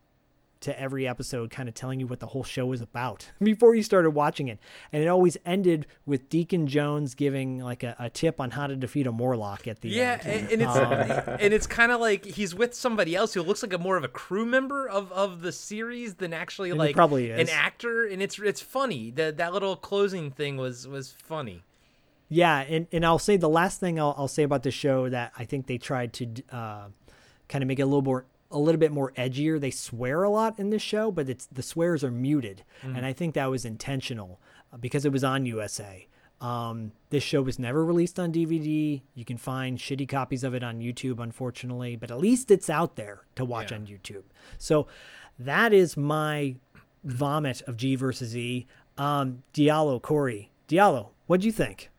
to 0.62 0.80
every 0.80 1.08
episode 1.08 1.50
kind 1.50 1.70
of 1.70 1.76
telling 1.76 2.00
you 2.00 2.08
what 2.08 2.20
the 2.20 2.28
whole 2.28 2.44
show 2.44 2.66
was 2.66 2.82
about 2.82 3.30
before 3.42 3.76
you 3.76 3.84
started 3.84 4.12
watching 4.12 4.48
it. 4.48 4.60
And 4.92 5.04
it 5.04 5.08
always 5.08 5.38
ended 5.46 5.88
with 6.06 6.30
Deacon 6.30 6.68
Jones 6.68 7.16
giving 7.16 7.60
like 7.60 7.84
a, 7.84 7.96
a 8.00 8.10
tip 8.10 8.40
on 8.40 8.52
how 8.52 8.68
to 8.68 8.76
defeat 8.76 9.08
a 9.08 9.12
Morlock 9.12 9.68
at 9.68 9.82
the 9.82 9.90
Yeah, 9.90 10.20
end. 10.24 10.50
and, 10.52 10.52
and 10.54 10.62
it's 10.62 10.76
Um, 10.76 11.38
and 11.40 11.54
it's 11.54 11.68
kind 11.68 11.92
of 11.92 12.00
like 12.02 12.26
he's 12.26 12.56
with 12.56 12.74
somebody 12.74 13.16
else 13.16 13.34
who 13.34 13.42
looks 13.42 13.62
like 13.64 13.74
a 13.74 13.78
more 13.78 13.98
of 13.98 14.04
a 14.04 14.08
crew 14.10 14.46
member 14.46 14.88
of, 14.88 15.12
of 15.12 15.42
the 15.42 15.52
series 15.52 16.16
than 16.16 16.34
actually 16.34 16.74
like 16.74 16.96
probably 16.96 17.32
an 17.32 17.50
actor. 17.50 18.06
And 18.06 18.22
it's 18.22 18.40
it's 18.40 18.62
funny 18.62 19.12
that 19.12 19.38
that 19.38 19.54
little 19.54 19.76
closing 19.76 20.32
thing 20.32 20.58
was 20.58 20.88
was 20.88 21.12
funny. 21.12 21.64
Yeah, 22.30 22.60
and, 22.60 22.88
and 22.92 23.06
I'll 23.06 23.20
say 23.20 23.38
the 23.38 23.48
last 23.48 23.80
thing 23.80 24.00
I'll, 24.00 24.14
I'll 24.18 24.28
say 24.28 24.44
about 24.44 24.64
the 24.64 24.72
show 24.72 25.08
that 25.08 25.32
I 25.38 25.46
think 25.46 25.68
they 25.68 25.78
tried 25.78 26.12
to 26.14 26.28
uh, 26.52 26.88
kind 27.48 27.64
of 27.64 27.70
make 27.70 27.80
it 27.80 27.84
a 27.84 27.86
little 27.86 28.02
more 28.02 28.26
a 28.52 28.58
little 28.58 28.80
bit 28.80 28.92
more 28.92 29.12
edgier. 29.14 29.60
They 29.60 29.72
swear 29.72 30.24
a 30.24 30.30
lot 30.30 30.60
in 30.60 30.70
this 30.70 30.82
show, 30.82 31.12
but 31.12 31.30
it's 31.30 31.46
the 31.48 31.64
swears 31.64 32.04
are 32.04 32.12
muted, 32.12 32.64
and 32.82 33.06
I 33.06 33.14
think 33.14 33.34
that 33.36 33.50
was 33.50 33.66
intentional 33.66 34.40
uh, 34.74 34.78
because 34.78 35.06
it 35.06 35.12
was 35.12 35.24
on 35.24 35.46
USA. 35.46 36.08
Um, 36.40 36.92
this 37.10 37.24
show 37.24 37.42
was 37.42 37.58
never 37.58 37.84
released 37.84 38.20
on 38.20 38.32
DVD. 38.32 39.02
You 39.16 39.26
can 39.26 39.38
find 39.38 39.78
shitty 39.78 40.08
copies 40.08 40.44
of 40.44 40.54
it 40.54 40.64
on 40.64 40.80
YouTube, 40.80 41.20
unfortunately, 41.20 41.96
but 41.96 42.12
at 42.12 42.20
least 42.20 42.52
it's 42.52 42.70
out 42.70 42.96
there 42.96 43.22
to 43.36 43.44
watch 43.44 43.72
on 43.72 43.88
YouTube. 43.88 44.24
So 44.60 44.88
that 45.40 45.74
is 45.74 45.98
my 45.98 46.56
vomit 47.04 47.62
of 47.64 47.76
G 47.76 47.96
versus 47.96 48.38
E. 48.38 48.68
Um, 48.98 49.44
Diallo, 49.54 50.02
Corey, 50.02 50.52
Diallo, 50.68 51.10
what'd 51.26 51.44
you 51.44 51.52
think? 51.52 51.90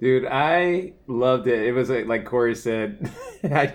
Dude, 0.00 0.26
I 0.26 0.92
loved 1.06 1.46
it. 1.46 1.66
It 1.66 1.72
was 1.72 1.88
like, 1.88 2.06
like 2.06 2.26
Corey 2.26 2.54
said, 2.54 3.10
I, 3.44 3.74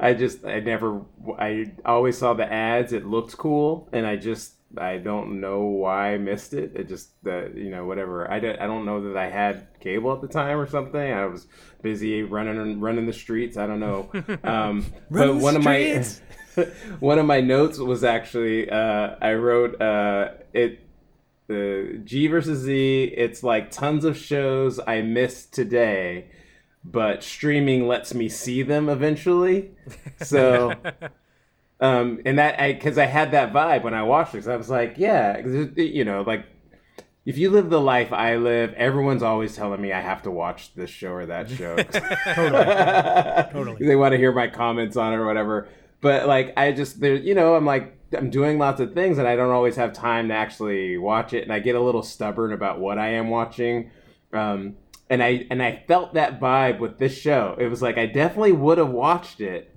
I 0.00 0.14
just, 0.14 0.44
I 0.44 0.60
never, 0.60 1.02
I 1.38 1.72
always 1.84 2.18
saw 2.18 2.34
the 2.34 2.50
ads. 2.50 2.92
It 2.92 3.06
looked 3.06 3.36
cool, 3.36 3.88
and 3.92 4.06
I 4.06 4.16
just, 4.16 4.54
I 4.76 4.98
don't 4.98 5.40
know 5.40 5.62
why 5.62 6.14
I 6.14 6.18
missed 6.18 6.54
it. 6.54 6.72
It 6.76 6.88
just, 6.88 7.10
uh, 7.26 7.48
you 7.50 7.70
know, 7.70 7.84
whatever. 7.84 8.30
I, 8.30 8.38
don't, 8.38 8.60
I 8.60 8.66
don't 8.66 8.84
know 8.84 9.08
that 9.08 9.16
I 9.16 9.28
had 9.28 9.66
cable 9.80 10.12
at 10.12 10.20
the 10.20 10.28
time 10.28 10.58
or 10.58 10.68
something. 10.68 11.00
I 11.00 11.26
was 11.26 11.46
busy 11.82 12.22
running, 12.22 12.80
running 12.80 13.06
the 13.06 13.12
streets. 13.12 13.56
I 13.56 13.66
don't 13.66 13.80
know. 13.80 14.10
Um, 14.44 14.86
but 15.10 15.26
the 15.26 15.34
one 15.34 15.60
streets. 15.60 16.20
of 16.56 16.56
my, 16.56 16.64
one 17.00 17.18
of 17.18 17.26
my 17.26 17.40
notes 17.40 17.78
was 17.78 18.04
actually, 18.04 18.70
uh, 18.70 19.16
I 19.20 19.34
wrote, 19.34 19.80
uh, 19.80 20.30
it 20.52 20.80
the 21.48 22.00
G 22.04 22.26
versus 22.26 22.60
Z, 22.60 23.04
it's 23.16 23.42
like 23.42 23.70
tons 23.70 24.04
of 24.04 24.16
shows 24.16 24.78
I 24.86 25.00
missed 25.00 25.52
today, 25.52 26.30
but 26.90 27.22
streaming 27.22 27.86
lets 27.86 28.14
me 28.14 28.28
see 28.28 28.62
them 28.62 28.88
eventually. 28.88 29.70
So, 30.22 30.72
um, 31.80 32.20
and 32.24 32.38
that 32.38 32.60
I 32.60 32.72
because 32.72 32.98
I 32.98 33.06
had 33.06 33.32
that 33.32 33.52
vibe 33.52 33.82
when 33.82 33.94
I 33.94 34.02
watched 34.02 34.34
it. 34.34 34.38
Cause 34.38 34.48
I 34.48 34.56
was 34.56 34.70
like, 34.70 34.94
yeah, 34.96 35.38
you 35.76 36.04
know, 36.04 36.22
like 36.22 36.46
if 37.28 37.36
you 37.36 37.50
live 37.50 37.68
the 37.68 37.78
life 37.78 38.10
I 38.10 38.36
live, 38.36 38.72
everyone's 38.72 39.22
always 39.22 39.54
telling 39.54 39.82
me 39.82 39.92
I 39.92 40.00
have 40.00 40.22
to 40.22 40.30
watch 40.30 40.74
this 40.74 40.88
show 40.88 41.10
or 41.10 41.26
that 41.26 41.50
show. 41.50 41.76
Totally. 43.52 43.86
They 43.86 43.96
want 43.96 44.12
to 44.12 44.16
hear 44.16 44.32
my 44.32 44.48
comments 44.48 44.96
on 44.96 45.12
it 45.12 45.16
or 45.16 45.26
whatever. 45.26 45.68
But 46.00 46.26
like, 46.26 46.54
I 46.56 46.72
just, 46.72 47.00
there, 47.00 47.16
you 47.16 47.34
know, 47.34 47.54
I'm 47.54 47.66
like, 47.66 47.94
I'm 48.16 48.30
doing 48.30 48.56
lots 48.56 48.80
of 48.80 48.94
things 48.94 49.18
and 49.18 49.28
I 49.28 49.36
don't 49.36 49.50
always 49.50 49.76
have 49.76 49.92
time 49.92 50.28
to 50.28 50.34
actually 50.34 50.96
watch 50.96 51.34
it. 51.34 51.42
And 51.42 51.52
I 51.52 51.58
get 51.58 51.74
a 51.74 51.80
little 51.80 52.02
stubborn 52.02 52.54
about 52.54 52.80
what 52.80 52.96
I 52.96 53.08
am 53.08 53.28
watching. 53.28 53.90
Um, 54.32 54.76
and 55.10 55.22
I, 55.22 55.46
and 55.50 55.62
I 55.62 55.84
felt 55.88 56.14
that 56.14 56.40
vibe 56.40 56.78
with 56.80 56.98
this 56.98 57.16
show. 57.16 57.56
It 57.58 57.68
was 57.68 57.80
like, 57.82 57.98
I 57.98 58.06
definitely 58.06 58.52
would 58.52 58.78
have 58.78 58.90
watched 58.90 59.40
it. 59.40 59.74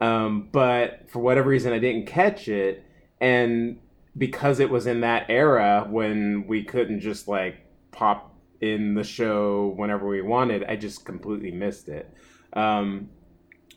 Um, 0.00 0.48
but 0.52 1.10
for 1.10 1.20
whatever 1.20 1.48
reason, 1.48 1.72
I 1.72 1.78
didn't 1.78 2.06
catch 2.06 2.48
it. 2.48 2.84
And 3.20 3.78
because 4.16 4.60
it 4.60 4.70
was 4.70 4.86
in 4.86 5.00
that 5.00 5.26
era 5.28 5.86
when 5.88 6.46
we 6.46 6.64
couldn't 6.64 7.00
just 7.00 7.28
like 7.28 7.66
pop 7.92 8.34
in 8.60 8.94
the 8.94 9.04
show 9.04 9.74
whenever 9.76 10.06
we 10.06 10.22
wanted, 10.22 10.64
I 10.64 10.76
just 10.76 11.04
completely 11.04 11.50
missed 11.50 11.88
it. 11.88 12.12
Um, 12.52 13.10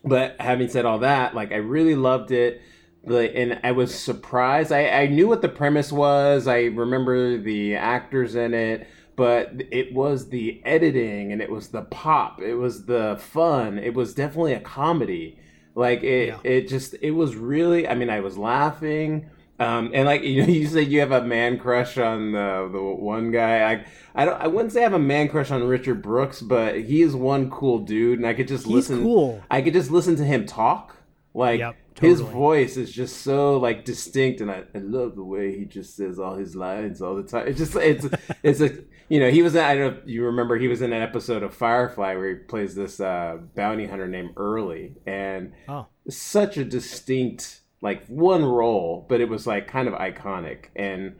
but 0.04 0.36
having 0.40 0.68
said 0.68 0.86
all 0.86 1.00
that, 1.00 1.34
like 1.34 1.52
I 1.52 1.56
really 1.56 1.94
loved 1.94 2.32
it. 2.32 2.62
And 3.02 3.60
I 3.64 3.72
was 3.72 3.94
surprised. 3.94 4.72
I, 4.72 4.88
I 4.88 5.06
knew 5.06 5.26
what 5.26 5.40
the 5.40 5.48
premise 5.48 5.90
was. 5.90 6.46
I 6.46 6.64
remember 6.64 7.38
the 7.38 7.76
actors 7.76 8.34
in 8.34 8.52
it, 8.52 8.86
but 9.20 9.52
it 9.70 9.92
was 9.92 10.30
the 10.30 10.62
editing 10.64 11.30
and 11.32 11.42
it 11.42 11.50
was 11.50 11.68
the 11.68 11.82
pop. 11.82 12.40
It 12.40 12.54
was 12.54 12.86
the 12.86 13.18
fun. 13.20 13.78
It 13.78 13.92
was 13.94 14.14
definitely 14.14 14.54
a 14.54 14.60
comedy. 14.60 15.38
Like 15.74 16.02
it, 16.02 16.28
Yeah. 16.28 16.38
it 16.42 16.68
just 16.68 16.94
it 17.02 17.10
was 17.10 17.36
really. 17.36 17.86
I 17.86 17.94
mean, 17.94 18.08
I 18.08 18.20
was 18.20 18.38
laughing. 18.38 19.28
Um, 19.58 19.90
and 19.92 20.06
like 20.06 20.22
you 20.30 20.40
know, 20.40 20.48
you 20.48 20.66
said 20.66 20.88
you 20.92 21.00
have 21.00 21.12
a 21.12 21.22
man 21.22 21.58
crush 21.58 21.98
on 21.98 22.32
the 22.32 22.68
the 22.72 22.82
one 22.82 23.30
guy. 23.30 23.54
I 23.72 23.84
I 24.14 24.24
don't 24.24 24.40
I 24.40 24.46
wouldn't 24.46 24.72
say 24.72 24.80
I 24.80 24.84
have 24.84 24.94
a 24.94 24.98
man 25.14 25.28
crush 25.28 25.50
on 25.50 25.62
Richard 25.64 26.00
Brooks, 26.00 26.40
but 26.40 26.70
he 26.80 27.02
is 27.02 27.14
one 27.14 27.50
cool 27.50 27.80
dude, 27.80 28.18
and 28.20 28.26
I 28.26 28.32
could 28.32 28.48
just 28.48 28.64
He's 28.64 28.74
listen. 28.74 29.02
cool. 29.02 29.42
I 29.50 29.60
could 29.60 29.74
just 29.74 29.90
listen 29.90 30.16
to 30.16 30.24
him 30.24 30.46
talk. 30.46 30.96
Like 31.34 31.60
Yep, 31.60 31.76
his 32.00 32.20
voice 32.22 32.76
is 32.76 32.90
just 32.90 33.18
so 33.18 33.58
like 33.58 33.84
distinct, 33.84 34.40
and 34.40 34.50
I, 34.50 34.64
I 34.74 34.78
love 34.78 35.14
the 35.14 35.22
way 35.34 35.56
he 35.58 35.64
just 35.66 35.94
says 35.94 36.18
all 36.18 36.34
his 36.34 36.56
lines 36.56 37.00
all 37.02 37.14
the 37.14 37.22
time. 37.22 37.46
It's 37.48 37.58
just 37.58 37.76
it's 37.76 38.06
it's 38.42 38.60
a 38.60 38.70
you 39.10 39.18
know 39.18 39.28
he 39.28 39.42
was 39.42 39.56
I 39.56 39.74
don't 39.74 39.92
know 39.92 40.00
if 40.00 40.08
you 40.08 40.24
remember 40.24 40.56
he 40.56 40.68
was 40.68 40.80
in 40.80 40.92
an 40.92 41.02
episode 41.02 41.42
of 41.42 41.52
Firefly 41.52 42.14
where 42.14 42.28
he 42.28 42.34
plays 42.36 42.76
this 42.76 43.00
uh, 43.00 43.38
bounty 43.56 43.86
hunter 43.86 44.06
named 44.06 44.30
Early, 44.36 44.94
and 45.04 45.52
Oh, 45.68 45.88
such 46.08 46.56
a 46.56 46.64
distinct 46.64 47.60
like 47.82 48.06
one 48.06 48.44
role, 48.44 49.04
but 49.08 49.20
it 49.20 49.28
was 49.28 49.46
like 49.48 49.66
kind 49.66 49.88
of 49.88 49.94
iconic. 49.94 50.66
And 50.76 51.16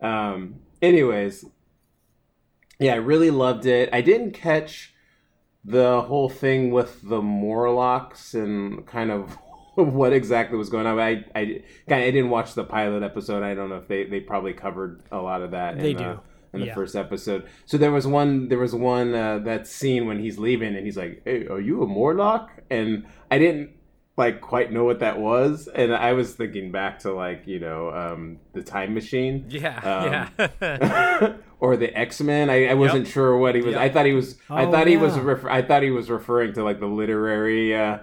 um, 0.00 0.60
anyways, 0.80 1.44
yeah, 2.78 2.94
I 2.94 2.96
really 2.96 3.30
loved 3.30 3.66
it. 3.66 3.90
I 3.92 4.00
didn't 4.00 4.32
catch 4.32 4.94
the 5.62 6.00
whole 6.00 6.30
thing 6.30 6.70
with 6.70 7.06
the 7.06 7.20
Morlocks 7.20 8.32
and 8.32 8.86
kind 8.86 9.10
of 9.10 9.36
what 9.74 10.14
exactly 10.14 10.56
was 10.56 10.70
going 10.70 10.86
on. 10.86 10.98
I 10.98 11.26
I 11.34 11.62
I 11.88 12.10
didn't 12.10 12.30
watch 12.30 12.54
the 12.54 12.64
pilot 12.64 13.02
episode. 13.02 13.42
I 13.42 13.54
don't 13.54 13.68
know 13.68 13.76
if 13.76 13.86
they 13.86 14.04
they 14.04 14.20
probably 14.20 14.54
covered 14.54 15.02
a 15.12 15.18
lot 15.18 15.42
of 15.42 15.50
that. 15.50 15.78
They 15.78 15.90
in 15.90 15.96
the, 15.98 16.02
do. 16.04 16.20
In 16.54 16.60
the 16.60 16.66
Yeah. 16.66 16.74
first 16.74 16.94
episode. 16.96 17.44
So 17.66 17.76
there 17.76 17.92
was 17.92 18.06
one 18.06 18.48
there 18.48 18.58
was 18.58 18.74
one 18.74 19.14
uh, 19.14 19.38
that 19.40 19.66
scene 19.66 20.06
when 20.06 20.18
he's 20.20 20.38
leaving 20.38 20.74
and 20.76 20.84
he's 20.84 20.96
like, 20.96 21.22
"Hey, 21.24 21.46
are 21.46 21.60
you 21.60 21.82
a 21.82 21.86
Morlock?" 21.86 22.50
And 22.70 23.06
I 23.30 23.38
didn't 23.38 23.70
like 24.16 24.40
quite 24.40 24.70
know 24.72 24.84
what 24.84 25.00
that 25.00 25.18
was, 25.18 25.68
and 25.74 25.92
I 25.92 26.12
was 26.12 26.34
thinking 26.34 26.70
back 26.70 27.00
to 27.00 27.12
like 27.12 27.46
you 27.46 27.58
know 27.58 27.90
um, 27.90 28.38
the 28.52 28.62
Time 28.62 28.94
Machine. 28.94 29.46
Yeah, 29.48 29.76
Um, 30.38 30.48
yeah. 30.62 31.34
or 31.60 31.76
the 31.76 31.92
X 31.98 32.20
Men. 32.20 32.48
I, 32.48 32.66
I 32.66 32.74
wasn't 32.74 33.08
sure 33.08 33.36
what 33.36 33.54
he 33.56 33.60
was. 33.62 33.72
Yep. 33.72 33.80
I 33.80 33.88
thought 33.88 34.06
he 34.06 34.12
was. 34.12 34.36
I 34.48 34.64
Oh, 34.66 34.70
thought 34.70 34.86
he 34.86 34.96
was. 34.96 35.18
Refer- 35.18 35.50
I 35.50 35.62
thought 35.62 35.82
he 35.82 35.90
was 35.90 36.10
referring 36.10 36.52
to 36.54 36.62
like 36.62 36.78
the 36.78 36.86
literary 36.86 37.74
uh, 37.74 37.98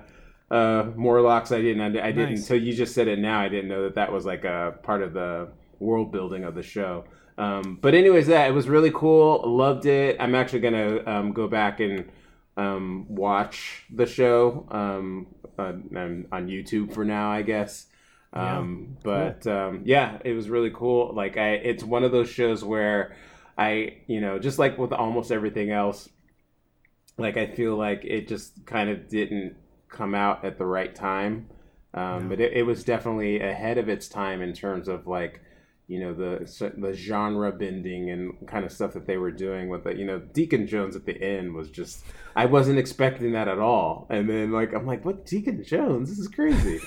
uh, 0.49 0.91
Morlocks. 0.97 1.53
I 1.53 1.61
didn't. 1.61 1.81
I 1.97 2.11
didn't. 2.11 2.29
Nice. 2.31 2.41
Until 2.41 2.61
you 2.61 2.73
just 2.73 2.93
said 2.93 3.07
it 3.07 3.19
now, 3.19 3.39
I 3.39 3.47
didn't 3.47 3.69
know 3.69 3.83
that 3.83 3.95
that 3.95 4.11
was 4.11 4.25
like 4.25 4.43
a 4.43 4.75
part 4.83 5.01
of 5.03 5.13
the 5.13 5.47
world 5.79 6.11
building 6.11 6.43
of 6.43 6.55
the 6.55 6.63
show. 6.63 7.05
Um, 7.37 7.79
but 7.81 7.93
anyways, 7.93 8.27
that 8.27 8.49
it 8.49 8.53
was 8.53 8.67
really 8.67 8.91
cool. 8.91 9.43
Loved 9.45 9.85
it. 9.85 10.17
I'm 10.19 10.35
actually 10.35 10.59
gonna 10.59 11.01
um, 11.05 11.31
go 11.33 11.47
back 11.47 11.79
and 11.79 12.11
um, 12.57 13.05
watch 13.09 13.85
the 13.89 14.05
show 14.05 14.67
um, 14.69 15.27
on, 15.57 16.27
on 16.31 16.47
YouTube 16.47 16.93
for 16.93 17.05
now. 17.05 17.31
I 17.31 17.41
guess. 17.41 17.87
Um, 18.33 18.95
but 19.03 19.45
um, 19.45 19.81
yeah, 19.83 20.17
it 20.23 20.33
was 20.33 20.49
really 20.49 20.71
cool. 20.73 21.13
Like 21.13 21.35
I, 21.35 21.49
it's 21.55 21.83
one 21.83 22.05
of 22.05 22.13
those 22.13 22.29
shows 22.29 22.63
where 22.63 23.15
I, 23.57 23.97
you 24.07 24.21
know, 24.21 24.39
just 24.39 24.57
like 24.57 24.77
with 24.77 24.93
almost 24.93 25.31
everything 25.31 25.69
else, 25.71 26.07
like 27.17 27.35
I 27.35 27.47
feel 27.47 27.75
like 27.75 28.05
it 28.05 28.29
just 28.29 28.65
kind 28.65 28.89
of 28.89 29.09
didn't 29.09 29.57
come 29.89 30.15
out 30.15 30.45
at 30.45 30.57
the 30.57 30.65
right 30.65 30.95
time. 30.95 31.49
Um, 31.93 32.29
But 32.29 32.39
it, 32.39 32.53
it 32.53 32.63
was 32.63 32.85
definitely 32.85 33.41
ahead 33.41 33.77
of 33.77 33.89
its 33.89 34.07
time 34.07 34.41
in 34.41 34.53
terms 34.53 34.87
of 34.87 35.07
like, 35.07 35.41
you 35.91 35.99
know, 35.99 36.13
the 36.13 36.71
the 36.77 36.93
genre 36.93 37.51
bending 37.51 38.11
and 38.11 38.47
kind 38.47 38.63
of 38.63 38.71
stuff 38.71 38.93
that 38.93 39.05
they 39.05 39.17
were 39.17 39.29
doing 39.29 39.67
with 39.67 39.85
it. 39.85 39.97
You 39.97 40.05
know, 40.05 40.19
Deacon 40.19 40.65
Jones 40.65 40.95
at 40.95 41.05
the 41.05 41.21
end 41.21 41.53
was 41.53 41.69
just 41.69 42.05
I 42.33 42.45
wasn't 42.45 42.79
expecting 42.79 43.33
that 43.33 43.49
at 43.49 43.59
all. 43.59 44.07
And 44.09 44.29
then 44.29 44.53
like 44.53 44.73
I'm 44.73 44.87
like, 44.87 45.03
what 45.03 45.25
Deacon 45.25 45.61
Jones? 45.65 46.09
This 46.09 46.17
is 46.17 46.29
crazy. 46.29 46.79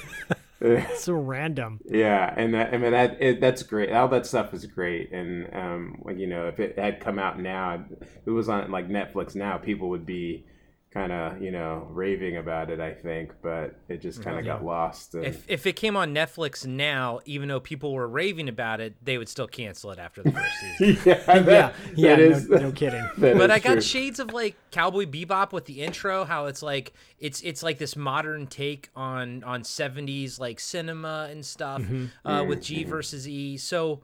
so 0.97 1.13
random. 1.13 1.81
Yeah, 1.85 2.33
and 2.35 2.55
that, 2.55 2.73
I 2.73 2.79
mean 2.79 2.93
that 2.93 3.21
it, 3.21 3.43
that's 3.43 3.63
great. 3.63 3.93
All 3.93 4.09
that 4.09 4.25
stuff 4.25 4.55
is 4.55 4.65
great, 4.65 5.13
and 5.13 5.55
um, 5.55 6.01
like 6.03 6.17
you 6.17 6.27
know, 6.27 6.49
if 6.49 6.59
it 6.59 6.79
had 6.79 7.01
come 7.01 7.19
out 7.19 7.39
now, 7.39 7.85
if 8.01 8.09
it 8.25 8.31
was 8.31 8.49
on 8.49 8.71
like 8.71 8.89
Netflix 8.89 9.35
now, 9.35 9.59
people 9.59 9.91
would 9.91 10.07
be 10.07 10.47
kind 10.95 11.11
of 11.11 11.43
you 11.43 11.51
know 11.51 11.87
raving 11.91 12.37
about 12.37 12.71
it. 12.71 12.79
I 12.81 12.93
think, 12.95 13.33
but 13.43 13.75
it 13.89 14.01
just 14.01 14.23
kind 14.23 14.39
of 14.39 14.45
got 14.45 14.65
lost. 14.65 15.15
And, 15.15 15.25
If 15.27 15.45
if 15.51 15.67
it 15.67 15.75
came 15.75 15.97
on 15.97 16.15
Netflix 16.15 16.65
now, 16.65 17.21
even 17.25 17.49
though 17.49 17.59
people 17.61 17.93
were 17.93 18.07
raving 18.09 18.49
about 18.49 18.81
it, 18.81 18.95
they 19.05 19.19
would 19.19 19.29
still 19.29 19.49
cancel 19.49 19.91
it 19.91 19.99
after 19.99 20.23
the 20.23 20.31
first 20.33 20.55
season. 20.79 21.03
yeah, 21.05 21.15
that- 21.41 21.47
yeah, 21.47 21.73
yeah, 21.97 22.17
that 22.17 22.19
is- 22.21 22.49
no, 22.49 22.57
no 22.59 22.73
kidding. 22.73 23.05
but 23.19 23.51
I 23.51 23.59
got 23.59 23.73
true. 23.73 23.81
shades 23.83 24.21
of 24.21 24.33
like 24.33 24.55
Cowboy 24.71 25.07
Bebop 25.07 25.53
with 25.53 25.65
the 25.67 25.83
intro, 25.83 26.25
how 26.25 26.47
it's 26.47 26.63
like 26.63 26.93
it's 27.19 27.41
it's 27.43 27.63
like 27.63 27.79
this 27.79 27.97
modern 27.97 28.47
take 28.47 28.89
on 28.95 29.43
on 29.45 29.63
70s 29.63 30.39
like 30.39 30.61
cinema 30.61 31.29
and 31.31 31.45
stuff 31.45 31.83
uh, 32.25 32.45
with 32.49 32.63
G 32.63 32.85
versus 32.85 33.27
E. 33.29 33.57
So, 33.57 34.03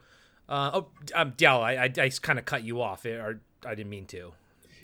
uh, 0.48 0.70
oh, 0.74 0.86
um, 1.14 1.34
Dell, 1.36 1.62
I 1.62 1.74
I, 1.74 1.92
I 1.98 2.10
kind 2.20 2.38
of 2.38 2.44
cut 2.44 2.64
you 2.64 2.82
off, 2.82 3.06
eh, 3.06 3.10
or 3.14 3.40
I 3.64 3.74
didn't 3.76 3.90
mean 3.90 4.06
to. 4.06 4.32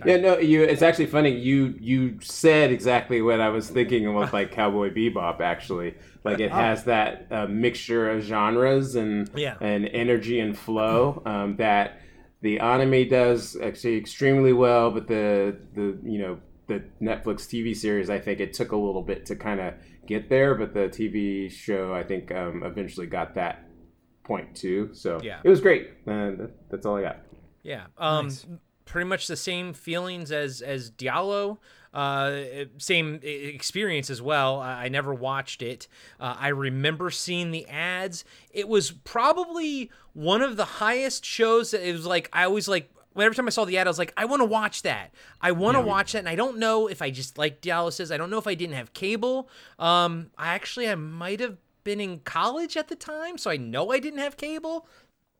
Yeah, 0.05 0.16
no, 0.18 0.39
you. 0.39 0.62
It's 0.62 0.82
actually 0.82 1.06
funny. 1.06 1.31
You 1.31 1.74
you 1.81 2.18
said 2.20 2.70
exactly 2.70 3.23
what 3.23 3.40
I 3.40 3.48
was 3.48 3.70
thinking 3.70 4.12
with 4.14 4.32
like 4.32 4.52
Cowboy 4.59 4.93
Bebop. 4.93 5.40
Actually, 5.40 5.94
like 6.24 6.39
it 6.40 6.52
has 6.52 6.85
that 6.85 7.27
uh, 7.31 7.47
mixture 7.47 8.10
of 8.10 8.23
genres 8.23 8.94
and 8.94 9.31
Yeah. 9.35 9.56
and 9.60 9.86
energy 9.89 10.39
and 10.40 10.56
flow 10.59 11.23
um, 11.24 11.56
that 11.56 12.01
the 12.43 12.60
anime 12.60 13.09
does 13.09 13.56
actually 13.62 13.97
extremely 13.97 14.52
well. 14.52 14.90
But 14.90 15.06
the 15.09 15.56
the 15.74 15.98
you 16.05 16.18
know 16.18 16.40
the 16.66 16.82
Netflix 17.01 17.47
TV 17.47 17.74
series, 17.74 18.10
I 18.10 18.18
think 18.18 18.40
it 18.40 18.52
took 18.52 18.73
a 18.73 18.77
little 18.77 19.02
bit 19.02 19.24
to 19.27 19.36
kind 19.36 19.60
of 19.60 19.74
get 20.06 20.28
there. 20.28 20.55
But 20.55 20.74
the 20.74 20.89
TV 20.89 21.51
show, 21.51 21.94
I 21.94 22.02
think, 22.02 22.32
um, 22.32 22.62
eventually 22.64 23.06
got 23.06 23.35
that 23.36 23.64
point 24.24 24.55
too. 24.56 24.90
So 24.93 25.20
Yeah. 25.23 25.39
it 25.44 25.48
was 25.48 25.60
great. 25.60 25.90
And 26.06 26.51
that's 26.68 26.85
all 26.85 26.97
I 26.97 27.02
got. 27.02 27.18
Yeah. 27.62 27.85
Um 27.97 28.28
pretty 28.86 29.08
much 29.08 29.26
the 29.26 29.36
same 29.36 29.74
feelings 29.74 30.32
as 30.32 30.62
as 30.62 30.90
Diallo. 30.90 31.58
Uh, 31.92 32.66
same 32.76 33.20
experience 33.22 34.10
as 34.10 34.20
well. 34.20 34.60
I, 34.60 34.88
never 34.88 35.14
watched 35.14 35.62
it. 35.62 35.88
Uh, 36.20 36.36
I 36.38 36.48
remember 36.48 37.10
seeing 37.10 37.52
the 37.52 37.66
ads. 37.68 38.22
It 38.50 38.68
was 38.68 38.90
probably 38.90 39.90
one 40.12 40.42
of 40.42 40.58
the 40.58 40.66
highest 40.66 41.24
shows. 41.24 41.70
That 41.70 41.86
it 41.86 41.92
was 41.92 42.06
like 42.06 42.30
I 42.32 42.44
always 42.44 42.68
like. 42.68 42.90
Every 43.18 43.34
time 43.34 43.46
I 43.46 43.50
saw 43.50 43.64
the 43.64 43.78
ad, 43.78 43.86
I 43.86 43.90
was 43.90 43.98
like, 43.98 44.12
I 44.18 44.26
want 44.26 44.40
to 44.40 44.44
watch 44.44 44.82
that. 44.82 45.10
I 45.40 45.52
want 45.52 45.78
to 45.78 45.80
watch 45.80 46.12
that, 46.12 46.18
and 46.18 46.28
I 46.28 46.34
don't 46.34 46.58
know 46.58 46.86
if 46.86 47.00
I 47.00 47.10
just 47.10 47.38
like 47.38 47.62
Diallo 47.62 47.90
says. 47.90 48.12
I 48.12 48.18
don't 48.18 48.28
know 48.28 48.36
if 48.36 48.46
I 48.46 48.54
didn't 48.54 48.76
have 48.76 48.92
cable. 48.92 49.48
Um, 49.78 50.30
I 50.36 50.48
actually 50.48 50.86
I 50.90 50.96
might 50.96 51.40
have 51.40 51.56
been 51.82 51.98
in 51.98 52.18
college 52.20 52.76
at 52.76 52.88
the 52.88 52.96
time, 52.96 53.38
so 53.38 53.50
I 53.50 53.56
know 53.56 53.90
I 53.90 54.00
didn't 54.00 54.18
have 54.18 54.36
cable 54.36 54.86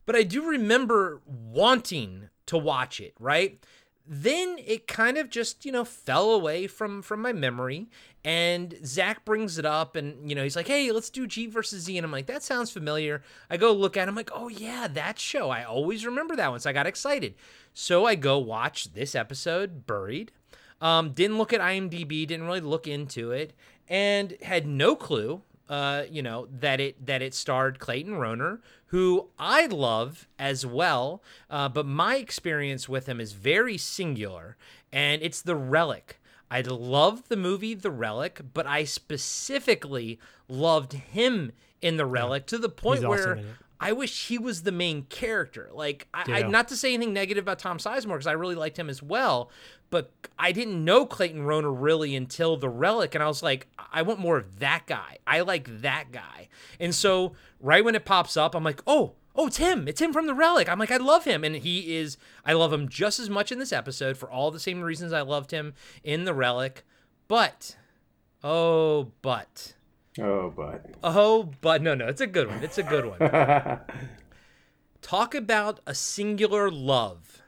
but 0.07 0.15
I 0.15 0.23
do 0.23 0.49
remember 0.49 1.21
wanting 1.27 2.31
to 2.47 2.59
watch 2.59 3.01
it, 3.01 3.15
right? 3.19 3.65
Then 4.09 4.57
it 4.65 4.87
kind 4.87 5.19
of 5.19 5.31
just, 5.31 5.65
you 5.65 5.73
know, 5.73 5.85
fell 5.85 6.31
away 6.31 6.69
from 6.69 7.03
from 7.03 7.21
my 7.21 7.33
memory. 7.33 7.89
And 8.25 8.77
Zach 8.85 9.25
brings 9.25 9.59
it 9.59 9.65
up 9.65 9.95
and, 9.95 10.29
you 10.29 10.35
know, 10.35 10.43
he's 10.43 10.57
like, 10.57 10.67
hey, 10.67 10.91
let's 10.91 11.11
do 11.11 11.27
G 11.27 11.47
versus 11.47 11.85
Z. 11.85 11.97
And 11.97 12.05
I'm 12.05 12.13
like, 12.13 12.27
that 12.27 12.43
sounds 12.43 12.71
familiar. 12.71 13.23
I 13.51 13.57
go 13.57 13.73
look 13.73 13.97
at 13.97 14.07
it. 14.07 14.09
I'm 14.09 14.17
like, 14.17 14.31
oh, 14.35 14.49
yeah, 14.49 14.89
that 14.89 15.19
show. 15.19 15.51
I 15.51 15.65
always 15.65 16.07
remember 16.07 16.35
that 16.37 16.51
one. 16.51 16.61
So 16.61 16.71
I 16.71 16.73
got 16.73 16.87
excited. 16.87 17.35
So 17.73 18.05
I 18.05 18.15
go 18.15 18.39
watch 18.39 18.95
this 18.95 19.15
episode, 19.15 19.87
Buried. 19.87 20.33
Um, 20.81 21.13
didn't 21.13 21.39
look 21.39 21.53
at 21.53 21.61
IMDb, 21.61 22.27
didn't 22.27 22.47
really 22.47 22.61
look 22.61 22.87
into 22.87 23.31
it, 23.31 23.55
and 23.89 24.37
had 24.43 24.67
no 24.67 24.95
clue, 24.95 25.43
uh, 25.69 26.05
you 26.11 26.23
know, 26.23 26.49
that 26.51 26.81
it 26.81 27.07
that 27.07 27.23
it 27.23 27.35
starred 27.35 27.79
Clayton 27.79 28.15
Rohner, 28.15 28.61
who 28.87 29.29
I 29.39 29.67
love 29.67 30.29
as 30.39 30.65
well. 30.65 31.23
Uh, 31.51 31.69
but 31.69 31.87
my 31.87 32.17
experience 32.17 32.89
with 32.89 33.07
him 33.07 33.21
is 33.21 33.33
very 33.33 33.77
singular, 33.77 34.57
and 34.93 35.23
it's 35.23 35.43
The 35.43 35.57
Relic. 35.57 36.21
I 36.51 36.61
loved 36.61 37.29
the 37.29 37.37
movie 37.37 37.75
The 37.75 37.91
Relic, 37.91 38.41
but 38.55 38.67
I 38.67 38.85
specifically 38.85 40.21
loved 40.49 40.93
him 40.93 41.53
in 41.83 41.97
The 41.97 42.07
Relic 42.07 42.47
to 42.47 42.59
the 42.59 42.69
point 42.69 43.01
He's 43.01 43.09
where 43.09 43.33
it. 43.35 43.45
I 43.81 43.93
wish 43.93 44.29
he 44.29 44.39
was 44.39 44.63
the 44.63 44.73
main 44.73 45.03
character. 45.05 45.71
Like, 45.73 46.09
I, 46.15 46.25
I 46.29 46.43
not 46.43 46.69
to 46.69 46.77
say 46.77 46.95
anything 46.95 47.13
negative 47.13 47.45
about 47.45 47.59
Tom 47.59 47.79
Sizemore 47.79 48.15
because 48.15 48.27
I 48.27 48.33
really 48.33 48.55
liked 48.55 48.79
him 48.79 48.89
as 48.89 49.03
well, 49.03 49.51
but 49.91 50.11
I 50.39 50.53
didn't 50.53 50.85
know 50.85 51.07
Clayton 51.07 51.43
Rohner 51.43 51.75
really 51.77 52.17
until 52.17 52.57
The 52.57 52.69
Relic, 52.69 53.15
and 53.15 53.23
I 53.23 53.29
was 53.29 53.43
like, 53.43 53.69
I 53.93 54.03
want 54.03 54.21
more 54.21 54.39
of 54.39 54.59
that 54.61 54.87
guy. 54.87 55.19
I 55.27 55.41
like 55.41 55.83
that 55.83 56.13
guy, 56.13 56.49
and 56.81 56.95
so 56.95 57.35
right 57.61 57.85
when 57.85 57.95
it 57.95 58.05
pops 58.05 58.37
up, 58.37 58.55
I'm 58.55 58.65
like, 58.65 58.83
oh. 58.87 59.15
Oh, 59.39 59.49
it's 59.49 59.59
him. 59.59 59.87
It's 59.87 60.01
him 60.01 60.15
from 60.15 60.27
The 60.27 60.33
Relic. 60.33 60.67
I'm 60.67 60.79
like, 60.79 60.91
I 60.91 60.97
love 60.97 61.27
him. 61.27 61.45
And 61.45 61.57
he 61.57 61.95
is, 61.95 62.17
I 62.47 62.55
love 62.55 62.73
him 62.73 62.89
just 62.89 63.21
as 63.21 63.29
much 63.29 63.53
in 63.53 63.59
this 63.59 63.71
episode 63.71 64.17
for 64.17 64.31
all 64.31 64.51
the 64.51 64.59
same 64.59 64.81
reasons 64.81 65.13
I 65.13 65.21
loved 65.21 65.51
him 65.51 65.75
in 66.03 66.25
The 66.25 66.33
Relic. 66.33 66.87
But, 67.29 67.77
oh, 68.43 69.13
but, 69.21 69.75
Oh, 70.21 70.51
but 70.51 70.87
oh, 71.03 71.51
but, 71.61 71.83
no, 71.83 71.95
no, 71.95 72.07
it's 72.07 72.21
a 72.21 72.27
good 72.27 72.49
one. 72.49 72.63
It's 72.63 72.79
a 72.79 72.83
good 72.83 73.05
one. 73.07 73.81
Talk 75.03 75.35
about 75.35 75.81
a 75.87 75.95
singular 75.95 76.71
love. 76.71 77.43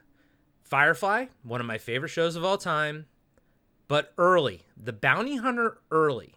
Firefly, 0.63 1.27
one 1.43 1.61
of 1.61 1.67
my 1.67 1.79
favorite 1.79 2.11
shows 2.11 2.37
of 2.37 2.45
all 2.45 2.59
time, 2.59 3.07
but 3.89 4.13
early, 4.19 4.63
The 4.77 4.93
Bounty 4.93 5.37
Hunter 5.37 5.79
early 5.91 6.35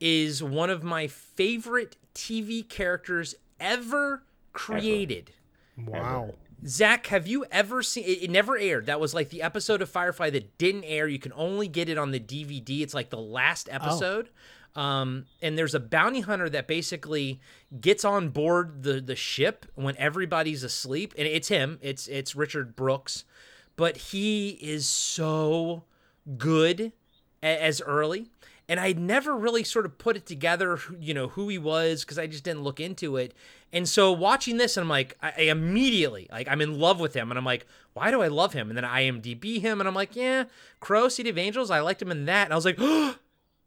is 0.00 0.42
one 0.42 0.70
of 0.70 0.84
my 0.84 1.08
favorite 1.08 1.96
TV 2.14 2.66
characters 2.68 3.34
ever 3.58 4.22
created. 4.52 5.32
Wow. 5.76 6.34
Zach, 6.66 7.08
have 7.08 7.26
you 7.26 7.44
ever 7.50 7.82
seen 7.82 8.04
it, 8.04 8.22
it 8.22 8.30
never 8.30 8.56
aired. 8.56 8.86
That 8.86 9.00
was 9.00 9.12
like 9.12 9.28
the 9.30 9.42
episode 9.42 9.82
of 9.82 9.90
Firefly 9.90 10.30
that 10.30 10.56
didn't 10.56 10.84
air. 10.84 11.06
You 11.08 11.18
can 11.18 11.32
only 11.34 11.68
get 11.68 11.88
it 11.88 11.98
on 11.98 12.10
the 12.10 12.20
DVD. 12.20 12.80
It's 12.80 12.94
like 12.94 13.10
the 13.10 13.18
last 13.18 13.68
oh. 13.70 13.74
episode. 13.74 14.30
Um, 14.76 15.26
and 15.40 15.56
there's 15.56 15.74
a 15.74 15.80
bounty 15.80 16.20
hunter 16.20 16.48
that 16.50 16.66
basically 16.66 17.40
gets 17.80 18.04
on 18.04 18.30
board 18.30 18.82
the 18.82 19.00
the 19.00 19.14
ship 19.14 19.66
when 19.74 19.96
everybody's 19.98 20.64
asleep, 20.64 21.14
and 21.16 21.26
it's 21.26 21.48
him. 21.48 21.78
It's 21.80 22.08
it's 22.08 22.34
Richard 22.34 22.74
Brooks, 22.74 23.24
but 23.76 23.96
he 23.96 24.50
is 24.60 24.88
so 24.88 25.84
good 26.36 26.92
as 27.42 27.80
early 27.82 28.30
and 28.68 28.80
I'd 28.80 28.98
never 28.98 29.36
really 29.36 29.62
sort 29.62 29.84
of 29.84 29.98
put 29.98 30.16
it 30.16 30.26
together, 30.26 30.78
you 30.98 31.12
know, 31.12 31.28
who 31.28 31.48
he 31.48 31.58
was 31.58 32.04
because 32.04 32.18
I 32.18 32.26
just 32.26 32.44
didn't 32.44 32.62
look 32.62 32.80
into 32.80 33.16
it. 33.16 33.34
And 33.72 33.88
so 33.88 34.12
watching 34.12 34.56
this, 34.56 34.76
and 34.76 34.84
I'm 34.84 34.88
like, 34.88 35.16
I, 35.22 35.32
I 35.38 35.42
immediately 35.42 36.28
like 36.30 36.48
I'm 36.48 36.60
in 36.60 36.78
love 36.78 37.00
with 37.00 37.14
him, 37.14 37.30
and 37.30 37.36
I'm 37.36 37.44
like, 37.44 37.66
why 37.92 38.10
do 38.10 38.22
I 38.22 38.28
love 38.28 38.52
him? 38.52 38.70
And 38.70 38.76
then 38.76 38.84
I 38.84 39.04
IMDb 39.04 39.60
him, 39.60 39.80
and 39.80 39.88
I'm 39.88 39.94
like, 39.94 40.16
yeah, 40.16 40.44
Crow, 40.80 41.08
City 41.08 41.28
of 41.30 41.38
Angels, 41.38 41.70
I 41.70 41.80
liked 41.80 42.00
him 42.00 42.10
in 42.10 42.24
that, 42.24 42.44
and 42.44 42.52
I 42.52 42.56
was 42.56 42.64
like, 42.64 42.76
oh, 42.78 43.16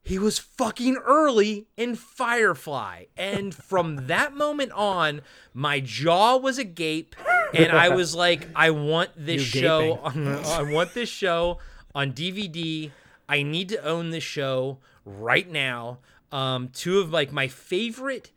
he 0.08 0.18
was 0.18 0.40
fucking 0.40 0.96
early 1.06 1.68
in 1.76 1.96
Firefly. 1.96 3.06
And 3.18 3.54
from 3.54 4.08
that 4.08 4.34
moment 4.34 4.72
on, 4.72 5.22
my 5.54 5.82
jaw 5.82 6.38
was 6.38 6.58
agape, 6.58 7.14
and 7.54 7.74
I 7.74 7.90
was 7.90 8.16
like, 8.26 8.48
I 8.56 8.70
want 8.70 9.10
this 9.18 9.54
You're 9.54 9.64
show. 9.64 10.00
I 10.04 10.62
want 10.62 10.94
this 10.94 11.10
show 11.10 11.60
on 11.94 12.14
DVD. 12.14 12.90
I 13.28 13.44
need 13.44 13.68
to 13.70 13.84
own 13.84 14.12
this 14.12 14.24
show 14.24 14.78
right 15.04 15.50
now. 15.50 16.00
Um, 16.32 16.70
two 16.70 17.00
of 17.00 17.12
like 17.12 17.34
my 17.34 17.50
favorite 17.50 18.32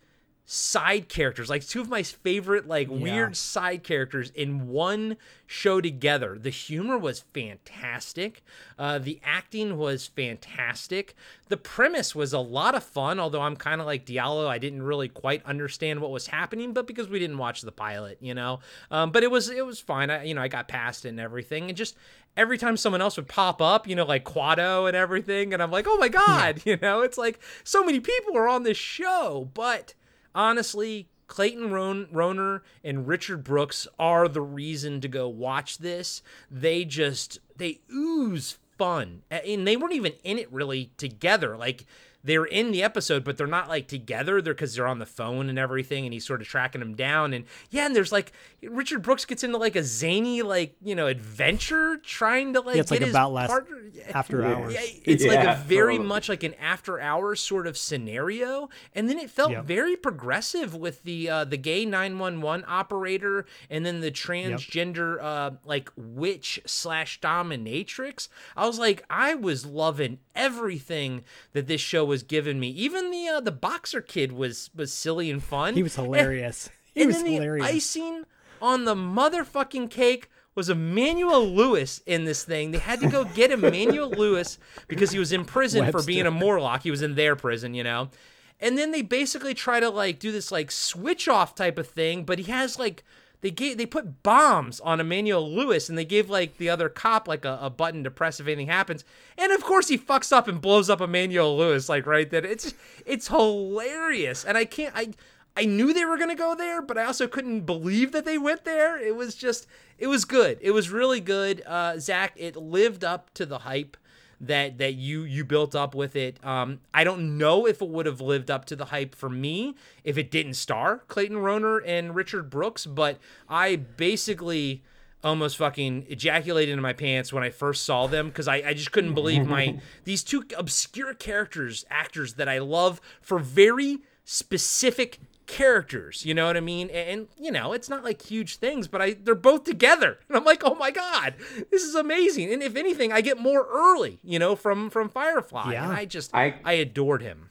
side 0.52 1.08
characters, 1.08 1.48
like 1.48 1.64
two 1.64 1.80
of 1.80 1.88
my 1.88 2.02
favorite 2.02 2.66
like 2.66 2.88
weird 2.90 3.36
side 3.36 3.84
characters 3.84 4.30
in 4.30 4.66
one 4.66 5.16
show 5.46 5.80
together. 5.80 6.36
The 6.40 6.50
humor 6.50 6.98
was 6.98 7.20
fantastic. 7.32 8.42
Uh, 8.76 8.98
the 8.98 9.20
acting 9.22 9.78
was 9.78 10.08
fantastic. 10.08 11.14
The 11.50 11.56
premise 11.56 12.16
was 12.16 12.32
a 12.32 12.40
lot 12.40 12.74
of 12.74 12.82
fun, 12.82 13.20
although 13.20 13.42
I'm 13.42 13.54
kind 13.54 13.80
of 13.80 13.86
like 13.86 14.04
Diallo. 14.04 14.48
I 14.48 14.58
didn't 14.58 14.82
really 14.82 15.06
quite 15.06 15.46
understand 15.46 16.00
what 16.00 16.10
was 16.10 16.26
happening, 16.26 16.72
but 16.72 16.88
because 16.88 17.08
we 17.08 17.20
didn't 17.20 17.38
watch 17.38 17.62
the 17.62 17.70
pilot, 17.70 18.18
you 18.20 18.34
know. 18.34 18.58
Um, 18.90 19.12
but 19.12 19.22
it 19.22 19.30
was 19.30 19.50
it 19.50 19.64
was 19.64 19.78
fine. 19.78 20.10
I 20.10 20.24
you 20.24 20.34
know 20.34 20.42
I 20.42 20.48
got 20.48 20.66
past 20.66 21.04
it 21.04 21.10
and 21.10 21.20
everything, 21.20 21.68
and 21.68 21.76
just 21.76 21.96
every 22.36 22.58
time 22.58 22.76
someone 22.76 23.00
else 23.00 23.16
would 23.16 23.28
pop 23.28 23.62
up, 23.62 23.86
you 23.86 23.94
know, 23.94 24.04
like 24.04 24.24
Quado 24.24 24.88
and 24.88 24.96
everything, 24.96 25.54
and 25.54 25.62
I'm 25.62 25.70
like, 25.70 25.86
oh 25.88 25.96
my 25.98 26.08
god, 26.08 26.62
you 26.66 26.76
know, 26.82 27.02
it's 27.02 27.18
like 27.18 27.38
so 27.62 27.84
many 27.84 28.00
people 28.00 28.36
are 28.36 28.48
on 28.48 28.64
this 28.64 28.76
show, 28.76 29.48
but 29.54 29.94
honestly, 30.34 31.08
Clayton 31.26 31.70
Ron- 31.70 32.06
Rohner 32.06 32.62
and 32.82 33.06
Richard 33.06 33.44
Brooks 33.44 33.86
are 33.98 34.26
the 34.26 34.42
reason 34.42 35.00
to 35.00 35.08
go 35.08 35.28
watch 35.28 35.78
this. 35.78 36.22
They 36.50 36.84
just 36.84 37.38
they 37.56 37.80
ooze 37.92 38.58
fun, 38.76 39.22
and 39.30 39.66
they 39.66 39.76
weren't 39.76 39.94
even 39.94 40.14
in 40.24 40.38
it 40.38 40.52
really 40.52 40.90
together. 40.96 41.56
Like 41.56 41.86
they're 42.22 42.44
in 42.44 42.70
the 42.72 42.82
episode, 42.82 43.24
but 43.24 43.36
they're 43.36 43.46
not 43.46 43.68
like 43.68 43.88
together. 43.88 44.40
They're 44.42 44.54
because 44.54 44.74
they're 44.74 44.86
on 44.86 44.98
the 44.98 45.06
phone 45.06 45.48
and 45.48 45.58
everything, 45.58 46.04
and 46.04 46.12
he's 46.12 46.26
sort 46.26 46.40
of 46.42 46.48
tracking 46.48 46.80
them 46.80 46.94
down. 46.94 47.32
And 47.32 47.44
yeah, 47.70 47.86
and 47.86 47.96
there's 47.96 48.12
like 48.12 48.32
Richard 48.62 49.02
Brooks 49.02 49.24
gets 49.24 49.42
into 49.44 49.56
like 49.58 49.76
a 49.76 49.82
zany 49.82 50.42
like 50.42 50.76
you 50.82 50.94
know 50.94 51.06
adventure 51.06 51.96
trying 51.98 52.52
to 52.54 52.60
like 52.60 52.76
Yeah, 52.76 52.82
it's 52.82 52.90
like 52.90 53.00
his 53.00 53.10
about 53.10 53.32
last 53.32 53.48
partner. 53.50 53.76
after 54.14 54.42
Yeah. 54.42 54.54
hours. 54.54 54.74
Yeah, 54.74 54.80
it's 55.04 55.24
like 55.24 55.44
a 55.46 55.62
very 55.66 55.94
totally. 55.94 56.08
much 56.08 56.28
like 56.28 56.42
an 56.42 56.54
after 56.54 57.00
hours 57.00 57.40
sort 57.40 57.66
of 57.66 57.76
scenario, 57.76 58.68
and 58.94 59.08
then 59.08 59.18
it 59.18 59.30
felt 59.30 59.50
Yep. 59.50 59.64
very 59.64 59.96
progressive 59.96 60.74
with 60.74 61.02
the 61.04 61.28
uh, 61.30 61.44
the 61.44 61.56
gay 61.56 61.84
nine 61.84 62.18
one 62.18 62.40
one 62.40 62.64
operator, 62.68 63.46
and 63.68 63.84
then 63.86 64.00
the 64.00 64.10
transgender 64.10 65.20
uh, 65.22 65.50
like 65.64 65.90
witch 65.96 66.60
slash 66.66 67.20
dominatrix. 67.20 68.28
I 68.56 68.66
was 68.66 68.78
like, 68.78 69.04
I 69.10 69.34
was 69.34 69.64
loving 69.66 70.18
everything 70.34 71.24
that 71.52 71.66
this 71.66 71.80
show 71.80 72.04
was 72.10 72.22
giving 72.22 72.60
me. 72.60 72.68
Even 72.68 73.10
the 73.10 73.26
uh, 73.28 73.40
the 73.40 73.50
boxer 73.52 74.02
kid 74.02 74.32
was 74.32 74.68
was 74.74 74.92
silly 74.92 75.30
and 75.30 75.42
fun. 75.42 75.74
He 75.74 75.82
was 75.82 75.96
And- 75.96 76.06
hilarious. 76.08 76.68
He 76.92 77.02
and 77.02 77.06
was 77.06 77.16
then 77.18 77.24
the 77.26 77.34
hilarious. 77.34 77.66
icing 77.66 78.24
on 78.60 78.84
the 78.84 78.96
motherfucking 78.96 79.90
cake 79.90 80.28
was 80.56 80.68
Emmanuel 80.68 81.46
Lewis 81.46 82.02
in 82.04 82.24
this 82.24 82.42
thing. 82.44 82.72
They 82.72 82.78
had 82.78 83.00
to 83.00 83.08
go 83.08 83.22
get 83.24 83.52
Emmanuel 83.58 84.10
Lewis 84.10 84.58
because 84.88 85.12
he 85.12 85.18
was 85.20 85.30
in 85.30 85.44
prison 85.44 85.90
for 85.92 86.02
being 86.02 86.26
a 86.26 86.32
Morlock. 86.32 86.82
He 86.82 86.90
was 86.90 87.00
in 87.02 87.14
their 87.14 87.36
prison, 87.36 87.74
you 87.74 87.84
know. 87.84 88.10
And 88.58 88.76
then 88.76 88.90
they 88.90 89.02
basically 89.02 89.54
try 89.54 89.78
to 89.78 89.88
like 89.88 90.18
do 90.18 90.32
this 90.32 90.50
like 90.50 90.72
switch 90.72 91.28
off 91.28 91.54
type 91.54 91.78
of 91.78 91.86
thing, 91.86 92.24
but 92.24 92.38
he 92.40 92.50
has 92.50 92.76
like 92.76 93.04
they 93.40 93.50
gave 93.50 93.78
they 93.78 93.86
put 93.86 94.22
bombs 94.22 94.80
on 94.80 95.00
Emmanuel 95.00 95.50
Lewis 95.50 95.88
and 95.88 95.96
they 95.96 96.04
gave 96.04 96.30
like 96.30 96.58
the 96.58 96.68
other 96.68 96.88
cop 96.88 97.26
like 97.28 97.44
a, 97.44 97.58
a 97.60 97.70
button 97.70 98.04
to 98.04 98.10
press 98.10 98.40
if 98.40 98.46
anything 98.46 98.66
happens. 98.66 99.04
And 99.36 99.52
of 99.52 99.62
course 99.62 99.88
he 99.88 99.98
fucks 99.98 100.32
up 100.32 100.48
and 100.48 100.60
blows 100.60 100.90
up 100.90 101.00
Emmanuel 101.00 101.56
Lewis 101.56 101.88
like 101.88 102.06
right 102.06 102.30
then. 102.30 102.44
It's 102.44 102.74
it's 103.06 103.28
hilarious. 103.28 104.44
And 104.44 104.56
I 104.56 104.64
can't 104.64 104.94
I 104.94 105.12
I 105.56 105.64
knew 105.64 105.92
they 105.92 106.04
were 106.04 106.16
to 106.30 106.34
go 106.34 106.54
there, 106.54 106.80
but 106.80 106.96
I 106.96 107.04
also 107.04 107.26
couldn't 107.26 107.62
believe 107.62 108.12
that 108.12 108.24
they 108.24 108.38
went 108.38 108.64
there. 108.64 108.98
It 108.98 109.16
was 109.16 109.34
just, 109.34 109.66
it 109.98 110.06
was 110.06 110.24
good. 110.24 110.58
It 110.60 110.70
was 110.70 110.90
really 110.90 111.20
good. 111.20 111.62
Uh, 111.66 111.98
Zach, 111.98 112.32
it 112.36 112.56
lived 112.56 113.04
up 113.04 113.34
to 113.34 113.44
the 113.44 113.58
hype 113.58 113.96
that 114.40 114.78
that 114.78 114.94
you 114.94 115.22
you 115.22 115.44
built 115.44 115.74
up 115.74 115.94
with 115.94 116.16
it. 116.16 116.44
Um, 116.44 116.80
I 116.94 117.04
don't 117.04 117.38
know 117.38 117.66
if 117.66 117.82
it 117.82 117.88
would 117.88 118.06
have 118.06 118.20
lived 118.20 118.50
up 118.50 118.64
to 118.66 118.76
the 118.76 118.86
hype 118.86 119.14
for 119.14 119.28
me 119.28 119.74
if 120.04 120.16
it 120.16 120.30
didn't 120.30 120.54
star 120.54 120.98
Clayton 121.08 121.36
Rohner 121.36 121.80
and 121.84 122.14
Richard 122.14 122.50
Brooks, 122.50 122.86
but 122.86 123.18
I 123.48 123.76
basically 123.76 124.82
almost 125.22 125.56
fucking 125.58 126.06
ejaculated 126.08 126.72
in 126.72 126.80
my 126.80 126.92
pants 126.92 127.32
when 127.32 127.42
I 127.42 127.50
first 127.50 127.84
saw 127.84 128.06
them 128.06 128.28
because 128.28 128.48
I, 128.48 128.56
I 128.56 128.74
just 128.74 128.92
couldn't 128.92 129.14
believe 129.14 129.46
my 129.46 129.78
these 130.04 130.22
two 130.22 130.44
obscure 130.56 131.14
characters, 131.14 131.84
actors 131.90 132.34
that 132.34 132.48
I 132.48 132.58
love 132.58 133.00
for 133.20 133.38
very 133.38 133.98
specific 134.24 135.18
characters. 135.50 136.24
You 136.24 136.32
know 136.34 136.46
what 136.46 136.56
I 136.56 136.60
mean? 136.60 136.88
And, 136.90 137.08
and, 137.08 137.28
you 137.38 137.50
know, 137.50 137.72
it's 137.72 137.88
not 137.88 138.04
like 138.04 138.22
huge 138.22 138.56
things, 138.56 138.86
but 138.88 139.02
I 139.02 139.14
they're 139.14 139.34
both 139.34 139.64
together, 139.64 140.18
and 140.28 140.36
I'm 140.36 140.44
like, 140.44 140.62
oh 140.64 140.74
my 140.76 140.90
god, 140.90 141.34
this 141.70 141.82
is 141.82 141.94
amazing. 141.94 142.52
And 142.52 142.62
if 142.62 142.76
anything, 142.76 143.12
I 143.12 143.20
get 143.20 143.38
more 143.38 143.66
early, 143.70 144.18
you 144.22 144.38
know, 144.38 144.56
from 144.56 144.90
from 144.90 145.08
Firefly, 145.08 145.72
Yeah. 145.72 145.84
and 145.84 145.92
I 145.92 146.04
just 146.04 146.34
I, 146.34 146.54
I- 146.64 146.74
adored 146.74 147.22
him. 147.22 147.50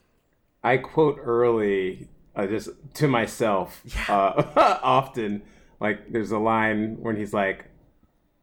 I 0.63 0.77
quote 0.77 1.19
early, 1.23 2.09
uh, 2.35 2.45
just 2.47 2.69
to 2.95 3.07
myself, 3.07 3.81
uh, 4.09 4.43
often. 4.83 5.41
Like, 5.79 6.11
there's 6.11 6.31
a 6.31 6.37
line 6.39 6.97
when 6.99 7.15
he's 7.15 7.33
like, 7.33 7.65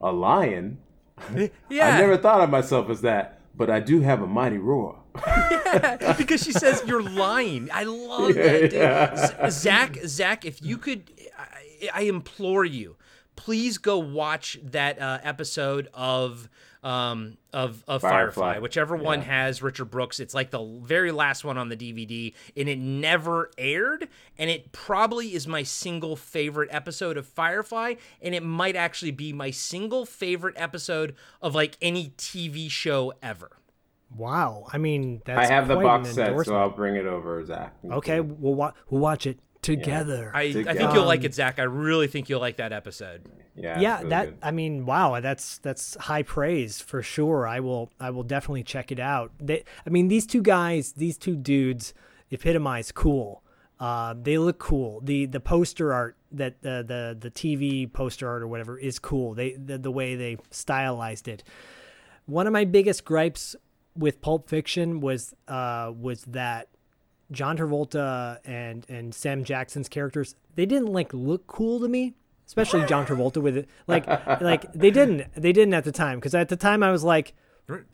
"A 0.01 0.11
lion? 0.12 0.78
Yeah, 1.69 1.89
I 1.97 2.01
never 2.01 2.16
thought 2.16 2.41
of 2.41 2.49
myself 2.51 2.89
as 2.89 3.01
that, 3.03 3.41
but 3.55 3.69
I 3.69 3.81
do 3.81 4.01
have 4.01 4.23
a 4.23 4.27
mighty 4.27 4.57
roar." 4.59 4.99
because 6.19 6.43
she 6.43 6.53
says 6.53 6.83
you're 6.87 7.03
lying. 7.03 7.69
I 7.73 7.85
love 7.85 8.35
that. 8.35 8.71
Dude. 8.71 9.51
Z- 9.51 9.61
Zach, 9.61 9.99
Zach, 10.07 10.45
if 10.45 10.63
you 10.63 10.79
could, 10.79 11.11
I, 11.39 11.89
I 11.95 12.03
implore 12.03 12.65
you, 12.65 12.97
please 13.37 13.79
go 13.79 13.99
watch 13.99 14.59
that 14.63 15.01
uh, 15.01 15.19
episode 15.23 15.89
of 15.95 16.49
um 16.83 17.37
of 17.53 17.83
of 17.89 18.03
Firefly, 18.03 18.11
Firefly. 18.45 18.59
whichever 18.61 18.95
one 18.97 19.19
Yeah. 19.21 19.25
has 19.27 19.61
Richard 19.63 19.87
Brooks. 19.87 20.21
It's 20.21 20.35
like 20.35 20.51
the 20.51 20.63
very 20.85 21.11
last 21.11 21.43
one 21.45 21.59
on 21.59 21.69
the 21.69 21.77
DVD, 21.77 22.33
and 22.57 22.69
it 22.69 22.79
never 22.79 23.51
aired. 23.59 24.09
And 24.39 24.51
it 24.51 24.71
probably 24.73 25.35
is 25.35 25.49
my 25.49 25.65
single 25.65 26.15
favorite 26.15 26.69
episode 26.71 27.17
of 27.17 27.27
Firefly, 27.27 27.95
and 28.23 28.35
it 28.37 28.43
might 28.45 28.77
actually 28.77 29.11
be 29.11 29.33
my 29.33 29.51
single 29.51 30.07
favorite 30.07 30.55
episode 30.57 31.17
of 31.43 31.55
like 31.57 31.77
any 31.83 32.11
TV 32.19 32.71
show 32.71 33.13
ever. 33.21 33.51
Wow. 34.17 34.67
I 34.73 34.79
mean, 34.79 35.23
that's 35.25 35.49
I 35.51 35.53
have 35.53 35.69
the 35.69 35.77
box 35.77 36.11
set, 36.11 36.39
so. 36.45 36.57
I'll 36.57 36.71
bring 36.71 36.97
it 36.97 37.07
over, 37.07 37.45
Zach. 37.45 37.75
Okay, 37.85 38.21
we'll 38.21 38.55
wa- 38.55 38.73
we'll 38.89 39.01
watch 39.01 39.27
it 39.27 39.39
together. 39.63 40.31
I, 40.35 40.43
I 40.43 40.53
think 40.53 40.95
you'll 40.95 41.07
like 41.07 41.25
it, 41.25 41.35
Zach. 41.35 41.59
I 41.59 41.65
really 41.65 42.07
think 42.07 42.29
you'll 42.29 42.41
like 42.41 42.57
that 42.57 42.73
episode. 42.73 43.23
Yeah, 43.55 43.81
yeah, 43.81 43.97
really 43.99 44.11
that 44.11 44.25
good. 44.27 44.39
I 44.43 44.51
mean, 44.51 44.87
wow, 44.87 45.21
that's 45.21 45.59
that's 45.59 45.97
high 45.97 46.23
praise 46.23 46.81
for 46.81 47.03
sure. 47.03 47.47
I 47.47 47.61
will 47.61 47.91
I 47.99 48.11
will 48.11 48.23
definitely 48.23 48.63
check 48.63 48.93
it 48.93 49.01
out. 49.01 49.33
They, 49.41 49.65
I 49.87 49.91
mean, 49.91 50.09
these 50.09 50.27
two 50.27 50.43
guys, 50.43 50.93
these 50.93 51.19
two 51.19 51.37
dudes, 51.37 51.95
epitomize 52.31 52.93
cool. 52.93 53.43
Uh, 53.79 54.15
they 54.21 54.39
look 54.39 54.59
cool. 54.59 55.01
the 55.03 55.27
The 55.27 55.41
poster 55.41 55.93
art 55.93 56.17
that 56.33 56.63
the 56.63 56.85
the 56.87 57.17
the 57.19 57.31
TV 57.31 57.91
poster 57.93 58.29
art 58.29 58.43
or 58.43 58.49
whatever 58.49 58.79
is 58.79 58.99
cool. 58.99 59.35
They 59.35 59.53
the, 59.53 59.79
the 59.79 59.91
way 59.91 60.17
they 60.17 60.39
stylized 60.51 61.29
it. 61.29 61.43
One 62.27 62.47
of 62.47 62.53
my 62.53 62.65
biggest 62.65 63.05
gripes 63.05 63.55
with 63.98 64.20
Pulp 64.20 64.48
Fiction 64.48 65.01
was 65.01 65.35
uh 65.48 65.93
was 65.98 66.23
that 66.24 66.68
John 67.31 67.56
Travolta 67.56 68.39
and 68.44 68.86
and 68.89 69.14
Sam 69.14 69.44
Jackson's 69.44 69.89
characters 69.89 70.35
they 70.55 70.66
didn't 70.66 70.93
like 70.93 71.12
look 71.12 71.47
cool 71.47 71.81
to 71.81 71.89
me, 71.89 72.14
especially 72.47 72.85
John 72.86 73.06
Travolta 73.06 73.43
with 73.43 73.56
it. 73.56 73.68
Like 73.86 74.06
like 74.40 74.73
they 74.73 74.90
didn't 74.90 75.32
they 75.35 75.52
didn't 75.52 75.74
at 75.74 75.85
the 75.85 75.93
time 75.93 76.18
because 76.18 76.35
at 76.35 76.48
the 76.48 76.56
time 76.56 76.82
I 76.82 76.90
was 76.90 77.05
like 77.05 77.35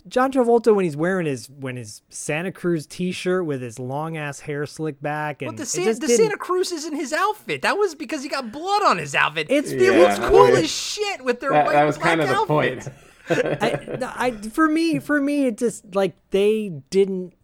John 0.06 0.30
Travolta 0.30 0.74
when 0.74 0.84
he's 0.84 0.98
wearing 0.98 1.24
his 1.26 1.48
when 1.48 1.76
his 1.76 2.02
Santa 2.10 2.52
Cruz 2.52 2.86
T-shirt 2.86 3.46
with 3.46 3.62
his 3.62 3.78
long 3.78 4.18
ass 4.18 4.40
hair 4.40 4.66
slicked 4.66 5.02
back 5.02 5.40
and 5.40 5.50
But 5.52 5.56
the, 5.56 5.62
it 5.62 5.66
San, 5.66 5.84
just 5.84 6.02
the 6.02 6.08
Santa 6.08 6.36
Cruz 6.36 6.72
isn't 6.72 6.94
his 6.94 7.14
outfit. 7.14 7.62
That 7.62 7.78
was 7.78 7.94
because 7.94 8.22
he 8.22 8.28
got 8.28 8.52
blood 8.52 8.82
on 8.82 8.98
his 8.98 9.14
outfit. 9.14 9.50
It's- 9.50 9.72
it 9.72 9.98
looks 9.98 10.18
cool 10.18 10.42
okay. 10.42 10.64
as 10.64 10.70
shit 10.70 11.24
with 11.24 11.40
their 11.40 11.52
that, 11.52 11.66
white 11.66 11.72
that 11.72 11.84
was 11.84 11.96
black 11.96 12.08
kind 12.08 12.20
of 12.20 12.28
the 12.28 12.34
outfits. 12.34 12.84
point. 12.86 12.96
I, 13.30 13.98
I 14.16 14.30
for 14.32 14.68
me 14.68 14.98
for 14.98 15.20
me 15.20 15.46
it 15.46 15.58
just 15.58 15.94
like 15.94 16.14
they 16.30 16.68
didn't 16.90 17.34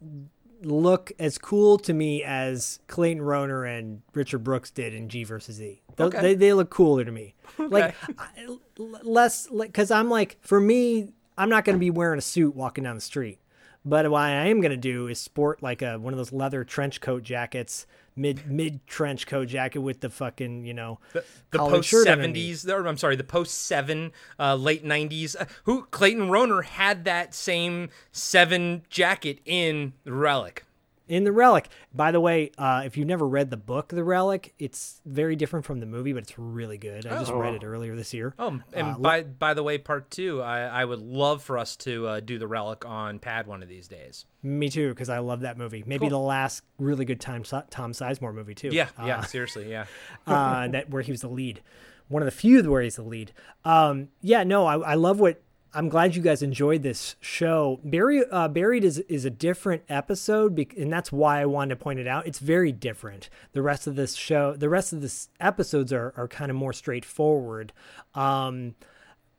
look 0.62 1.12
as 1.18 1.38
cool 1.38 1.78
to 1.78 1.92
me 1.94 2.22
as 2.24 2.80
Clayton 2.88 3.22
Rohner 3.22 3.78
and 3.78 4.02
Richard 4.14 4.42
Brooks 4.42 4.70
did 4.70 4.92
in 4.94 5.08
G 5.08 5.24
versus 5.24 5.60
E. 5.62 5.82
Th- 5.96 6.08
Okay. 6.08 6.20
They 6.20 6.34
they 6.34 6.52
look 6.52 6.70
cooler 6.70 7.04
to 7.04 7.12
me. 7.12 7.34
Like 7.58 7.94
I, 8.18 8.28
l- 8.46 8.60
less 9.02 9.50
like 9.50 9.68
because 9.70 9.90
I'm 9.90 10.08
like 10.10 10.38
for 10.42 10.60
me 10.60 11.08
I'm 11.36 11.48
not 11.48 11.64
going 11.64 11.76
to 11.76 11.80
be 11.80 11.90
wearing 11.90 12.18
a 12.18 12.22
suit 12.22 12.56
walking 12.56 12.84
down 12.84 12.94
the 12.96 13.00
street. 13.00 13.38
But 13.84 14.10
what 14.10 14.22
I 14.22 14.46
am 14.48 14.60
going 14.60 14.72
to 14.72 14.76
do 14.76 15.06
is 15.06 15.20
sport 15.20 15.62
like 15.62 15.82
a 15.82 15.98
one 15.98 16.12
of 16.12 16.18
those 16.18 16.32
leather 16.32 16.64
trench 16.64 17.00
coat 17.00 17.22
jackets, 17.22 17.86
mid 18.18 18.46
mid 18.50 18.86
trench 18.86 19.26
coat 19.26 19.48
jacket 19.48 19.78
with 19.78 20.00
the 20.00 20.10
fucking 20.10 20.64
you 20.64 20.74
know 20.74 20.98
The 21.12 21.58
collared 21.58 21.74
post 21.76 21.90
seventies, 22.02 22.68
or 22.68 22.86
I'm 22.86 22.98
sorry, 22.98 23.16
the 23.16 23.24
post 23.24 23.54
seven, 23.54 24.12
uh, 24.38 24.54
late 24.56 24.84
nineties. 24.84 25.36
Uh, 25.36 25.46
who 25.64 25.84
Clayton 25.84 26.28
Rohner 26.28 26.64
had 26.64 27.04
that 27.04 27.34
same 27.34 27.90
seven 28.12 28.82
jacket 28.90 29.40
in 29.44 29.92
Relic. 30.04 30.64
In 31.08 31.24
the 31.24 31.32
relic. 31.32 31.68
By 31.92 32.12
the 32.12 32.20
way 32.20 32.52
uh, 32.58 32.82
if 32.84 32.96
you've 32.96 33.08
never 33.08 33.26
read 33.26 33.50
the 33.50 33.56
book 33.56 33.88
the 33.88 34.04
relic 34.04 34.54
it's 34.58 35.00
very 35.04 35.36
different 35.36 35.64
from 35.64 35.80
the 35.80 35.86
movie 35.86 36.12
but 36.12 36.22
it's 36.22 36.38
really 36.38 36.78
good. 36.78 37.06
I 37.06 37.18
just 37.18 37.32
read 37.32 37.54
it 37.54 37.64
earlier 37.64 37.96
this 37.96 38.14
year. 38.14 38.34
Oh, 38.38 38.60
and 38.72 39.02
by 39.02 39.22
by 39.22 39.54
the 39.54 39.62
way, 39.62 39.78
part 39.78 40.10
two, 40.10 40.42
I, 40.42 40.60
I 40.60 40.84
would 40.84 41.00
love 41.00 41.42
for 41.42 41.58
us 41.58 41.76
to 41.76 42.06
uh, 42.06 42.20
do 42.20 42.38
the 42.38 42.46
Relic 42.46 42.84
on 42.86 43.18
Pad 43.18 43.46
one 43.46 43.62
of 43.62 43.68
these 43.68 43.88
days. 43.88 44.26
me 44.42 44.68
too 44.68 44.90
because 44.90 45.08
i 45.08 45.18
love 45.18 45.40
that 45.40 45.58
movie. 45.58 45.82
Maybe 45.86 46.08
the 46.08 46.18
last 46.18 46.62
really 46.78 47.04
good 47.04 47.20
time 47.20 47.42
tom 47.44 47.92
sizemore 47.92 48.34
movie 48.34 48.54
too. 48.54 48.68
Yeah, 48.72 48.88
yeah, 49.02 49.22
seriously, 49.22 49.70
yeah. 49.70 49.86
uh, 50.26 50.68
that 50.68 50.90
where 50.90 51.02
he 51.02 51.10
was 51.10 51.22
the 51.22 51.28
lead. 51.28 51.60
One 52.08 52.22
of 52.22 52.26
the 52.26 52.32
few 52.32 52.62
where 52.70 52.82
he's 52.82 52.96
the 52.96 53.02
lead. 53.02 53.32
Um, 53.64 54.08
yeah 54.22 54.44
no 54.44 54.66
I, 54.66 54.78
I 54.78 54.94
love 54.94 55.20
what 55.20 55.42
I'm 55.74 55.88
glad 55.88 56.16
you 56.16 56.22
guys 56.22 56.42
enjoyed 56.42 56.82
this 56.82 57.16
show. 57.20 57.78
Buried, 57.84 58.24
uh, 58.30 58.48
Buried 58.48 58.84
is 58.84 58.98
is 59.00 59.24
a 59.24 59.30
different 59.30 59.82
episode, 59.88 60.58
and 60.76 60.92
that's 60.92 61.12
why 61.12 61.40
I 61.40 61.46
wanted 61.46 61.78
to 61.78 61.84
point 61.84 61.98
it 61.98 62.06
out. 62.06 62.26
It's 62.26 62.38
very 62.38 62.72
different. 62.72 63.28
The 63.52 63.62
rest 63.62 63.86
of 63.86 63.94
this 63.94 64.14
show, 64.14 64.54
the 64.54 64.68
rest 64.68 64.92
of 64.92 65.02
this 65.02 65.28
episodes 65.40 65.92
are 65.92 66.14
are 66.16 66.26
kind 66.28 66.50
of 66.50 66.56
more 66.56 66.72
straightforward. 66.72 67.72
Um, 68.14 68.76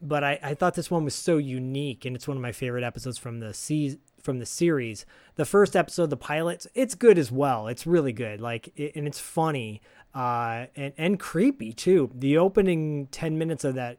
but 0.01 0.23
I, 0.23 0.39
I 0.41 0.53
thought 0.53 0.75
this 0.75 0.91
one 0.91 1.03
was 1.03 1.15
so 1.15 1.37
unique, 1.37 2.05
and 2.05 2.15
it's 2.15 2.27
one 2.27 2.37
of 2.37 2.43
my 2.43 2.51
favorite 2.51 2.83
episodes 2.83 3.17
from 3.17 3.39
the 3.39 3.53
se- 3.53 3.99
from 4.21 4.39
the 4.39 4.45
series. 4.45 5.05
The 5.35 5.45
first 5.45 5.75
episode, 5.75 6.09
the 6.09 6.17
pilot, 6.17 6.67
it's 6.75 6.95
good 6.95 7.17
as 7.17 7.31
well. 7.31 7.67
It's 7.67 7.87
really 7.87 8.13
good, 8.13 8.39
like, 8.39 8.71
it, 8.75 8.95
and 8.95 9.07
it's 9.07 9.19
funny, 9.19 9.81
uh, 10.13 10.67
and 10.75 10.93
and 10.97 11.19
creepy 11.19 11.73
too. 11.73 12.11
The 12.13 12.37
opening 12.37 13.07
ten 13.07 13.37
minutes 13.37 13.63
of 13.63 13.75
that 13.75 13.97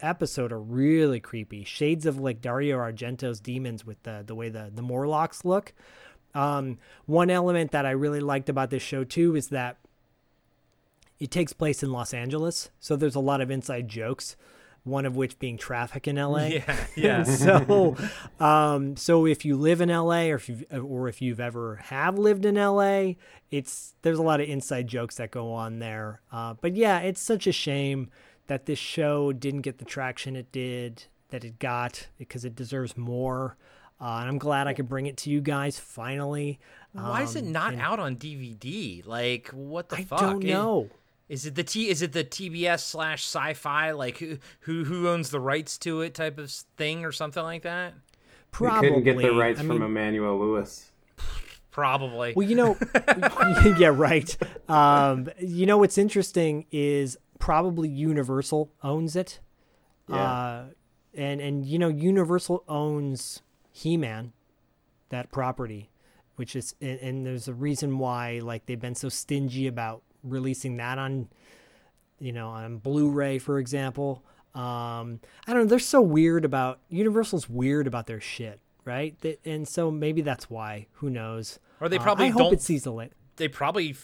episode 0.00 0.52
are 0.52 0.60
really 0.60 1.20
creepy. 1.20 1.64
Shades 1.64 2.06
of 2.06 2.18
like 2.18 2.40
Dario 2.40 2.78
Argento's 2.78 3.40
demons 3.40 3.84
with 3.84 4.02
the 4.02 4.22
the 4.26 4.34
way 4.34 4.48
the 4.48 4.70
the 4.74 4.82
Morlocks 4.82 5.44
look. 5.44 5.72
Um, 6.34 6.78
one 7.06 7.30
element 7.30 7.70
that 7.72 7.86
I 7.86 7.90
really 7.90 8.20
liked 8.20 8.48
about 8.48 8.70
this 8.70 8.82
show 8.82 9.04
too 9.04 9.34
is 9.34 9.48
that 9.48 9.78
it 11.18 11.30
takes 11.30 11.52
place 11.52 11.82
in 11.82 11.90
Los 11.90 12.14
Angeles, 12.14 12.70
so 12.78 12.96
there's 12.96 13.14
a 13.14 13.20
lot 13.20 13.40
of 13.40 13.50
inside 13.50 13.88
jokes. 13.88 14.36
One 14.84 15.04
of 15.04 15.16
which 15.16 15.38
being 15.38 15.58
traffic 15.58 16.08
in 16.08 16.16
LA. 16.16 16.44
Yeah, 16.46 16.86
yeah. 16.96 17.22
so, 17.24 17.96
um, 18.40 18.96
so 18.96 19.26
if 19.26 19.44
you 19.44 19.56
live 19.56 19.82
in 19.82 19.90
LA, 19.90 20.28
or 20.28 20.36
if 20.36 20.48
you 20.48 20.64
or 20.72 21.08
if 21.08 21.20
you've 21.20 21.40
ever 21.40 21.76
have 21.76 22.16
lived 22.16 22.46
in 22.46 22.54
LA, 22.54 23.14
it's 23.50 23.94
there's 24.00 24.18
a 24.18 24.22
lot 24.22 24.40
of 24.40 24.48
inside 24.48 24.86
jokes 24.86 25.16
that 25.16 25.30
go 25.30 25.52
on 25.52 25.78
there. 25.78 26.22
Uh, 26.32 26.54
but 26.58 26.74
yeah, 26.74 27.00
it's 27.00 27.20
such 27.20 27.46
a 27.46 27.52
shame 27.52 28.08
that 28.48 28.66
this 28.66 28.78
show 28.78 29.32
didn't 29.32 29.62
get 29.62 29.78
the 29.78 29.84
traction 29.84 30.36
it 30.36 30.50
did 30.52 31.04
that 31.30 31.44
it 31.44 31.58
got 31.58 32.08
because 32.18 32.44
it 32.44 32.54
deserves 32.56 32.96
more. 32.96 33.56
Uh, 34.00 34.18
and 34.20 34.28
I'm 34.28 34.38
glad 34.38 34.66
I 34.66 34.74
could 34.74 34.88
bring 34.88 35.06
it 35.06 35.16
to 35.18 35.30
you 35.30 35.40
guys 35.40 35.78
finally. 35.78 36.58
Why 36.92 37.22
is 37.22 37.34
it 37.36 37.44
Um, 37.44 37.52
not 37.52 37.72
and 37.72 37.82
out 37.82 37.98
on 38.00 38.16
DVD? 38.16 39.04
Like, 39.06 39.48
what 39.48 39.88
the 39.88 39.96
I 39.96 40.04
fuck? 40.04 40.20
don't 40.20 40.44
know. 40.44 40.88
Is 41.28 41.44
it 41.46 41.54
the 41.56 41.64
T? 41.64 41.88
Is 41.90 42.00
it 42.00 42.12
the 42.12 42.24
TBS 42.24 42.80
slash 42.80 43.22
Sci-Fi? 43.24 43.90
Like, 43.92 44.16
who 44.18 44.38
who 44.60 44.84
who 44.84 45.08
owns 45.08 45.30
the 45.30 45.40
rights 45.40 45.76
to 45.78 46.00
it? 46.00 46.14
Type 46.14 46.38
of 46.38 46.50
thing 46.50 47.04
or 47.04 47.12
something 47.12 47.42
like 47.42 47.62
that? 47.62 47.92
We 47.92 47.98
Probably. 48.50 48.88
couldn't 48.88 49.04
get 49.04 49.18
the 49.18 49.32
rights 49.34 49.58
I 49.60 49.64
from 49.64 49.68
mean, 49.80 49.82
Emmanuel 49.82 50.38
Lewis. 50.38 50.90
Probably. 51.70 52.32
Well, 52.34 52.48
you 52.48 52.56
know, 52.56 52.76
yeah, 53.78 53.90
right. 53.92 54.36
Um, 54.68 55.28
you 55.38 55.66
know 55.66 55.78
what's 55.78 55.98
interesting 55.98 56.66
is 56.72 57.18
probably 57.38 57.88
Universal 57.88 58.70
owns 58.82 59.16
it. 59.16 59.40
Yeah. 60.08 60.16
Uh, 60.16 60.64
and 61.14 61.40
and 61.40 61.66
you 61.66 61.78
know 61.78 61.88
Universal 61.88 62.64
owns 62.68 63.42
He-Man, 63.72 64.32
that 65.10 65.30
property, 65.30 65.90
which 66.36 66.54
is 66.56 66.74
and, 66.80 66.98
and 67.00 67.26
there's 67.26 67.48
a 67.48 67.54
reason 67.54 67.98
why 67.98 68.40
like 68.42 68.66
they've 68.66 68.80
been 68.80 68.94
so 68.94 69.08
stingy 69.08 69.66
about 69.66 70.02
releasing 70.22 70.76
that 70.78 70.98
on, 70.98 71.28
you 72.18 72.32
know, 72.32 72.48
on 72.48 72.78
Blu-ray, 72.78 73.38
for 73.38 73.58
example. 73.58 74.22
Um, 74.54 75.20
I 75.46 75.52
don't 75.52 75.62
know. 75.62 75.64
They're 75.66 75.78
so 75.78 76.00
weird 76.00 76.44
about 76.44 76.80
Universal's 76.88 77.48
weird 77.48 77.86
about 77.86 78.06
their 78.06 78.20
shit, 78.20 78.60
right? 78.84 79.18
They, 79.20 79.38
and 79.44 79.68
so 79.68 79.90
maybe 79.90 80.22
that's 80.22 80.50
why. 80.50 80.86
Who 80.94 81.10
knows? 81.10 81.58
Or 81.80 81.88
they 81.88 81.98
Uh, 81.98 82.02
probably 82.02 82.26
I 82.26 82.30
hope 82.30 82.52
it 82.52 82.62
sees 82.62 82.84
the 82.84 82.92
light. 82.92 83.12
They 83.38 83.48
probably 83.48 83.96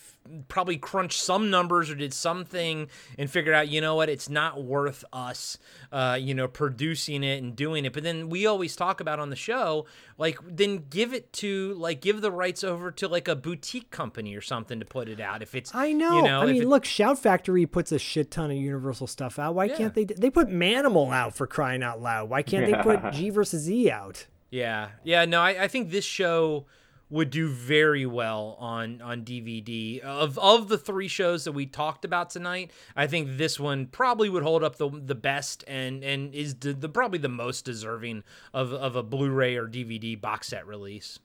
probably 0.48 0.78
crunched 0.78 1.20
some 1.20 1.50
numbers 1.50 1.90
or 1.90 1.94
did 1.94 2.14
something 2.14 2.88
and 3.18 3.30
figured 3.30 3.54
out 3.54 3.68
you 3.68 3.78
know 3.78 3.94
what 3.94 4.08
it's 4.08 4.30
not 4.30 4.64
worth 4.64 5.04
us 5.12 5.58
uh, 5.92 6.16
you 6.18 6.32
know 6.32 6.48
producing 6.48 7.22
it 7.22 7.42
and 7.42 7.54
doing 7.54 7.84
it 7.84 7.92
but 7.92 8.02
then 8.02 8.30
we 8.30 8.46
always 8.46 8.74
talk 8.74 9.00
about 9.00 9.20
on 9.20 9.28
the 9.28 9.36
show 9.36 9.84
like 10.16 10.38
then 10.48 10.86
give 10.88 11.12
it 11.12 11.30
to 11.32 11.74
like 11.74 12.00
give 12.00 12.22
the 12.22 12.30
rights 12.30 12.64
over 12.64 12.90
to 12.90 13.06
like 13.06 13.28
a 13.28 13.36
boutique 13.36 13.90
company 13.90 14.34
or 14.34 14.40
something 14.40 14.80
to 14.80 14.86
put 14.86 15.10
it 15.10 15.20
out 15.20 15.42
if 15.42 15.54
it's 15.54 15.74
I 15.74 15.92
know. 15.92 16.16
you 16.16 16.22
know 16.22 16.40
I 16.40 16.46
mean, 16.46 16.62
it- 16.62 16.68
look, 16.68 16.86
Shout 16.86 17.18
Factory 17.18 17.66
puts 17.66 17.92
a 17.92 17.98
shit 17.98 18.30
ton 18.30 18.50
of 18.50 18.56
Universal 18.56 19.08
stuff 19.08 19.38
out. 19.38 19.54
Why 19.54 19.66
Yeah. 19.66 19.76
can't 19.76 19.94
they? 19.94 20.04
They 20.04 20.30
put 20.30 20.48
Manimal 20.48 21.12
out 21.12 21.34
for 21.36 21.46
crying 21.46 21.82
out 21.82 22.00
loud. 22.00 22.30
Why 22.30 22.42
can't 22.42 22.64
they 22.64 22.80
put 22.82 23.12
G 23.12 23.28
versus 23.30 23.70
E 23.70 23.90
out? 23.90 24.26
Yeah, 24.50 24.90
yeah. 25.02 25.24
No, 25.26 25.40
I, 25.42 25.64
I 25.64 25.68
think 25.68 25.90
this 25.90 26.04
show 26.04 26.64
would 27.10 27.30
do 27.30 27.48
very 27.48 28.06
well 28.06 28.56
on 28.58 29.00
on 29.02 29.24
DVD. 29.24 30.00
Of 30.00 30.38
of 30.38 30.68
the 30.68 30.78
three 30.78 31.08
shows 31.08 31.44
that 31.44 31.52
we 31.52 31.66
talked 31.66 32.04
about 32.04 32.30
tonight, 32.30 32.70
I 32.96 33.06
think 33.06 33.36
this 33.36 33.60
one 33.60 33.86
probably 33.86 34.28
would 34.28 34.42
hold 34.42 34.64
up 34.64 34.76
the 34.76 34.88
the 34.88 35.14
best 35.14 35.64
and 35.68 36.02
and 36.02 36.34
is 36.34 36.54
the, 36.56 36.72
the 36.72 36.88
probably 36.88 37.18
the 37.18 37.28
most 37.28 37.64
deserving 37.64 38.24
of 38.52 38.72
of 38.72 38.96
a 38.96 39.02
Blu-ray 39.02 39.56
or 39.56 39.66
DVD 39.68 40.20
box 40.20 40.48
set 40.48 40.66
release. 40.66 41.18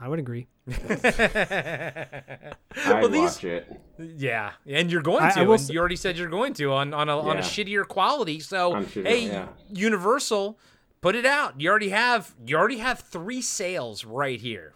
I 0.00 0.08
would 0.08 0.18
agree. 0.18 0.48
I'd 0.68 2.54
Well, 2.86 3.08
these- 3.08 3.20
watch 3.36 3.44
it. 3.44 3.80
Yeah, 3.98 4.52
and 4.66 4.90
you're 4.90 5.02
going 5.02 5.22
to. 5.30 5.38
I 5.38 5.42
will 5.44 5.52
and 5.54 5.60
s- 5.62 5.70
you 5.70 5.78
already 5.78 5.96
said 5.96 6.16
you're 6.18 6.28
going 6.28 6.54
to 6.54 6.72
on 6.72 6.92
on 6.92 7.08
a 7.08 7.18
on 7.18 7.36
a 7.38 7.42
shittier 7.42 7.86
quality. 7.86 8.40
So 8.40 8.72
shittier, 8.74 9.06
hey, 9.06 9.26
yeah. 9.28 9.48
Universal, 9.72 10.58
put 11.00 11.14
it 11.14 11.24
out. 11.26 11.60
You 11.60 11.70
already 11.70 11.90
have 11.90 12.34
you 12.44 12.56
already 12.56 12.78
have 12.78 12.98
three 13.00 13.40
sales 13.42 14.04
right 14.04 14.40
here. 14.40 14.74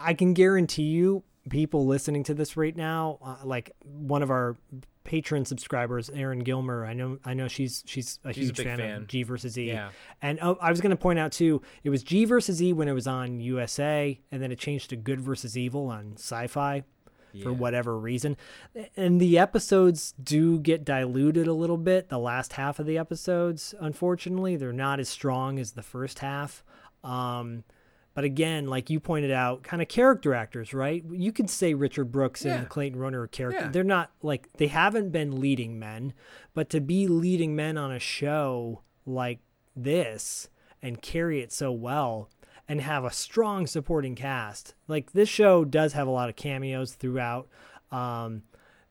I 0.00 0.14
can 0.14 0.34
guarantee 0.34 0.84
you, 0.84 1.22
people 1.50 1.86
listening 1.86 2.24
to 2.24 2.34
this 2.34 2.56
right 2.56 2.76
now, 2.76 3.18
uh, 3.22 3.36
like 3.44 3.72
one 3.82 4.22
of 4.22 4.30
our 4.30 4.56
patron 5.04 5.44
subscribers, 5.44 6.08
Erin 6.10 6.38
Gilmer. 6.40 6.86
I 6.86 6.94
know, 6.94 7.18
I 7.24 7.34
know 7.34 7.48
she's 7.48 7.82
she's 7.86 8.18
a 8.24 8.32
She's 8.32 8.46
huge 8.46 8.56
big 8.56 8.66
fan, 8.66 8.78
fan. 8.78 8.96
of 9.02 9.06
G 9.06 9.22
versus 9.22 9.58
E. 9.58 9.66
Yeah. 9.68 9.90
And 10.22 10.38
oh, 10.40 10.56
I 10.60 10.70
was 10.70 10.80
going 10.80 10.90
to 10.90 10.96
point 10.96 11.18
out 11.18 11.32
too, 11.32 11.60
it 11.82 11.90
was 11.90 12.02
G 12.02 12.24
versus 12.24 12.62
E 12.62 12.72
when 12.72 12.88
it 12.88 12.92
was 12.92 13.06
on 13.06 13.40
USA, 13.40 14.18
and 14.32 14.42
then 14.42 14.50
it 14.52 14.58
changed 14.58 14.90
to 14.90 14.96
Good 14.96 15.20
versus 15.20 15.56
Evil 15.58 15.88
on 15.88 16.14
Sci-Fi. 16.16 16.84
For 17.42 17.52
whatever 17.52 17.98
reason. 17.98 18.36
And 18.96 19.20
the 19.20 19.40
episodes 19.40 20.14
do 20.22 20.60
get 20.60 20.84
diluted 20.84 21.48
a 21.48 21.52
little 21.52 21.76
bit. 21.76 22.08
The 22.08 22.16
last 22.20 22.52
half 22.52 22.78
of 22.78 22.86
the 22.86 22.96
episodes, 22.96 23.74
unfortunately, 23.80 24.54
they're 24.54 24.72
not 24.72 25.00
as 25.00 25.08
strong 25.08 25.58
as 25.58 25.72
the 25.72 25.82
first 25.82 26.20
half. 26.20 26.62
Um, 27.02 27.64
but 28.14 28.24
again, 28.24 28.66
like 28.66 28.90
you 28.90 29.00
pointed 29.00 29.30
out, 29.30 29.62
kind 29.64 29.82
of 29.82 29.88
character 29.88 30.34
actors, 30.34 30.72
right? 30.72 31.04
You 31.10 31.32
could 31.32 31.50
say 31.50 31.74
Richard 31.74 32.12
Brooks 32.12 32.44
Yeah. 32.44 32.58
and 32.58 32.68
Clayton 32.68 32.98
Rohner 32.98 33.24
are 33.24 33.26
character. 33.26 33.62
Yeah. 33.64 33.68
They're 33.70 33.84
not 33.84 34.10
like 34.22 34.48
they 34.56 34.68
haven't 34.68 35.10
been 35.10 35.40
leading 35.40 35.78
men, 35.78 36.12
but 36.54 36.70
to 36.70 36.80
be 36.80 37.06
leading 37.08 37.54
men 37.56 37.76
on 37.76 37.90
a 37.92 37.98
show 37.98 38.82
like 39.04 39.40
this 39.76 40.48
and 40.80 41.02
carry 41.02 41.40
it 41.40 41.52
so 41.52 41.72
well 41.72 42.30
and 42.68 42.80
have 42.80 43.04
a 43.04 43.10
strong 43.12 43.66
supporting 43.66 44.14
cast. 44.14 44.74
Like 44.88 45.12
this 45.12 45.28
show 45.28 45.64
does 45.64 45.92
have 45.94 46.06
a 46.06 46.10
lot 46.12 46.28
of 46.28 46.36
cameos 46.36 46.94
throughout. 46.94 47.48
Um, 47.90 48.42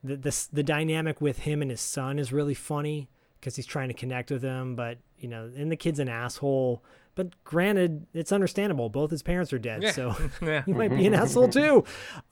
the, 0.03 0.17
the 0.17 0.47
the 0.51 0.63
dynamic 0.63 1.21
with 1.21 1.39
him 1.39 1.61
and 1.61 1.71
his 1.71 1.81
son 1.81 2.19
is 2.19 2.33
really 2.33 2.53
funny 2.53 3.09
because 3.39 3.55
he's 3.55 3.65
trying 3.65 3.87
to 3.87 3.93
connect 3.93 4.31
with 4.31 4.41
him, 4.43 4.75
but 4.75 4.97
you 5.17 5.27
know, 5.29 5.49
and 5.55 5.71
the 5.71 5.75
kid's 5.77 5.99
an 5.99 6.09
asshole. 6.09 6.83
But 7.15 7.43
granted, 7.43 8.07
it's 8.13 8.31
understandable. 8.31 8.89
Both 8.89 9.11
his 9.11 9.21
parents 9.23 9.53
are 9.53 9.59
dead, 9.59 9.83
Yeah. 9.83 9.91
so 9.91 10.15
Yeah. 10.41 10.63
he 10.65 10.73
might 10.73 10.89
be 10.89 11.05
an 11.05 11.13
asshole 11.13 11.47
too. 11.49 11.83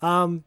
Um, 0.01 0.43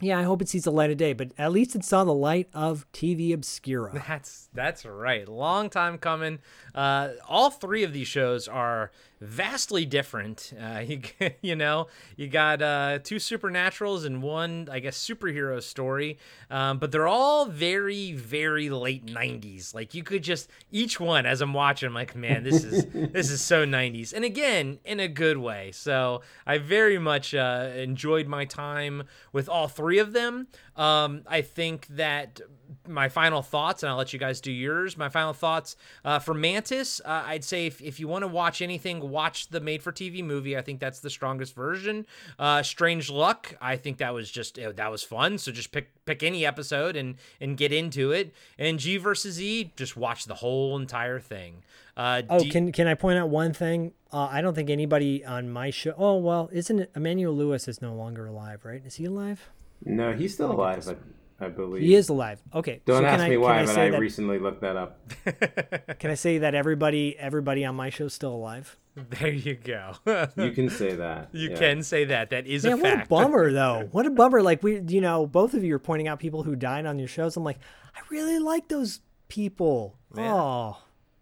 yeah, 0.00 0.18
I 0.18 0.24
hope 0.24 0.42
it 0.42 0.48
sees 0.48 0.64
the 0.64 0.72
light 0.72 0.90
of 0.90 0.96
day, 0.96 1.12
but 1.12 1.30
at 1.38 1.52
least 1.52 1.76
it 1.76 1.84
saw 1.84 2.02
the 2.02 2.12
light 2.14 2.48
of 2.52 2.90
TV 2.92 3.32
Obscura. 3.32 4.02
That's 4.06 4.48
that's 4.52 4.84
right. 4.84 5.28
Long 5.28 5.70
time 5.70 5.96
coming. 5.96 6.40
Uh, 6.74 7.10
all 7.28 7.50
three 7.50 7.84
of 7.84 7.92
these 7.92 8.08
shows 8.08 8.48
are 8.48 8.90
vastly 9.22 9.86
different. 9.86 10.52
Uh, 10.60 10.78
you, 10.86 11.00
you 11.40 11.56
know, 11.56 11.86
you 12.16 12.28
got 12.28 12.60
uh, 12.60 12.98
two 13.02 13.16
supernaturals 13.16 14.04
and 14.04 14.22
one, 14.22 14.68
I 14.70 14.80
guess, 14.80 14.98
superhero 14.98 15.62
story. 15.62 16.18
Um, 16.50 16.78
but 16.78 16.92
they're 16.92 17.08
all 17.08 17.46
very, 17.46 18.12
very 18.12 18.68
late 18.68 19.06
'90s. 19.06 19.74
Like 19.74 19.94
you 19.94 20.02
could 20.02 20.22
just 20.22 20.50
each 20.70 21.00
one 21.00 21.24
as 21.26 21.40
I'm 21.40 21.54
watching, 21.54 21.88
I'm 21.88 21.94
like, 21.94 22.14
man, 22.14 22.44
this 22.44 22.64
is 22.64 22.84
this 23.12 23.30
is 23.30 23.40
so 23.40 23.64
'90s, 23.64 24.12
and 24.12 24.24
again, 24.24 24.78
in 24.84 25.00
a 25.00 25.08
good 25.08 25.38
way. 25.38 25.70
So 25.72 26.22
I 26.46 26.58
very 26.58 26.98
much 26.98 27.34
uh, 27.34 27.70
enjoyed 27.74 28.26
my 28.26 28.44
time 28.44 29.04
with 29.32 29.48
all 29.48 29.68
three 29.68 29.98
of 29.98 30.12
them. 30.12 30.48
Um, 30.76 31.22
I 31.26 31.42
think 31.42 31.86
that 31.88 32.40
my 32.88 33.08
final 33.10 33.42
thoughts, 33.42 33.82
and 33.82 33.90
I'll 33.90 33.96
let 33.98 34.12
you 34.12 34.18
guys 34.18 34.40
do 34.40 34.50
yours. 34.50 34.96
My 34.96 35.08
final 35.10 35.34
thoughts 35.34 35.76
uh, 36.04 36.18
for 36.18 36.32
Mantis, 36.34 37.00
uh, 37.04 37.24
I'd 37.26 37.44
say 37.44 37.66
if, 37.66 37.80
if 37.82 38.00
you 38.00 38.08
want 38.08 38.22
to 38.22 38.28
watch 38.28 38.62
anything, 38.62 39.10
watch 39.10 39.48
the 39.48 39.60
made 39.60 39.82
for 39.82 39.92
TV 39.92 40.24
movie. 40.24 40.56
I 40.56 40.62
think 40.62 40.80
that's 40.80 41.00
the 41.00 41.10
strongest 41.10 41.54
version. 41.54 42.06
Uh, 42.38 42.62
Strange 42.62 43.10
Luck, 43.10 43.54
I 43.60 43.76
think 43.76 43.98
that 43.98 44.14
was 44.14 44.30
just 44.30 44.58
uh, 44.58 44.72
that 44.72 44.90
was 44.90 45.02
fun. 45.02 45.36
So 45.38 45.52
just 45.52 45.72
pick 45.72 45.90
pick 46.06 46.22
any 46.22 46.46
episode 46.46 46.96
and 46.96 47.16
and 47.40 47.56
get 47.56 47.72
into 47.72 48.10
it. 48.12 48.32
And 48.58 48.78
G 48.78 48.96
versus 48.96 49.40
E, 49.40 49.72
just 49.76 49.96
watch 49.96 50.24
the 50.24 50.34
whole 50.36 50.76
entire 50.78 51.20
thing. 51.20 51.62
Uh, 51.96 52.22
Oh, 52.30 52.38
D- 52.38 52.48
can 52.50 52.72
can 52.72 52.86
I 52.86 52.94
point 52.94 53.18
out 53.18 53.28
one 53.28 53.52
thing? 53.52 53.92
Uh, 54.10 54.28
I 54.30 54.40
don't 54.40 54.54
think 54.54 54.70
anybody 54.70 55.22
on 55.24 55.50
my 55.50 55.68
show. 55.70 55.94
Oh 55.98 56.16
well, 56.16 56.48
isn't 56.52 56.78
it 56.78 56.90
Emmanuel 56.96 57.34
Lewis 57.34 57.68
is 57.68 57.82
no 57.82 57.94
longer 57.94 58.26
alive, 58.26 58.64
right? 58.64 58.82
Is 58.84 58.94
he 58.94 59.04
alive? 59.04 59.50
No, 59.84 60.12
he's 60.12 60.34
still 60.34 60.52
alive, 60.52 60.88
I, 60.88 61.44
I 61.44 61.48
believe. 61.48 61.82
He 61.82 61.94
is 61.94 62.08
alive. 62.08 62.40
Okay. 62.54 62.80
Don't 62.84 62.98
so 62.98 63.00
can 63.00 63.14
ask 63.14 63.22
I, 63.22 63.28
me 63.28 63.34
can 63.34 63.40
why, 63.42 63.60
I 63.60 63.66
but 63.66 63.78
I 63.78 63.90
that, 63.90 64.00
recently 64.00 64.38
looked 64.38 64.60
that 64.60 64.76
up. 64.76 64.98
Can 65.98 66.10
I 66.10 66.14
say 66.14 66.38
that 66.38 66.54
everybody 66.54 67.18
everybody 67.18 67.64
on 67.64 67.74
my 67.74 67.90
show 67.90 68.06
is 68.06 68.14
still 68.14 68.34
alive? 68.34 68.78
there 68.94 69.32
you 69.32 69.54
go. 69.54 69.94
You 70.36 70.50
can 70.50 70.68
say 70.70 70.94
that. 70.96 71.30
You 71.32 71.50
yeah. 71.50 71.58
can 71.58 71.82
say 71.82 72.04
that. 72.06 72.30
That 72.30 72.46
is 72.46 72.64
Man, 72.64 72.74
a 72.74 72.76
what 72.76 72.92
a 72.92 73.06
bummer 73.06 73.52
though. 73.60 73.88
What 73.92 74.06
a 74.06 74.10
bummer. 74.10 74.42
Like 74.42 74.62
we, 74.62 74.80
you 74.80 75.00
know, 75.00 75.26
both 75.26 75.54
of 75.54 75.64
you 75.64 75.74
are 75.74 75.80
pointing 75.80 76.08
out 76.08 76.18
people 76.18 76.42
who 76.42 76.54
died 76.56 76.86
on 76.86 76.98
your 76.98 77.08
shows. 77.08 77.36
I'm 77.36 77.44
like, 77.44 77.58
I 77.94 78.00
really 78.10 78.38
like 78.38 78.68
those 78.68 79.00
people. 79.28 79.96
Oh, 80.16 80.78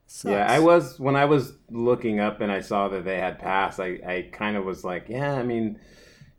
sucks. 0.06 0.32
Yeah, 0.32 0.50
I 0.50 0.58
was 0.58 0.98
when 0.98 1.16
I 1.16 1.24
was 1.26 1.52
looking 1.70 2.18
up 2.20 2.40
and 2.40 2.50
I 2.50 2.60
saw 2.60 2.88
that 2.88 3.04
they 3.04 3.18
had 3.18 3.38
passed. 3.38 3.78
I, 3.78 4.00
I 4.04 4.28
kind 4.32 4.56
of 4.56 4.64
was 4.64 4.84
like, 4.84 5.08
yeah, 5.08 5.34
I 5.34 5.44
mean, 5.44 5.78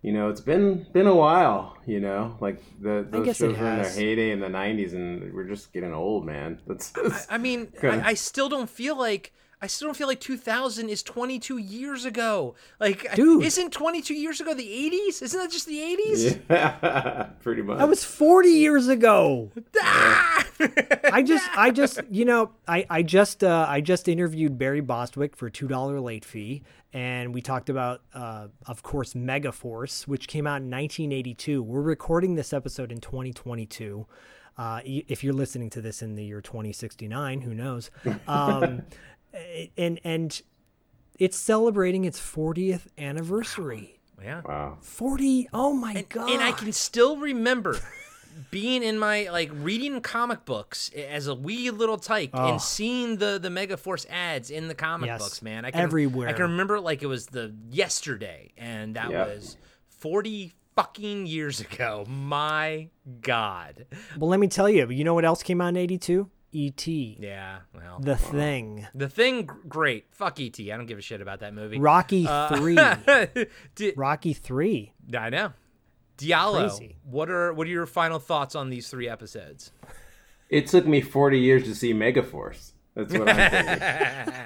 you 0.01 0.11
know, 0.11 0.29
it's 0.29 0.41
been 0.41 0.85
been 0.93 1.07
a 1.07 1.15
while. 1.15 1.77
You 1.85 1.99
know, 1.99 2.37
like 2.39 2.61
the 2.81 3.05
those 3.09 3.25
guess 3.25 3.41
it 3.41 3.51
shows 3.51 3.59
were 3.59 3.69
in 3.69 3.81
their 3.81 3.89
heyday 3.91 4.31
in 4.31 4.39
the 4.39 4.47
'90s, 4.47 4.93
and 4.93 5.33
we're 5.33 5.47
just 5.47 5.73
getting 5.73 5.93
old, 5.93 6.25
man. 6.25 6.59
That's, 6.67 6.89
that's 6.89 7.27
I 7.29 7.37
mean, 7.37 7.67
Kinda. 7.79 8.05
I, 8.05 8.09
I 8.09 8.13
still 8.13 8.49
don't 8.49 8.69
feel 8.69 8.97
like 8.97 9.31
I 9.63 9.67
still 9.67 9.89
don't 9.89 9.95
feel 9.95 10.07
like 10.07 10.19
2000 10.19 10.89
is 10.89 11.03
22 11.03 11.57
years 11.57 12.03
ago. 12.03 12.55
Like, 12.79 13.13
Dude. 13.13 13.43
isn't 13.43 13.71
22 13.71 14.15
years 14.15 14.41
ago 14.41 14.55
the 14.55 14.63
80s? 14.63 15.21
Isn't 15.21 15.39
that 15.39 15.51
just 15.51 15.67
the 15.67 15.77
80s? 15.77 16.41
Yeah, 16.49 17.29
pretty 17.43 17.61
much. 17.61 17.77
That 17.77 17.87
was 17.87 18.03
40 18.03 18.49
years 18.49 18.87
ago. 18.87 19.51
Ah! 19.83 20.45
I 21.11 21.23
just, 21.23 21.49
I 21.57 21.71
just, 21.71 22.01
you 22.11 22.23
know, 22.23 22.51
I, 22.67 22.85
I 22.87 23.01
just, 23.01 23.43
uh, 23.43 23.65
I 23.67 23.81
just 23.81 24.07
interviewed 24.07 24.59
Barry 24.59 24.81
Bostwick 24.81 25.35
for 25.35 25.49
two 25.49 25.67
dollar 25.67 25.99
late 25.99 26.23
fee, 26.23 26.61
and 26.93 27.33
we 27.33 27.41
talked 27.41 27.69
about, 27.69 28.01
uh, 28.13 28.47
of 28.67 28.83
course, 28.83 29.13
Megaforce, 29.13 30.07
which 30.07 30.27
came 30.27 30.45
out 30.45 30.61
in 30.61 30.69
1982. 30.69 31.63
We're 31.63 31.81
recording 31.81 32.35
this 32.35 32.51
episode 32.51 32.91
in 32.91 32.99
2022. 32.99 34.05
Uh, 34.57 34.81
if 34.83 35.23
you're 35.23 35.33
listening 35.33 35.69
to 35.69 35.81
this 35.81 36.01
in 36.01 36.15
the 36.15 36.23
year 36.25 36.41
2069, 36.41 37.41
who 37.41 37.53
knows? 37.53 37.89
Um, 38.27 38.83
and 39.77 39.99
and 40.03 40.41
it's 41.17 41.37
celebrating 41.37 42.03
its 42.03 42.19
40th 42.19 42.87
anniversary. 42.97 43.99
yeah. 44.21 44.41
wow. 44.43 44.77
40. 44.81 45.47
Oh 45.53 45.73
my 45.73 45.93
and, 45.93 46.09
god! 46.09 46.29
and 46.29 46.41
I 46.41 46.51
can 46.51 46.71
still 46.73 47.17
remember 47.17 47.79
being 48.51 48.83
in 48.83 48.97
my 48.99 49.29
like 49.31 49.49
reading 49.53 50.01
comic 50.01 50.45
books 50.45 50.89
as 50.89 51.27
a 51.27 51.35
wee 51.35 51.69
little 51.71 51.97
tyke 51.97 52.31
Oh. 52.33 52.49
and 52.51 52.61
seeing 52.61 53.17
the 53.17 53.39
the 53.41 53.49
Megaforce 53.49 54.05
ads 54.09 54.49
in 54.49 54.67
the 54.67 54.75
comic 54.75 55.07
Yes, 55.07 55.21
books. 55.21 55.41
Man, 55.41 55.65
I 55.65 55.71
can, 55.71 55.81
everywhere. 55.81 56.27
I 56.29 56.33
can 56.33 56.43
remember 56.43 56.75
it 56.75 56.81
like 56.81 57.01
it 57.03 57.07
was 57.07 57.27
the 57.27 57.53
yesterday, 57.69 58.51
and 58.57 58.95
that 58.95 59.11
Yep. 59.11 59.27
was 59.27 59.57
forty 59.89 60.53
fucking 60.75 61.25
years 61.27 61.59
ago. 61.59 62.05
My 62.07 62.87
God. 63.21 63.85
Well, 64.17 64.29
let 64.29 64.39
me 64.39 64.47
tell 64.47 64.69
you. 64.69 64.89
You 64.89 65.03
know 65.03 65.13
what 65.13 65.25
else 65.25 65.43
came 65.43 65.59
out 65.61 65.67
in 65.69 65.77
82? 65.77 66.29
E.T. 66.53 67.17
Yeah. 67.19 67.59
Well, 67.73 67.99
The 68.01 68.15
Thing. 68.17 68.85
the 68.95 69.07
thing, 69.07 69.49
great. 69.69 70.07
Fuck 70.11 70.39
ET. 70.41 70.59
I 70.59 70.75
don't 70.77 70.85
give 70.85 70.97
a 70.97 71.01
shit 71.01 71.21
about 71.21 71.39
that 71.41 71.53
movie. 71.53 71.79
Rocky 71.79 72.25
Uh, 72.27 72.55
3. 72.57 72.75
Di- 73.75 73.93
Rocky 73.95 74.33
3. 74.33 74.91
I 75.17 75.29
know. 75.29 75.53
Diallo. 76.21 76.69
Crazy. 76.69 76.95
What 77.03 77.29
are 77.29 77.53
what 77.53 77.67
are 77.67 77.69
your 77.69 77.85
final 77.85 78.19
thoughts 78.19 78.55
on 78.55 78.69
these 78.69 78.89
three 78.89 79.07
episodes? 79.09 79.71
It 80.49 80.67
took 80.67 80.85
me 80.85 81.01
40 81.01 81.39
years 81.39 81.63
to 81.63 81.75
see 81.75 81.93
Megaforce. 81.93 82.73
That's 82.93 83.13
what 83.13 83.29
I'm 83.29 83.49
thinking. 83.51 83.83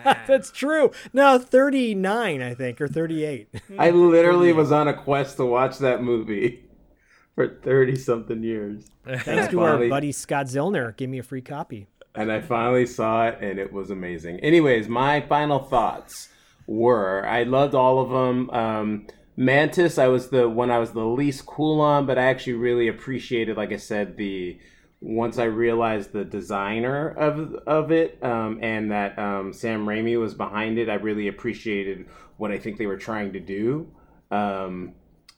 That's 0.27 0.52
true. 0.52 0.91
No, 1.14 1.39
39, 1.39 2.41
I 2.43 2.53
think, 2.53 2.80
or 2.80 2.88
38. 2.88 3.49
I 3.80 3.89
literally 3.89 4.53
was 4.53 4.72
on 4.72 4.88
a 4.88 4.93
quest 4.93 5.38
to 5.38 5.45
watch 5.45 5.80
that 5.80 6.03
movie 6.03 6.64
for 7.35 7.47
30 7.47 7.95
something 7.95 8.43
years. 8.43 8.85
Thanks 9.03 9.47
to 9.49 9.61
our 9.61 9.88
buddy 9.88 10.11
Scott 10.11 10.45
Zillner. 10.45 10.95
Give 10.95 11.10
me 11.10 11.18
a 11.18 11.23
free 11.23 11.41
copy. 11.41 11.88
and 12.14 12.31
I 12.31 12.39
finally 12.39 12.85
saw 12.85 13.27
it, 13.27 13.39
and 13.41 13.57
it 13.57 13.73
was 13.73 13.89
amazing. 13.89 14.39
Anyways, 14.41 14.88
my 14.88 15.22
final 15.22 15.57
thoughts 15.60 16.30
were: 16.68 17.26
I 17.26 17.43
loved 17.43 17.73
all 17.73 17.99
of 17.99 18.10
them. 18.11 18.49
Um, 18.52 19.07
Mantis, 19.37 19.97
I 19.97 20.07
was 20.07 20.29
the 20.29 20.47
one 20.47 20.71
I 20.71 20.79
was 20.79 20.91
the 20.91 21.05
least 21.05 21.45
cool 21.45 21.81
on, 21.81 22.05
but 22.05 22.17
I 22.17 22.25
actually 22.25 22.53
really 22.53 22.87
appreciated, 22.87 23.57
like 23.57 23.73
I 23.73 23.77
said, 23.77 24.15
the 24.15 24.59
once 25.01 25.37
I 25.37 25.43
realized 25.43 26.13
the 26.13 26.23
designer 26.23 27.09
of 27.09 27.53
of 27.67 27.91
it 27.91 28.17
um, 28.23 28.59
and 28.61 28.91
that 28.91 29.19
um, 29.19 29.53
Sam 29.53 29.85
Raimi 29.85 30.19
was 30.19 30.33
behind 30.33 30.79
it. 30.79 30.89
I 30.89 30.95
really 30.95 31.27
appreciated 31.27 32.07
what 32.37 32.51
I 32.51 32.57
think 32.57 32.77
they 32.77 32.87
were 32.87 32.97
trying 32.97 33.33
to 33.33 33.39
do. 33.39 33.91
Um, 34.31 34.93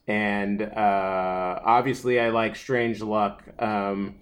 and 0.07 0.61
uh, 0.61 1.59
obviously, 1.65 2.19
I 2.19 2.29
like 2.29 2.55
Strange 2.55 3.01
Luck. 3.01 3.43
Um, 3.59 4.15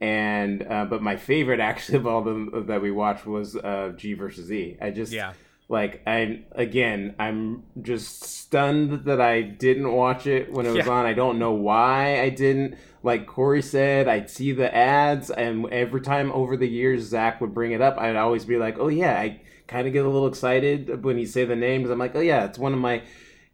and 0.00 0.66
uh, 0.66 0.86
but 0.86 1.02
my 1.02 1.16
favorite 1.16 1.60
actually 1.68 1.98
of 1.98 2.06
all 2.06 2.22
them 2.22 2.66
that 2.66 2.80
we 2.80 2.90
watched 2.90 3.26
was 3.26 3.56
uh, 3.56 3.92
G 3.96 4.14
versus 4.14 4.50
E. 4.50 4.78
I 4.80 4.90
just 4.90 5.12
Yeah. 5.12 5.34
Like 5.68 6.02
I 6.06 6.40
again 6.52 7.14
I'm 7.18 7.64
just 7.82 8.24
stunned 8.24 9.04
that 9.04 9.20
I 9.20 9.42
didn't 9.42 9.92
watch 9.92 10.26
it 10.26 10.52
when 10.52 10.64
it 10.66 10.70
was 10.72 10.86
Yeah. 10.86 10.92
on. 10.92 11.06
I 11.06 11.12
don't 11.12 11.38
know 11.38 11.52
why 11.52 12.20
I 12.20 12.30
didn't. 12.30 12.76
Like 13.02 13.26
Corey 13.26 13.62
said, 13.62 14.08
I'd 14.08 14.28
see 14.30 14.52
the 14.52 14.74
ads, 14.74 15.30
and 15.30 15.66
every 15.72 16.00
time 16.00 16.32
over 16.32 16.56
the 16.56 16.68
years 16.68 17.02
Zach 17.04 17.40
would 17.40 17.54
bring 17.54 17.72
it 17.72 17.80
up, 17.80 17.96
I'd 17.98 18.16
always 18.16 18.44
be 18.44 18.56
like, 18.56 18.78
"Oh 18.78 18.88
yeah," 18.88 19.18
I 19.20 19.40
kind 19.68 19.86
of 19.86 19.92
get 19.92 20.04
a 20.04 20.08
little 20.08 20.26
excited 20.26 21.04
when 21.04 21.18
you 21.18 21.26
say 21.26 21.44
the 21.44 21.54
names. 21.54 21.90
I'm 21.90 21.98
like, 21.98 22.16
"Oh 22.16 22.20
yeah, 22.20 22.44
it's 22.44 22.58
one 22.58 22.72
of 22.72 22.80
my." 22.80 23.02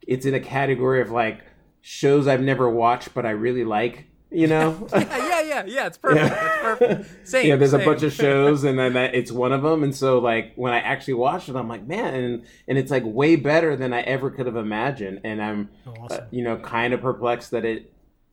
It's 0.07 0.25
in 0.27 0.35
a 0.35 0.41
category 0.41 1.01
of 1.01 1.11
like 1.11 1.41
shows 1.83 2.27
I've 2.29 2.41
never 2.43 2.71
watched, 2.71 3.13
but 3.15 3.27
I 3.27 3.31
really 3.31 3.65
like. 3.65 4.07
You 4.35 4.49
know. 4.49 4.89
yeah, 4.93 5.29
yeah, 5.29 5.41
yeah, 5.43 5.65
yeah. 5.67 5.87
It's 5.87 5.99
perfect. 5.99 6.35
It's 6.35 6.61
perfect. 6.61 7.11
Same. 7.29 7.47
yeah, 7.47 7.57
there's 7.57 7.71
same. 7.71 7.81
a 7.81 7.85
bunch 7.85 8.03
of 8.03 8.13
shows, 8.25 8.65
and 8.65 8.79
then 8.79 8.95
that, 8.95 9.15
it's 9.15 9.31
one 9.31 9.53
of 9.53 9.63
them. 9.63 9.83
And 9.83 9.95
so, 9.95 10.19
like, 10.19 10.53
when 10.57 10.73
I 10.73 10.81
actually 10.81 11.15
watched 11.15 11.49
it, 11.49 11.57
I'm 11.57 11.69
like, 11.69 11.87
man, 11.87 12.15
and, 12.15 12.47
and 12.67 12.77
it's 12.79 12.91
like 12.91 13.05
way 13.07 13.37
better 13.37 13.77
than 13.77 13.93
I 13.93 14.01
ever 14.01 14.31
could 14.31 14.47
have 14.47 14.57
imagined. 14.57 15.21
And 15.25 15.41
I'm, 15.43 15.71
uh, 16.11 16.19
you 16.31 16.43
know, 16.43 16.57
kind 16.57 16.93
of 16.93 17.01
perplexed 17.01 17.53
that 17.53 17.65
it 17.65 17.93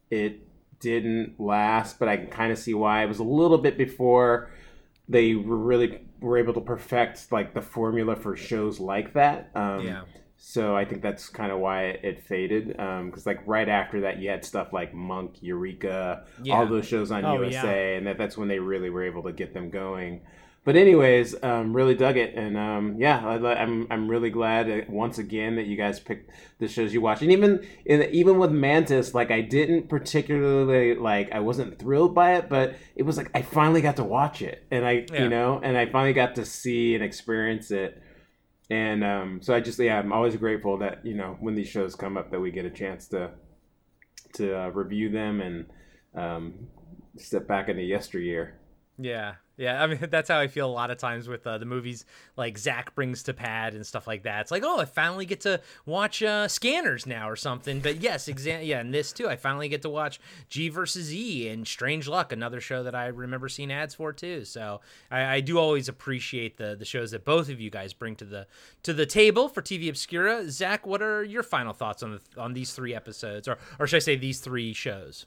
it 0.09 0.41
didn't 0.79 1.39
last, 1.39 1.99
but 1.99 2.09
I 2.09 2.17
can 2.17 2.27
kind 2.27 2.51
of 2.51 2.57
see 2.57 2.73
why. 2.73 3.03
It 3.03 3.07
was 3.07 3.19
a 3.19 3.23
little 3.23 3.57
bit 3.57 3.77
before 3.77 4.49
they 5.07 5.35
were 5.35 5.57
really 5.57 5.99
were 6.19 6.37
able 6.37 6.53
to 6.53 6.61
perfect 6.61 7.31
like 7.31 7.53
the 7.53 7.61
formula 7.61 8.15
for 8.15 8.35
shows 8.35 8.79
like 8.79 9.13
that. 9.13 9.51
Um, 9.55 9.85
Yeah. 9.85 10.01
So 10.43 10.75
I 10.75 10.85
think 10.85 11.03
that's 11.03 11.29
kind 11.29 11.51
of 11.51 11.59
why 11.59 11.83
it, 11.83 11.99
it 12.03 12.23
faded. 12.23 12.69
Because 12.69 13.27
like 13.27 13.41
right 13.45 13.69
after 13.69 14.01
that, 14.01 14.17
you 14.17 14.29
had 14.31 14.43
stuff 14.43 14.73
like 14.73 14.91
Monk, 14.91 15.35
Eureka, 15.41 16.25
Yeah. 16.41 16.55
all 16.55 16.65
those 16.65 16.87
shows 16.87 17.11
on 17.11 17.23
Oh, 17.23 17.35
USA, 17.43 17.95
and 17.95 18.07
that, 18.07 18.17
that's 18.17 18.37
when 18.39 18.47
they 18.47 18.57
really 18.57 18.89
were 18.89 19.03
able 19.03 19.21
to 19.23 19.31
get 19.33 19.53
them 19.53 19.69
going. 19.69 20.21
But 20.63 20.75
anyways, 20.75 21.35
um, 21.43 21.75
really 21.75 21.93
dug 21.93 22.17
it, 22.17 22.33
and 22.35 22.57
um, 22.57 22.95
yeah, 22.99 23.23
I, 23.23 23.37
li- 23.37 23.49
I'm 23.53 23.87
I'm 23.91 24.07
really 24.07 24.29
glad 24.31 24.69
uh, 24.69 24.81
once 24.89 25.17
again 25.19 25.55
that 25.57 25.65
you 25.67 25.75
guys 25.77 25.99
picked 25.99 26.31
the 26.59 26.67
shows 26.67 26.91
you 26.93 27.01
watch, 27.01 27.21
and 27.23 27.31
even 27.31 27.65
in, 27.85 28.03
even 28.11 28.37
with 28.39 28.51
Mantis, 28.51 29.13
like 29.15 29.29
I 29.31 29.41
didn't 29.41 29.89
particularly 29.89 30.95
like 30.95 31.31
I 31.31 31.39
wasn't 31.39 31.77
thrilled 31.79 32.13
by 32.15 32.35
it, 32.35 32.49
but 32.49 32.75
it 32.95 33.03
was 33.03 33.17
like 33.17 33.29
I 33.35 33.41
finally 33.43 33.81
got 33.81 33.95
to 33.97 34.03
watch 34.03 34.41
it, 34.41 34.63
and 34.71 34.85
I 34.85 35.05
Yeah. 35.11 35.23
you 35.23 35.29
know, 35.29 35.59
and 35.63 35.77
I 35.77 35.85
finally 35.87 36.13
got 36.13 36.35
to 36.35 36.45
see 36.45 36.93
and 36.95 37.03
experience 37.03 37.69
it. 37.71 38.01
And 38.71 39.03
um, 39.03 39.41
so 39.41 39.53
I 39.53 39.59
just 39.59 39.77
yeah, 39.79 39.99
I'm 39.99 40.13
always 40.13 40.37
grateful 40.37 40.77
that 40.77 41.05
you 41.05 41.13
know 41.13 41.35
when 41.41 41.55
these 41.55 41.67
shows 41.67 41.93
come 41.93 42.15
up 42.15 42.31
that 42.31 42.39
we 42.39 42.51
get 42.51 42.63
a 42.63 42.69
chance 42.69 43.05
to 43.09 43.31
to 44.35 44.57
uh, 44.57 44.67
review 44.69 45.09
them 45.09 45.41
and 45.41 45.65
um, 46.15 46.53
step 47.17 47.49
back 47.49 47.67
into 47.67 47.83
yesteryear. 47.83 48.57
Yeah, 48.97 49.33
yeah. 49.57 49.81
I 49.81 49.87
mean, 49.87 49.99
that's 50.09 50.29
how 50.29 50.39
I 50.39 50.47
feel 50.47 50.67
a 50.67 50.71
lot 50.71 50.91
of 50.91 50.97
times 50.97 51.27
with 51.27 51.45
uh, 51.45 51.57
the 51.57 51.65
movies 51.65 52.05
like 52.37 52.57
Zach 52.57 52.95
brings 52.95 53.23
to 53.23 53.33
Pad 53.33 53.73
and 53.73 53.85
stuff 53.85 54.07
like 54.07 54.23
that. 54.23 54.41
It's 54.41 54.51
like, 54.51 54.63
oh, 54.65 54.79
I 54.79 54.85
finally 54.85 55.25
get 55.25 55.41
to 55.41 55.61
watch 55.85 56.23
uh, 56.23 56.47
Scanners 56.47 57.05
now 57.05 57.29
or 57.29 57.35
something. 57.35 57.79
But 57.79 58.01
yes, 58.01 58.27
exa- 58.27 58.65
yeah, 58.65 58.79
and 58.79 58.93
this 58.93 59.11
too, 59.11 59.27
I 59.27 59.35
finally 59.35 59.69
get 59.69 59.81
to 59.83 59.89
watch 59.89 60.19
G 60.49 60.69
versus 60.69 61.13
E 61.13 61.47
and 61.49 61.67
Strange 61.67 62.07
Luck, 62.07 62.31
another 62.31 62.61
show 62.61 62.83
that 62.83 62.95
I 62.95 63.07
remember 63.07 63.49
seeing 63.49 63.71
ads 63.71 63.95
for 63.95 64.13
too. 64.13 64.45
So 64.45 64.81
I, 65.09 65.35
I 65.35 65.39
do 65.41 65.57
always 65.57 65.87
appreciate 65.87 66.57
the 66.57 66.75
the 66.75 66.85
shows 66.85 67.11
that 67.11 67.25
both 67.25 67.49
of 67.49 67.59
you 67.59 67.69
guys 67.69 67.93
bring 67.93 68.15
to 68.17 68.25
the 68.25 68.47
to 68.83 68.93
the 68.93 69.05
table 69.05 69.47
for 69.49 69.61
TV 69.61 69.89
Obscura. 69.89 70.49
Zach, 70.49 70.85
what 70.85 71.01
are 71.01 71.23
your 71.23 71.43
final 71.43 71.73
thoughts 71.73 72.03
on 72.03 72.11
the, 72.11 72.41
on 72.41 72.53
these 72.53 72.73
three 72.73 72.95
episodes, 72.95 73.47
or 73.47 73.57
or 73.79 73.87
should 73.87 73.97
I 73.97 73.99
say 73.99 74.15
these 74.15 74.39
three 74.39 74.73
shows? 74.73 75.25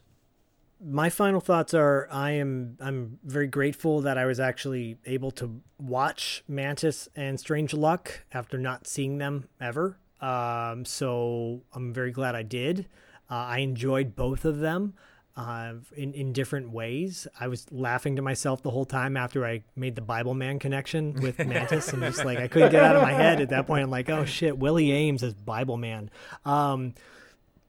My 0.80 1.08
final 1.08 1.40
thoughts 1.40 1.72
are 1.74 2.08
I 2.10 2.32
am 2.32 2.76
I'm 2.80 3.18
very 3.24 3.46
grateful 3.46 4.00
that 4.02 4.18
I 4.18 4.26
was 4.26 4.38
actually 4.40 4.98
able 5.06 5.30
to 5.32 5.60
watch 5.78 6.44
Mantis 6.48 7.08
and 7.16 7.38
Strange 7.38 7.72
Luck 7.72 8.24
after 8.32 8.58
not 8.58 8.86
seeing 8.86 9.18
them 9.18 9.48
ever. 9.60 9.98
Um, 10.20 10.84
so 10.84 11.62
I'm 11.72 11.92
very 11.92 12.10
glad 12.10 12.34
I 12.34 12.42
did. 12.42 12.86
Uh, 13.30 13.34
I 13.34 13.58
enjoyed 13.58 14.14
both 14.14 14.44
of 14.44 14.58
them 14.58 14.94
uh, 15.36 15.74
in 15.96 16.12
in 16.12 16.32
different 16.32 16.70
ways. 16.70 17.26
I 17.38 17.48
was 17.48 17.66
laughing 17.72 18.16
to 18.16 18.22
myself 18.22 18.62
the 18.62 18.70
whole 18.70 18.84
time 18.84 19.16
after 19.16 19.46
I 19.46 19.62
made 19.76 19.94
the 19.94 20.02
Bible 20.02 20.34
Man 20.34 20.58
connection 20.58 21.14
with 21.14 21.38
Mantis. 21.46 21.92
I'm 21.92 22.00
just 22.00 22.24
like 22.24 22.38
I 22.38 22.48
couldn't 22.48 22.72
get 22.72 22.82
out 22.82 22.96
of 22.96 23.02
my 23.02 23.12
head 23.12 23.40
at 23.40 23.48
that 23.50 23.66
point. 23.66 23.82
I'm 23.84 23.90
like, 23.90 24.08
oh 24.10 24.24
shit, 24.24 24.58
Willie 24.58 24.88
Aames 24.88 25.22
as 25.22 25.34
Bible 25.34 25.76
Man. 25.76 26.10
Um, 26.44 26.94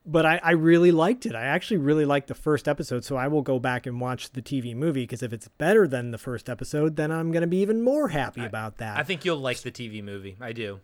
but 0.05 0.25
I, 0.25 0.39
I 0.43 0.51
really 0.51 0.91
liked 0.91 1.25
it. 1.25 1.35
I 1.35 1.43
actually 1.43 1.77
really 1.77 2.05
liked 2.05 2.27
the 2.27 2.35
first 2.35 2.67
episode, 2.67 3.03
so 3.03 3.15
I 3.15 3.27
will 3.27 3.41
go 3.41 3.59
back 3.59 3.87
and 3.87 3.99
watch 3.99 4.31
the 4.31 4.41
TV 4.41 4.75
movie 4.75 5.03
because 5.03 5.23
if 5.23 5.33
it's 5.33 5.47
better 5.47 5.87
than 5.87 6.11
the 6.11 6.17
first 6.17 6.49
episode, 6.49 6.95
then 6.95 7.11
I'm 7.11 7.31
going 7.31 7.41
to 7.41 7.47
be 7.47 7.57
even 7.57 7.81
more 7.81 8.09
happy 8.09 8.45
about 8.45 8.77
that. 8.77 8.97
I 8.97 9.03
think 9.03 9.25
you'll 9.25 9.37
like 9.37 9.61
the 9.61 9.71
TV 9.71 10.03
movie. 10.03 10.35
I 10.39 10.53
do. 10.53 10.79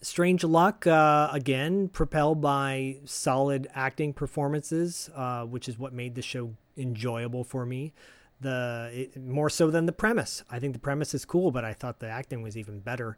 Strange 0.00 0.44
Luck, 0.44 0.86
uh, 0.86 1.30
again, 1.32 1.88
propelled 1.88 2.40
by 2.40 2.96
solid 3.04 3.68
acting 3.74 4.12
performances, 4.12 5.10
uh, 5.14 5.44
which 5.44 5.68
is 5.68 5.78
what 5.78 5.92
made 5.92 6.14
the 6.14 6.22
show 6.22 6.54
enjoyable 6.76 7.44
for 7.44 7.64
me. 7.64 7.92
The 8.40 8.90
it, 8.92 9.16
more 9.16 9.48
so 9.48 9.70
than 9.70 9.86
the 9.86 9.92
premise. 9.92 10.42
I 10.50 10.58
think 10.58 10.74
the 10.74 10.78
premise 10.78 11.14
is 11.14 11.24
cool, 11.24 11.50
but 11.50 11.64
I 11.64 11.72
thought 11.72 12.00
the 12.00 12.08
acting 12.08 12.42
was 12.42 12.56
even 12.56 12.80
better. 12.80 13.16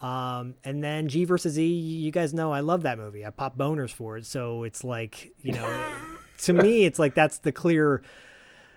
Um, 0.00 0.54
and 0.64 0.82
then 0.84 1.08
G 1.08 1.24
versus 1.24 1.58
E, 1.58 1.66
you 1.66 2.10
guys 2.10 2.34
know 2.34 2.52
I 2.52 2.60
love 2.60 2.82
that 2.82 2.98
movie. 2.98 3.24
I 3.24 3.30
pop 3.30 3.56
boners 3.56 3.90
for 3.90 4.16
it, 4.18 4.26
so 4.26 4.62
it's 4.64 4.84
like 4.84 5.32
you 5.42 5.52
know, 5.52 5.84
to 6.38 6.52
me, 6.52 6.84
it's 6.84 6.98
like 6.98 7.14
that's 7.14 7.38
the 7.38 7.52
clear. 7.52 8.02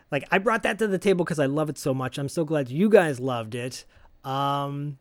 Like 0.09 0.25
I 0.31 0.37
brought 0.37 0.63
that 0.63 0.79
to 0.79 0.87
the 0.87 0.97
table 0.97 1.25
because 1.25 1.39
I 1.39 1.47
love 1.47 1.69
it 1.69 1.77
so 1.77 1.93
much. 1.93 2.17
I'm 2.17 2.29
so 2.29 2.45
glad 2.45 2.69
you 2.69 2.89
guys 2.89 3.19
loved 3.19 3.55
it. 3.55 3.83
Um, 4.23 4.99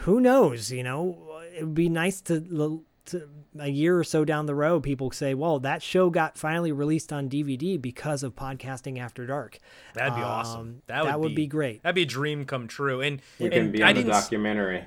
who 0.00 0.20
knows? 0.20 0.70
You 0.70 0.82
know, 0.82 1.40
it 1.56 1.64
would 1.64 1.74
be 1.74 1.88
nice 1.88 2.20
to, 2.22 2.40
to 3.06 3.28
a 3.58 3.68
year 3.68 3.98
or 3.98 4.04
so 4.04 4.24
down 4.26 4.44
the 4.46 4.54
road, 4.54 4.82
people 4.82 5.10
say, 5.10 5.32
"Well, 5.32 5.58
that 5.60 5.82
show 5.82 6.10
got 6.10 6.36
finally 6.36 6.70
released 6.72 7.12
on 7.14 7.30
DVD 7.30 7.80
because 7.80 8.22
of 8.22 8.34
podcasting 8.36 8.98
after 8.98 9.26
dark." 9.26 9.58
That'd 9.94 10.14
be 10.16 10.20
Um, 10.20 10.26
awesome. 10.28 10.82
That, 10.86 11.04
That, 11.04 11.20
would, 11.20 11.34
be, 11.34 11.46
great. 11.46 11.82
That'd 11.82 11.94
be 11.94 12.02
a 12.02 12.06
dream 12.06 12.44
come 12.44 12.68
true. 12.68 13.00
And 13.00 13.22
We 13.38 13.46
and 13.46 13.54
can 13.54 13.72
be 13.72 13.82
I 13.82 13.88
on 13.90 13.94
the 13.94 14.02
didn't 14.02 14.14
s- 14.14 14.24
documentary. 14.24 14.84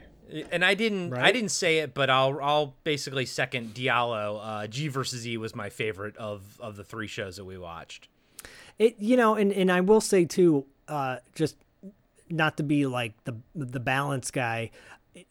And 0.52 0.64
I 0.64 0.73
didn't 0.73 1.14
I 1.14 1.31
didn't 1.31 1.52
say 1.52 1.80
it, 1.80 1.93
but 1.93 2.10
I'll 2.10 2.39
I'll 2.41 2.76
basically 2.84 3.26
second 3.26 3.73
Diallo. 3.73 4.39
Uh, 4.41 4.68
G 4.68 4.88
versus 4.88 5.27
E 5.27 5.38
was 5.38 5.56
my 5.56 5.69
favorite 5.69 6.18
of 6.18 6.60
of 6.60 6.76
the 6.76 6.84
three 6.84 7.07
shows 7.07 7.38
that 7.38 7.45
we 7.45 7.57
watched. 7.57 8.07
It 8.80 8.95
you 8.99 9.18
know, 9.18 9.35
and 9.35 9.52
and 9.52 9.72
I 9.72 9.81
will 9.81 10.02
say 10.02 10.26
too, 10.26 10.65
uh, 10.88 11.18
just 11.34 11.56
not 12.30 12.57
to 12.57 12.64
be 12.64 12.85
like 12.85 13.14
the 13.23 13.35
the 13.56 13.80
balance 13.80 14.31
guy. 14.31 14.72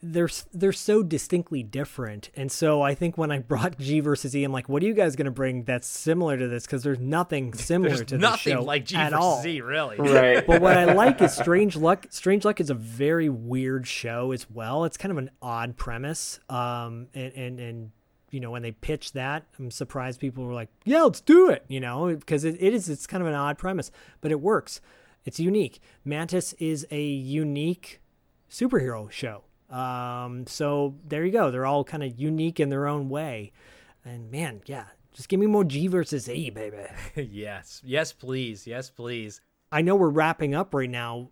They're 0.02 0.30
they're 0.52 0.72
so 0.72 1.02
distinctly 1.02 1.62
different, 1.62 2.30
and 2.34 2.50
so 2.50 2.80
I 2.80 2.94
think 2.94 3.18
when 3.18 3.30
I 3.30 3.40
brought 3.40 3.78
G 3.78 4.00
versus 4.00 4.34
E, 4.34 4.42
I'm 4.42 4.52
like, 4.52 4.68
what 4.68 4.82
are 4.82 4.86
you 4.86 4.94
guys 4.94 5.14
going 5.14 5.26
to 5.26 5.30
bring 5.30 5.64
that's 5.64 5.86
similar 5.86 6.38
to 6.38 6.48
this? 6.48 6.64
Because 6.64 6.82
there's 6.82 6.98
nothing 6.98 7.52
similar 7.54 7.96
There's 7.96 8.06
to 8.08 8.18
nothing 8.18 8.54
the 8.54 8.60
show 8.60 8.64
like 8.64 8.84
G 8.86 8.96
at 8.96 9.10
versus 9.10 9.22
all. 9.22 9.46
E, 9.46 9.60
really. 9.60 9.96
Right. 9.98 10.46
But 10.46 10.62
what 10.62 10.76
I 10.78 10.92
like 10.92 11.20
is 11.20 11.34
Strange 11.36 11.76
Luck. 11.76 12.06
Strange 12.10 12.44
Luck 12.44 12.60
is 12.60 12.70
a 12.70 12.74
very 12.74 13.28
weird 13.28 13.86
show 13.86 14.32
as 14.32 14.50
well. 14.50 14.84
It's 14.84 14.96
kind 14.96 15.12
of 15.12 15.18
an 15.18 15.30
odd 15.42 15.76
premise. 15.76 16.40
Um, 16.48 17.08
and 17.14 17.32
and, 17.34 17.60
and 17.60 17.90
you 18.30 18.40
know 18.40 18.50
when 18.50 18.62
they 18.62 18.72
pitched 18.72 19.14
that, 19.14 19.44
I'm 19.58 19.70
surprised 19.70 20.18
people 20.18 20.44
were 20.44 20.54
like, 20.54 20.70
"Yeah, 20.84 21.02
let's 21.02 21.20
do 21.20 21.50
it." 21.50 21.64
You 21.68 21.80
know, 21.80 22.14
because 22.14 22.44
it, 22.44 22.56
it 22.58 22.72
is. 22.72 22.88
It's 22.88 23.06
kind 23.06 23.22
of 23.22 23.26
an 23.26 23.34
odd 23.34 23.58
premise, 23.58 23.90
but 24.20 24.30
it 24.30 24.40
works. 24.40 24.80
It's 25.24 25.40
unique. 25.40 25.80
Mantis 26.04 26.52
is 26.54 26.86
a 26.90 27.02
unique 27.02 28.00
superhero 28.50 29.10
show. 29.10 29.44
Um, 29.70 30.46
so 30.46 30.94
there 31.06 31.24
you 31.24 31.32
go. 31.32 31.50
They're 31.50 31.66
all 31.66 31.84
kind 31.84 32.02
of 32.02 32.18
unique 32.18 32.60
in 32.60 32.68
their 32.68 32.86
own 32.86 33.08
way. 33.08 33.52
And 34.04 34.30
man, 34.30 34.62
yeah, 34.66 34.84
just 35.12 35.28
give 35.28 35.40
me 35.40 35.46
more 35.46 35.64
G 35.64 35.86
versus 35.86 36.28
E, 36.28 36.50
baby. 36.50 36.84
yes, 37.16 37.80
yes, 37.84 38.12
please, 38.12 38.66
yes, 38.66 38.90
please. 38.90 39.40
I 39.72 39.82
know 39.82 39.96
we're 39.96 40.08
wrapping 40.10 40.54
up 40.54 40.74
right 40.74 40.90
now. 40.90 41.30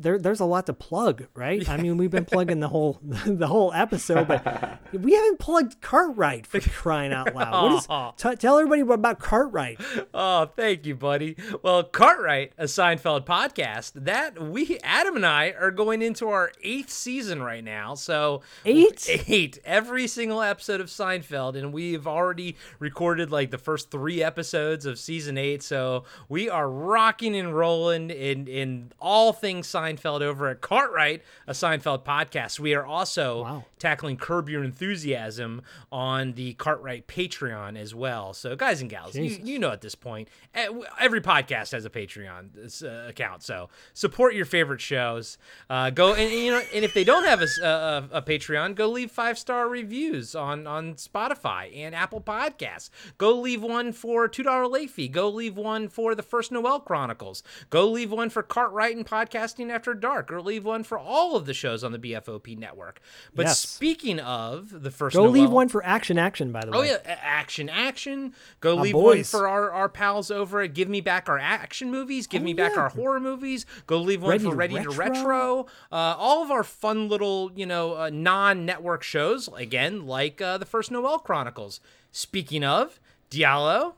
There, 0.00 0.16
there's 0.16 0.38
a 0.38 0.44
lot 0.44 0.66
to 0.66 0.72
plug, 0.72 1.26
right? 1.34 1.68
I 1.68 1.76
mean, 1.76 1.96
we've 1.96 2.10
been 2.10 2.24
plugging 2.24 2.60
the 2.60 2.68
whole, 2.68 3.00
the 3.02 3.48
whole 3.48 3.72
episode, 3.72 4.28
but 4.28 4.78
we 4.92 5.12
haven't 5.12 5.40
plugged 5.40 5.80
Cartwright 5.80 6.46
for 6.46 6.60
crying 6.60 7.12
out 7.12 7.34
loud. 7.34 7.72
What 7.88 8.12
is? 8.14 8.22
T- 8.22 8.36
tell 8.36 8.58
everybody 8.58 8.82
about 8.82 9.18
Cartwright. 9.18 9.80
Oh, 10.14 10.46
thank 10.54 10.86
you, 10.86 10.94
buddy. 10.94 11.36
Well, 11.62 11.82
Cartwright, 11.82 12.52
a 12.56 12.64
Seinfeld 12.64 13.26
podcast, 13.26 14.04
that 14.04 14.40
we 14.40 14.78
Adam 14.84 15.16
and 15.16 15.26
I 15.26 15.50
are 15.50 15.72
going 15.72 16.00
into 16.00 16.28
our 16.28 16.52
eighth 16.62 16.90
season 16.90 17.42
right 17.42 17.64
now. 17.64 17.96
So 17.96 18.42
Eight? 18.64 19.04
eight, 19.26 19.58
every 19.64 20.06
single 20.06 20.42
episode 20.42 20.80
of 20.80 20.86
Seinfeld, 20.86 21.56
and 21.56 21.72
we've 21.72 22.06
already 22.06 22.56
recorded 22.78 23.32
like 23.32 23.50
the 23.50 23.58
first 23.58 23.90
three 23.90 24.22
episodes 24.22 24.86
of 24.86 24.96
season 24.96 25.36
eight. 25.36 25.64
So 25.64 26.04
we 26.28 26.48
are 26.48 26.70
rocking 26.70 27.34
and 27.34 27.52
rolling 27.52 28.10
in 28.10 28.46
in 28.46 28.92
all 29.00 29.32
things 29.32 29.57
Seinfeld 29.62 30.20
over 30.22 30.48
at 30.48 30.60
Cartwright, 30.60 31.22
a 31.46 31.52
Seinfeld 31.52 32.04
podcast. 32.04 32.58
We 32.60 32.74
are 32.74 32.84
also 32.86 33.42
Wow. 33.42 33.64
tackling 33.78 34.16
Curb 34.16 34.48
Your 34.48 34.62
Enthusiasm 34.64 35.62
on 35.92 36.32
the 36.32 36.54
Cartwright 36.54 37.06
Patreon 37.06 37.76
as 37.78 37.94
well. 37.94 38.32
So, 38.34 38.56
guys 38.56 38.80
and 38.80 38.90
gals, 38.90 39.14
you, 39.14 39.24
you 39.42 39.58
know 39.58 39.70
at 39.70 39.80
this 39.80 39.94
point, 39.94 40.28
eh, 40.54 40.68
every 41.00 41.20
podcast 41.20 41.72
has 41.72 41.84
a 41.84 41.90
Patreon 41.90 42.82
uh, 42.82 43.08
account. 43.08 43.42
So, 43.42 43.68
support 43.94 44.34
your 44.34 44.44
favorite 44.44 44.80
shows. 44.80 45.38
Uh, 45.70 45.90
go 45.90 46.14
and, 46.14 46.30
you 46.32 46.50
know, 46.50 46.62
and 46.74 46.84
if 46.84 46.94
they 46.94 47.04
don't 47.04 47.24
have 47.24 47.40
a 47.40 48.22
Patreon, 48.26 48.74
go 48.74 48.88
leave 48.88 49.10
five 49.10 49.38
star 49.38 49.68
reviews 49.68 50.34
on 50.34 50.66
on 50.66 50.94
Spotify 50.94 51.74
and 51.76 51.94
Apple 51.94 52.20
Podcasts. 52.20 52.90
Go 53.18 53.34
leave 53.38 53.62
one 53.62 53.92
for 53.92 54.28
two 54.28 54.42
dollar 54.42 54.66
late 54.66 54.90
fee. 54.90 55.08
Go 55.08 55.28
leave 55.28 55.56
one 55.56 55.88
for 55.88 56.14
the 56.14 56.22
First 56.22 56.52
Noel 56.52 56.80
Chronicles. 56.80 57.42
Go 57.70 57.88
leave 57.88 58.10
one 58.10 58.30
for 58.30 58.42
Cartwright 58.42 58.96
and 58.96 59.06
After 59.38 59.94
Dark, 59.94 60.30
or 60.32 60.40
leave 60.42 60.64
one 60.64 60.82
for 60.84 60.98
all 60.98 61.36
of 61.36 61.46
the 61.46 61.54
shows 61.54 61.82
on 61.84 61.92
the 61.92 61.98
BFOP 61.98 62.56
network. 62.58 63.00
But 63.34 63.46
Yes. 63.46 63.60
speaking 63.60 64.20
of 64.20 64.82
the 64.82 64.90
First 64.90 65.14
Go 65.16 65.22
Noel, 65.24 65.32
leave 65.32 65.50
one 65.50 65.68
for 65.68 65.84
Action 65.84 66.18
Action, 66.18 66.52
by 66.52 66.60
the 66.64 66.70
way, 66.72 66.78
Oh 66.78 66.82
yeah, 66.82 66.98
action, 67.06 67.68
action. 67.68 68.34
Go 68.60 68.74
leave 68.74 68.94
one 68.94 69.24
for 69.24 69.48
our, 69.48 69.70
our 69.70 69.88
pals 69.88 70.30
over 70.30 70.60
at 70.62 70.74
Give 70.74 70.88
Me 70.88 71.00
Back 71.00 71.28
Our 71.28 71.38
Action 71.38 71.90
Movies. 71.90 72.26
Give 72.26 72.42
Oh, 72.42 72.44
Me 72.44 72.52
Back. 72.54 72.76
Our 72.76 72.88
Horror 72.88 73.20
Movies. 73.20 73.64
Go 73.86 73.98
leave 73.98 74.22
one 74.22 74.30
Ready 74.32 74.44
for 74.44 74.50
to 74.50 74.56
Ready 74.56 74.74
to 74.82 74.90
Retro. 74.90 75.14
Retro. 75.16 75.66
Uh, 75.90 75.94
all 76.18 76.42
of 76.42 76.50
our 76.50 76.64
fun 76.64 77.08
little, 77.08 77.50
you 77.54 77.66
know, 77.66 77.96
uh, 77.96 78.10
non-network 78.12 79.02
shows. 79.02 79.48
Again, 79.56 80.06
like 80.06 80.40
uh, 80.40 80.58
the 80.58 80.66
first 80.66 80.90
Noel 80.90 81.18
Chronicles. 81.18 81.80
Speaking 82.12 82.64
of 82.64 82.98
Diallo, 83.30 83.94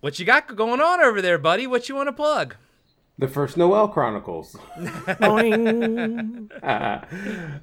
what 0.00 0.18
you 0.18 0.24
got 0.24 0.54
going 0.54 0.80
on 0.80 1.00
over 1.00 1.22
there, 1.22 1.38
buddy? 1.38 1.66
What 1.66 1.88
you 1.88 1.94
want 1.94 2.08
to 2.08 2.12
plug? 2.12 2.56
The 3.16 3.28
first 3.28 3.56
Noel 3.56 3.88
Chronicles. 3.88 4.56
Boing. 4.76 6.50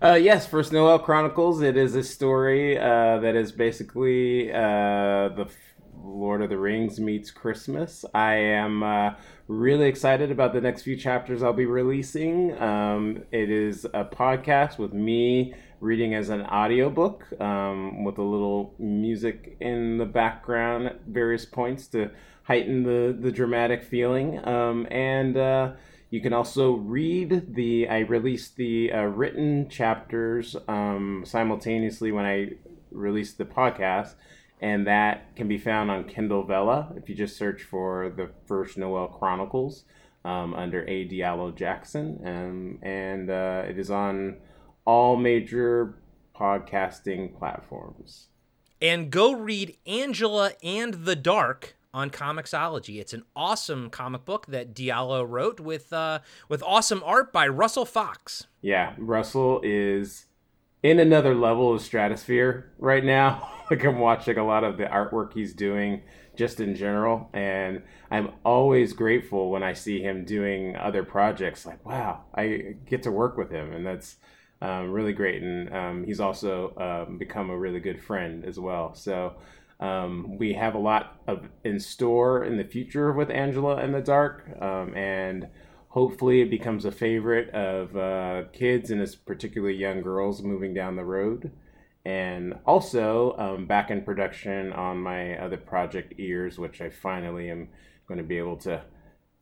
Uh, 0.02 0.16
yes, 0.16 0.48
First 0.48 0.72
Noel 0.72 0.98
Chronicles. 0.98 1.62
It 1.62 1.78
is 1.78 1.96
a 1.96 2.04
story 2.04 2.78
uh, 2.78 3.20
that 3.20 3.36
is 3.36 3.52
basically 3.52 4.52
uh, 4.52 5.30
the 5.30 5.48
Lord 6.04 6.42
of 6.42 6.50
the 6.50 6.58
Rings 6.58 7.00
meets 7.00 7.30
Christmas. 7.30 8.04
I 8.14 8.34
am 8.34 8.82
uh, 8.82 9.12
really 9.48 9.88
excited 9.88 10.32
about 10.32 10.54
the 10.54 10.62
next 10.62 10.84
few 10.84 10.96
chapters 10.96 11.44
I'll 11.44 11.54
be 11.54 11.66
releasing. 11.66 12.60
Um, 12.60 13.24
it 13.32 13.50
is 13.50 13.86
a 13.86 14.06
podcast 14.06 14.78
with 14.78 14.94
me 14.94 15.54
reading 15.80 16.16
as 16.16 16.30
an 16.30 16.42
audiobook 16.44 17.26
um, 17.42 18.04
with 18.04 18.18
a 18.18 18.24
little 18.24 18.74
music 18.80 19.58
in 19.60 19.98
the 19.98 20.06
background 20.06 20.88
at 20.88 21.02
various 21.06 21.46
points 21.46 21.88
to 21.88 22.12
heighten 22.44 22.84
the, 22.84 23.16
the 23.18 23.32
dramatic 23.32 23.84
feeling. 23.84 24.46
Um, 24.48 24.88
and 24.90 25.38
uh, 25.38 25.72
you 26.10 26.22
can 26.22 26.34
also 26.34 26.74
read 26.74 27.56
the. 27.56 27.88
I 27.88 28.00
released 28.00 28.56
the 28.56 28.92
uh, 28.92 29.04
written 29.04 29.70
chapters 29.70 30.56
um, 30.68 31.24
simultaneously 31.26 32.12
when 32.12 32.26
I 32.26 32.52
released 32.92 33.38
the 33.38 33.46
podcast, 33.46 34.16
and 34.60 34.86
that 34.88 35.36
can 35.36 35.48
be 35.48 35.58
found 35.58 35.90
on 35.90 36.04
Kindle 36.04 36.44
Vella 36.44 36.94
if 36.98 37.08
you 37.08 37.16
just 37.16 37.38
search 37.38 37.62
for 37.64 38.10
the 38.10 38.30
first 38.46 38.78
Noel 38.78 39.08
Chronicles 39.08 39.86
um, 40.26 40.54
under 40.54 40.84
A. 40.88 41.08
Diallo 41.08 41.56
Jackson, 41.56 42.20
um, 42.26 42.80
and 42.82 43.30
uh, 43.30 43.64
it 43.68 43.80
is 43.80 43.90
on 43.90 44.38
all 44.86 45.16
major 45.16 45.96
podcasting 46.36 47.38
platforms. 47.38 48.28
and 48.82 49.12
go 49.12 49.32
read 49.32 49.78
Angela 49.86 50.52
and 50.64 51.06
the 51.06 51.16
Dark 51.16 51.76
on 51.94 52.10
Comixology. 52.10 53.00
It's 53.00 53.14
an 53.14 53.24
awesome 53.36 53.90
comic 53.90 54.26
book 54.26 54.48
that 54.48 54.74
Diallo 54.74 55.28
wrote 55.28 55.60
with 55.60 55.92
uh, 55.92 56.20
with 56.50 56.64
awesome 56.64 57.02
art 57.06 57.34
by 57.34 57.48
Russell 57.48 57.86
Fox. 57.86 58.48
Yeah, 58.62 58.94
Russell 58.98 59.62
is 59.64 60.26
in 60.84 61.00
another 61.00 61.36
level 61.36 61.74
of 61.74 61.82
stratosphere 61.82 62.72
right 62.80 63.04
now. 63.04 63.50
like 63.70 63.84
I'm 63.84 64.00
watching 64.00 64.38
a 64.38 64.46
lot 64.46 64.64
of 64.64 64.78
the 64.78 64.86
artwork 64.86 65.34
he's 65.34 65.54
doing 65.54 66.02
just 66.36 66.60
in 66.60 66.76
general, 66.76 67.30
and 67.34 67.84
I'm 68.10 68.32
always 68.46 68.94
grateful 68.94 69.52
when 69.52 69.64
I 69.64 69.74
see 69.74 70.02
him 70.02 70.24
doing 70.24 70.76
other 70.76 71.04
projects. 71.04 71.66
Like, 71.66 71.86
wow, 71.86 72.24
I 72.34 72.76
get 72.86 73.04
to 73.04 73.12
work 73.12 73.38
with 73.38 73.52
him, 73.52 73.74
and 73.74 73.86
that's 73.86 74.16
um, 74.62 74.92
really 74.92 75.14
great. 75.14 75.42
And 75.44 75.74
um, 75.74 76.04
he's 76.06 76.22
also 76.22 76.74
um, 76.78 77.18
become 77.18 77.50
a 77.50 77.58
really 77.58 77.80
good 77.80 78.02
friend 78.02 78.46
as 78.46 78.60
well. 78.60 78.94
So. 78.94 79.36
Um, 79.82 80.38
we 80.38 80.54
have 80.54 80.76
a 80.76 80.80
lot 80.80 81.20
of 81.28 81.50
in 81.64 81.80
store 81.80 82.44
in 82.44 82.58
the 82.58 82.64
future 82.64 83.12
with 83.12 83.30
Angela 83.32 83.84
in 83.84 83.92
the 83.92 84.02
Dark, 84.02 84.48
um, 84.62 84.96
and 84.96 85.48
hopefully 85.90 86.42
it 86.42 86.50
becomes 86.52 86.86
a 86.86 86.92
favorite 86.92 87.50
of 87.50 87.98
uh, 87.98 88.44
kids 88.54 88.92
and 88.92 89.04
particularly 89.26 89.76
young 89.76 90.02
girls 90.02 90.42
moving 90.44 90.74
down 90.74 90.96
the 90.96 91.04
road. 91.04 91.52
And 92.06 92.56
also 92.66 93.36
um, 93.38 93.66
back 93.68 93.92
in 93.92 94.04
production 94.04 94.72
on 94.74 94.98
my 95.00 95.38
other 95.38 95.58
project, 95.58 96.14
Ears, 96.18 96.58
which 96.58 96.80
I 96.82 96.90
finally 96.90 97.50
am 97.52 97.70
going 98.08 98.18
to 98.20 98.24
be 98.24 98.38
able 98.38 98.58
to 98.58 98.84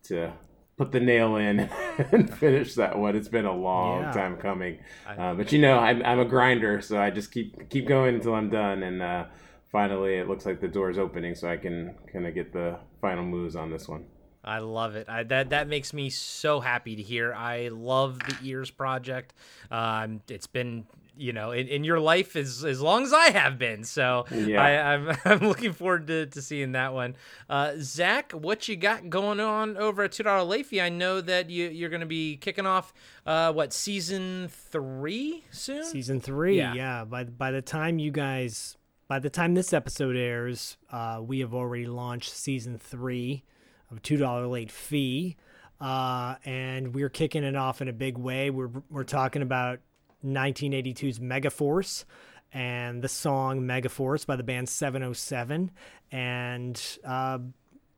to 0.03 0.31
put 0.77 0.91
the 0.93 0.99
nail 0.99 1.35
in 1.35 1.59
and 2.11 2.33
finish 2.33 2.75
that 2.75 2.97
one. 2.97 3.15
It's 3.15 3.27
been 3.27 3.45
a 3.45 3.55
long 3.55 4.03
Yeah. 4.03 4.11
time 4.11 4.37
coming, 4.37 4.79
uh, 5.05 5.33
but 5.35 5.51
you 5.51 5.59
know 5.59 5.77
I'm, 5.79 6.01
I'm 6.03 6.19
a 6.19 6.25
grinder, 6.25 6.81
so 6.81 6.97
I 6.99 7.09
just 7.11 7.31
keep 7.31 7.69
keep 7.69 7.87
going 7.87 8.15
until 8.15 8.33
I'm 8.35 8.49
done. 8.49 8.83
And 8.83 9.01
uh, 9.01 9.25
finally, 9.71 10.15
it 10.15 10.27
looks 10.27 10.45
like 10.45 10.59
the 10.61 10.67
door's 10.67 10.97
opening, 10.97 11.35
so 11.35 11.49
I 11.49 11.57
can 11.57 11.95
kind 12.11 12.25
of 12.27 12.33
get 12.33 12.53
the 12.53 12.77
final 13.01 13.23
moves 13.23 13.55
on 13.55 13.71
this 13.71 13.87
one. 13.87 14.05
I 14.43 14.59
love 14.59 14.95
it. 14.95 15.09
I, 15.09 15.23
that 15.23 15.49
that 15.49 15.67
makes 15.67 15.93
me 15.93 16.09
so 16.09 16.59
happy 16.61 16.95
to 16.95 17.01
hear. 17.01 17.33
I 17.33 17.67
love 17.67 18.19
the 18.19 18.37
Ears 18.43 18.71
project. 18.71 19.33
Um, 19.69 20.21
it's 20.29 20.47
been 20.47 20.85
you 21.17 21.33
know 21.33 21.51
in, 21.51 21.67
in 21.67 21.83
your 21.83 21.99
life 21.99 22.37
as 22.37 22.63
as 22.63 22.79
long 22.79 23.03
as 23.03 23.11
I 23.11 23.31
have 23.31 23.57
been. 23.57 23.83
So 23.83 24.25
Yeah. 24.31 24.63
I, 24.63 24.93
I'm 24.93 25.17
I'm 25.25 25.39
looking 25.49 25.73
forward 25.73 26.07
to, 26.07 26.25
to 26.27 26.41
seeing 26.41 26.71
that 26.71 26.93
one. 26.93 27.17
Uh, 27.49 27.73
Zach, 27.79 28.31
what 28.31 28.69
you 28.69 28.77
got 28.77 29.09
going 29.09 29.41
on 29.41 29.75
over 29.75 30.03
at 30.03 30.13
Two 30.13 30.23
Dollar 30.23 30.43
Late 30.45 30.67
Fee? 30.67 30.79
I 30.79 30.87
know 30.89 31.19
that 31.19 31.49
you 31.49 31.67
you're 31.67 31.89
going 31.89 31.99
to 31.99 32.05
be 32.07 32.37
kicking 32.37 32.65
off 32.65 32.93
uh, 33.25 33.51
what 33.51 33.73
season 33.73 34.47
three 34.47 35.43
soon. 35.51 35.83
Season 35.83 36.21
three, 36.21 36.57
Yeah. 36.57 36.73
yeah. 36.75 37.03
By 37.03 37.25
by 37.25 37.51
the 37.51 37.61
time 37.61 37.99
you 37.99 38.11
guys, 38.11 38.77
by 39.09 39.17
the 39.17 39.29
time 39.29 39.55
this 39.55 39.73
episode 39.73 40.15
airs, 40.15 40.77
uh, 40.91 41.19
we 41.21 41.39
have 41.39 41.55
already 41.55 41.87
launched 41.87 42.31
season 42.31 42.77
three 42.77 43.43
of 43.91 44.01
two 44.03 44.17
dollar 44.17 44.45
late 44.45 44.71
fee, 44.71 45.35
uh, 45.81 46.35
and 46.45 46.93
we're 46.93 47.09
kicking 47.09 47.43
it 47.43 47.55
off 47.55 47.81
in 47.81 47.87
a 47.87 47.93
big 47.93 48.19
way. 48.19 48.51
We're 48.51 48.69
we're 48.89 49.03
talking 49.03 49.41
about 49.41 49.79
1982's 50.23 51.19
Megaforce 51.19 52.05
and 52.53 53.01
the 53.01 53.07
song 53.07 53.61
Megaforce 53.61 54.27
by 54.27 54.35
the 54.35 54.43
band 54.43 54.69
707, 54.69 55.71
and 56.11 56.99
uh, 57.03 57.39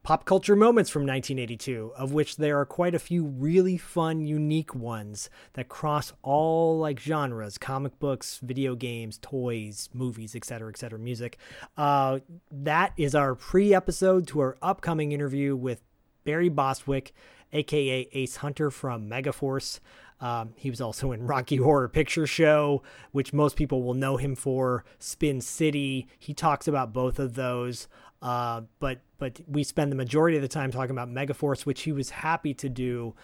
pop 0.04 0.26
culture 0.26 0.56
moments 0.56 0.90
from 0.90 1.04
1982 1.04 1.94
of 1.96 2.12
which 2.12 2.38
there 2.38 2.60
are 2.60 2.66
quite 2.66 2.96
a 2.96 3.00
few 3.00 3.26
really 3.26 3.78
fun 3.78 4.22
unique 4.22 4.74
ones 4.74 5.30
that 5.54 5.70
cross 5.70 6.14
all 6.24 6.80
like 6.80 7.00
genres 7.00 7.58
comic 7.58 7.98
books 8.00 8.40
video 8.42 8.76
games 8.76 9.20
toys 9.22 9.90
movies 9.94 10.36
etc 10.36 10.70
etc 10.70 10.98
music 10.98 11.38
uh, 11.78 12.20
that 12.52 12.94
is 12.98 13.14
our 13.14 13.36
pre-episode 13.36 14.28
to 14.28 14.40
our 14.40 14.58
upcoming 14.62 15.12
interview 15.12 15.56
with 15.56 15.82
barry 16.24 16.50
bostwick 16.50 17.14
aka 17.54 18.08
ace 18.14 18.38
hunter 18.38 18.72
from 18.72 19.08
megaforce 19.08 19.80
um, 20.22 20.54
he 20.56 20.70
was 20.70 20.80
also 20.80 21.12
in 21.12 21.26
Rocky 21.26 21.56
Horror 21.56 21.90
Picture 21.90 22.28
Show, 22.28 22.84
which 23.12 23.34
most 23.34 23.56
people 23.56 23.82
will 23.82 23.96
know 23.96 24.18
him 24.18 24.36
for. 24.36 24.86
Spin 25.00 25.42
City. 25.42 26.08
He 26.20 26.36
talks 26.36 26.68
about 26.68 26.94
both 26.94 27.18
of 27.18 27.34
those. 27.34 27.88
Uh, 28.22 28.62
but 28.80 29.00
but 29.18 29.40
we 29.48 29.64
spend 29.64 29.92
the 29.92 29.96
majority 29.96 30.38
of 30.38 30.42
the 30.42 30.48
time 30.48 30.72
talking 30.72 30.92
about 30.92 31.10
Megaforce, 31.10 31.66
which 31.66 31.82
he 31.82 31.92
was 31.92 32.12
happy 32.12 32.54
to 32.54 32.70
do. 32.70 33.16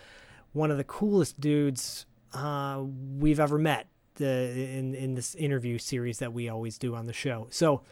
One 0.54 0.72
of 0.72 0.78
the 0.78 0.84
coolest 0.84 1.40
dudes 1.40 2.06
uh, 2.34 2.84
we've 3.18 3.40
ever 3.40 3.58
met 3.58 3.88
the, 4.16 4.26
in 4.26 4.96
in 4.96 5.16
this 5.16 5.36
interview 5.36 5.78
series 5.78 6.20
that 6.20 6.34
we 6.34 6.50
always 6.50 6.78
do 6.78 6.96
on 6.96 7.06
the 7.06 7.14
show. 7.14 7.48
So 7.52 7.84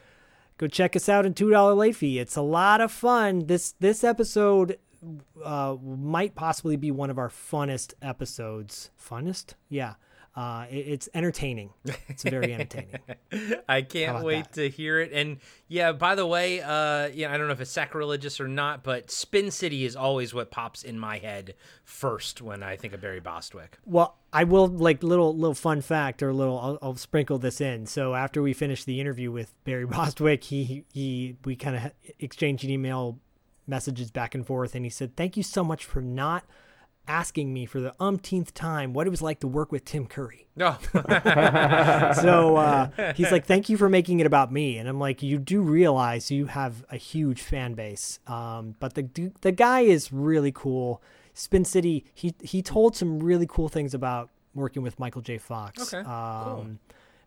go 0.57 0.68
check 0.68 0.95
us 0.95 1.07
out 1.07 1.26
in 1.26 1.34
two 1.34 1.52
dollar 1.52 1.73
late 1.73 1.95
fee. 1.95 2.19
It's 2.19 2.36
a 2.36 2.41
lot 2.41 2.82
of 2.82 2.91
fun. 2.91 3.45
This 3.45 3.73
this 3.80 4.03
episode 4.03 4.80
uh, 5.44 5.76
might 5.84 6.34
possibly 6.34 6.76
be 6.76 6.91
one 6.91 7.10
of 7.10 7.19
our 7.19 7.30
funnest 7.30 7.94
episodes. 8.02 8.90
Funnest, 8.99 9.53
yeah. 9.69 9.95
Uh, 10.35 10.65
it- 10.69 10.87
it's 10.87 11.09
entertaining. 11.13 11.69
It's 12.09 12.23
very 12.23 12.53
entertaining. 12.53 12.99
I 13.69 13.81
can't 13.81 14.23
wait 14.23 14.43
that? 14.45 14.53
to 14.53 14.69
hear 14.69 14.99
it. 14.99 15.11
And 15.13 15.37
yeah, 15.69 15.93
by 15.93 16.15
the 16.15 16.25
way, 16.25 16.61
uh, 16.61 17.07
yeah, 17.07 17.33
I 17.33 17.37
don't 17.37 17.47
know 17.47 17.53
if 17.53 17.61
it's 17.61 17.71
sacrilegious 17.71 18.41
or 18.41 18.47
not, 18.49 18.83
but 18.83 19.09
Spin 19.09 19.49
City 19.49 19.85
is 19.85 19.95
always 19.95 20.33
what 20.33 20.51
pops 20.51 20.83
in 20.83 20.99
my 20.99 21.19
head 21.19 21.55
first 21.85 22.41
when 22.41 22.63
I 22.63 22.75
think 22.75 22.93
of 22.93 22.99
Barry 22.99 23.21
Bostwick. 23.21 23.77
Well, 23.85 24.17
I 24.33 24.43
will 24.43 24.67
like 24.67 25.03
little 25.03 25.33
little 25.33 25.55
fun 25.55 25.79
fact 25.79 26.21
or 26.21 26.33
little 26.33 26.59
I'll, 26.59 26.79
I'll 26.81 26.95
sprinkle 26.97 27.37
this 27.39 27.61
in. 27.61 27.85
So 27.85 28.13
after 28.13 28.41
we 28.41 28.51
finished 28.51 28.85
the 28.85 28.99
interview 28.99 29.31
with 29.31 29.53
Barry 29.63 29.85
Bostwick, 29.87 30.43
he 30.43 30.83
he 30.91 31.37
we 31.45 31.55
kind 31.55 31.77
of 31.77 31.91
exchanged 32.19 32.65
an 32.65 32.71
email 32.71 33.19
messages 33.67 34.11
back 34.11 34.35
and 34.35 34.45
forth, 34.45 34.75
and 34.75 34.83
he 34.85 34.89
said, 34.89 35.15
"Thank 35.15 35.37
you 35.37 35.43
so 35.43 35.63
much 35.63 35.85
for 35.85 36.01
not." 36.01 36.43
Asking 37.07 37.53
me 37.53 37.65
for 37.65 37.80
the 37.80 37.94
umpteenth 37.99 38.53
time 38.53 38.94
what 38.94 39.06
it 39.06 39.10
was 39.10 39.22
like 39.22 39.40
to 39.41 39.48
work 39.48 39.72
with 39.72 39.86
Tim 39.86 40.06
Curry. 40.07 40.41
Oh, 40.57 40.80
so 42.22 42.56
uh, 42.56 43.14
he's 43.14 43.30
like, 43.32 43.45
"Thank 43.45 43.68
you 43.68 43.76
for 43.76 43.90
making 43.90 44.22
it 44.22 44.26
about 44.26 44.52
me." 44.53 44.77
And 44.77 44.88
I'm 44.88 44.99
like, 44.99 45.22
"You 45.22 45.38
do 45.38 45.61
realize 45.61 46.32
you 46.32 46.45
have 46.45 46.86
a 46.90 46.95
huge 46.98 47.41
fan 47.41 47.73
base, 47.73 48.19
um, 48.27 48.76
but 48.80 48.94
the 48.94 49.32
the 49.41 49.52
guy 49.52 49.82
is 49.82 50.14
really 50.14 50.53
cool. 50.53 51.02
Spin 51.34 51.65
City. 51.65 52.06
He 52.14 52.34
he 52.41 52.61
told 52.61 52.95
some 52.95 53.19
really 53.19 53.45
cool 53.48 53.68
things 53.68 53.94
about 53.94 54.30
working 54.53 54.82
with 54.82 54.98
Michael 54.98 55.22
J. 55.22 55.38
Fox. 55.38 55.94
Okay, 55.94 56.07
um, 56.07 56.80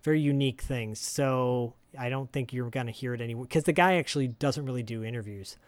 Very 0.02 0.20
unique 0.20 0.62
things. 0.62 0.98
So 0.98 1.74
I 1.98 2.08
don't 2.08 2.32
think 2.32 2.54
you're 2.54 2.70
gonna 2.70 2.90
hear 2.92 3.12
it 3.12 3.20
anywhere 3.20 3.44
because 3.44 3.64
the 3.64 3.74
guy 3.74 3.96
actually 3.96 4.28
doesn't 4.28 4.64
really 4.64 4.82
do 4.82 5.04
interviews. 5.04 5.58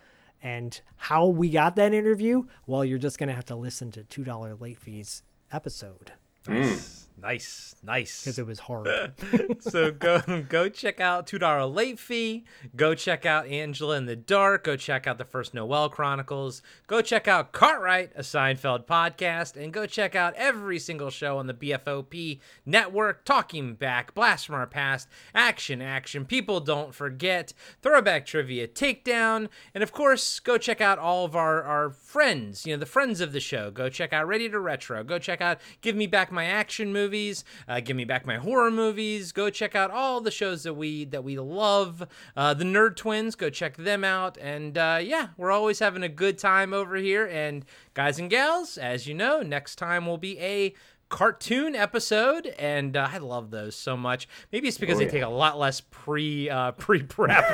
And 0.42 0.80
how 0.96 1.26
we 1.26 1.50
got 1.50 1.76
that 1.76 1.92
interview? 1.92 2.44
Well, 2.66 2.84
you're 2.84 2.98
just 2.98 3.18
gonna 3.18 3.34
have 3.34 3.44
to 3.46 3.56
listen 3.56 3.90
to 3.92 4.04
two 4.04 4.24
dollar 4.24 4.54
late 4.54 4.78
fees 4.78 5.22
episode. 5.52 6.12
Mm. 6.46 6.60
Nice, 6.60 6.99
nice, 7.22 7.74
nice. 7.82 8.22
because 8.22 8.38
it 8.38 8.46
was 8.46 8.60
hard. 8.60 9.12
so 9.60 9.90
go 9.90 10.20
go 10.48 10.68
check 10.68 11.00
out 11.00 11.26
two 11.26 11.38
dollar 11.38 11.64
late 11.66 11.98
fee. 11.98 12.44
Go 12.76 12.94
check 12.94 13.26
out 13.26 13.46
Angela 13.46 13.96
in 13.96 14.06
the 14.06 14.16
Dark. 14.16 14.64
Go 14.64 14.76
check 14.76 15.06
out 15.06 15.18
the 15.18 15.24
first 15.24 15.54
Noel 15.54 15.88
Chronicles. 15.88 16.62
Go 16.86 17.02
check 17.02 17.28
out 17.28 17.52
Cartwright, 17.52 18.12
a 18.16 18.20
Seinfeld 18.20 18.86
podcast, 18.86 19.62
and 19.62 19.72
go 19.72 19.86
check 19.86 20.14
out 20.14 20.34
every 20.36 20.78
single 20.78 21.10
show 21.10 21.38
on 21.38 21.46
the 21.46 21.54
BFOP 21.54 22.40
network. 22.66 23.24
Talking 23.24 23.74
Back, 23.74 24.14
Blast 24.14 24.46
from 24.46 24.56
Our 24.56 24.66
Past, 24.66 25.08
Action 25.34 25.80
Action, 25.82 26.24
People 26.24 26.60
Don't 26.60 26.94
Forget, 26.94 27.52
Throwback 27.82 28.26
Trivia, 28.26 28.66
Takedown, 28.68 29.48
and 29.74 29.82
of 29.82 29.92
course 29.92 30.40
go 30.40 30.58
check 30.58 30.80
out 30.80 30.98
all 30.98 31.24
of 31.24 31.36
our 31.36 31.62
our 31.62 31.90
friends. 31.90 32.66
You 32.66 32.74
know 32.74 32.80
the 32.80 32.86
friends 32.86 33.20
of 33.20 33.32
the 33.32 33.40
show. 33.40 33.70
Go 33.70 33.88
check 33.88 34.12
out 34.12 34.26
Ready 34.26 34.48
to 34.48 34.58
Retro. 34.58 35.04
Go 35.04 35.18
check 35.18 35.40
out 35.40 35.58
Give 35.80 35.96
Me 35.96 36.06
Back 36.06 36.30
My 36.32 36.44
Action 36.44 36.92
movies. 37.10 37.44
Uh, 37.66 37.80
give 37.80 37.96
me 37.96 38.04
back 38.04 38.24
my 38.24 38.36
horror 38.36 38.70
movies. 38.70 39.32
Go 39.32 39.50
check 39.50 39.74
out 39.74 39.90
all 39.90 40.20
the 40.20 40.30
shows 40.30 40.62
that 40.62 40.74
we 40.74 41.04
that 41.06 41.24
we 41.24 41.36
love. 41.36 42.06
Uh, 42.36 42.54
the 42.54 42.62
Nerd 42.62 42.94
Twins. 42.94 43.34
Go 43.34 43.50
check 43.50 43.76
them 43.76 44.04
out. 44.04 44.38
And 44.38 44.78
uh, 44.78 45.00
yeah, 45.02 45.30
we're 45.36 45.50
always 45.50 45.80
having 45.80 46.04
a 46.04 46.08
good 46.08 46.38
time 46.38 46.72
over 46.72 46.94
here. 46.94 47.26
And 47.26 47.64
guys 47.94 48.20
and 48.20 48.30
gals, 48.30 48.78
as 48.78 49.08
you 49.08 49.14
know, 49.14 49.42
next 49.42 49.74
time 49.74 50.06
will 50.06 50.18
be 50.18 50.38
a 50.38 50.72
cartoon 51.10 51.74
episode 51.74 52.46
and 52.58 52.96
uh, 52.96 53.08
i 53.10 53.18
love 53.18 53.50
those 53.50 53.74
so 53.76 53.96
much. 53.96 54.28
Maybe 54.52 54.68
it's 54.68 54.78
because 54.78 54.94
Oh, 54.96 54.98
they 55.00 55.04
yeah. 55.06 55.10
take 55.10 55.22
a 55.22 55.28
lot 55.28 55.58
less 55.58 55.80
pre 55.82 56.48
uh, 56.48 56.70
pre 56.72 57.02
prep 57.02 57.44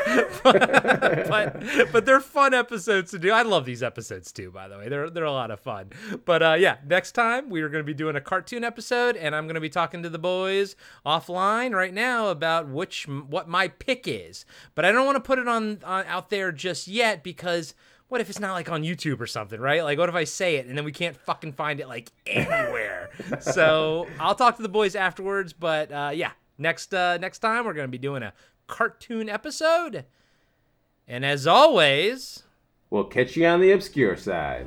but 0.44 1.62
but 1.90 2.04
they're 2.06 2.20
fun 2.20 2.54
episodes 2.54 3.10
to 3.12 3.18
do. 3.18 3.30
I 3.32 3.42
love 3.42 3.64
these 3.64 3.82
episodes 3.82 4.30
too 4.30 4.50
by 4.50 4.68
the 4.68 4.76
way. 4.76 4.88
They're 4.88 5.10
they're 5.10 5.24
a 5.24 5.32
lot 5.32 5.50
of 5.50 5.58
fun. 5.58 5.90
But 6.24 6.42
uh, 6.42 6.56
yeah 6.58 6.76
next 6.86 7.12
time 7.12 7.48
we 7.50 7.62
are 7.62 7.68
going 7.68 7.82
to 7.82 7.86
be 7.86 7.94
doing 7.94 8.14
a 8.14 8.20
cartoon 8.20 8.62
episode 8.62 9.16
and 9.16 9.34
i'm 9.34 9.46
going 9.46 9.54
to 9.54 9.60
be 9.60 9.70
talking 9.70 10.02
to 10.02 10.08
the 10.10 10.18
boys 10.18 10.76
offline 11.04 11.72
right 11.74 11.94
now 11.94 12.28
about 12.28 12.68
which 12.68 13.08
what 13.08 13.48
my 13.48 13.68
pick 13.68 14.04
is. 14.06 14.44
But 14.74 14.84
i 14.84 14.92
don't 14.92 15.06
want 15.06 15.16
to 15.16 15.20
put 15.20 15.38
it 15.38 15.48
on, 15.48 15.80
on 15.82 16.04
out 16.06 16.30
there 16.30 16.52
just 16.52 16.86
yet 16.88 17.22
because 17.24 17.74
what 18.08 18.20
if 18.20 18.30
it's 18.30 18.40
not 18.40 18.52
like 18.52 18.70
on 18.70 18.82
YouTube 18.82 19.20
or 19.20 19.26
something, 19.26 19.60
right? 19.60 19.82
Like, 19.82 19.98
what 19.98 20.08
if 20.08 20.14
I 20.14 20.24
say 20.24 20.56
it 20.56 20.66
and 20.66 20.76
then 20.76 20.84
we 20.84 20.92
can't 20.92 21.16
fucking 21.16 21.52
find 21.52 21.80
it 21.80 21.88
like 21.88 22.12
anywhere? 22.26 23.10
so 23.40 24.06
I'll 24.20 24.34
talk 24.34 24.56
to 24.56 24.62
the 24.62 24.68
boys 24.68 24.94
afterwards. 24.94 25.52
But 25.52 25.90
uh, 25.90 26.10
yeah, 26.14 26.32
next 26.58 26.94
uh, 26.94 27.18
next 27.18 27.40
time 27.40 27.64
we're 27.64 27.74
gonna 27.74 27.88
be 27.88 27.98
doing 27.98 28.22
a 28.22 28.32
cartoon 28.66 29.28
episode. 29.28 30.04
And 31.08 31.24
as 31.24 31.46
always, 31.46 32.42
We'll 32.90 33.04
catch 33.04 33.36
you 33.36 33.46
on 33.46 33.60
the 33.60 33.72
obscure 33.72 34.16
side. 34.16 34.66